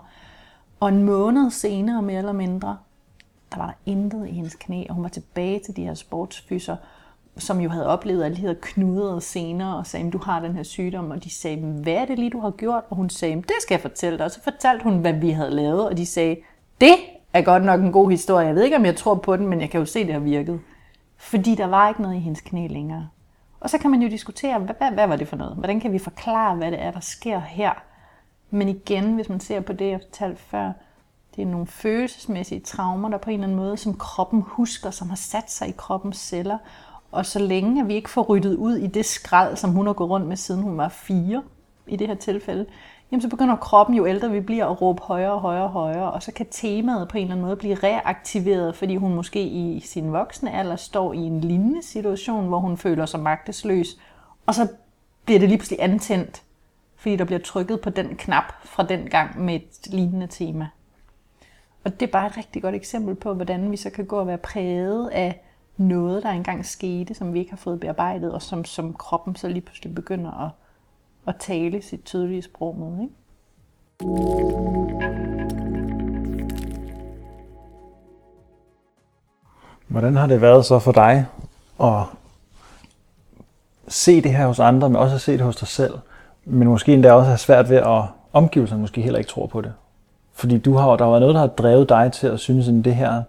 Og 0.80 0.88
en 0.88 1.02
måned 1.02 1.50
senere, 1.50 2.02
mere 2.02 2.18
eller 2.18 2.32
mindre, 2.32 2.76
der 3.52 3.58
var 3.58 3.66
der 3.66 3.92
intet 3.92 4.28
i 4.28 4.30
hendes 4.30 4.54
knæ, 4.54 4.84
og 4.88 4.94
hun 4.94 5.02
var 5.02 5.08
tilbage 5.08 5.60
til 5.64 5.76
de 5.76 5.84
her 5.84 5.94
sportsfyser, 5.94 6.76
som 7.36 7.60
jo 7.60 7.70
havde 7.70 7.86
oplevet 7.86 8.24
alle 8.24 8.36
de 8.36 8.40
her 8.40 8.54
knudrede 8.62 9.20
senere, 9.20 9.76
og 9.76 9.86
sagde, 9.86 10.10
du 10.10 10.18
har 10.18 10.40
den 10.40 10.54
her 10.54 10.62
sygdom, 10.62 11.10
og 11.10 11.24
de 11.24 11.30
sagde, 11.30 11.56
hvad 11.56 11.94
er 11.94 12.04
det 12.04 12.18
lige, 12.18 12.30
du 12.30 12.40
har 12.40 12.50
gjort? 12.50 12.84
Og 12.90 12.96
hun 12.96 13.10
sagde, 13.10 13.36
det 13.36 13.54
skal 13.60 13.74
jeg 13.74 13.80
fortælle 13.80 14.18
dig. 14.18 14.24
Og 14.24 14.30
så 14.30 14.42
fortalte 14.42 14.84
hun, 14.84 14.98
hvad 14.98 15.12
vi 15.12 15.30
havde 15.30 15.50
lavet, 15.50 15.88
og 15.88 15.96
de 15.96 16.06
sagde, 16.06 16.36
det 16.80 16.94
er 17.38 17.44
godt 17.44 17.64
nok 17.64 17.80
en 17.80 17.92
god 17.92 18.10
historie. 18.10 18.46
Jeg 18.46 18.54
ved 18.54 18.62
ikke, 18.62 18.76
om 18.76 18.84
jeg 18.84 18.96
tror 18.96 19.14
på 19.14 19.36
den, 19.36 19.46
men 19.46 19.60
jeg 19.60 19.70
kan 19.70 19.80
jo 19.80 19.86
se, 19.86 20.04
det 20.04 20.12
har 20.12 20.20
virket. 20.20 20.60
Fordi 21.16 21.54
der 21.54 21.66
var 21.66 21.88
ikke 21.88 22.02
noget 22.02 22.16
i 22.16 22.18
hendes 22.18 22.40
knæ 22.40 22.66
længere. 22.66 23.08
Og 23.60 23.70
så 23.70 23.78
kan 23.78 23.90
man 23.90 24.02
jo 24.02 24.08
diskutere, 24.08 24.58
hvad, 24.58 24.74
hvad, 24.78 24.90
hvad 24.90 25.06
var 25.06 25.16
det 25.16 25.28
for 25.28 25.36
noget? 25.36 25.54
Hvordan 25.54 25.80
kan 25.80 25.92
vi 25.92 25.98
forklare, 25.98 26.56
hvad 26.56 26.70
det 26.70 26.82
er, 26.82 26.90
der 26.90 27.00
sker 27.00 27.40
her? 27.40 27.72
Men 28.50 28.68
igen, 28.68 29.14
hvis 29.14 29.28
man 29.28 29.40
ser 29.40 29.60
på 29.60 29.72
det, 29.72 29.90
jeg 29.90 30.00
fortalte 30.00 30.42
før, 30.42 30.72
det 31.36 31.42
er 31.42 31.46
nogle 31.46 31.66
følelsesmæssige 31.66 32.60
traumer, 32.60 33.08
der 33.08 33.18
på 33.18 33.30
en 33.30 33.34
eller 33.34 33.46
anden 33.46 33.56
måde, 33.56 33.76
som 33.76 33.94
kroppen 33.94 34.42
husker, 34.46 34.90
som 34.90 35.08
har 35.08 35.16
sat 35.16 35.50
sig 35.50 35.68
i 35.68 35.74
kroppens 35.76 36.16
celler. 36.16 36.58
Og 37.12 37.26
så 37.26 37.38
længe 37.38 37.80
at 37.80 37.88
vi 37.88 37.94
ikke 37.94 38.10
får 38.10 38.22
ryddet 38.22 38.56
ud 38.56 38.76
i 38.76 38.86
det 38.86 39.04
skrald, 39.04 39.56
som 39.56 39.70
hun 39.70 39.86
har 39.86 39.92
gået 39.92 40.10
rundt 40.10 40.26
med, 40.26 40.36
siden 40.36 40.62
hun 40.62 40.78
var 40.78 40.88
fire, 40.88 41.42
i 41.86 41.96
det 41.96 42.06
her 42.06 42.14
tilfælde, 42.14 42.66
jamen 43.12 43.22
så 43.22 43.28
begynder 43.28 43.56
kroppen 43.56 43.96
jo 43.96 44.06
ældre 44.06 44.30
vi 44.30 44.40
bliver 44.40 44.66
at 44.66 44.82
råbe 44.82 45.02
højere 45.02 45.32
og 45.32 45.40
højere 45.40 45.64
og 45.64 45.70
højere, 45.70 46.12
og 46.12 46.22
så 46.22 46.32
kan 46.32 46.46
temaet 46.50 47.08
på 47.08 47.18
en 47.18 47.22
eller 47.22 47.34
anden 47.34 47.46
måde 47.46 47.56
blive 47.56 47.74
reaktiveret, 47.74 48.76
fordi 48.76 48.96
hun 48.96 49.14
måske 49.14 49.42
i 49.42 49.80
sin 49.80 50.12
voksne 50.12 50.52
alder 50.52 50.76
står 50.76 51.12
i 51.12 51.18
en 51.18 51.40
lignende 51.40 51.82
situation, 51.82 52.48
hvor 52.48 52.58
hun 52.58 52.76
føler 52.76 53.06
sig 53.06 53.20
magtesløs, 53.20 53.98
og 54.46 54.54
så 54.54 54.68
bliver 55.24 55.40
det 55.40 55.48
lige 55.48 55.58
pludselig 55.58 55.82
antændt, 55.82 56.42
fordi 56.96 57.16
der 57.16 57.24
bliver 57.24 57.40
trykket 57.40 57.80
på 57.80 57.90
den 57.90 58.16
knap 58.16 58.44
fra 58.64 58.82
den 58.82 59.06
gang 59.10 59.44
med 59.44 59.54
et 59.54 59.86
lignende 59.86 60.26
tema. 60.26 60.68
Og 61.84 62.00
det 62.00 62.06
er 62.06 62.12
bare 62.12 62.26
et 62.26 62.36
rigtig 62.36 62.62
godt 62.62 62.74
eksempel 62.74 63.14
på, 63.14 63.34
hvordan 63.34 63.70
vi 63.70 63.76
så 63.76 63.90
kan 63.90 64.06
gå 64.06 64.18
og 64.18 64.26
være 64.26 64.38
præget 64.38 65.08
af 65.08 65.40
noget, 65.76 66.22
der 66.22 66.30
engang 66.30 66.66
skete, 66.66 67.14
som 67.14 67.34
vi 67.34 67.38
ikke 67.38 67.50
har 67.50 67.56
fået 67.56 67.80
bearbejdet, 67.80 68.32
og 68.32 68.42
som, 68.42 68.64
som 68.64 68.94
kroppen 68.94 69.36
så 69.36 69.48
lige 69.48 69.60
pludselig 69.60 69.94
begynder 69.94 70.46
at 70.46 70.50
at 71.28 71.36
tale 71.36 71.82
sit 71.82 72.04
tydelige 72.04 72.42
sprog 72.42 72.76
med. 72.76 73.02
Ikke? 73.02 73.14
Hvordan 79.88 80.16
har 80.16 80.26
det 80.26 80.40
været 80.40 80.64
så 80.64 80.78
for 80.78 80.92
dig 80.92 81.26
at 81.82 82.02
se 83.88 84.20
det 84.20 84.34
her 84.34 84.46
hos 84.46 84.58
andre, 84.58 84.88
men 84.88 84.96
også 84.96 85.14
at 85.14 85.20
se 85.20 85.32
det 85.32 85.40
hos 85.40 85.56
dig 85.56 85.68
selv, 85.68 85.94
men 86.44 86.68
måske 86.68 86.94
endda 86.94 87.12
også 87.12 87.28
have 87.28 87.38
svært 87.38 87.70
ved 87.70 87.76
at 87.76 88.02
omgivelserne 88.32 88.80
måske 88.80 89.00
heller 89.00 89.18
ikke 89.18 89.30
tror 89.30 89.46
på 89.46 89.60
det? 89.60 89.72
Fordi 90.32 90.58
du 90.58 90.74
har, 90.74 90.96
der 90.96 91.04
har 91.04 91.10
været 91.10 91.20
noget, 91.20 91.34
der 91.34 91.40
har 91.40 91.46
drevet 91.46 91.88
dig 91.88 92.12
til 92.12 92.26
at 92.26 92.40
synes, 92.40 92.68
at 92.68 92.74
det 92.84 92.94
her, 92.94 93.22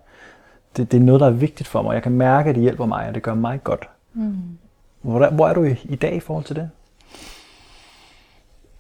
det, 0.78 0.92
det 0.92 0.98
er 0.98 1.02
noget, 1.02 1.22
der 1.22 1.28
er 1.28 1.32
vigtigt 1.32 1.70
for 1.70 1.82
mig. 1.82 1.94
Jeg 1.94 2.04
kan 2.04 2.12
mærke, 2.12 2.50
at 2.50 2.56
det 2.56 2.64
hjælper 2.64 2.86
mig, 2.86 3.08
og 3.08 3.16
det 3.16 3.24
gør 3.24 3.34
mig 3.34 3.64
godt. 3.64 3.90
Mm. 4.14 4.58
Hvor, 5.02 5.30
hvor 5.30 5.48
er 5.48 5.54
du 5.54 5.64
i, 5.64 5.76
i 5.84 5.96
dag 5.96 6.16
i 6.16 6.20
forhold 6.20 6.46
til 6.46 6.56
det? 6.56 6.70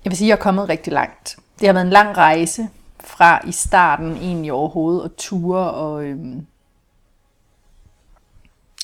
Jeg 0.04 0.12
vil 0.12 0.18
sige, 0.18 0.28
at 0.28 0.30
jeg 0.30 0.36
er 0.36 0.43
kommet 0.43 0.70
rigtig 0.70 0.93
langt. 0.93 1.38
Det 1.60 1.68
har 1.68 1.74
været 1.74 1.86
en 1.86 1.91
lang 1.91 2.18
rejse 2.18 2.70
fra 3.00 3.47
i 3.47 3.52
starten 3.52 4.12
egentlig 4.12 4.52
overhovedet 4.52 5.04
og 5.04 5.16
ture 5.18 5.72
og 5.72 6.04
øhm, 6.04 6.45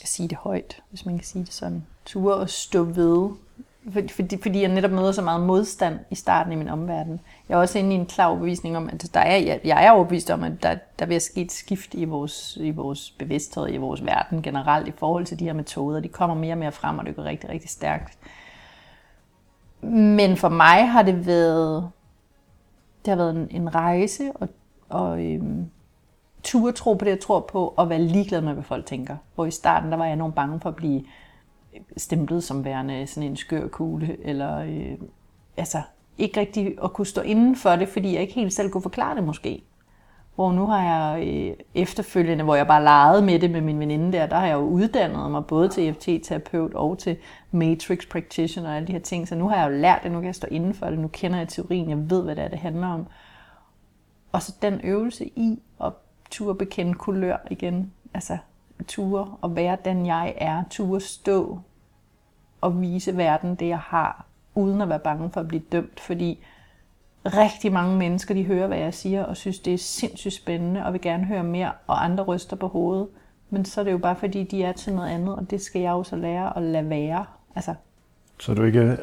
sige 0.03 0.27
det 0.27 0.37
højt, 0.37 0.81
hvis 0.89 1.05
man 1.05 1.17
kan 1.17 1.25
sige 1.25 1.45
det 1.45 1.53
sådan. 1.53 1.85
Ture 2.05 2.35
og 2.35 2.49
stå 2.49 2.83
ved, 2.83 3.29
fordi, 4.09 4.41
fordi 4.41 4.61
jeg 4.61 4.71
netop 4.71 4.91
møder 4.91 5.11
så 5.11 5.21
meget 5.21 5.41
modstand 5.41 5.99
i 6.11 6.15
starten 6.15 6.53
i 6.53 6.55
min 6.55 6.69
omverden. 6.69 7.19
Jeg 7.49 7.55
er 7.55 7.59
også 7.59 7.79
inde 7.79 7.95
i 7.95 7.99
en 7.99 8.05
klar 8.05 8.27
overbevisning 8.27 8.77
om, 8.77 8.89
at 8.89 9.09
der 9.13 9.19
er, 9.19 9.37
jeg, 9.37 9.59
jeg 9.63 9.85
er 9.85 9.91
overbevist 9.91 10.29
om, 10.29 10.43
at 10.43 10.63
der, 10.63 10.75
der 10.99 11.05
vil 11.05 11.21
ske 11.21 11.41
et 11.41 11.51
skift 11.51 11.93
i 11.93 12.05
vores, 12.05 12.57
i 12.61 12.71
vores 12.71 13.11
bevidsthed, 13.19 13.69
i 13.69 13.77
vores 13.77 14.05
verden 14.05 14.41
generelt 14.41 14.87
i 14.87 14.93
forhold 14.97 15.25
til 15.25 15.39
de 15.39 15.45
her 15.45 15.53
metoder. 15.53 15.99
De 15.99 16.07
kommer 16.07 16.35
mere 16.35 16.53
og 16.53 16.57
mere 16.57 16.71
frem, 16.71 16.97
og 16.97 17.05
det 17.05 17.15
går 17.15 17.23
rigtig, 17.23 17.49
rigtig 17.49 17.69
stærkt. 17.69 18.17
Men 19.91 20.37
for 20.37 20.49
mig 20.49 20.89
har 20.89 21.03
det 21.03 21.25
været, 21.25 21.89
det 23.05 23.11
har 23.11 23.15
været 23.15 23.35
en, 23.35 23.47
en 23.61 23.75
rejse, 23.75 24.31
og, 24.35 24.49
og 24.89 25.25
øhm, 25.25 25.65
turde 26.43 26.77
tro 26.77 26.93
på 26.93 27.05
det, 27.05 27.11
jeg 27.11 27.19
tror 27.19 27.39
på, 27.39 27.73
og 27.77 27.89
være 27.89 28.01
ligeglad 28.01 28.41
med, 28.41 28.53
hvad 28.53 28.63
folk 28.63 28.85
tænker. 28.85 29.17
Hvor 29.35 29.45
i 29.45 29.51
starten, 29.51 29.91
der 29.91 29.97
var 29.97 30.05
jeg 30.05 30.13
enormt 30.13 30.35
bange 30.35 30.59
for 30.59 30.69
at 30.69 30.75
blive 30.75 31.03
stemplet 31.97 32.43
som 32.43 32.65
værende 32.65 33.07
sådan 33.07 33.29
en 33.29 33.35
skør 33.35 33.67
kugle, 33.67 34.17
eller 34.23 34.57
øh, 34.57 34.97
altså, 35.57 35.81
ikke 36.17 36.39
rigtig 36.39 36.75
at 36.83 36.93
kunne 36.93 37.07
stå 37.07 37.21
inden 37.21 37.55
for 37.55 37.75
det, 37.75 37.89
fordi 37.89 38.13
jeg 38.13 38.21
ikke 38.21 38.33
helt 38.33 38.53
selv 38.53 38.69
kunne 38.69 38.81
forklare 38.81 39.15
det 39.15 39.23
måske. 39.23 39.63
Hvor 40.35 40.51
nu 40.51 40.65
har 40.65 40.81
jeg 40.81 41.27
øh, 41.27 41.53
efterfølgende, 41.75 42.43
hvor 42.43 42.55
jeg 42.55 42.67
bare 42.67 42.83
legede 42.83 43.21
med 43.21 43.39
det 43.39 43.51
med 43.51 43.61
min 43.61 43.79
veninde 43.79 44.17
der, 44.17 44.25
der 44.25 44.35
har 44.35 44.47
jeg 44.47 44.53
jo 44.53 44.59
uddannet 44.59 45.31
mig 45.31 45.45
både 45.45 45.69
til 45.69 45.87
EFT-terapeut 45.87 46.73
og 46.73 46.97
til 46.97 47.17
Matrix 47.51 48.09
Practitioner 48.09 48.69
og 48.69 48.75
alle 48.75 48.87
de 48.87 48.91
her 48.91 48.99
ting. 48.99 49.27
Så 49.27 49.35
nu 49.35 49.49
har 49.49 49.55
jeg 49.55 49.71
jo 49.71 49.77
lært 49.77 50.03
det, 50.03 50.11
nu 50.11 50.17
kan 50.17 50.25
jeg 50.25 50.35
stå 50.35 50.47
inden 50.51 50.73
for 50.73 50.85
det, 50.85 50.99
nu 50.99 51.07
kender 51.07 51.37
jeg 51.37 51.47
teorien, 51.47 51.89
jeg 51.89 52.09
ved, 52.09 52.23
hvad 52.23 52.35
det 52.35 52.43
er, 52.43 52.47
det 52.47 52.59
handler 52.59 52.87
om. 52.87 53.07
Og 54.31 54.41
så 54.41 54.55
den 54.61 54.81
øvelse 54.83 55.25
i 55.25 55.59
at 55.83 55.93
turde 56.31 56.57
bekende 56.57 56.93
kulør 56.93 57.37
igen. 57.51 57.91
Altså 58.13 58.37
ture 58.87 59.37
og 59.41 59.55
være 59.55 59.77
den, 59.85 60.05
jeg 60.05 60.33
er. 60.37 60.63
Ture 60.69 61.01
stå 61.01 61.59
og 62.61 62.81
vise 62.81 63.17
verden 63.17 63.55
det, 63.55 63.67
jeg 63.67 63.79
har, 63.79 64.25
uden 64.55 64.81
at 64.81 64.89
være 64.89 64.99
bange 64.99 65.29
for 65.29 65.39
at 65.39 65.47
blive 65.47 65.63
dømt. 65.71 65.99
Fordi 65.99 66.43
rigtig 67.25 67.73
mange 67.73 67.97
mennesker, 67.97 68.33
de 68.33 68.43
hører, 68.43 68.67
hvad 68.67 68.77
jeg 68.77 68.93
siger, 68.93 69.23
og 69.23 69.37
synes, 69.37 69.59
det 69.59 69.73
er 69.73 69.77
sindssygt 69.77 70.33
spændende, 70.33 70.85
og 70.85 70.93
vil 70.93 71.01
gerne 71.01 71.25
høre 71.25 71.43
mere, 71.43 71.71
og 71.87 72.03
andre 72.03 72.23
ryster 72.23 72.55
på 72.55 72.67
hovedet. 72.67 73.07
Men 73.49 73.65
så 73.65 73.79
er 73.81 73.85
det 73.85 73.91
jo 73.91 73.97
bare, 73.97 74.15
fordi 74.15 74.43
de 74.43 74.63
er 74.63 74.71
til 74.71 74.93
noget 74.93 75.09
andet, 75.09 75.35
og 75.35 75.51
det 75.51 75.61
skal 75.61 75.81
jeg 75.81 75.91
jo 75.91 76.03
så 76.03 76.15
lære 76.15 76.57
at 76.57 76.63
lade 76.63 76.89
være. 76.89 77.25
Altså, 77.55 77.73
så 78.39 78.53
du 78.53 78.63
ikke 78.63 78.97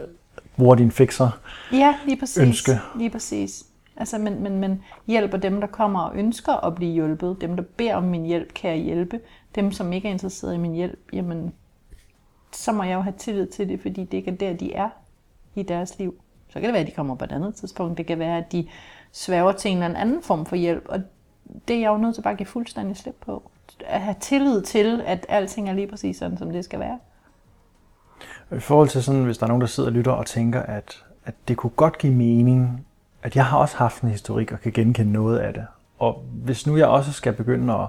bruger 0.57 0.75
din 0.75 0.91
fixer 0.91 1.41
Ja, 1.73 1.95
lige 2.07 2.17
præcis. 2.17 2.39
ønske. 2.39 2.73
Lige 2.97 3.11
præcis. 3.11 3.65
Altså, 3.97 4.19
men, 4.19 4.43
men, 4.43 4.59
men 4.59 4.83
hjælper 5.07 5.39
dem, 5.39 5.61
der 5.61 5.67
kommer 5.67 6.01
og 6.01 6.17
ønsker 6.17 6.53
at 6.67 6.75
blive 6.75 6.93
hjulpet. 6.93 7.37
Dem, 7.41 7.57
der 7.57 7.63
beder 7.77 7.95
om 7.95 8.03
min 8.03 8.25
hjælp, 8.25 8.55
kan 8.55 8.71
jeg 8.71 8.79
hjælpe. 8.79 9.21
Dem, 9.55 9.73
som 9.73 9.93
ikke 9.93 10.09
er 10.09 10.13
interesseret 10.13 10.55
i 10.55 10.59
min 10.59 10.73
hjælp, 10.73 10.99
jamen, 11.13 11.53
så 12.53 12.73
må 12.73 12.83
jeg 12.83 12.95
jo 12.95 13.01
have 13.01 13.15
tillid 13.19 13.47
til 13.47 13.69
det, 13.69 13.81
fordi 13.81 14.05
det 14.05 14.15
ikke 14.19 14.31
er 14.31 14.35
der, 14.35 14.53
de 14.53 14.75
er 14.75 14.89
i 15.55 15.63
deres 15.63 15.99
liv. 15.99 16.22
Så 16.53 16.61
kan 16.61 16.63
det 16.63 16.73
være, 16.73 16.81
at 16.81 16.87
de 16.87 16.93
kommer 16.93 17.15
på 17.15 17.25
et 17.25 17.33
andet 17.33 17.55
tidspunkt. 17.55 17.99
Det 17.99 18.07
kan 18.07 18.19
være, 18.19 18.39
at 18.39 18.53
de 18.53 18.69
sværger 19.13 19.53
til 19.53 19.71
en 19.71 19.83
eller 19.83 19.99
anden 19.99 20.23
form 20.23 20.47
for 20.47 20.57
hjælp. 20.57 20.87
Og 20.89 21.03
det 21.69 21.77
er 21.77 21.81
jeg 21.81 21.89
jo 21.89 21.97
nødt 21.97 22.15
til 22.15 22.23
bare 22.23 22.33
at 22.33 22.39
give 22.39 22.47
fuldstændig 22.47 22.97
slip 22.97 23.15
på. 23.27 23.51
At 23.87 24.01
have 24.01 24.17
tillid 24.21 24.63
til, 24.63 25.03
at 25.07 25.27
alting 25.29 25.69
er 25.69 25.73
lige 25.73 25.87
præcis 25.87 26.17
sådan, 26.17 26.39
som 26.39 26.51
det 26.51 26.65
skal 26.65 26.81
være. 26.81 26.99
I 28.57 28.61
forhold 28.61 28.89
til 28.89 29.03
sådan, 29.03 29.25
hvis 29.25 29.39
der 29.39 29.45
er 29.45 29.49
nogen, 29.49 29.61
der 29.61 29.67
sidder 29.67 29.89
og 29.89 29.93
lytter 29.93 30.13
og 30.13 30.27
tænker, 30.27 30.63
at, 30.63 31.05
at 31.25 31.35
det 31.49 31.57
kunne 31.57 31.71
godt 31.71 31.99
give 31.99 32.15
mening, 32.15 32.87
at 33.23 33.37
jeg 33.37 33.47
har 33.47 33.59
også 33.59 33.77
haft 33.77 34.03
en 34.03 34.09
historik 34.09 34.53
og 34.53 34.61
kan 34.61 34.73
genkende 34.73 35.13
noget 35.13 35.39
af 35.39 35.55
det. 35.55 35.67
Og 35.99 36.25
hvis 36.33 36.67
nu 36.67 36.77
jeg 36.77 36.87
også 36.87 37.13
skal 37.13 37.33
begynde 37.33 37.75
at 37.75 37.87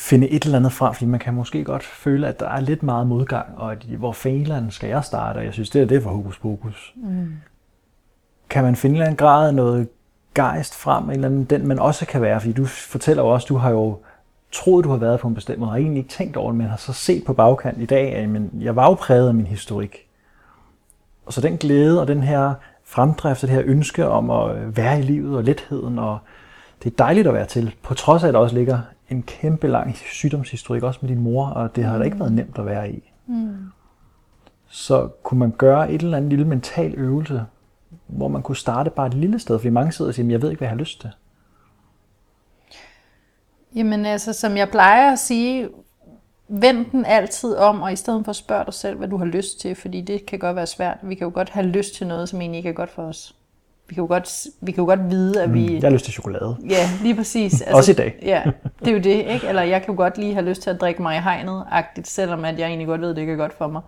finde 0.00 0.28
et 0.28 0.44
eller 0.44 0.58
andet 0.58 0.72
frem, 0.72 0.94
fordi 0.94 1.06
man 1.06 1.20
kan 1.20 1.34
måske 1.34 1.64
godt 1.64 1.82
føle, 1.82 2.28
at 2.28 2.40
der 2.40 2.48
er 2.48 2.60
lidt 2.60 2.82
meget 2.82 3.06
modgang, 3.06 3.58
og 3.58 3.72
at, 3.72 3.78
hvor 3.82 4.12
fælen 4.12 4.70
skal 4.70 4.88
jeg 4.88 5.04
starte, 5.04 5.38
og 5.38 5.44
jeg 5.44 5.52
synes, 5.52 5.70
det 5.70 5.82
er 5.82 5.86
det 5.86 6.02
for 6.02 6.10
hokus 6.10 6.38
pokus. 6.38 6.94
Mm. 6.96 7.32
Kan 8.50 8.64
man 8.64 8.76
finde 8.76 8.94
en 8.94 8.96
eller 8.96 9.06
anden 9.06 9.16
grad 9.16 9.48
af 9.48 9.54
noget 9.54 9.88
gejst 10.34 10.74
frem, 10.74 11.04
en 11.04 11.10
eller 11.10 11.28
anden, 11.28 11.44
den 11.44 11.68
man 11.68 11.78
også 11.78 12.06
kan 12.06 12.22
være, 12.22 12.40
fordi 12.40 12.52
du 12.52 12.64
fortæller 12.64 13.22
jo 13.22 13.28
også, 13.28 13.46
du 13.48 13.56
har 13.56 13.70
jo 13.70 13.98
troet, 14.52 14.84
du 14.84 14.90
har 14.90 14.96
været 14.96 15.20
på 15.20 15.28
en 15.28 15.34
bestemt 15.34 15.58
måde, 15.58 15.70
og 15.70 15.80
egentlig 15.80 15.98
ikke 15.98 16.10
tænkt 16.10 16.36
over 16.36 16.50
det, 16.50 16.58
men 16.58 16.66
har 16.66 16.76
så 16.76 16.92
set 16.92 17.24
på 17.24 17.32
bagkant 17.32 17.78
i 17.78 17.86
dag, 17.86 18.14
at 18.14 18.22
jamen, 18.22 18.50
jeg 18.60 18.76
var 18.76 18.88
jo 18.88 18.94
præget 18.94 19.28
af 19.28 19.34
min 19.34 19.46
historik. 19.46 20.06
Og 21.26 21.32
så 21.32 21.40
den 21.40 21.56
glæde 21.56 22.00
og 22.00 22.08
den 22.08 22.22
her 22.22 22.54
fremdrift, 22.84 23.42
det 23.42 23.50
her 23.50 23.62
ønske 23.64 24.08
om 24.08 24.30
at 24.30 24.76
være 24.76 24.98
i 24.98 25.02
livet 25.02 25.36
og 25.36 25.44
letheden, 25.44 25.98
og 25.98 26.18
det 26.84 26.92
er 26.92 26.96
dejligt 26.96 27.26
at 27.26 27.34
være 27.34 27.46
til, 27.46 27.74
på 27.82 27.94
trods 27.94 28.22
af, 28.22 28.28
at 28.28 28.34
der 28.34 28.40
også 28.40 28.56
ligger 28.56 28.78
en 29.10 29.22
kæmpe 29.22 29.68
lang 29.68 29.96
sygdomshistorik, 29.96 30.82
også 30.82 30.98
med 31.02 31.08
din 31.08 31.20
mor, 31.20 31.46
og 31.46 31.76
det 31.76 31.84
har 31.84 31.98
da 31.98 32.04
ikke 32.04 32.20
været 32.20 32.32
nemt 32.32 32.58
at 32.58 32.66
være 32.66 32.92
i. 32.92 33.12
Mm. 33.26 33.56
Så 34.68 35.08
kunne 35.22 35.40
man 35.40 35.50
gøre 35.50 35.92
et 35.92 36.02
eller 36.02 36.16
andet 36.16 36.30
lille 36.30 36.44
mental 36.44 36.94
øvelse, 36.94 37.44
hvor 38.06 38.28
man 38.28 38.42
kunne 38.42 38.56
starte 38.56 38.90
bare 38.90 39.06
et 39.06 39.14
lille 39.14 39.38
sted, 39.38 39.58
fordi 39.58 39.70
mange 39.70 39.92
sidder 39.92 40.10
og 40.10 40.14
siger, 40.14 40.30
jeg 40.30 40.42
ved 40.42 40.50
ikke, 40.50 40.58
hvad 40.58 40.68
jeg 40.68 40.72
har 40.72 40.78
lyst 40.78 41.00
til. 41.00 41.10
Jamen 43.74 44.06
altså, 44.06 44.32
som 44.32 44.56
jeg 44.56 44.68
plejer 44.68 45.12
at 45.12 45.18
sige, 45.18 45.68
vend 46.48 46.86
den 46.92 47.04
altid 47.04 47.56
om, 47.56 47.82
og 47.82 47.92
i 47.92 47.96
stedet 47.96 48.24
for 48.24 48.30
at 48.30 48.36
spørge 48.36 48.64
dig 48.64 48.74
selv, 48.74 48.98
hvad 48.98 49.08
du 49.08 49.16
har 49.16 49.24
lyst 49.24 49.60
til, 49.60 49.74
fordi 49.74 50.00
det 50.00 50.26
kan 50.26 50.38
godt 50.38 50.56
være 50.56 50.66
svært. 50.66 50.98
Vi 51.02 51.14
kan 51.14 51.24
jo 51.24 51.30
godt 51.34 51.50
have 51.50 51.66
lyst 51.66 51.94
til 51.94 52.06
noget, 52.06 52.28
som 52.28 52.40
egentlig 52.40 52.58
ikke 52.58 52.68
er 52.68 52.74
godt 52.74 52.90
for 52.90 53.02
os. 53.02 53.36
Vi 53.90 53.94
kan 53.94 54.02
jo 54.02 54.08
godt, 54.08 54.46
vi 54.60 54.72
kan 54.72 54.82
jo 54.82 54.86
godt 54.86 55.10
vide, 55.10 55.42
at 55.42 55.54
vi... 55.54 55.68
Mm, 55.68 55.74
jeg 55.74 55.82
har 55.82 55.90
lyst 55.90 56.04
til 56.04 56.12
chokolade. 56.14 56.56
Ja, 56.68 56.88
lige 57.02 57.14
præcis. 57.16 57.52
Altså, 57.60 57.76
Også 57.76 57.92
i 57.92 57.94
dag. 57.94 58.18
ja, 58.22 58.42
det 58.78 58.88
er 58.88 58.92
jo 58.92 58.98
det, 58.98 59.32
ikke? 59.34 59.48
Eller 59.48 59.62
jeg 59.62 59.82
kan 59.82 59.94
jo 59.94 59.96
godt 59.96 60.18
lige 60.18 60.34
have 60.34 60.44
lyst 60.46 60.62
til 60.62 60.70
at 60.70 60.80
drikke 60.80 61.02
mig 61.02 61.16
i 61.16 61.20
hegnet-agtigt, 61.20 62.08
selvom 62.08 62.44
at 62.44 62.58
jeg 62.58 62.66
egentlig 62.66 62.86
godt 62.86 63.00
ved, 63.00 63.10
at 63.10 63.16
det 63.16 63.22
ikke 63.22 63.32
er 63.32 63.36
godt 63.36 63.52
for 63.52 63.66
mig. 63.68 63.82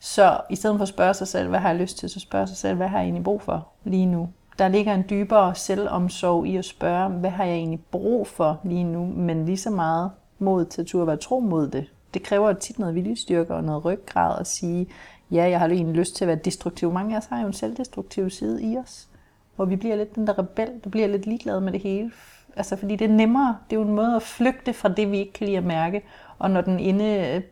Så 0.00 0.40
i 0.50 0.56
stedet 0.56 0.76
for 0.76 0.82
at 0.82 0.88
spørge 0.88 1.14
sig 1.14 1.28
selv, 1.28 1.48
hvad 1.48 1.58
har 1.58 1.68
jeg 1.70 1.78
lyst 1.78 1.98
til, 1.98 2.08
så 2.08 2.20
spørge 2.20 2.46
sig 2.46 2.56
selv, 2.56 2.76
hvad 2.76 2.88
har 2.88 2.98
jeg 2.98 3.06
egentlig 3.06 3.24
brug 3.24 3.42
for 3.42 3.68
lige 3.84 4.06
nu? 4.06 4.28
Der 4.58 4.68
ligger 4.68 4.94
en 4.94 5.04
dybere 5.10 5.54
selvomsorg 5.54 6.46
i 6.46 6.56
at 6.56 6.64
spørge, 6.64 7.08
hvad 7.08 7.30
har 7.30 7.44
jeg 7.44 7.54
egentlig 7.54 7.80
brug 7.90 8.26
for 8.26 8.60
lige 8.64 8.84
nu, 8.84 9.06
men 9.06 9.44
lige 9.46 9.56
så 9.56 9.70
meget 9.70 10.10
mod 10.38 10.64
til 10.64 10.80
at 10.80 10.86
turde 10.86 11.06
være 11.06 11.16
tro 11.16 11.40
mod 11.40 11.68
det. 11.68 11.84
Det 12.14 12.22
kræver 12.22 12.52
tit 12.52 12.78
noget 12.78 12.94
viljestyrke 12.94 13.54
og 13.54 13.64
noget 13.64 13.84
ryggrad 13.84 14.40
at 14.40 14.46
sige, 14.46 14.86
ja, 15.30 15.48
jeg 15.48 15.60
har 15.60 15.68
egentlig 15.68 15.96
lyst 15.96 16.16
til 16.16 16.24
at 16.24 16.28
være 16.28 16.38
destruktiv. 16.44 16.92
Mange 16.92 17.14
af 17.14 17.18
os 17.18 17.26
har 17.26 17.40
jo 17.40 17.46
en 17.46 17.52
selvdestruktiv 17.52 18.30
side 18.30 18.62
i 18.62 18.76
os, 18.76 19.08
hvor 19.56 19.64
vi 19.64 19.76
bliver 19.76 19.96
lidt 19.96 20.14
den 20.14 20.26
der 20.26 20.38
rebel, 20.38 20.68
der 20.84 20.90
bliver 20.90 21.06
lidt 21.06 21.26
ligeglad 21.26 21.60
med 21.60 21.72
det 21.72 21.80
hele. 21.80 22.10
Altså, 22.56 22.76
fordi 22.76 22.96
det 22.96 23.04
er 23.04 23.14
nemmere. 23.14 23.56
Det 23.70 23.76
er 23.76 23.80
jo 23.80 23.86
en 23.86 23.94
måde 23.94 24.16
at 24.16 24.22
flygte 24.22 24.72
fra 24.72 24.88
det, 24.88 25.10
vi 25.12 25.18
ikke 25.18 25.32
kan 25.32 25.46
lide 25.46 25.58
at 25.58 25.64
mærke. 25.64 26.02
Og 26.38 26.50
når 26.50 26.60
den 26.60 26.80
inde, 26.80 27.04
øh, 27.04 27.42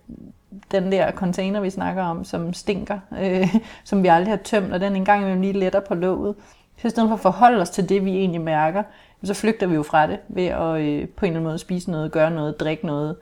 den 0.71 0.93
der 0.93 1.13
container, 1.13 1.61
vi 1.61 1.71
snakker 1.71 2.03
om, 2.03 2.25
som 2.25 2.53
stinker, 2.53 2.99
øh, 3.21 3.55
som 3.85 4.03
vi 4.03 4.09
aldrig 4.09 4.33
har 4.33 4.43
tømt, 4.45 4.73
og 4.73 4.81
den 4.81 4.97
engang 4.97 5.23
imellem 5.23 5.41
lige 5.41 5.53
letter 5.53 5.81
på 5.81 5.95
låget, 5.95 6.35
så 6.77 6.87
i 6.87 6.91
stedet 6.91 7.09
for 7.09 7.15
at 7.15 7.21
forholde 7.21 7.61
os 7.61 7.71
til 7.71 7.89
det, 7.89 8.05
vi 8.05 8.11
egentlig 8.11 8.41
mærker, 8.41 8.83
så 9.25 9.35
flygter 9.35 9.67
vi 9.67 9.75
jo 9.75 9.83
fra 9.83 10.07
det 10.07 10.19
ved 10.29 10.47
at 10.47 10.81
øh, 10.81 11.09
på 11.09 11.27
en 11.27 11.31
eller 11.31 11.41
anden 11.41 11.45
måde 11.45 11.59
spise 11.59 11.91
noget, 11.91 12.13
gøre 12.13 12.31
noget, 12.31 12.61
drikke 12.61 12.87
noget, 12.87 13.17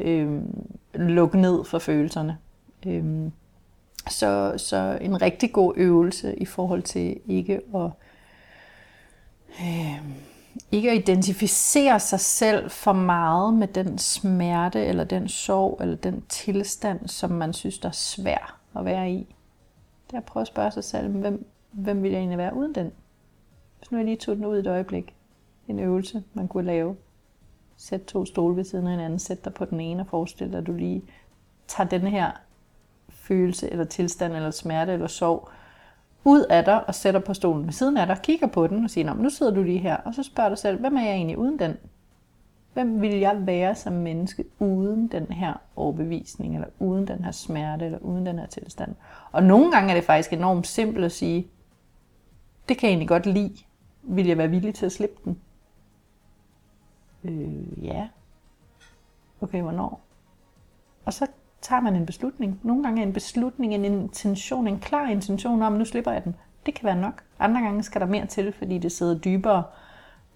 øh, 0.00 0.40
lukke 0.94 1.38
ned 1.38 1.64
for 1.64 1.78
følelserne. 1.78 2.38
Øh, 2.86 3.04
så, 4.08 4.52
så 4.56 4.98
en 5.00 5.22
rigtig 5.22 5.52
god 5.52 5.72
øvelse 5.76 6.34
i 6.34 6.44
forhold 6.44 6.82
til 6.82 7.16
ikke 7.26 7.60
at, 7.74 7.90
øh, 9.60 10.02
ikke 10.72 10.90
at 10.90 10.96
identificere 10.96 12.00
sig 12.00 12.20
selv 12.20 12.70
for 12.70 12.92
meget 12.92 13.54
med 13.54 13.68
den 13.68 13.98
smerte, 13.98 14.84
eller 14.84 15.04
den 15.04 15.28
sorg, 15.28 15.78
eller 15.80 15.96
den 15.96 16.24
tilstand, 16.28 17.08
som 17.08 17.30
man 17.30 17.52
synes, 17.52 17.78
der 17.78 17.88
er 17.88 17.92
svær 17.92 18.60
at 18.76 18.84
være 18.84 19.10
i. 19.10 19.34
Det 20.06 20.12
er 20.12 20.18
at 20.18 20.24
prøve 20.24 20.42
at 20.42 20.46
spørge 20.46 20.70
sig 20.70 20.84
selv, 20.84 21.08
hvem, 21.08 21.46
hvem 21.70 22.02
vil 22.02 22.10
jeg 22.10 22.18
egentlig 22.18 22.38
være 22.38 22.54
uden 22.54 22.74
den? 22.74 22.92
Hvis 23.78 23.90
nu 23.90 23.98
jeg 23.98 24.04
lige 24.04 24.16
tog 24.16 24.36
den 24.36 24.44
ud 24.44 24.58
et 24.58 24.66
øjeblik. 24.66 25.14
En 25.68 25.78
øvelse, 25.78 26.22
man 26.34 26.48
kunne 26.48 26.66
lave. 26.66 26.96
Sæt 27.76 28.00
to 28.00 28.24
stole 28.24 28.56
ved 28.56 28.64
siden 28.64 28.86
af 28.86 28.90
hinanden. 28.90 29.18
Sæt 29.18 29.44
dig 29.44 29.54
på 29.54 29.64
den 29.64 29.80
ene 29.80 30.02
og 30.02 30.06
forestil 30.06 30.52
dig, 30.52 30.58
at 30.58 30.66
du 30.66 30.72
lige 30.72 31.02
tager 31.68 31.88
den 31.88 32.06
her 32.06 32.30
følelse, 33.08 33.70
eller 33.70 33.84
tilstand, 33.84 34.32
eller 34.32 34.50
smerte, 34.50 34.92
eller 34.92 35.06
sorg 35.06 35.48
ud 36.26 36.40
af 36.40 36.64
dig 36.64 36.88
og 36.88 36.94
sætter 36.94 37.20
på 37.20 37.34
stolen 37.34 37.66
ved 37.66 37.72
siden 37.72 37.96
af 37.96 38.06
dig, 38.06 38.18
kigger 38.22 38.46
på 38.46 38.66
den 38.66 38.84
og 38.84 38.90
siger, 38.90 39.14
nu 39.14 39.30
sidder 39.30 39.54
du 39.54 39.62
lige 39.62 39.78
her, 39.78 39.96
og 39.96 40.14
så 40.14 40.22
spørger 40.22 40.48
dig 40.48 40.58
selv, 40.58 40.80
hvem 40.80 40.96
er 40.96 41.02
jeg 41.02 41.14
egentlig 41.14 41.38
uden 41.38 41.58
den? 41.58 41.76
Hvem 42.72 43.00
vil 43.00 43.14
jeg 43.14 43.46
være 43.46 43.74
som 43.74 43.92
menneske 43.92 44.44
uden 44.58 45.08
den 45.08 45.26
her 45.26 45.54
overbevisning, 45.76 46.54
eller 46.54 46.68
uden 46.78 47.06
den 47.06 47.24
her 47.24 47.30
smerte, 47.32 47.84
eller 47.84 47.98
uden 47.98 48.26
den 48.26 48.38
her 48.38 48.46
tilstand? 48.46 48.94
Og 49.32 49.42
nogle 49.42 49.70
gange 49.72 49.90
er 49.90 49.94
det 49.94 50.04
faktisk 50.04 50.32
enormt 50.32 50.66
simpelt 50.66 51.04
at 51.04 51.12
sige, 51.12 51.48
det 52.68 52.78
kan 52.78 52.86
jeg 52.86 52.92
egentlig 52.92 53.08
godt 53.08 53.26
lide. 53.26 53.56
Vil 54.02 54.26
jeg 54.26 54.38
være 54.38 54.48
villig 54.50 54.74
til 54.74 54.86
at 54.86 54.92
slippe 54.92 55.16
den? 55.24 55.40
Øh, 57.24 57.84
ja. 57.84 58.08
Okay, 59.40 59.62
hvornår? 59.62 60.00
Og 61.04 61.12
så 61.12 61.26
tager 61.66 61.80
man 61.80 61.96
en 61.96 62.06
beslutning. 62.06 62.60
Nogle 62.62 62.82
gange 62.82 63.02
er 63.02 63.06
en 63.06 63.12
beslutning, 63.12 63.74
en 63.74 63.84
intention, 63.84 64.68
en 64.68 64.78
klar 64.78 65.08
intention 65.08 65.62
om, 65.62 65.72
nu 65.72 65.84
slipper 65.84 66.12
jeg 66.12 66.24
den. 66.24 66.36
Det 66.66 66.74
kan 66.74 66.84
være 66.84 66.96
nok. 66.96 67.22
Andre 67.38 67.60
gange 67.60 67.82
skal 67.82 68.00
der 68.00 68.06
mere 68.06 68.26
til, 68.26 68.52
fordi 68.52 68.78
det 68.78 68.92
sidder 68.92 69.18
dybere. 69.18 69.64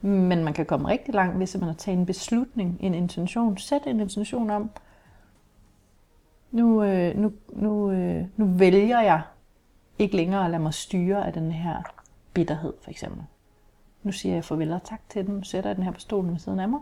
Men 0.01 0.45
man 0.45 0.53
kan 0.53 0.67
komme 0.67 0.89
rigtig 0.89 1.15
langt, 1.15 1.37
hvis 1.37 1.57
man 1.57 1.69
har 1.69 1.75
taget 1.75 1.99
en 1.99 2.07
beslutning, 2.07 2.77
en 2.81 2.95
intention. 2.95 3.59
Sæt 3.59 3.87
en 3.87 4.01
intention 4.01 4.51
om, 4.51 4.71
nu, 6.51 6.83
øh, 6.83 7.17
nu, 7.17 7.33
nu, 7.53 7.91
øh, 7.91 8.25
nu 8.37 8.45
vælger 8.47 9.01
jeg 9.01 9.23
ikke 9.99 10.17
længere 10.17 10.45
at 10.45 10.51
lade 10.51 10.63
mig 10.63 10.75
styre 10.75 11.27
af 11.27 11.33
den 11.33 11.53
her 11.53 11.83
bitterhed, 12.35 12.73
for 12.83 12.91
eksempel. 12.91 13.23
Nu 14.03 14.13
siger 14.13 14.35
jeg 14.35 14.45
farvel 14.45 14.73
og 14.73 14.83
tak 14.85 15.01
til 15.09 15.27
den, 15.27 15.45
sætter 15.45 15.71
jeg 15.71 15.77
den 15.77 15.85
her 15.85 15.93
på 15.93 16.01
stolen 16.01 16.31
ved 16.31 16.39
siden 16.39 16.61
af 16.61 16.69
mig, 16.69 16.81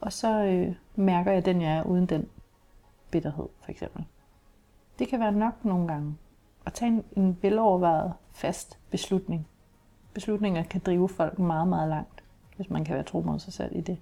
og 0.00 0.12
så 0.12 0.44
øh, 0.44 0.74
mærker 0.96 1.32
jeg 1.32 1.44
den, 1.44 1.62
jeg 1.62 1.72
er 1.76 1.82
uden 1.82 2.06
den 2.06 2.28
bitterhed, 3.10 3.46
for 3.60 3.70
eksempel. 3.70 4.04
Det 4.98 5.08
kan 5.08 5.20
være 5.20 5.32
nok 5.32 5.64
nogle 5.64 5.88
gange 5.88 6.14
at 6.66 6.72
tage 6.72 6.90
en, 6.90 7.04
en 7.16 7.38
velovervejet, 7.42 8.12
fast 8.32 8.78
beslutning. 8.90 9.46
Beslutninger 10.14 10.62
kan 10.62 10.80
drive 10.86 11.08
folk 11.08 11.38
meget, 11.38 11.68
meget 11.68 11.88
langt, 11.88 12.22
hvis 12.56 12.70
man 12.70 12.84
kan 12.84 12.94
være 12.94 13.04
tro 13.04 13.20
mod 13.20 13.38
sig 13.38 13.52
selv 13.52 13.76
i 13.76 13.80
det. 13.80 13.98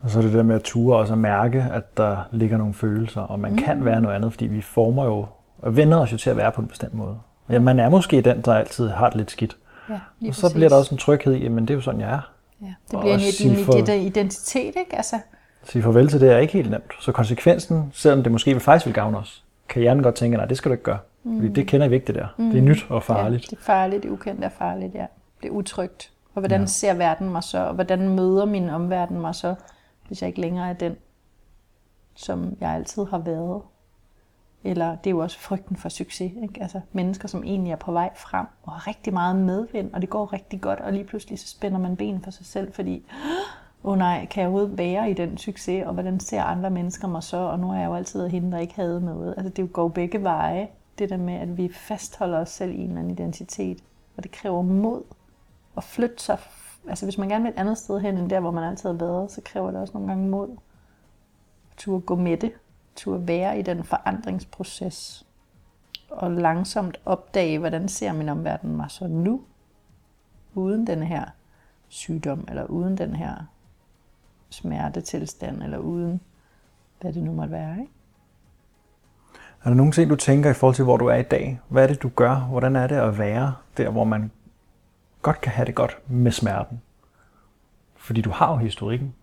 Og 0.00 0.10
så 0.10 0.18
er 0.18 0.22
det 0.22 0.32
der 0.32 0.42
med 0.42 0.54
at 0.54 0.62
ture 0.62 0.98
også 0.98 1.12
at 1.12 1.18
mærke, 1.18 1.62
at 1.62 1.96
der 1.96 2.16
ligger 2.32 2.56
nogle 2.56 2.74
følelser, 2.74 3.20
og 3.20 3.40
man 3.40 3.52
mm. 3.52 3.58
kan 3.58 3.84
være 3.84 4.00
noget 4.00 4.14
andet, 4.14 4.32
fordi 4.32 4.46
vi 4.46 4.60
former 4.60 5.04
jo, 5.04 5.26
og 5.58 5.76
vender 5.76 5.98
os 5.98 6.12
jo 6.12 6.16
til 6.16 6.30
at 6.30 6.36
være 6.36 6.52
på 6.52 6.60
en 6.60 6.68
bestemt 6.68 6.94
måde. 6.94 7.18
Ja, 7.48 7.58
man 7.58 7.80
er 7.80 7.88
måske 7.88 8.20
den, 8.20 8.40
der 8.40 8.54
altid 8.54 8.88
har 8.88 9.08
det 9.08 9.16
lidt 9.16 9.30
skidt. 9.30 9.56
Ja, 9.88 10.00
og 10.28 10.34
så 10.34 10.54
bliver 10.54 10.68
der 10.68 10.76
også 10.76 10.94
en 10.94 10.98
tryghed 10.98 11.34
i, 11.34 11.48
men 11.48 11.64
det 11.64 11.70
er 11.70 11.74
jo 11.74 11.80
sådan, 11.80 12.00
jeg 12.00 12.10
er. 12.10 12.32
Ja, 12.60 12.74
det 12.90 13.00
bliver 13.00 13.14
en, 13.14 13.58
en, 13.58 13.64
for... 13.64 13.92
identitet, 13.92 14.74
ikke? 14.76 14.96
Altså... 14.96 15.16
Sige 15.66 15.82
farvel 15.82 16.08
til 16.08 16.20
det 16.20 16.32
er 16.32 16.38
ikke 16.38 16.52
helt 16.52 16.70
nemt. 16.70 16.92
Så 17.00 17.12
konsekvensen, 17.12 17.90
selvom 17.94 18.22
det 18.22 18.32
måske 18.32 18.60
faktisk 18.60 18.86
vil 18.86 18.94
gavne 18.94 19.18
os, 19.18 19.44
kan 19.68 19.82
hjernen 19.82 20.02
godt 20.02 20.14
tænke, 20.14 20.36
nej, 20.36 20.46
det 20.46 20.56
skal 20.56 20.68
du 20.68 20.72
ikke 20.72 20.84
gøre. 20.84 20.98
Mm. 21.22 21.36
Fordi 21.36 21.52
det 21.52 21.66
kender 21.66 21.88
vi 21.88 21.94
ikke, 21.94 22.06
det 22.06 22.14
der. 22.14 22.26
Mm. 22.36 22.50
Det 22.50 22.58
er 22.58 22.62
nyt 22.62 22.86
og 22.88 23.02
farligt. 23.02 23.44
Ja, 23.44 23.56
det 23.56 23.62
er 23.62 23.62
farligt, 23.62 24.02
det 24.02 24.08
er 24.08 24.12
ukendt 24.12 24.44
og 24.44 24.52
farligt, 24.52 24.94
ja. 24.94 25.06
Det 25.42 25.48
er 25.48 25.52
utrygt. 25.52 26.12
Og 26.34 26.40
hvordan 26.40 26.60
ja. 26.60 26.66
ser 26.66 26.94
verden 26.94 27.30
mig 27.30 27.42
så? 27.42 27.58
Og 27.58 27.74
hvordan 27.74 28.08
møder 28.08 28.44
min 28.44 28.70
omverden 28.70 29.20
mig 29.20 29.34
så, 29.34 29.54
hvis 30.08 30.22
jeg 30.22 30.28
ikke 30.28 30.40
længere 30.40 30.68
er 30.68 30.72
den, 30.72 30.96
som 32.14 32.56
jeg 32.60 32.70
altid 32.70 33.04
har 33.04 33.18
været? 33.18 33.62
Eller 34.64 34.96
det 34.96 35.06
er 35.06 35.10
jo 35.10 35.18
også 35.18 35.38
frygten 35.38 35.76
for 35.76 35.88
succes. 35.88 36.32
Ikke? 36.42 36.62
Altså 36.62 36.80
mennesker, 36.92 37.28
som 37.28 37.44
egentlig 37.44 37.72
er 37.72 37.76
på 37.76 37.92
vej 37.92 38.10
frem 38.16 38.46
og 38.62 38.72
har 38.72 38.88
rigtig 38.88 39.12
meget 39.12 39.36
medvind, 39.36 39.94
og 39.94 40.00
det 40.00 40.10
går 40.10 40.32
rigtig 40.32 40.60
godt, 40.60 40.80
og 40.80 40.92
lige 40.92 41.04
pludselig 41.04 41.38
så 41.38 41.48
spænder 41.48 41.78
man 41.78 41.96
ben 41.96 42.22
for 42.22 42.30
sig 42.30 42.46
selv, 42.46 42.72
fordi 42.72 43.06
åh 43.86 43.92
oh 43.92 43.98
nej, 43.98 44.26
kan 44.26 44.40
jeg 44.40 44.48
overhovedet 44.48 44.78
være 44.78 45.10
i 45.10 45.14
den 45.14 45.38
succes, 45.38 45.86
og 45.86 45.94
hvordan 45.94 46.20
ser 46.20 46.42
andre 46.42 46.70
mennesker 46.70 47.08
mig 47.08 47.22
så, 47.22 47.36
og 47.36 47.60
nu 47.60 47.70
er 47.70 47.76
jeg 47.76 47.86
jo 47.86 47.94
altid 47.94 48.28
hende, 48.28 48.52
der 48.52 48.58
ikke 48.58 48.74
havde 48.74 49.00
noget. 49.00 49.34
Altså 49.36 49.48
det 49.48 49.72
går 49.72 49.88
begge 49.88 50.22
veje, 50.22 50.68
det 50.98 51.10
der 51.10 51.16
med, 51.16 51.34
at 51.34 51.56
vi 51.56 51.72
fastholder 51.72 52.38
os 52.38 52.48
selv 52.48 52.72
i 52.72 52.76
en 52.76 52.88
eller 52.88 52.98
anden 52.98 53.10
identitet, 53.10 53.84
og 54.16 54.22
det 54.22 54.30
kræver 54.30 54.62
mod 54.62 55.02
at 55.76 55.84
flytte 55.84 56.22
sig. 56.22 56.38
Altså 56.88 57.06
hvis 57.06 57.18
man 57.18 57.28
gerne 57.28 57.44
vil 57.44 57.52
et 57.52 57.58
andet 57.58 57.78
sted 57.78 58.00
hen, 58.00 58.18
end 58.18 58.30
der, 58.30 58.40
hvor 58.40 58.50
man 58.50 58.64
altid 58.64 58.88
har 58.88 58.96
været, 58.96 59.30
så 59.30 59.40
kræver 59.44 59.70
det 59.70 59.80
også 59.80 59.94
nogle 59.94 60.08
gange 60.08 60.28
mod. 60.28 60.56
At 61.88 62.06
gå 62.06 62.14
med 62.14 62.36
det, 62.36 62.52
turde 62.96 63.28
være 63.28 63.58
i 63.58 63.62
den 63.62 63.84
forandringsproces, 63.84 65.26
og 66.10 66.30
langsomt 66.30 67.00
opdage, 67.04 67.58
hvordan 67.58 67.88
ser 67.88 68.12
min 68.12 68.28
omverden 68.28 68.76
mig 68.76 68.90
så 68.90 69.06
nu, 69.06 69.40
uden 70.54 70.86
den 70.86 71.02
her 71.02 71.24
sygdom, 71.88 72.44
eller 72.48 72.64
uden 72.64 72.98
den 72.98 73.16
her 73.16 73.46
smertetilstand, 74.56 75.62
eller 75.62 75.78
uden 75.78 76.20
hvad 77.00 77.12
det 77.12 77.22
nu 77.22 77.32
måtte 77.32 77.52
være. 77.52 77.80
Ikke? 77.80 77.92
Er 79.64 79.68
der 79.68 79.74
nogle 79.74 79.92
ting, 79.92 80.10
du 80.10 80.16
tænker 80.16 80.50
i 80.50 80.54
forhold 80.54 80.74
til, 80.74 80.84
hvor 80.84 80.96
du 80.96 81.06
er 81.06 81.16
i 81.16 81.22
dag? 81.22 81.60
Hvad 81.68 81.82
er 81.82 81.86
det, 81.86 82.02
du 82.02 82.08
gør? 82.08 82.34
Hvordan 82.34 82.76
er 82.76 82.86
det 82.86 82.96
at 82.96 83.18
være 83.18 83.54
der, 83.76 83.90
hvor 83.90 84.04
man 84.04 84.30
godt 85.22 85.40
kan 85.40 85.52
have 85.52 85.66
det 85.66 85.74
godt 85.74 85.98
med 86.08 86.32
smerten? 86.32 86.82
Fordi 87.96 88.20
du 88.20 88.30
har 88.30 88.52
jo 88.52 88.56
historikken. 88.56 89.14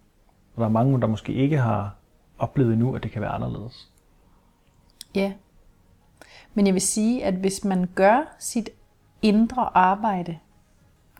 Og 0.55 0.59
der 0.59 0.65
er 0.65 0.71
mange, 0.71 1.01
der 1.01 1.07
måske 1.07 1.33
ikke 1.33 1.57
har 1.57 1.95
oplevet 2.37 2.77
nu, 2.77 2.95
at 2.95 3.03
det 3.03 3.11
kan 3.11 3.21
være 3.21 3.31
anderledes. 3.31 3.91
Ja. 5.15 5.33
Men 6.53 6.65
jeg 6.65 6.73
vil 6.73 6.81
sige, 6.81 7.25
at 7.25 7.33
hvis 7.33 7.63
man 7.63 7.89
gør 7.95 8.35
sit 8.39 8.69
indre 9.21 9.77
arbejde 9.77 10.37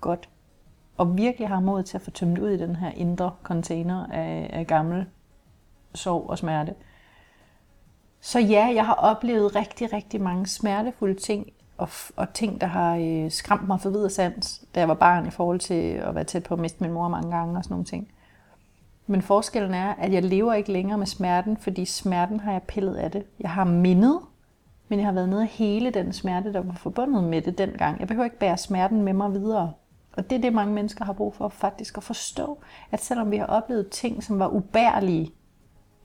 godt, 0.02 0.30
og 0.98 1.18
virkelig 1.18 1.48
har 1.48 1.60
mod 1.60 1.84
til 1.84 1.98
at 1.98 2.02
få 2.02 2.12
tømt 2.12 2.40
ud 2.40 2.50
i 2.50 2.58
den 2.58 2.76
her 2.76 2.92
indre 2.92 3.32
container 3.44 4.06
af, 4.08 4.50
af 4.54 4.68
gammel 4.68 5.06
sorg 5.96 6.30
og 6.30 6.38
smerte, 6.38 6.74
så 8.22 8.40
ja, 8.40 8.72
jeg 8.76 8.86
har 8.86 8.94
oplevet 8.94 9.56
rigtig, 9.56 9.94
rigtig 9.94 10.22
mange 10.22 10.48
smertefulde 10.48 11.20
ting, 11.20 11.48
og, 11.78 11.90
og 12.16 12.34
ting, 12.34 12.62
der 12.62 12.68
har 12.68 12.96
øh, 12.96 13.32
skræmt 13.32 13.68
mig 13.68 13.82
for 13.82 13.90
videre 13.90 14.10
sans, 14.10 14.66
da 14.76 14.80
jeg 14.80 14.88
var 14.88 14.94
barn 14.94 15.28
i 15.28 15.30
forhold 15.30 15.60
til 15.60 15.94
at 15.94 16.16
være 16.16 16.24
tæt 16.24 16.44
på 16.44 16.54
at 16.54 16.60
miste 16.60 16.84
min 16.84 16.92
mor 16.92 17.08
mange 17.08 17.38
gange 17.38 17.58
og 17.58 17.64
sådan 17.64 17.74
nogle 17.74 17.86
ting. 17.86 18.08
Men 19.08 19.22
forskellen 19.22 19.74
er, 19.74 19.94
at 19.94 20.14
jeg 20.14 20.24
lever 20.24 20.54
ikke 20.54 20.72
længere 20.72 20.98
med 20.98 21.08
smerten, 21.08 21.58
fordi 21.58 21.86
smerten 21.86 22.40
har 22.40 22.52
jeg 22.52 22.64
pillet 22.64 22.96
af 22.96 23.12
det. 23.12 23.24
Jeg 23.40 23.50
har 23.50 23.64
mindet, 23.64 24.20
men 24.88 25.00
jeg 25.00 25.08
har 25.08 25.14
været 25.14 25.30
nede 25.30 25.46
hele 25.46 25.92
den 25.92 26.14
smerte, 26.14 26.54
der 26.54 26.62
var 26.62 26.74
forbundet 26.74 27.24
med 27.24 27.42
det 27.42 27.58
dengang. 27.58 28.00
Jeg 28.00 28.08
behøver 28.08 28.26
ikke 28.26 28.40
bære 28.40 28.58
smerten 28.58 29.02
med 29.02 29.14
mig 29.14 29.34
videre. 29.34 29.74
Og 30.18 30.30
det 30.30 30.36
er 30.36 30.42
det, 30.42 30.54
mange 30.54 30.74
mennesker 30.74 31.06
har 31.06 31.14
brug 31.14 31.36
for 31.36 31.50
faktisk 31.50 31.98
at 31.98 32.04
forstå, 32.04 32.60
at 32.92 33.04
selvom 33.04 33.32
vi 33.32 33.38
har 33.38 33.46
oplevet 33.46 33.90
ting, 33.90 34.24
som 34.24 34.40
var 34.40 34.48
ubærlige, 34.48 35.32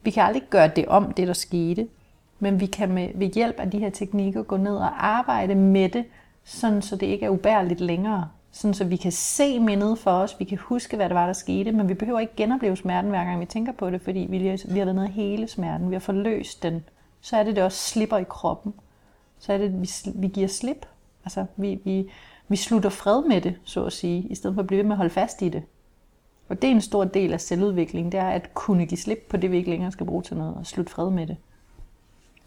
vi 0.01 0.11
kan 0.11 0.23
aldrig 0.23 0.43
gøre 0.49 0.67
det 0.67 0.85
om, 0.85 1.13
det 1.13 1.27
der 1.27 1.33
skete, 1.33 1.87
men 2.39 2.59
vi 2.59 2.65
kan 2.65 2.91
med, 2.91 3.09
ved 3.15 3.27
hjælp 3.27 3.59
af 3.59 3.71
de 3.71 3.79
her 3.79 3.89
teknikker 3.89 4.43
gå 4.43 4.57
ned 4.57 4.75
og 4.75 5.07
arbejde 5.07 5.55
med 5.55 5.89
det, 5.89 6.05
sådan 6.43 6.81
så 6.81 6.95
det 6.95 7.07
ikke 7.07 7.25
er 7.25 7.29
ubærligt 7.29 7.81
længere 7.81 8.29
sådan 8.51 8.73
så 8.73 8.83
vi 8.83 8.95
kan 8.95 9.11
se 9.11 9.59
mindet 9.59 9.99
for 9.99 10.11
os, 10.11 10.39
vi 10.39 10.45
kan 10.45 10.57
huske, 10.57 10.95
hvad 10.95 11.09
det 11.09 11.15
var, 11.15 11.25
der 11.25 11.33
skete, 11.33 11.71
men 11.71 11.89
vi 11.89 11.93
behøver 11.93 12.19
ikke 12.19 12.35
genopleve 12.35 12.77
smerten, 12.77 13.09
hver 13.09 13.23
gang 13.23 13.39
vi 13.39 13.45
tænker 13.45 13.71
på 13.71 13.89
det, 13.89 14.01
fordi 14.01 14.27
vi, 14.29 14.37
vi 14.37 14.47
har 14.47 14.85
været 14.85 14.95
nede 14.95 15.07
hele 15.07 15.47
smerten, 15.47 15.89
vi 15.89 15.95
har 15.95 15.99
forløst 15.99 16.63
den. 16.63 16.83
Så 17.21 17.37
er 17.37 17.43
det, 17.43 17.55
det 17.55 17.63
også 17.63 17.89
slipper 17.89 18.17
i 18.17 18.23
kroppen. 18.29 18.73
Så 19.39 19.53
er 19.53 19.57
det, 19.57 19.81
vi, 19.81 19.89
vi 20.15 20.27
giver 20.27 20.47
slip. 20.47 20.85
Altså, 21.25 21.45
vi, 21.55 21.79
vi, 21.83 22.09
vi 22.49 22.55
slutter 22.55 22.89
fred 22.89 23.23
med 23.27 23.41
det, 23.41 23.55
så 23.63 23.85
at 23.85 23.93
sige, 23.93 24.21
i 24.21 24.35
stedet 24.35 24.53
for 24.55 24.61
at 24.61 24.67
blive 24.67 24.77
ved 24.77 24.83
med 24.85 24.91
at 24.91 24.97
holde 24.97 25.13
fast 25.13 25.41
i 25.41 25.49
det. 25.49 25.63
Og 26.49 26.61
det 26.61 26.67
er 26.67 26.71
en 26.71 26.81
stor 26.81 27.03
del 27.03 27.33
af 27.33 27.41
selvudvikling, 27.41 28.11
det 28.11 28.19
er 28.19 28.29
at 28.29 28.53
kunne 28.53 28.85
give 28.85 28.97
slip 28.97 29.25
på 29.29 29.37
det, 29.37 29.51
vi 29.51 29.57
ikke 29.57 29.69
længere 29.69 29.91
skal 29.91 30.05
bruge 30.05 30.23
til 30.23 30.37
noget, 30.37 30.55
og 30.55 30.65
slutte 30.65 30.91
fred 30.91 31.09
med 31.09 31.27
det. 31.27 31.37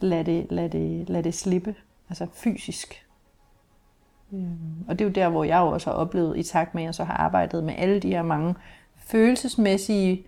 Lad 0.00 0.24
det, 0.24 0.46
lad 0.50 0.68
det, 0.68 1.08
lad 1.08 1.22
det 1.22 1.34
slippe, 1.34 1.74
altså 2.08 2.26
fysisk. 2.32 3.06
Øhm, 4.32 4.84
og 4.88 4.98
det 4.98 5.04
er 5.04 5.08
jo 5.08 5.12
der, 5.12 5.28
hvor 5.28 5.44
jeg 5.44 5.60
også 5.60 5.90
har 5.90 5.96
oplevet, 5.96 6.38
i 6.38 6.42
takt 6.42 6.74
med, 6.74 6.82
at 6.82 6.86
jeg 6.86 6.94
så 6.94 7.04
har 7.04 7.14
arbejdet 7.14 7.64
med 7.64 7.74
alle 7.76 8.00
de 8.00 8.08
her 8.08 8.22
mange 8.22 8.54
følelsesmæssige 8.96 10.26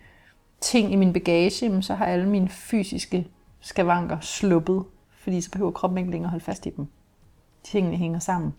ting 0.61 0.93
i 0.93 0.97
min 0.97 1.13
bagage, 1.13 1.83
så 1.83 1.95
har 1.95 2.07
alle 2.07 2.29
mine 2.29 2.49
fysiske 2.49 3.29
skavanker 3.61 4.21
sluppet, 4.21 4.85
fordi 5.11 5.41
så 5.41 5.51
behøver 5.51 5.71
kroppen 5.71 5.99
ikke 5.99 6.11
længere 6.11 6.31
holde 6.31 6.45
fast 6.45 6.67
i 6.67 6.71
dem. 6.71 6.87
Tingene 7.63 7.97
hænger 7.97 8.19
sammen. 8.19 8.55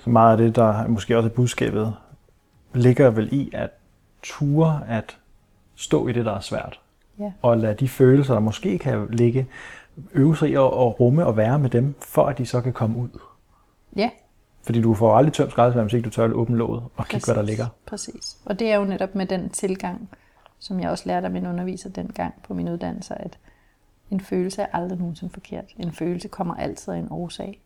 Så 0.00 0.10
meget 0.10 0.32
af 0.32 0.38
det, 0.38 0.56
der 0.56 0.88
måske 0.88 1.16
også 1.16 1.28
er 1.28 1.34
budskabet, 1.34 1.94
ligger 2.74 3.10
vel 3.10 3.28
i 3.32 3.50
at 3.54 3.70
ture 4.22 4.82
at 4.88 5.18
stå 5.74 6.08
i 6.08 6.12
det, 6.12 6.24
der 6.24 6.32
er 6.32 6.40
svært. 6.40 6.80
Ja. 7.18 7.32
Og 7.42 7.58
lade 7.58 7.74
de 7.74 7.88
følelser, 7.88 8.34
der 8.34 8.40
måske 8.40 8.78
kan 8.78 9.06
ligge, 9.10 9.46
øve 10.12 10.36
sig 10.36 10.50
i 10.50 10.54
at 10.54 11.00
rumme 11.00 11.26
og 11.26 11.36
være 11.36 11.58
med 11.58 11.70
dem, 11.70 11.94
for 12.00 12.26
at 12.26 12.38
de 12.38 12.46
så 12.46 12.60
kan 12.60 12.72
komme 12.72 12.98
ud. 12.98 13.20
Ja. 13.96 14.10
Fordi 14.62 14.80
du 14.80 14.94
får 14.94 15.16
aldrig 15.16 15.32
tømt 15.32 15.50
skraldespanden, 15.50 15.84
hvis 15.84 15.94
ikke 15.94 16.04
du 16.04 16.10
tør 16.10 16.32
åbne 16.32 16.56
låget 16.56 16.82
og 16.96 17.06
kigge, 17.06 17.24
hvad 17.26 17.34
der 17.34 17.42
ligger. 17.42 17.66
Præcis. 17.86 18.36
Og 18.44 18.58
det 18.58 18.70
er 18.70 18.76
jo 18.76 18.84
netop 18.84 19.14
med 19.14 19.26
den 19.26 19.50
tilgang, 19.50 20.08
som 20.58 20.80
jeg 20.80 20.90
også 20.90 21.04
lærte 21.06 21.24
af 21.24 21.30
min 21.30 21.46
underviser 21.46 21.90
dengang 21.90 22.34
på 22.42 22.54
min 22.54 22.68
uddannelse, 22.68 23.14
at 23.14 23.38
en 24.10 24.20
følelse 24.20 24.62
er 24.62 24.66
aldrig 24.72 24.98
nogensinde 24.98 25.32
forkert. 25.32 25.64
En 25.76 25.92
følelse 25.92 26.28
kommer 26.28 26.54
altid 26.54 26.94
af 26.94 26.98
en 26.98 27.08
årsag. 27.10 27.60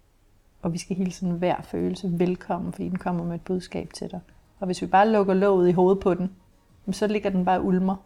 Og 0.65 0.73
vi 0.73 0.79
skal 0.79 0.97
hilse 0.97 1.27
hver 1.27 1.63
følelse 1.63 2.11
velkommen, 2.19 2.73
fordi 2.73 2.89
den 2.89 2.99
kommer 2.99 3.25
med 3.25 3.35
et 3.35 3.41
budskab 3.41 3.93
til 3.93 4.11
dig. 4.11 4.21
Og 4.61 4.67
hvis 4.67 4.83
vi 4.83 4.87
bare 4.87 5.09
lukker 5.09 5.35
låget 5.35 5.69
i 5.69 5.73
hovedet 5.73 6.01
på 6.01 6.15
den, 6.15 6.31
så 6.91 7.07
ligger 7.07 7.31
den 7.31 7.45
bare 7.45 7.63
ulmer 7.63 7.97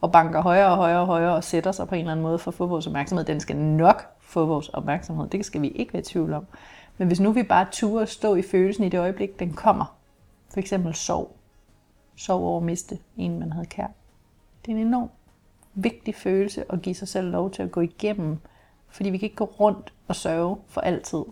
og 0.00 0.12
banker 0.12 0.40
højere 0.40 0.70
og 0.70 0.76
højere 0.76 1.00
og 1.00 1.06
højere 1.06 1.34
og 1.34 1.44
sætter 1.44 1.72
sig 1.72 1.88
på 1.88 1.94
en 1.94 1.98
eller 1.98 2.12
anden 2.12 2.22
måde 2.22 2.38
for 2.38 2.50
at 2.50 2.54
få 2.54 2.66
vores 2.66 2.86
opmærksomhed. 2.86 3.24
Den 3.24 3.40
skal 3.40 3.56
nok 3.56 4.06
få 4.20 4.46
vores 4.46 4.68
opmærksomhed. 4.68 5.28
Det 5.28 5.44
skal 5.44 5.62
vi 5.62 5.68
ikke 5.68 5.92
være 5.92 6.00
i 6.00 6.04
tvivl 6.04 6.32
om. 6.32 6.46
Men 6.98 7.08
hvis 7.08 7.20
nu 7.20 7.32
vi 7.32 7.42
bare 7.42 7.66
turer 7.72 8.02
at 8.02 8.08
stå 8.08 8.34
i 8.34 8.42
følelsen 8.42 8.84
i 8.84 8.88
det 8.88 9.00
øjeblik, 9.00 9.38
den 9.38 9.52
kommer, 9.52 9.96
for 10.52 10.60
eksempel 10.60 10.94
sorg, 10.94 11.36
sorg 12.16 12.42
over 12.42 12.60
at 12.60 12.66
miste 12.66 12.98
en, 13.16 13.38
man 13.38 13.52
havde 13.52 13.66
kær. 13.66 13.86
Det 14.66 14.72
er 14.72 14.76
en 14.76 14.86
enorm 14.86 15.10
vigtig 15.74 16.14
følelse 16.14 16.72
at 16.72 16.82
give 16.82 16.94
sig 16.94 17.08
selv 17.08 17.30
lov 17.30 17.50
til 17.50 17.62
at 17.62 17.72
gå 17.72 17.80
igennem, 17.80 18.38
fordi 18.88 19.10
vi 19.10 19.18
kan 19.18 19.26
ikke 19.26 19.36
gå 19.36 19.44
rundt 19.44 19.92
og 20.08 20.16
sørge 20.16 20.56
for 20.66 20.80
altid. 20.80 21.24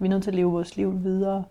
Vi 0.00 0.06
er 0.06 0.10
nødt 0.10 0.22
til 0.22 0.30
at 0.30 0.34
leve 0.34 0.52
vores 0.52 0.76
liv 0.76 1.04
videre. 1.04 1.44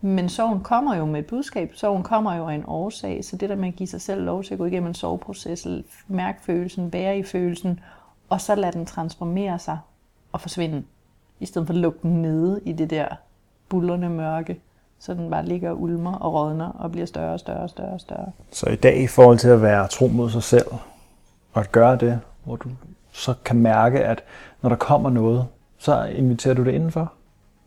Men 0.00 0.28
sorgen 0.28 0.60
kommer 0.60 0.96
jo 0.96 1.04
med 1.04 1.20
et 1.20 1.26
budskab. 1.26 1.70
Sorgen 1.74 2.02
kommer 2.02 2.34
jo 2.34 2.48
af 2.48 2.54
en 2.54 2.64
årsag. 2.66 3.24
Så 3.24 3.36
det 3.36 3.48
der 3.48 3.56
med 3.56 3.68
at 3.68 3.76
give 3.76 3.86
sig 3.86 4.00
selv 4.00 4.24
lov 4.24 4.42
til 4.42 4.54
at 4.54 4.58
gå 4.58 4.64
igennem 4.64 4.88
en 4.88 4.94
soveproces, 4.94 5.66
mærke 6.08 6.42
følelsen, 6.42 6.92
være 6.92 7.18
i 7.18 7.22
følelsen, 7.22 7.80
og 8.28 8.40
så 8.40 8.54
lade 8.54 8.72
den 8.72 8.86
transformere 8.86 9.58
sig 9.58 9.78
og 10.32 10.40
forsvinde 10.40 10.82
i 11.40 11.46
stedet 11.46 11.66
for 11.66 11.74
at 11.74 11.80
lukke 11.80 11.98
den 12.02 12.22
nede 12.22 12.60
i 12.64 12.72
det 12.72 12.90
der 12.90 13.08
bullerne 13.68 14.10
mørke, 14.10 14.60
så 14.98 15.14
den 15.14 15.30
bare 15.30 15.44
ligger 15.44 15.70
og 15.70 15.82
ulmer 15.82 16.14
og 16.14 16.34
rådner 16.34 16.68
og 16.68 16.92
bliver 16.92 17.06
større 17.06 17.32
og 17.32 17.40
større 17.40 17.62
og 17.62 17.70
større 17.70 17.92
og 17.92 18.00
større. 18.00 18.32
Så 18.50 18.70
i 18.70 18.76
dag 18.76 19.02
i 19.02 19.06
forhold 19.06 19.38
til 19.38 19.48
at 19.48 19.62
være 19.62 19.88
tro 19.88 20.06
mod 20.06 20.30
sig 20.30 20.42
selv, 20.42 20.66
og 21.52 21.60
at 21.60 21.72
gøre 21.72 21.96
det, 21.96 22.20
hvor 22.44 22.56
du 22.56 22.68
så 23.12 23.34
kan 23.44 23.56
mærke, 23.56 24.04
at 24.04 24.22
når 24.62 24.68
der 24.68 24.76
kommer 24.76 25.10
noget, 25.10 25.46
så 25.78 26.04
inviterer 26.04 26.54
du 26.54 26.64
det 26.64 26.72
indenfor, 26.72 27.12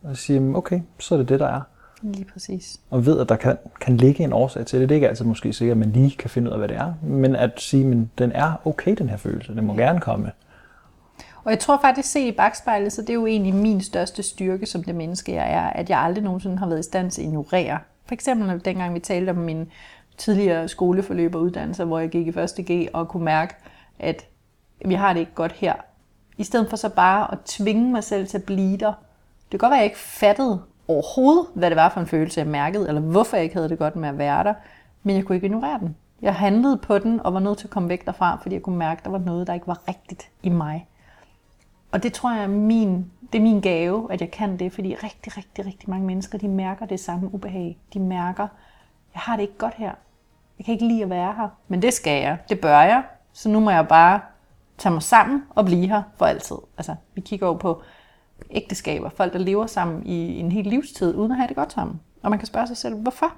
og 0.03 0.17
siger, 0.17 0.55
okay, 0.55 0.81
så 0.99 1.15
er 1.15 1.17
det 1.19 1.29
det, 1.29 1.39
der 1.39 1.47
er. 1.47 1.61
Lige 2.01 2.25
præcis. 2.25 2.79
Og 2.89 3.05
ved, 3.05 3.19
at 3.19 3.29
der 3.29 3.35
kan, 3.35 3.57
kan 3.81 3.97
ligge 3.97 4.23
en 4.23 4.33
årsag 4.33 4.65
til 4.65 4.81
det. 4.81 4.89
Det 4.89 4.95
er 4.95 4.97
ikke 4.97 5.09
altid 5.09 5.25
måske 5.25 5.53
sikkert, 5.53 5.75
at 5.75 5.79
man 5.79 5.91
lige 5.91 6.11
kan 6.11 6.29
finde 6.29 6.49
ud 6.49 6.53
af, 6.53 6.59
hvad 6.59 6.67
det 6.67 6.77
er, 6.77 6.93
men 7.03 7.35
at 7.35 7.61
sige, 7.61 7.91
at 7.91 7.97
den 8.17 8.31
er 8.31 8.67
okay, 8.67 8.95
den 8.95 9.09
her 9.09 9.17
følelse. 9.17 9.55
Den 9.55 9.65
må 9.65 9.73
ja. 9.73 9.81
gerne 9.81 9.99
komme. 10.01 10.31
Og 11.43 11.51
jeg 11.51 11.59
tror 11.59 11.79
faktisk, 11.81 12.11
set 12.11 12.27
i 12.27 12.31
bagspejlet, 12.31 12.93
så 12.93 13.01
det 13.01 13.09
er 13.09 13.13
jo 13.13 13.25
egentlig 13.25 13.53
min 13.53 13.81
største 13.81 14.23
styrke 14.23 14.65
som 14.65 14.83
det 14.83 14.95
menneske, 14.95 15.33
jeg 15.33 15.53
er, 15.53 15.69
at 15.69 15.89
jeg 15.89 15.99
aldrig 15.99 16.23
nogensinde 16.23 16.57
har 16.57 16.67
været 16.67 16.79
i 16.79 16.83
stand 16.83 17.11
til 17.11 17.21
at 17.21 17.27
ignorere. 17.27 17.79
For 18.05 18.13
eksempel 18.13 18.65
dengang 18.65 18.93
vi 18.93 18.99
talte 18.99 19.29
om 19.29 19.35
min 19.35 19.71
tidligere 20.17 20.67
skoleforløb 20.67 21.35
og 21.35 21.41
uddannelse, 21.41 21.83
hvor 21.83 21.99
jeg 21.99 22.09
gik 22.09 22.27
i 22.27 22.39
1. 22.39 22.65
G 22.71 22.87
og 22.93 23.07
kunne 23.07 23.25
mærke, 23.25 23.55
at 23.99 24.25
vi 24.85 24.93
har 24.93 25.13
det 25.13 25.19
ikke 25.19 25.33
godt 25.35 25.51
her. 25.51 25.73
I 26.37 26.43
stedet 26.43 26.69
for 26.69 26.77
så 26.77 26.89
bare 26.89 27.31
at 27.31 27.37
tvinge 27.45 27.91
mig 27.91 28.03
selv 28.03 28.27
til 28.27 28.37
at 28.37 28.43
blive 28.43 28.77
der, 28.77 28.93
det 29.51 29.59
kan 29.59 29.59
godt 29.59 29.71
være, 29.71 29.77
at 29.79 29.83
jeg 29.83 29.85
ikke 29.85 29.99
fattede 29.99 30.61
overhovedet, 30.87 31.45
hvad 31.53 31.69
det 31.69 31.75
var 31.75 31.89
for 31.89 31.99
en 31.99 32.07
følelse, 32.07 32.39
jeg 32.39 32.47
mærkede, 32.47 32.87
eller 32.87 33.01
hvorfor 33.01 33.37
jeg 33.37 33.43
ikke 33.43 33.55
havde 33.55 33.69
det 33.69 33.77
godt 33.79 33.95
med 33.95 34.09
at 34.09 34.17
være 34.17 34.43
der, 34.43 34.53
men 35.03 35.15
jeg 35.15 35.25
kunne 35.25 35.35
ikke 35.35 35.45
ignorere 35.45 35.79
den. 35.79 35.95
Jeg 36.21 36.35
handlede 36.35 36.77
på 36.77 36.97
den 36.97 37.19
og 37.19 37.33
var 37.33 37.39
nødt 37.39 37.57
til 37.57 37.67
at 37.67 37.71
komme 37.71 37.89
væk 37.89 38.05
derfra, 38.05 38.39
fordi 38.41 38.55
jeg 38.55 38.61
kunne 38.61 38.77
mærke, 38.77 38.99
at 38.99 39.05
der 39.05 39.11
var 39.11 39.17
noget, 39.17 39.47
der 39.47 39.53
ikke 39.53 39.67
var 39.67 39.87
rigtigt 39.87 40.29
i 40.43 40.49
mig. 40.49 40.87
Og 41.91 42.03
det 42.03 42.13
tror 42.13 42.33
jeg 42.33 42.43
er 42.43 42.47
min, 42.47 43.11
det 43.31 43.37
er 43.37 43.43
min 43.43 43.61
gave, 43.61 44.13
at 44.13 44.21
jeg 44.21 44.31
kan 44.31 44.59
det, 44.59 44.73
fordi 44.73 44.95
rigtig, 44.95 45.37
rigtig, 45.37 45.65
rigtig 45.65 45.89
mange 45.89 46.07
mennesker, 46.07 46.37
de 46.37 46.47
mærker 46.47 46.85
det 46.85 46.99
samme 46.99 47.33
ubehag. 47.33 47.77
De 47.93 47.99
mærker, 47.99 48.47
jeg 49.13 49.21
har 49.21 49.35
det 49.35 49.41
ikke 49.41 49.57
godt 49.57 49.73
her. 49.73 49.91
Jeg 50.57 50.65
kan 50.65 50.73
ikke 50.73 50.87
lide 50.87 51.03
at 51.03 51.09
være 51.09 51.33
her, 51.33 51.47
men 51.67 51.81
det 51.81 51.93
skal 51.93 52.21
jeg. 52.21 52.37
Det 52.49 52.59
bør 52.59 52.81
jeg. 52.81 53.03
Så 53.33 53.49
nu 53.49 53.59
må 53.59 53.71
jeg 53.71 53.87
bare 53.87 54.19
tage 54.77 54.93
mig 54.93 55.03
sammen 55.03 55.43
og 55.49 55.65
blive 55.65 55.87
her 55.87 56.03
for 56.15 56.25
altid. 56.25 56.55
Altså, 56.77 56.95
vi 57.13 57.21
kigger 57.21 57.47
over 57.47 57.57
på 57.57 57.81
ægteskaber, 58.51 59.09
folk 59.09 59.33
der 59.33 59.39
lever 59.39 59.65
sammen 59.65 60.05
i 60.05 60.39
en 60.39 60.51
hel 60.51 60.65
livstid, 60.65 61.15
uden 61.15 61.31
at 61.31 61.37
have 61.37 61.47
det 61.47 61.55
godt 61.55 61.73
sammen. 61.73 61.99
Og 62.23 62.29
man 62.29 62.39
kan 62.39 62.45
spørge 62.45 62.67
sig 62.67 62.77
selv, 62.77 62.95
hvorfor? 62.95 63.33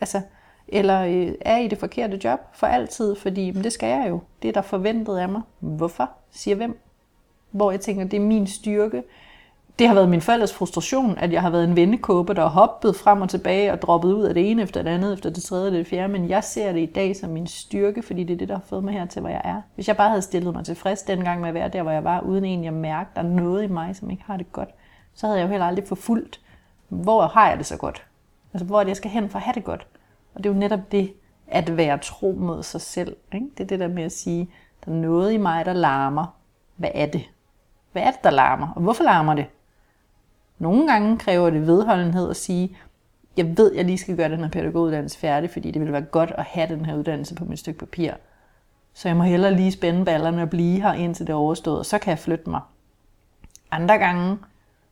Altså, 0.00 0.20
eller 0.68 1.00
øh, 1.02 1.34
er 1.40 1.56
I 1.56 1.68
det 1.68 1.78
forkerte 1.78 2.20
job 2.24 2.40
for 2.52 2.66
altid, 2.66 3.16
fordi 3.16 3.50
men 3.50 3.64
det 3.64 3.72
skal 3.72 3.88
jeg 3.88 4.06
jo. 4.08 4.20
Det 4.42 4.48
er 4.48 4.52
der 4.52 4.62
forventet 4.62 5.18
af 5.18 5.28
mig. 5.28 5.42
Hvorfor? 5.60 6.10
Siger 6.30 6.54
hvem? 6.56 6.78
Hvor 7.50 7.70
jeg 7.70 7.80
tænker, 7.80 8.04
det 8.04 8.16
er 8.16 8.20
min 8.20 8.46
styrke. 8.46 9.02
Det 9.78 9.88
har 9.88 9.94
været 9.94 10.08
min 10.08 10.20
forældres 10.20 10.54
frustration, 10.54 11.18
at 11.18 11.32
jeg 11.32 11.42
har 11.42 11.50
været 11.50 11.64
en 11.64 11.76
vendekåbe, 11.76 12.34
der 12.34 12.42
har 12.42 12.48
hoppet 12.48 12.96
frem 12.96 13.22
og 13.22 13.28
tilbage 13.28 13.72
og 13.72 13.82
droppet 13.82 14.12
ud 14.12 14.24
af 14.24 14.34
det 14.34 14.50
ene 14.50 14.62
efter 14.62 14.82
det 14.82 14.90
andet, 14.90 15.12
efter 15.12 15.30
det 15.30 15.42
tredje 15.42 15.66
og 15.66 15.72
det 15.72 15.86
fjerde. 15.86 16.12
Men 16.12 16.28
jeg 16.28 16.44
ser 16.44 16.72
det 16.72 16.80
i 16.80 16.86
dag 16.86 17.16
som 17.16 17.30
min 17.30 17.46
styrke, 17.46 18.02
fordi 18.02 18.24
det 18.24 18.34
er 18.34 18.38
det, 18.38 18.48
der 18.48 18.54
har 18.54 18.62
fået 18.66 18.84
mig 18.84 18.94
her 18.94 19.06
til, 19.06 19.20
hvor 19.20 19.28
jeg 19.28 19.40
er. 19.44 19.62
Hvis 19.74 19.88
jeg 19.88 19.96
bare 19.96 20.08
havde 20.08 20.22
stillet 20.22 20.54
mig 20.54 20.64
tilfreds 20.64 21.02
dengang 21.02 21.40
med 21.40 21.48
at 21.48 21.54
være 21.54 21.68
der, 21.68 21.82
hvor 21.82 21.90
jeg 21.90 22.04
var, 22.04 22.20
uden 22.20 22.44
egentlig 22.44 22.68
at 22.68 22.74
mærke, 22.74 23.10
der 23.14 23.22
er 23.22 23.26
noget 23.26 23.64
i 23.64 23.66
mig, 23.66 23.96
som 23.96 24.10
ikke 24.10 24.22
har 24.26 24.36
det 24.36 24.52
godt, 24.52 24.68
så 25.14 25.26
havde 25.26 25.38
jeg 25.38 25.46
jo 25.46 25.50
heller 25.50 25.66
aldrig 25.66 25.88
forfulgt, 25.88 26.40
hvor 26.88 27.26
har 27.26 27.48
jeg 27.48 27.58
det 27.58 27.66
så 27.66 27.76
godt? 27.76 28.06
Altså, 28.52 28.66
hvor 28.66 28.80
er 28.80 28.84
det, 28.84 28.88
jeg 28.88 28.96
skal 28.96 29.10
hen 29.10 29.28
for 29.28 29.38
at 29.38 29.44
have 29.44 29.54
det 29.54 29.64
godt? 29.64 29.86
Og 30.34 30.44
det 30.44 30.50
er 30.50 30.54
jo 30.54 30.60
netop 30.60 30.92
det, 30.92 31.12
at 31.46 31.76
være 31.76 31.98
tro 31.98 32.36
mod 32.38 32.62
sig 32.62 32.80
selv. 32.80 33.16
Ikke? 33.34 33.46
Det 33.58 33.64
er 33.64 33.68
det 33.68 33.80
der 33.80 33.88
med 33.88 34.02
at 34.02 34.12
sige, 34.12 34.50
der 34.84 34.92
er 34.92 34.96
noget 34.96 35.32
i 35.32 35.36
mig, 35.36 35.64
der 35.64 35.72
larmer. 35.72 36.34
Hvad 36.76 36.90
er 36.94 37.06
det? 37.06 37.22
Hvad 37.92 38.02
er 38.02 38.10
det, 38.10 38.24
der 38.24 38.30
larmer? 38.30 38.68
Og 38.76 38.82
hvorfor 38.82 39.04
larmer 39.04 39.34
det? 39.34 39.46
Nogle 40.58 40.92
gange 40.92 41.18
kræver 41.18 41.50
det 41.50 41.66
vedholdenhed 41.66 42.30
at 42.30 42.36
sige, 42.36 42.76
jeg 43.36 43.56
ved, 43.56 43.74
jeg 43.74 43.84
lige 43.84 43.98
skal 43.98 44.16
gøre 44.16 44.28
den 44.28 44.38
her 44.38 44.48
pædagoguddannelse 44.48 45.18
færdig, 45.18 45.50
fordi 45.50 45.70
det 45.70 45.82
vil 45.82 45.92
være 45.92 46.02
godt 46.02 46.30
at 46.30 46.44
have 46.44 46.68
den 46.68 46.86
her 46.86 46.96
uddannelse 46.96 47.34
på 47.34 47.44
mit 47.44 47.58
stykke 47.58 47.78
papir. 47.78 48.12
Så 48.94 49.08
jeg 49.08 49.16
må 49.16 49.22
hellere 49.22 49.54
lige 49.54 49.72
spænde 49.72 50.04
ballerne 50.04 50.42
og 50.42 50.50
blive 50.50 50.82
her, 50.82 50.92
indtil 50.92 51.26
det 51.26 51.32
er 51.32 51.36
overstået, 51.36 51.78
og 51.78 51.86
så 51.86 51.98
kan 51.98 52.10
jeg 52.10 52.18
flytte 52.18 52.50
mig. 52.50 52.60
Andre 53.70 53.98
gange, 53.98 54.38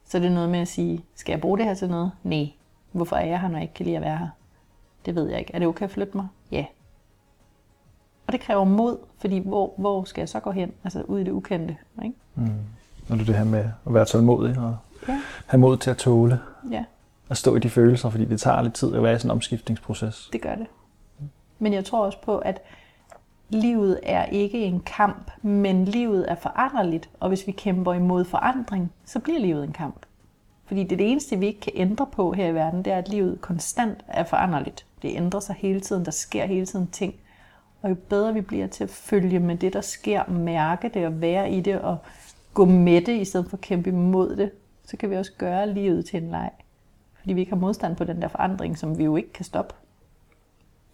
så 0.05 0.19
er 0.19 0.23
det 0.23 0.33
noget 0.33 0.49
med 0.49 0.59
at 0.59 0.69
sige, 0.69 1.05
skal 1.14 1.33
jeg 1.33 1.41
bruge 1.41 1.59
det 1.59 1.67
her 1.67 1.75
til 1.75 1.89
noget? 1.89 2.12
Nej. 2.23 2.49
Hvorfor 2.93 3.17
er 3.17 3.27
jeg 3.27 3.41
her, 3.41 3.49
når 3.49 3.57
jeg 3.57 3.62
ikke 3.62 3.75
kan 3.75 3.87
lide 3.87 3.97
at 3.97 4.03
være 4.03 4.17
her? 4.17 4.29
Det 5.07 5.14
ved 5.14 5.29
jeg 5.29 5.39
ikke. 5.39 5.55
Er 5.55 5.59
det 5.59 5.69
okay 5.69 5.85
at 5.85 5.91
flytte 5.91 6.17
mig? 6.17 6.27
Ja. 6.53 6.64
Og 8.27 8.33
det 8.33 8.41
kræver 8.41 8.64
mod, 8.64 8.99
fordi 9.19 9.39
hvor, 9.39 9.75
hvor 9.77 10.05
skal 10.05 10.21
jeg 10.21 10.29
så 10.29 10.41
gå 10.41 10.51
hen? 10.51 10.73
Altså 10.85 11.03
ud 11.03 11.21
i 11.21 11.25
det 11.25 11.31
ukendte. 11.31 11.77
Ikke? 12.05 12.17
Mm. 12.35 12.51
Og 13.09 13.17
det 13.17 13.21
er 13.21 13.25
det 13.25 13.37
her 13.37 13.45
med 13.45 13.64
at 13.87 13.95
være 13.95 14.05
tålmodig 14.05 14.59
og 14.59 14.77
Ja. 15.09 15.21
have 15.47 15.61
mod 15.61 15.77
til 15.77 15.91
at 15.91 15.97
tåle 15.97 16.41
Ja, 16.71 16.85
at 17.31 17.37
stå 17.37 17.57
i 17.57 17.59
de 17.59 17.71
følelser, 17.71 18.11
fordi 18.11 18.25
det 18.25 18.41
tager 18.41 18.63
lidt 18.63 18.75
tid 18.75 18.95
at 18.95 19.03
være 19.03 19.15
i 19.15 19.19
sådan 19.19 19.27
en 19.29 19.31
omskiftningsproces. 19.31 20.29
det 20.33 20.41
gør 20.43 20.55
det. 20.55 20.67
Men 21.59 21.73
jeg 21.73 21.85
tror 21.85 22.05
også 22.05 22.19
på, 22.23 22.39
at 22.39 22.63
livet 23.49 24.01
er 24.03 24.25
ikke 24.25 24.59
en 24.59 24.81
kamp, 24.81 25.31
men 25.43 25.85
livet 25.85 26.31
er 26.31 26.35
foranderligt. 26.35 27.09
Og 27.21 27.29
hvis 27.29 27.47
vi 27.47 27.53
kæmper 27.53 27.93
imod 27.93 28.25
forandring, 28.25 28.93
så 29.05 29.19
bliver 29.19 29.39
livet 29.41 29.65
en 29.65 29.73
kamp. 29.73 30.07
Fordi 30.67 30.85
det, 30.85 30.99
det 30.99 31.11
eneste, 31.11 31.39
vi 31.39 31.47
ikke 31.47 31.61
kan 31.61 31.73
ændre 31.77 32.07
på 32.13 32.33
her 32.33 32.49
i 32.49 32.55
verden, 32.55 32.83
det 32.83 32.93
er, 32.93 32.99
at 32.99 33.09
livet 33.09 33.41
konstant 33.41 34.05
er 34.09 34.25
foranderligt. 34.25 34.87
Det 35.03 35.17
ændrer 35.17 35.41
sig 35.41 35.57
hele 35.59 35.81
tiden, 35.81 36.05
der 36.05 36.11
sker 36.11 36.47
hele 36.47 36.67
tiden 36.67 36.87
ting. 36.87 37.15
Og 37.83 37.91
jo 37.91 37.95
bedre 37.95 38.35
vi 38.35 38.41
bliver 38.41 38.67
til 38.67 38.85
at 38.85 38.91
følge 38.91 39.39
med 39.39 39.57
det, 39.57 39.73
der 39.73 39.81
sker, 39.81 40.31
mærke 40.31 40.91
det 40.95 41.07
og 41.07 41.21
være 41.21 41.51
i 41.51 41.61
det 41.61 41.81
og 41.81 41.99
gå 42.55 42.65
med 42.65 43.01
det, 43.01 43.21
i 43.21 43.25
stedet 43.25 43.51
for 43.51 43.57
at 43.57 43.61
kæmpe 43.61 43.89
imod 43.89 44.37
det, 44.37 44.51
så 44.87 44.97
kan 44.97 45.11
vi 45.11 45.16
også 45.16 45.32
gøre 45.39 45.74
livet 45.74 46.07
til 46.07 46.22
en 46.22 46.30
leg. 46.30 46.51
Fordi 47.20 47.32
vi 47.32 47.41
ikke 47.41 47.53
har 47.53 47.59
modstand 47.59 47.97
på 47.97 48.05
den 48.05 48.22
der 48.22 48.28
forandring, 48.28 48.78
som 48.78 48.99
vi 48.99 49.05
jo 49.05 49.16
ikke 49.16 49.32
kan 49.32 49.45
stoppe. 49.45 49.74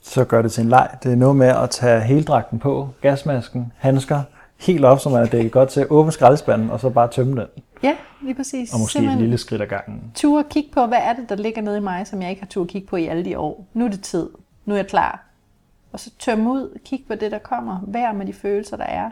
Så 0.03 0.24
gør 0.24 0.43
det 0.43 0.53
til 0.53 0.62
en 0.62 0.68
leg. 0.68 0.97
Det 1.03 1.12
er 1.12 1.16
noget 1.16 1.36
med 1.36 1.49
at 1.49 1.70
tage 1.70 2.01
heldragten 2.01 2.59
på, 2.59 2.88
gasmasken, 3.01 3.72
handsker, 3.76 4.22
helt 4.61 4.84
op, 4.84 5.01
så 5.01 5.09
man 5.09 5.22
er 5.22 5.26
dækket 5.26 5.53
godt 5.53 5.68
til, 5.68 5.86
åbne 5.90 6.12
skraldespanden, 6.12 6.70
og 6.70 6.80
så 6.80 6.90
bare 6.90 7.09
tømme 7.09 7.40
den. 7.40 7.49
Ja, 7.82 7.97
lige 8.22 8.34
præcis. 8.34 8.74
Og 8.74 8.80
måske 8.80 8.99
et 8.99 9.18
lille 9.18 9.38
skridt 9.38 9.62
ad 9.62 9.66
gangen. 9.66 10.12
Tur 10.14 10.40
at 10.40 10.49
kigge 10.49 10.70
på, 10.72 10.86
hvad 10.86 10.99
er 10.99 11.12
det, 11.12 11.28
der 11.28 11.36
ligger 11.36 11.62
nede 11.62 11.76
i 11.76 11.80
mig, 11.80 12.07
som 12.07 12.22
jeg 12.22 12.30
ikke 12.30 12.43
har 12.43 12.47
tur 12.47 12.62
at 12.62 12.68
kigge 12.68 12.88
på 12.88 12.97
i 12.97 13.07
alle 13.07 13.24
de 13.24 13.38
år. 13.38 13.66
Nu 13.74 13.84
er 13.84 13.88
det 13.88 14.03
tid. 14.03 14.30
Nu 14.64 14.74
er 14.74 14.78
jeg 14.78 14.86
klar. 14.86 15.24
Og 15.93 16.01
så 16.01 16.11
tømme 16.18 16.51
ud, 16.51 16.78
kig 16.84 17.05
på 17.09 17.14
det, 17.14 17.30
der 17.30 17.38
kommer. 17.38 17.80
Vær 17.86 18.12
med 18.12 18.26
de 18.26 18.32
følelser, 18.32 18.76
der 18.76 18.84
er. 18.84 19.11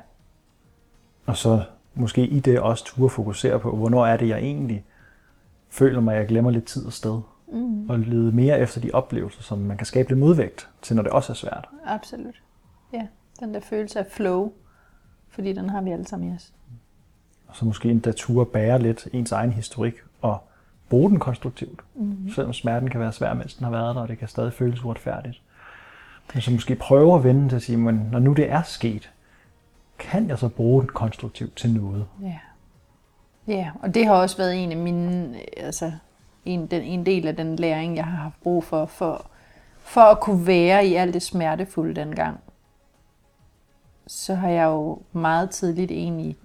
Og 1.27 1.37
så 1.37 1.63
måske 1.95 2.27
i 2.27 2.41
det 2.41 2.61
også 2.61 2.85
turde 2.85 3.11
fokusere 3.11 3.61
på, 3.61 3.77
hvornår 3.77 4.07
er 4.07 4.17
det, 4.17 4.29
jeg 4.29 4.39
egentlig 4.39 4.85
føler 5.69 6.01
mig, 6.01 6.15
at 6.15 6.21
jeg 6.21 6.29
glemmer 6.29 6.51
lidt 6.51 6.65
tid 6.65 6.87
og 6.87 6.93
sted. 6.93 7.21
Mm. 7.53 7.91
Og 7.91 7.99
lede 7.99 8.33
mere 8.33 8.61
efter 8.61 8.81
de 8.81 8.91
oplevelser, 8.93 9.43
som 9.43 9.59
man 9.59 9.77
kan 9.77 9.87
skabe 9.87 10.09
lidt 10.09 10.19
modvægt 10.19 10.69
til, 10.83 10.97
når 10.97 11.03
det 11.03 11.13
også 11.13 11.33
er 11.33 11.35
svært. 11.35 11.69
Absolut. 11.87 12.43
Ja, 12.93 13.07
den 13.41 13.55
der 13.55 13.61
følelse 13.61 13.99
af 13.99 14.07
flow. 14.07 14.53
Fordi 15.29 15.53
den 15.53 15.71
har 15.71 15.81
vi 15.81 15.91
alle 15.91 16.07
sammen 16.07 16.33
i 16.33 16.35
os. 16.35 16.53
Og 17.49 17.57
så 17.57 17.65
måske 17.65 17.91
endda 17.91 18.13
ture 18.13 18.47
bære 18.47 18.83
lidt 18.83 19.09
ens 19.13 19.33
egen 19.33 19.53
historik 19.53 19.95
og 20.21 20.39
bruge 20.89 21.11
den 21.11 21.19
konstruktivt. 21.19 21.81
Mm. 21.95 22.31
Selvom 22.35 22.53
smerten 22.53 22.91
kan 22.91 23.01
være 23.01 23.13
svær, 23.13 23.35
mens 23.35 23.55
den 23.55 23.65
har 23.65 23.71
været 23.71 23.95
der, 23.95 24.03
og 24.03 24.09
det 24.09 24.19
kan 24.19 24.29
stadig 24.29 24.53
føles 24.53 24.85
uretfærdigt. 24.85 25.43
Men 26.35 26.43
så 26.43 26.51
måske 26.51 26.75
prøve 26.75 27.15
at 27.15 27.25
vende 27.25 27.49
til 27.49 27.57
at 27.57 27.63
sige, 27.63 27.79
men 27.79 28.09
når 28.13 28.19
nu 28.19 28.33
det 28.33 28.51
er 28.51 28.63
sket, 28.63 29.11
kan 30.01 30.29
jeg 30.29 30.39
så 30.39 30.49
bruge 30.49 30.83
den 30.83 30.89
konstruktivt 30.89 31.57
til 31.57 31.75
noget? 31.75 32.07
Ja. 32.23 32.39
Ja, 33.47 33.71
og 33.83 33.95
det 33.95 34.07
har 34.07 34.15
også 34.15 34.37
været 34.37 34.63
en 34.63 34.73
af 34.73 34.79
mine, 34.79 35.37
altså 35.57 35.93
en, 36.45 36.67
den, 36.67 36.83
en 36.83 37.07
del 37.07 37.29
af 37.29 37.37
den 37.37 37.57
læring, 37.57 37.97
jeg 37.97 38.05
har 38.05 38.17
haft 38.17 38.43
brug 38.43 38.65
for, 38.65 38.87
for, 38.87 39.27
for 39.79 40.01
at 40.01 40.21
kunne 40.21 40.47
være 40.47 40.87
i 40.87 40.95
alt 40.95 41.15
det 41.15 41.23
smertefulde 41.23 41.95
dengang. 41.95 42.41
Så 44.07 44.35
har 44.35 44.49
jeg 44.49 44.65
jo 44.65 44.99
meget 45.13 45.51
tidligt 45.51 45.91
egentlig 45.91 46.37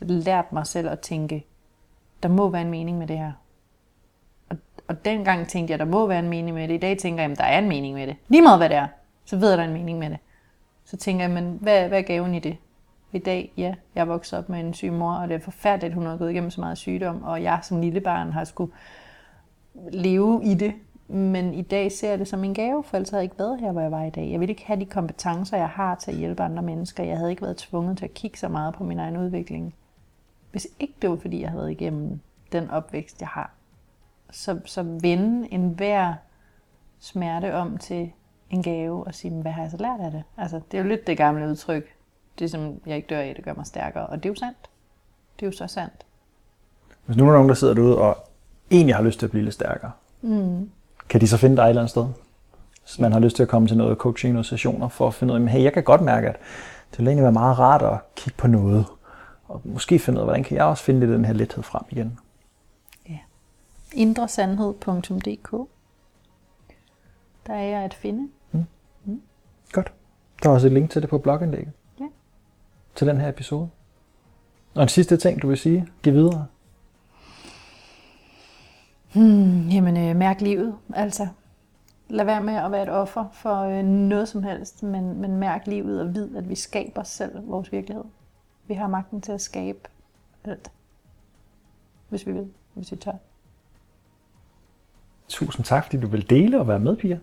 lært 0.00 0.52
mig 0.52 0.66
selv 0.66 0.88
at 0.88 1.00
tænke, 1.00 1.46
der 2.22 2.28
må 2.28 2.48
være 2.48 2.62
en 2.62 2.70
mening 2.70 2.98
med 2.98 3.06
det 3.06 3.18
her. 3.18 3.32
Og, 4.48 4.56
og 4.88 5.04
dengang 5.04 5.48
tænkte 5.48 5.72
jeg, 5.72 5.78
der 5.78 5.84
må 5.84 6.06
være 6.06 6.18
en 6.18 6.28
mening 6.28 6.54
med 6.54 6.68
det. 6.68 6.74
I 6.74 6.78
dag 6.78 6.98
tænker 6.98 7.22
jeg, 7.22 7.32
at 7.32 7.38
der 7.38 7.44
er 7.44 7.58
en 7.58 7.68
mening 7.68 7.94
med 7.94 8.06
det. 8.06 8.16
Lige 8.28 8.42
meget 8.42 8.58
hvad 8.58 8.68
det 8.68 8.76
er, 8.76 8.86
så 9.24 9.36
ved 9.36 9.48
jeg, 9.48 9.58
der 9.58 9.64
er 9.64 9.68
en 9.68 9.74
mening 9.74 9.98
med 9.98 10.10
det. 10.10 10.18
Så 10.84 10.96
tænker 10.96 11.24
jeg, 11.24 11.30
men 11.30 11.58
hvad, 11.60 11.88
hvad 11.88 11.98
er 11.98 12.02
gaven 12.02 12.34
i 12.34 12.38
det? 12.38 12.56
I 13.12 13.18
dag, 13.18 13.52
ja, 13.56 13.74
jeg 13.94 14.00
er 14.00 14.04
vokset 14.04 14.38
op 14.38 14.48
med 14.48 14.60
en 14.60 14.74
syg 14.74 14.92
mor, 14.92 15.12
og 15.12 15.28
det 15.28 15.34
er 15.34 15.38
forfærdeligt, 15.38 15.90
at 15.90 15.94
hun 15.94 16.06
har 16.06 16.16
gået 16.16 16.30
igennem 16.30 16.50
så 16.50 16.60
meget 16.60 16.78
sygdom, 16.78 17.22
og 17.22 17.42
jeg 17.42 17.58
som 17.62 17.80
lille 17.80 18.00
barn 18.00 18.32
har 18.32 18.44
skulle 18.44 18.72
leve 19.92 20.44
i 20.44 20.54
det. 20.54 20.74
Men 21.08 21.54
i 21.54 21.62
dag 21.62 21.92
ser 21.92 22.08
jeg 22.08 22.18
det 22.18 22.28
som 22.28 22.44
en 22.44 22.54
gave, 22.54 22.84
for 22.84 22.96
ellers 22.96 23.10
havde 23.10 23.20
jeg 23.20 23.24
ikke 23.24 23.38
været 23.38 23.60
her, 23.60 23.72
hvor 23.72 23.80
jeg 23.80 23.90
var 23.90 24.04
i 24.04 24.10
dag. 24.10 24.30
Jeg 24.30 24.40
ville 24.40 24.50
ikke 24.50 24.66
have 24.66 24.80
de 24.80 24.86
kompetencer, 24.86 25.56
jeg 25.56 25.68
har 25.68 25.94
til 25.94 26.10
at 26.10 26.16
hjælpe 26.16 26.42
andre 26.42 26.62
mennesker. 26.62 27.04
Jeg 27.04 27.16
havde 27.16 27.30
ikke 27.30 27.42
været 27.42 27.56
tvunget 27.56 27.98
til 27.98 28.04
at 28.04 28.14
kigge 28.14 28.38
så 28.38 28.48
meget 28.48 28.74
på 28.74 28.84
min 28.84 28.98
egen 28.98 29.16
udvikling. 29.16 29.74
Hvis 30.50 30.68
ikke 30.80 30.94
det 31.02 31.10
var, 31.10 31.16
fordi 31.16 31.40
jeg 31.40 31.50
havde 31.50 31.62
været 31.62 31.70
igennem 31.70 32.20
den 32.52 32.70
opvækst, 32.70 33.20
jeg 33.20 33.28
har. 33.28 33.50
Så, 34.30 34.60
så 34.64 34.82
vende 34.82 35.52
enhver 35.52 36.14
smerte 36.98 37.54
om 37.54 37.78
til 37.78 38.12
en 38.50 38.62
gave 38.62 39.06
og 39.06 39.14
sige, 39.14 39.34
hvad 39.34 39.52
har 39.52 39.62
jeg 39.62 39.70
så 39.70 39.76
lært 39.76 40.00
af 40.00 40.10
det? 40.10 40.22
Altså, 40.36 40.60
det 40.70 40.78
er 40.78 40.82
jo 40.82 40.88
lidt 40.88 41.06
det 41.06 41.16
gamle 41.16 41.48
udtryk. 41.48 41.97
Det 42.38 42.50
som 42.50 42.80
jeg 42.86 42.96
ikke 42.96 43.08
dør 43.08 43.20
af, 43.20 43.32
det 43.36 43.44
gør 43.44 43.54
mig 43.54 43.66
stærkere. 43.66 44.06
Og 44.06 44.16
det 44.16 44.24
er 44.24 44.30
jo 44.30 44.34
sandt. 44.34 44.70
Det 45.36 45.46
er 45.46 45.50
jo 45.50 45.56
så 45.56 45.66
sandt. 45.66 46.06
Hvis 47.06 47.16
nu 47.16 47.24
er 47.24 47.28
der 47.28 47.36
nogen, 47.36 47.48
der 47.48 47.54
sidder 47.54 47.74
derude 47.74 47.98
og 47.98 48.16
egentlig 48.70 48.96
har 48.96 49.02
lyst 49.02 49.18
til 49.18 49.26
at 49.26 49.30
blive 49.30 49.44
lidt 49.44 49.54
stærkere, 49.54 49.90
mm. 50.22 50.70
kan 51.08 51.20
de 51.20 51.28
så 51.28 51.36
finde 51.36 51.56
dig 51.56 51.62
et 51.62 51.68
eller 51.68 51.82
andet 51.82 51.90
sted? 51.90 52.06
Hvis 52.82 52.98
man 52.98 53.12
har 53.12 53.20
lyst 53.20 53.36
til 53.36 53.42
at 53.42 53.48
komme 53.48 53.68
til 53.68 53.76
noget 53.76 53.98
coaching, 53.98 54.32
noget 54.32 54.46
sessioner, 54.46 54.88
for 54.88 55.06
at 55.06 55.14
finde 55.14 55.34
ud 55.34 55.40
af, 55.40 55.48
hey, 55.48 55.62
jeg 55.62 55.72
kan 55.72 55.82
godt 55.82 56.00
mærke, 56.00 56.28
at 56.28 56.36
det 56.90 56.98
vil 56.98 57.06
egentlig 57.06 57.22
være 57.22 57.32
meget 57.32 57.58
rart 57.58 57.82
at 57.82 58.14
kigge 58.14 58.36
på 58.36 58.46
noget. 58.46 58.86
Og 59.48 59.60
måske 59.64 59.98
finde 59.98 60.16
ud 60.16 60.20
af, 60.20 60.26
hvordan 60.26 60.44
kan 60.44 60.56
jeg 60.56 60.64
også 60.64 60.84
finde 60.84 61.00
lidt 61.00 61.10
den 61.10 61.24
her 61.24 61.32
lethed 61.32 61.62
frem 61.62 61.82
igen. 61.90 62.18
Ja. 63.08 63.18
Indresandhed.dk 63.92 65.52
Der 67.46 67.54
er 67.54 67.62
jeg 67.62 67.80
at 67.80 67.94
finde. 67.94 68.28
Godt. 69.72 69.92
Der 70.42 70.48
er 70.48 70.54
også 70.54 70.66
et 70.66 70.72
link 70.72 70.90
til 70.90 71.02
det 71.02 71.10
på 71.10 71.18
blogindlægget. 71.18 71.72
Til 72.98 73.06
den 73.06 73.20
her 73.20 73.28
episode. 73.28 73.70
Og 74.74 74.82
en 74.82 74.88
sidste 74.88 75.16
ting, 75.16 75.42
du 75.42 75.48
vil 75.48 75.56
sige, 75.56 75.86
giv 76.02 76.12
videre. 76.12 76.46
Hmm, 79.14 79.68
jamen, 79.68 79.96
øh, 79.96 80.16
mærk 80.16 80.40
livet. 80.40 80.76
Altså, 80.94 81.28
lad 82.08 82.24
være 82.24 82.42
med 82.42 82.54
at 82.54 82.72
være 82.72 82.82
et 82.82 82.88
offer 82.88 83.24
for 83.32 83.54
øh, 83.54 83.84
noget 83.84 84.28
som 84.28 84.42
helst, 84.42 84.82
men, 84.82 85.20
men 85.20 85.36
mærk 85.36 85.66
livet 85.66 86.00
og 86.00 86.14
vid, 86.14 86.36
at 86.36 86.48
vi 86.48 86.54
skaber 86.54 87.02
selv 87.02 87.48
vores 87.48 87.72
virkelighed. 87.72 88.04
Vi 88.66 88.74
har 88.74 88.88
magten 88.88 89.20
til 89.20 89.32
at 89.32 89.40
skabe 89.40 89.78
alt. 90.44 90.72
Hvis 92.08 92.26
vi 92.26 92.32
vil, 92.32 92.50
hvis 92.74 92.92
vi 92.92 92.96
tør. 92.96 93.12
Tusind 95.28 95.64
tak, 95.64 95.84
fordi 95.84 96.00
du 96.00 96.06
vil 96.06 96.30
dele 96.30 96.60
og 96.60 96.68
være 96.68 96.80
med, 96.80 96.96
Pia. 96.96 97.18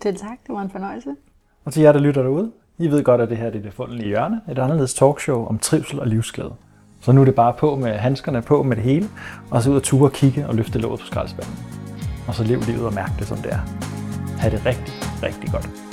Til 0.00 0.16
tak, 0.16 0.38
det 0.46 0.54
var 0.54 0.62
en 0.62 0.70
fornøjelse. 0.70 1.16
Og 1.64 1.72
til 1.72 1.82
jer, 1.82 1.92
der 1.92 2.00
lytter 2.00 2.22
derude, 2.22 2.52
i 2.78 2.88
ved 2.88 3.04
godt, 3.04 3.20
at 3.20 3.28
det 3.30 3.36
her 3.38 3.50
det 3.50 3.58
er 3.58 3.62
det 3.62 3.72
fundelige 3.72 4.06
hjørne, 4.06 4.40
et 4.50 4.58
anderledes 4.58 4.94
talkshow 4.94 5.46
om 5.46 5.58
trivsel 5.58 6.00
og 6.00 6.06
livsglæde. 6.06 6.52
Så 7.00 7.12
nu 7.12 7.20
er 7.20 7.24
det 7.24 7.34
bare 7.34 7.52
på 7.58 7.76
med 7.76 7.92
handskerne 7.92 8.42
på 8.42 8.62
med 8.62 8.76
det 8.76 8.84
hele, 8.84 9.08
og 9.50 9.62
så 9.62 9.70
ud 9.70 9.76
og 9.76 9.82
ture 9.82 10.08
og 10.08 10.12
kigge 10.12 10.46
og 10.48 10.54
løfte 10.54 10.78
låget 10.78 11.00
på 11.00 11.06
skraldespanden. 11.06 11.54
Og 12.28 12.34
så 12.34 12.44
lev 12.44 12.60
livet 12.60 12.86
og 12.86 12.94
mærk 12.94 13.18
det, 13.18 13.26
som 13.26 13.36
det 13.36 13.52
er. 13.52 13.60
Ha' 14.38 14.50
det 14.50 14.66
rigtig, 14.66 14.94
rigtig 15.22 15.50
godt. 15.52 15.83